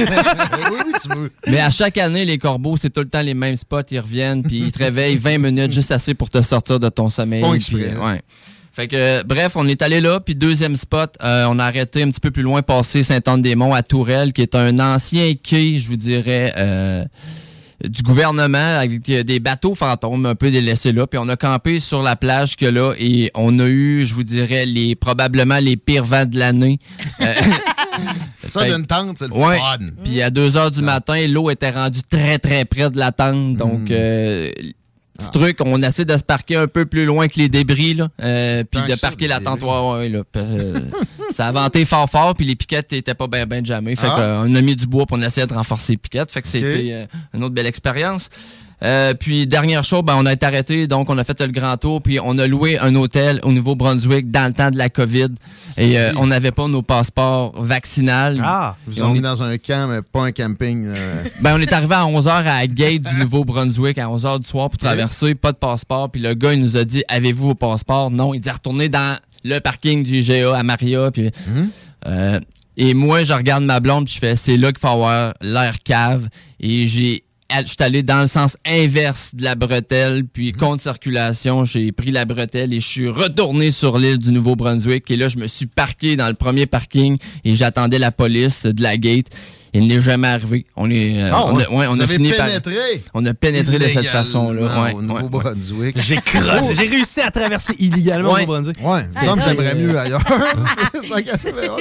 [0.86, 1.32] oui, tu veux.
[1.48, 3.82] Mais à chaque année, les corbeaux, c'est tout le temps les mêmes spots.
[3.92, 7.10] Ils reviennent, puis ils te réveillent 20 minutes juste assez pour te sortir de ton
[7.10, 7.44] sommeil.
[7.56, 7.96] Exprès.
[7.98, 8.22] ouais.
[8.76, 12.04] Fait que, euh, bref, on est allé là, puis deuxième spot, euh, on a arrêté
[12.04, 15.88] un petit peu plus loin, passé Saint-Anne-des-Monts à Tourelle, qui est un ancien quai, je
[15.88, 17.06] vous dirais, euh,
[17.88, 21.80] du gouvernement, avec euh, des bateaux fantômes un peu délaissés là, puis on a campé
[21.80, 25.78] sur la plage que là, et on a eu, je vous dirais, les probablement les
[25.78, 26.78] pires vents de l'année.
[27.22, 27.34] Euh,
[28.50, 29.58] Ça d'une tente, c'est le Ouais.
[29.58, 29.78] fun.
[30.04, 33.56] Puis à 2 heures du matin, l'eau était rendue très très près de la tente.
[33.56, 33.90] Donc,
[35.22, 35.32] euh, Ah.
[35.32, 38.10] petit truc, on essaie de se parquer un peu plus loin que les débris, là.
[38.22, 39.62] euh, puis de parquer la tente.
[39.62, 40.24] Ouais, là.
[40.36, 40.80] Euh,
[41.32, 43.96] ça a venté fort fort, puis les piquettes étaient pas bien ben jamais.
[43.96, 44.44] Fait Ah.
[44.46, 46.32] qu'on a mis du bois pour on essayait de renforcer les piquettes.
[46.32, 48.30] Fait que c'était euh, une autre belle expérience.
[48.86, 51.76] Euh, puis dernière chose, ben, on a été arrêté, donc on a fait le grand
[51.78, 55.30] tour, puis on a loué un hôtel au Nouveau-Brunswick dans le temps de la COVID.
[55.78, 58.40] Et euh, on n'avait pas nos passeports vaccinales.
[58.44, 60.86] Ah, ont on est- dans un camp, mais pas un camping.
[60.88, 64.48] euh, ben, on est arrivé à 11h à la gate du Nouveau-Brunswick à 11h du
[64.48, 66.10] soir pour traverser, pas de passeport.
[66.12, 68.12] Puis le gars, il nous a dit Avez-vous vos passeports?
[68.12, 71.10] Non, il dit Retournez dans le parking du IGA à Maria.
[71.12, 71.32] Puis,
[72.08, 72.40] euh,
[72.78, 75.78] et moi, je regarde ma blonde, puis je fais C'est là qu'il faut avoir l'air
[75.84, 76.30] cave.
[76.60, 77.24] Et j'ai.
[77.52, 82.12] Je suis allé dans le sens inverse de la bretelle, puis contre circulation, j'ai pris
[82.12, 85.10] la bretelle et je suis retourné sur l'île du Nouveau-Brunswick.
[85.12, 88.82] Et là, je me suis parqué dans le premier parking et j'attendais la police de
[88.82, 89.28] la gate.
[89.76, 90.66] Il n'est jamais arrivé.
[90.78, 91.88] On est, euh, Ah, on a, ouais.
[91.88, 92.74] on fini par, pénétré
[93.14, 94.62] on a pénétré de cette façon-là.
[94.62, 95.98] Ouais, au ouais, Nouveau-Brunswick.
[96.00, 96.74] J'ai crossé.
[96.76, 98.44] J'ai réussi à traverser illégalement Ouais.
[98.44, 98.78] au Brunswick.
[98.82, 100.22] Ouais, comme j'aimerais mieux ailleurs.
[100.96, 101.30] Ok.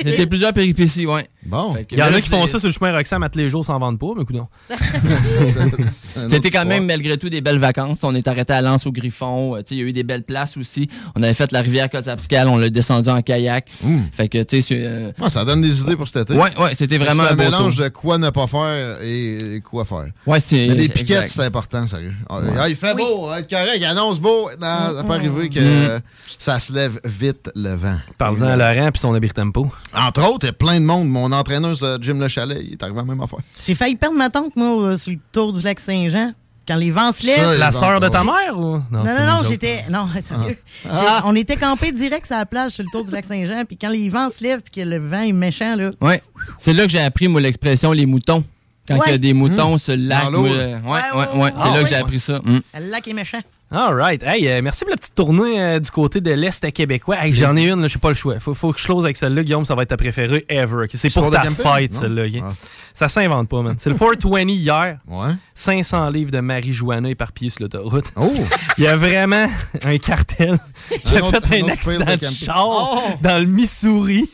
[0.02, 1.26] C'était plusieurs péripéties, ouais.
[1.46, 1.74] Bon.
[1.90, 3.64] Il y en a qui font ça sur le chemin Roxham à tous les jours
[3.64, 4.48] sans vendre pas, mais non.
[6.28, 7.98] C'était quand même, malgré tout, des belles vacances.
[8.02, 9.56] On est arrêté à Lens au Griffon.
[9.56, 10.88] Euh, Il y a eu des belles places aussi.
[11.16, 12.48] On avait fait la rivière Cotsapscal.
[12.48, 13.66] On l'a descendu en kayak.
[14.12, 16.38] Fait que, tu sais, c'est, euh, ça donne des idées pour cet été.
[16.38, 17.82] Ouais, ouais, c'était vraiment C'est un mélange.
[17.84, 20.06] De quoi ne pas faire et quoi faire.
[20.26, 20.66] Ouais, c'est.
[20.66, 21.28] Mais les piquettes, exact.
[21.28, 22.14] c'est important, sérieux.
[22.28, 24.50] Ah, ah, il fait beau, hein, correct, il annonce beau.
[24.60, 26.00] Non, ça peut arriver que euh,
[26.38, 27.98] ça se lève vite le vent.
[28.18, 29.70] Parle-en à Laurent puis son habit tempo.
[29.94, 31.08] Entre autres, il y a plein de monde.
[31.08, 33.40] Mon entraîneur, Jim Le Chalet, il est arrivé à la même affaire.
[33.64, 36.32] J'ai failli perdre ma tante, moi, sur le tour du lac Saint-Jean.
[36.66, 37.44] Quand les vents se lèvent.
[37.52, 38.78] Ça, La sœur de ta mère ou?
[38.90, 39.84] Non, non, non, j'étais.
[39.90, 40.56] Non, sérieux.
[40.88, 41.20] Ah.
[41.22, 43.64] J'ai- On était campés direct sur la plage sur le tour du lac Saint-Jean.
[43.66, 45.90] Puis quand les vents se lèvent puis que le vent est méchant, là.
[46.00, 46.22] Ouais.
[46.58, 48.42] C'est là que j'ai appris, moi, l'expression les moutons.
[48.88, 50.24] Quand il y a des moutons sur le lac.
[50.30, 50.38] Là.
[50.38, 51.52] euh, ouais, Ouais, ouais, ouais.
[51.56, 52.38] C'est là Ah, que j'ai appris ça.
[52.44, 52.58] Mm.
[52.80, 53.40] Le lac est méchant.
[53.70, 54.22] All right.
[54.22, 57.16] Hey, euh, merci pour la petite tournée euh, du côté de l'Est québécois.
[57.24, 58.38] Hey, J'en ai une, là, j'ai pas le choix.
[58.38, 59.42] Faut, faut que je close avec celle-là.
[59.42, 60.86] Guillaume, ça va être ta préférée ever.
[60.94, 62.24] C'est pour ta fête, celle-là.
[62.26, 62.42] ok?
[62.44, 62.52] Ah.
[62.92, 63.74] Ça s'invente pas, man.
[63.76, 64.98] C'est le 420 hier.
[65.08, 65.32] Ouais.
[65.54, 68.12] 500 livres de marijuana éparpillés sur l'autoroute.
[68.14, 68.30] Oh!
[68.78, 69.46] Il y a vraiment
[69.82, 70.56] un cartel
[71.02, 73.00] qui Un a autre- fait un accident de char Oh!
[73.22, 74.28] dans le Missouri.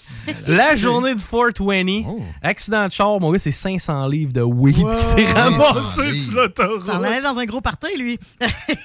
[0.46, 2.02] La journée du 420.
[2.42, 6.86] Accident de char, mon gars, c'est 500 livres de weed qui s'est ramassé sur l'autoroute.
[6.86, 8.18] Ça allait dans un gros party, lui.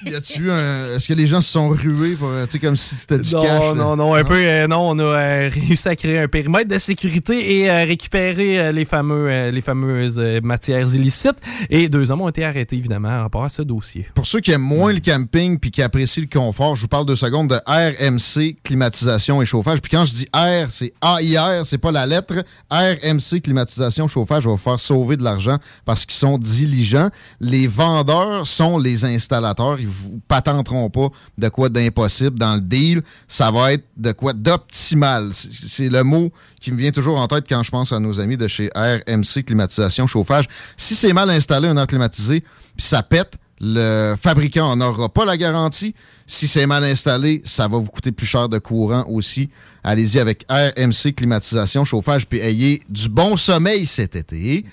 [0.04, 0.96] Y a-tu un.
[0.96, 2.30] Est-ce que les gens se sont rués pour.
[2.46, 3.60] Tu sais, comme si c'était du Non, cash?
[3.60, 3.74] là?
[3.74, 4.36] non, non, un peu.
[4.36, 8.60] euh, non, on a euh, réussi à créer un périmètre de sécurité et euh, récupérer
[8.60, 11.36] euh, les, fameux, euh, les fameuses euh, matières illicites.
[11.70, 14.06] Et deux hommes ont été arrêtés, évidemment, en rapport à ce dossier.
[14.14, 17.06] Pour ceux qui aiment moins le camping puis qui apprécient le confort, je vous parle
[17.06, 19.80] deux secondes de RMC, climatisation et chauffage.
[19.80, 20.92] Puis quand je dis R, c'est
[21.34, 22.44] AIR, c'est pas la lettre.
[22.70, 27.08] RMC, climatisation, chauffage va vous faire sauver de l'argent parce qu'ils sont diligents.
[27.40, 29.78] Les vendeurs sont les installateurs.
[29.80, 33.02] Ils vous patenteront pas de quoi d'impossible dans le deal.
[33.28, 35.30] Ça va être de quoi d'optimal.
[35.32, 38.18] C'est- C'est le mot qui me vient toujours en tête quand je pense à nos
[38.20, 40.46] amis de chez RMC, climatisation, chauffage.
[40.76, 45.24] Si c'est mal installé, un air climatisé, puis ça pète, le fabricant n'en aura pas
[45.24, 45.94] la garantie.
[46.26, 49.48] Si c'est mal installé, ça va vous coûter plus cher de courant aussi.
[49.86, 54.64] Allez-y avec RMC climatisation, chauffage, puis ayez du bon sommeil cet été.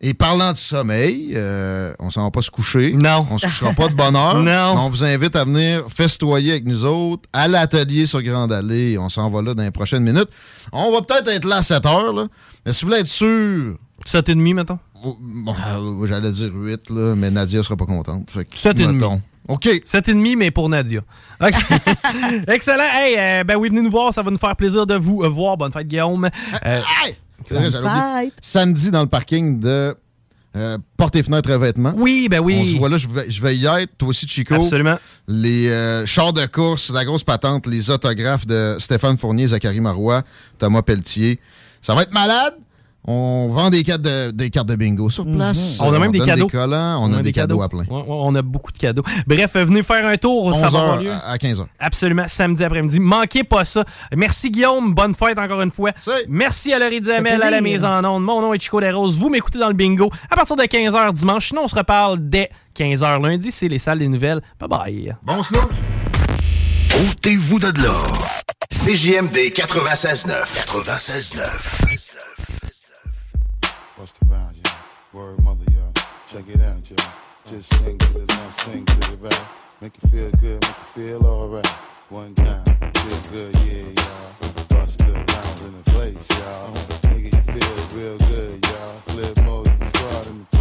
[0.00, 2.92] Et parlant de sommeil, euh, on s'en va pas se coucher.
[2.92, 3.24] Non.
[3.30, 4.42] On se couchera pas de bonne heure.
[4.42, 4.74] Non.
[4.78, 8.98] On vous invite à venir festoyer avec nous autres à l'atelier sur Grande Allée.
[8.98, 10.28] On s'en va là dans les prochaines minutes.
[10.72, 12.26] On va peut-être être là à 7 heures, là.
[12.66, 13.76] Mais si vous voulez être sûr.
[14.04, 14.80] 7 et demi, mettons.
[15.04, 18.28] Bon, euh, j'allais dire 8, là, mais Nadia sera pas contente.
[18.28, 19.04] Fait que, 7 et demi.
[19.48, 19.68] OK.
[19.84, 21.00] 7 et demi, mais pour Nadia.
[21.40, 21.54] OK.
[22.48, 22.84] Excellent.
[22.92, 24.12] Hey, euh, ben oui, venez nous voir.
[24.12, 25.56] Ça va nous faire plaisir de vous euh, voir.
[25.56, 26.28] Bonne fête, Guillaume.
[26.66, 26.80] Euh,
[27.44, 28.32] C'est vrai, j'allais oublier.
[28.42, 29.96] Samedi, dans le parking de
[30.56, 31.92] euh, Porte et Fenêtres Revêtements.
[31.96, 32.58] Oui, ben oui.
[32.60, 33.96] On se voit là, je vais, je vais y être.
[33.96, 34.54] Toi aussi, Chico.
[34.54, 34.98] Absolument.
[35.28, 40.22] Les euh, chars de course, la grosse patente, les autographes de Stéphane Fournier, Zachary Marois,
[40.58, 41.38] Thomas Pelletier.
[41.80, 42.54] Ça va être malade?
[43.10, 45.78] On vend des cartes de, des cartes de bingo sur place.
[45.80, 46.46] On a même des cadeaux.
[46.46, 47.86] collants, on, a, des, cadeaux, à plein.
[47.88, 49.02] Ouais, ouais, on a beaucoup de cadeaux.
[49.26, 50.54] Bref, euh, venez faire un tour.
[50.54, 51.10] Ça 11 va avoir heures lieu.
[51.10, 51.64] à, à 15h.
[51.78, 53.00] Absolument, samedi après-midi.
[53.00, 53.82] Manquez pas ça.
[54.14, 55.92] Merci Guillaume, bonne fête encore une fois.
[56.28, 58.24] Merci à Laurie Duhamel, à la mise en onde.
[58.24, 59.18] Mon nom est Chico Desroses.
[59.18, 61.48] Vous m'écoutez dans le bingo à partir de 15h dimanche.
[61.48, 63.50] Sinon, on se reparle dès 15h lundi.
[63.50, 64.42] C'est les salles des nouvelles.
[64.60, 65.16] Bye bye.
[65.22, 65.60] Bon slow.
[67.10, 67.94] Ôtez-vous de là.
[68.70, 70.28] CJMD 96.9.
[70.66, 72.07] 96.9.
[75.14, 75.92] Word mother, y'all.
[76.26, 77.12] Check it out, y'all.
[77.46, 79.46] Just sing to the left, sing to the right.
[79.80, 81.66] Make it feel good, make it feel alright.
[82.10, 84.64] One time, feel good, yeah, y'all.
[84.68, 86.98] Bust the rounds in the place, y'all.
[87.10, 88.98] Nigga, you feel real good, y'all.
[89.08, 90.57] Flip Moses squad in the.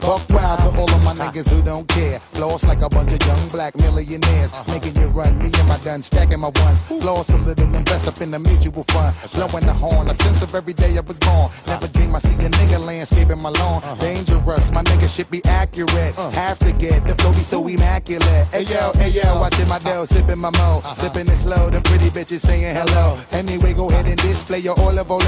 [0.00, 2.18] Buck wild to all of my niggas who don't care.
[2.18, 4.52] Floss like a bunch of young black millionaires.
[4.68, 6.88] Making you run, me and my gun stacking my ones.
[7.00, 9.12] Floss a little, invest up in the mutual fund.
[9.34, 11.50] Blowing the horn, a sense of every day I was born.
[11.66, 13.82] Never dream I see a nigga landscaping my lawn.
[13.98, 16.14] Dangerous, my nigga should be accurate.
[16.32, 18.46] Have to get the flow be so immaculate.
[18.52, 20.80] Hey yo, hey yo, watching my dough, sipping my mo.
[20.94, 23.18] Sipping it slow, them pretty bitches saying hello.
[23.32, 25.20] Anyway, go ahead and display your olive oil.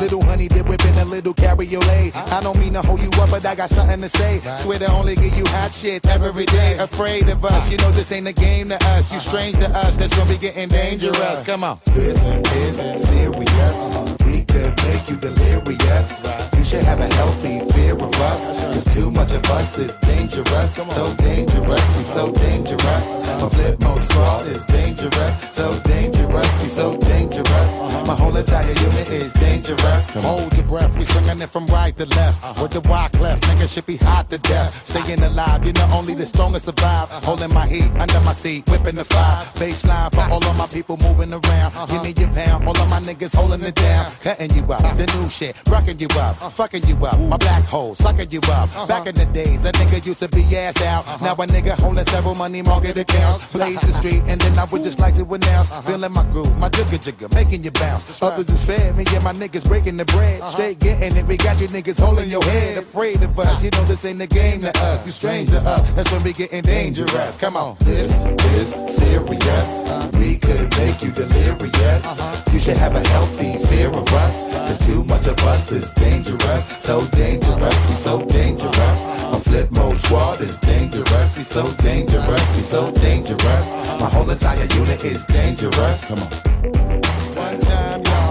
[0.00, 2.10] Little honey dip whipping a little cabriolet.
[2.32, 4.15] I don't mean to hold you up, but I got something to say.
[4.56, 6.76] Swear to only give you hot shit every day.
[6.80, 9.12] Afraid of us, you know this ain't a game to us.
[9.12, 11.44] You strange to us, that's when we getting dangerous.
[11.44, 11.78] Come on.
[11.84, 14.24] This is serious.
[14.24, 16.24] We could make you delirious.
[16.56, 18.60] You should have a healthy fear of us.
[18.72, 20.74] Cause too much of us is dangerous.
[20.74, 23.06] So dangerous, we so dangerous.
[23.40, 25.34] My flip mode squad is dangerous.
[25.54, 27.72] So dangerous, we so dangerous.
[28.06, 30.14] My whole entire unit is dangerous.
[30.22, 32.44] Hold your breath, we swinging it from right to left.
[32.44, 32.62] Uh-huh.
[32.62, 34.72] With the wide left, nigga should be hot to death.
[34.72, 37.08] Staying alive, you know only the strongest survive.
[37.10, 37.26] Uh-huh.
[37.26, 39.42] Holding my heat under my seat, whipping the fire.
[39.60, 40.34] Baseline for uh-huh.
[40.34, 41.70] all of my people moving around.
[41.90, 44.06] Give me your pound, all of my niggas holding it down.
[44.22, 47.18] Cutting you up, the new shit, rocking you up, uh, fucking you up.
[47.20, 48.68] My black hole, sucking you up.
[48.70, 48.86] Uh-huh.
[48.86, 51.06] Back in the days, a nigga used to be ass out.
[51.06, 51.24] Uh-huh.
[51.24, 53.54] Now a nigga holding several money market accounts.
[53.54, 53.64] Uh-huh.
[53.64, 55.70] Blaze the street, and then I would just like to announce.
[55.86, 58.22] Feeling my groove, my jigger jigger, making you bounce.
[58.22, 60.40] Others is fair, me and my niggas breaking the bread.
[60.42, 62.78] Straight getting it, we got you niggas holding your head.
[62.78, 65.06] Afraid of us, you know this ain't the game to us.
[65.06, 67.40] You strange to us, that's when we getting dangerous.
[67.40, 67.76] Come on.
[67.80, 68.12] This
[68.56, 69.82] is serious.
[70.18, 72.04] We could make you delirious.
[72.52, 74.35] You should have a healthy fear of us.
[74.66, 76.64] Cause too much of us is dangerous.
[76.82, 79.00] So dangerous, we so dangerous.
[79.32, 81.36] A flip mode squad is dangerous.
[81.36, 83.66] We so dangerous, we so dangerous.
[84.00, 86.08] My whole entire unit is dangerous.
[86.08, 86.30] Come on.
[86.30, 88.25] One time,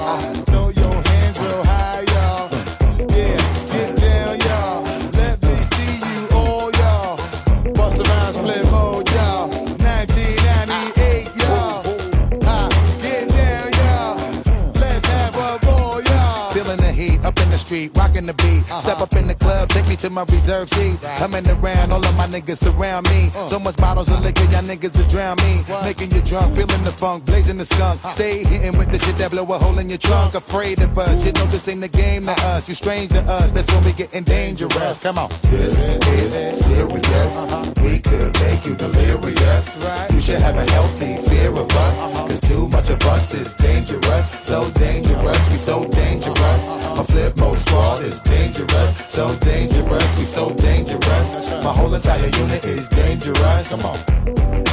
[17.64, 18.64] the heat up in the street, rocking the beat.
[18.66, 18.80] Uh-huh.
[18.80, 21.08] Step up in the club, take me to my reserve seat.
[21.18, 23.28] Coming around, all of my niggas surround me.
[23.36, 23.48] Uh.
[23.48, 25.62] So much bottles of liquor, y'all niggas will drown me.
[25.84, 28.00] Making you drunk, feeling the funk, blazing the skunk.
[28.04, 28.10] Uh.
[28.10, 30.36] Stay hitting with the shit that blow a hole in your trunk.
[30.36, 30.40] Uh.
[30.40, 32.68] Afraid of us, you know this ain't the game to us.
[32.70, 35.04] You strange to us, that's when we getting dangerous.
[35.04, 35.30] Come on.
[35.52, 35.78] This
[36.20, 37.34] is serious.
[37.38, 37.74] Uh-huh.
[37.84, 39.82] We could make you delirious.
[40.12, 41.96] You should have a healthy fear of us.
[42.02, 42.28] Uh-huh.
[42.28, 44.26] Cause too much of us is dangerous.
[44.46, 46.68] So dangerous, we so dangerous.
[46.96, 48.92] My flip mode squad is dangerous.
[48.98, 51.28] So dangerous, we so dangerous.
[51.64, 53.70] My whole entire unit is dangerous.
[53.70, 54.65] Come on.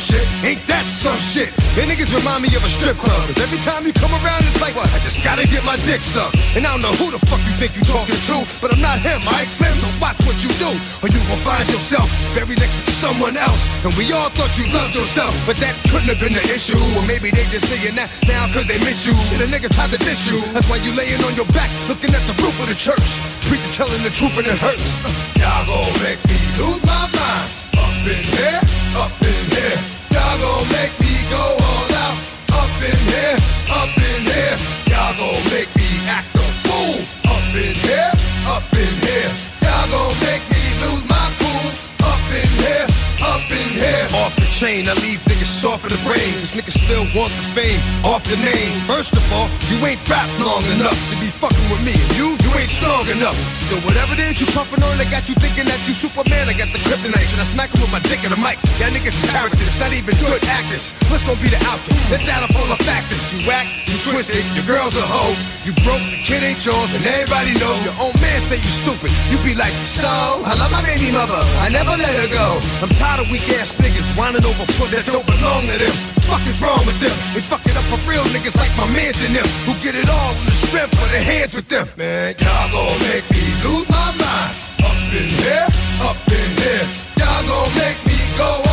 [0.00, 0.26] Some shit.
[0.44, 1.52] Ain't that some shit?
[1.76, 4.56] Man, niggas remind me of a strip club, cause every time you come around, it's
[4.60, 4.88] like, what?
[4.88, 6.36] I just gotta get my dick sucked.
[6.56, 8.98] And I don't know who the fuck you think you talking to, but I'm not
[8.98, 10.72] him, I explain, so watch what you do,
[11.04, 13.60] or you gon' find yourself very next to someone else.
[13.84, 16.80] And we all thought you loved yourself, but that couldn't have been the issue.
[16.96, 19.12] Or maybe they just saying that now cause they miss you.
[19.28, 20.40] Shit, a nigga tried to diss you.
[20.56, 23.04] That's why you laying on your back, looking at the roof of the church.
[23.46, 24.88] Preacher telling the truth and it hurts.
[25.36, 27.50] Y'all gon' make me lose my mind.
[27.80, 28.60] Up in here,
[28.96, 29.78] up in here.
[30.14, 32.18] Y'all gon' make me go all out.
[32.60, 33.36] Up in here,
[33.74, 34.56] up in here.
[34.90, 36.98] Y'all gon' make me act a fool.
[37.30, 38.10] Up in here,
[38.50, 39.32] up in here.
[39.62, 41.70] Y'all gon' make me lose my cool.
[42.06, 42.86] Up in here,
[43.26, 44.04] up in here.
[44.22, 46.32] Off the chain, I leave niggas soft of the brain.
[46.40, 48.72] Cause niggas still want the fame, off the name.
[48.86, 51.94] First of all, you ain't rap long enough to be fucking with me.
[51.94, 53.38] And you, you ain't strong enough.
[53.70, 56.50] So whatever it is you puffin' on, they got you thinking that you Superman.
[56.50, 58.58] I got the kryptonite, and I smack 'em with my dick in the mic.
[58.82, 60.90] Y'all niggas is characters, not even good actors.
[61.08, 61.98] What's gonna be the outcome?
[62.10, 63.22] Let's add up all the factors.
[63.30, 65.34] You whack, you twisted, your girl's a hoe.
[65.64, 67.74] You broke, the kid ain't yours, and everybody know.
[67.86, 69.12] Your own man say you stupid.
[69.30, 70.10] You be like, so,
[70.42, 71.38] I love my baby mother.
[71.62, 72.58] I never let her go.
[72.82, 76.09] I'm tired of weak ass niggas whining over foot that don't belong to them.
[76.30, 77.10] Fuck is wrong with them?
[77.34, 80.08] They fuck it up for real niggas like my mans and them who get it
[80.08, 81.90] all in the strength for their hands with them.
[81.98, 84.54] Man, y'all gon' make me lose my mind.
[84.78, 85.66] Up in here,
[86.06, 86.86] up in here.
[87.18, 88.69] Y'all gon' make me go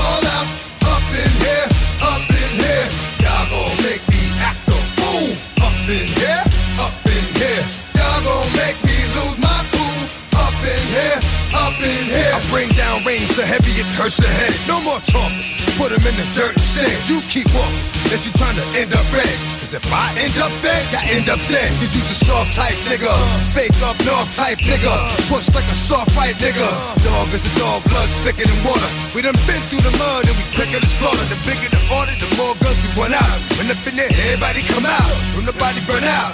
[13.17, 14.53] rain so heavy it hurts the head.
[14.67, 15.41] No more talking.
[15.77, 16.93] Put 'em in the dirt and instead.
[17.09, 17.81] You keep walking.
[18.09, 19.35] That you trying to end up red.
[19.57, 21.69] Cause if I end up fed, I end up dead.
[21.79, 23.13] Cause you's a soft type nigga.
[23.53, 24.93] Fake up north type nigga.
[25.29, 26.69] Push like a soft fight nigga.
[27.03, 28.89] Dog is a dog, blood thicker than water.
[29.13, 31.25] We done been through the mud and we quicker to slaughter.
[31.31, 33.37] The bigger the order, the more guns we run out.
[33.57, 35.11] When up in there, everybody come out.
[35.35, 36.33] When the body burn out.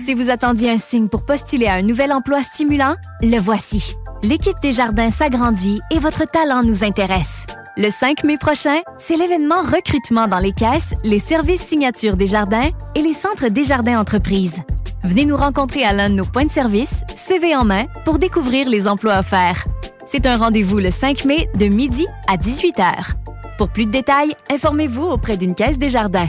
[0.05, 3.95] Si vous attendiez un signe pour postuler à un nouvel emploi stimulant, le voici.
[4.23, 7.47] L'équipe des jardins s'agrandit et votre talent nous intéresse.
[7.77, 12.71] Le 5 mai prochain, c'est l'événement recrutement dans les caisses, les services signatures des jardins
[12.95, 14.63] et les centres des jardins entreprises.
[15.05, 18.69] Venez nous rencontrer à l'un de nos points de service, CV en main, pour découvrir
[18.69, 19.63] les emplois offerts.
[20.09, 23.15] C'est un rendez-vous le 5 mai de midi à 18h.
[23.59, 26.29] Pour plus de détails, informez-vous auprès d'une caisse des jardins.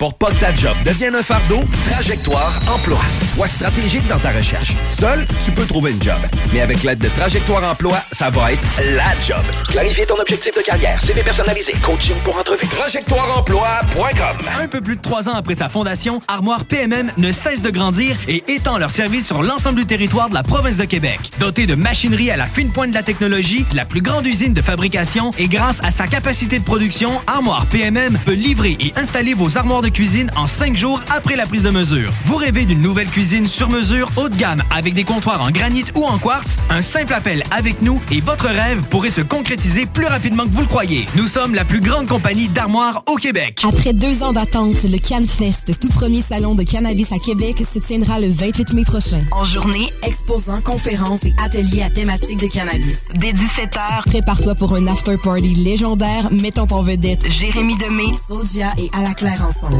[0.00, 2.98] Pour pas que ta job devienne un fardeau, Trajectoire Emploi.
[3.34, 4.72] Sois stratégique dans ta recherche.
[4.88, 6.16] Seul, tu peux trouver une job.
[6.54, 8.62] Mais avec l'aide de Trajectoire Emploi, ça va être
[8.96, 9.44] la job.
[9.68, 12.66] Clarifier ton objectif de carrière, CV personnalisé, coaching pour entrevue.
[12.66, 17.68] TrajectoireEmploi.com Un peu plus de trois ans après sa fondation, Armoire PMM ne cesse de
[17.68, 21.20] grandir et étend leur service sur l'ensemble du territoire de la province de Québec.
[21.38, 24.62] Dotée de machinerie à la fine pointe de la technologie, la plus grande usine de
[24.62, 29.58] fabrication et grâce à sa capacité de production, Armoire PMM peut livrer et installer vos
[29.58, 32.10] armoires de cuisine en cinq jours après la prise de mesure.
[32.24, 35.84] Vous rêvez d'une nouvelle cuisine sur mesure haut de gamme avec des comptoirs en granit
[35.96, 36.56] ou en quartz?
[36.68, 40.62] Un simple appel avec nous et votre rêve pourrait se concrétiser plus rapidement que vous
[40.62, 41.06] le croyez.
[41.16, 43.60] Nous sommes la plus grande compagnie d'armoires au Québec.
[43.66, 48.20] Après deux ans d'attente, le CanFest, tout premier salon de cannabis à Québec, se tiendra
[48.20, 49.22] le 28 mai prochain.
[49.32, 53.04] En journée, exposants, conférences et ateliers à thématique de cannabis.
[53.14, 59.02] Dès 17h, prépare-toi pour un after-party légendaire mettant en vedette Jérémy Demé, Sodia et À
[59.02, 59.79] la Claire ensemble.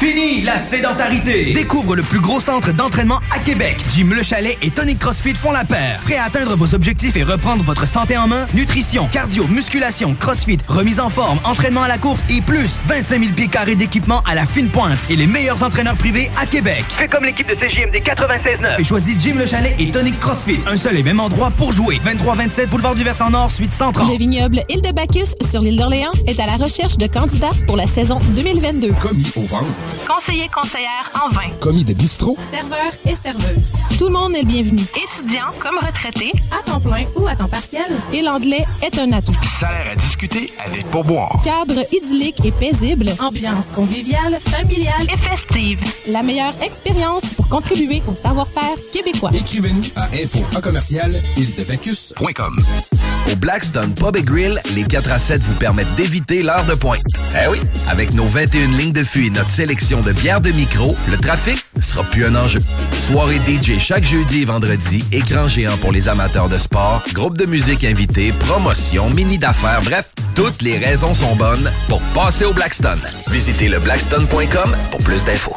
[0.00, 1.52] Fini la sédentarité!
[1.52, 3.84] Découvre le plus gros centre d'entraînement à Québec.
[3.94, 6.00] Jim Le Chalet et Tonic CrossFit font la paire.
[6.04, 8.46] Prêt à atteindre vos objectifs et reprendre votre santé en main?
[8.54, 13.32] Nutrition, cardio, musculation, CrossFit, remise en forme, entraînement à la course et plus 25 000
[13.34, 16.82] pieds carrés d'équipement à la fine pointe et les meilleurs entraîneurs privés à Québec.
[16.88, 18.80] Fais comme l'équipe de CJMD 96.9.
[18.80, 20.60] Et choisis Jim Le Chalet et Tonic CrossFit.
[20.66, 22.00] Un seul et même endroit pour jouer.
[22.06, 24.10] 23-27 Boulevard du Versant Nord, suite 130.
[24.10, 27.76] Le vignoble Île de Bacchus sur l'île d'Orléans est à la recherche de candidats pour
[27.76, 28.92] la saison 2022.
[28.92, 29.66] Commis au ventre.
[30.06, 31.50] Conseiller conseillère en vin.
[31.60, 32.36] Commis de bistrot.
[32.50, 33.72] Serveur et serveuse.
[33.98, 34.82] Tout le monde est le bienvenu.
[34.82, 37.90] Étudiant comme retraité, à temps plein ou à temps partiel.
[38.12, 39.34] Et l'anglais est un atout.
[39.44, 41.40] Salaire à discuter avec pourboire.
[41.42, 43.10] Cadre idyllique et paisible.
[43.18, 45.80] Ambiance conviviale, familiale et festive.
[46.06, 49.30] La meilleure expérience pour contribuer au savoir-faire québécois.
[49.34, 51.20] Écrivez-nous à info en commercial.
[53.30, 57.02] Au Blackstone Pub et Grill, les 4 à 7 vous permettent d'éviter l'heure de pointe.
[57.34, 60.94] Eh oui, avec nos 21 lignes de fût et notre sélection de bières de micro,
[61.08, 62.60] le trafic sera plus un enjeu.
[62.92, 67.46] Soirée DJ chaque jeudi et vendredi, écran géant pour les amateurs de sport, groupe de
[67.46, 73.00] musique invité, promotion, mini d'affaires, bref, toutes les raisons sont bonnes pour passer au Blackstone.
[73.30, 75.56] Visitez le blackstone.com pour plus d'infos.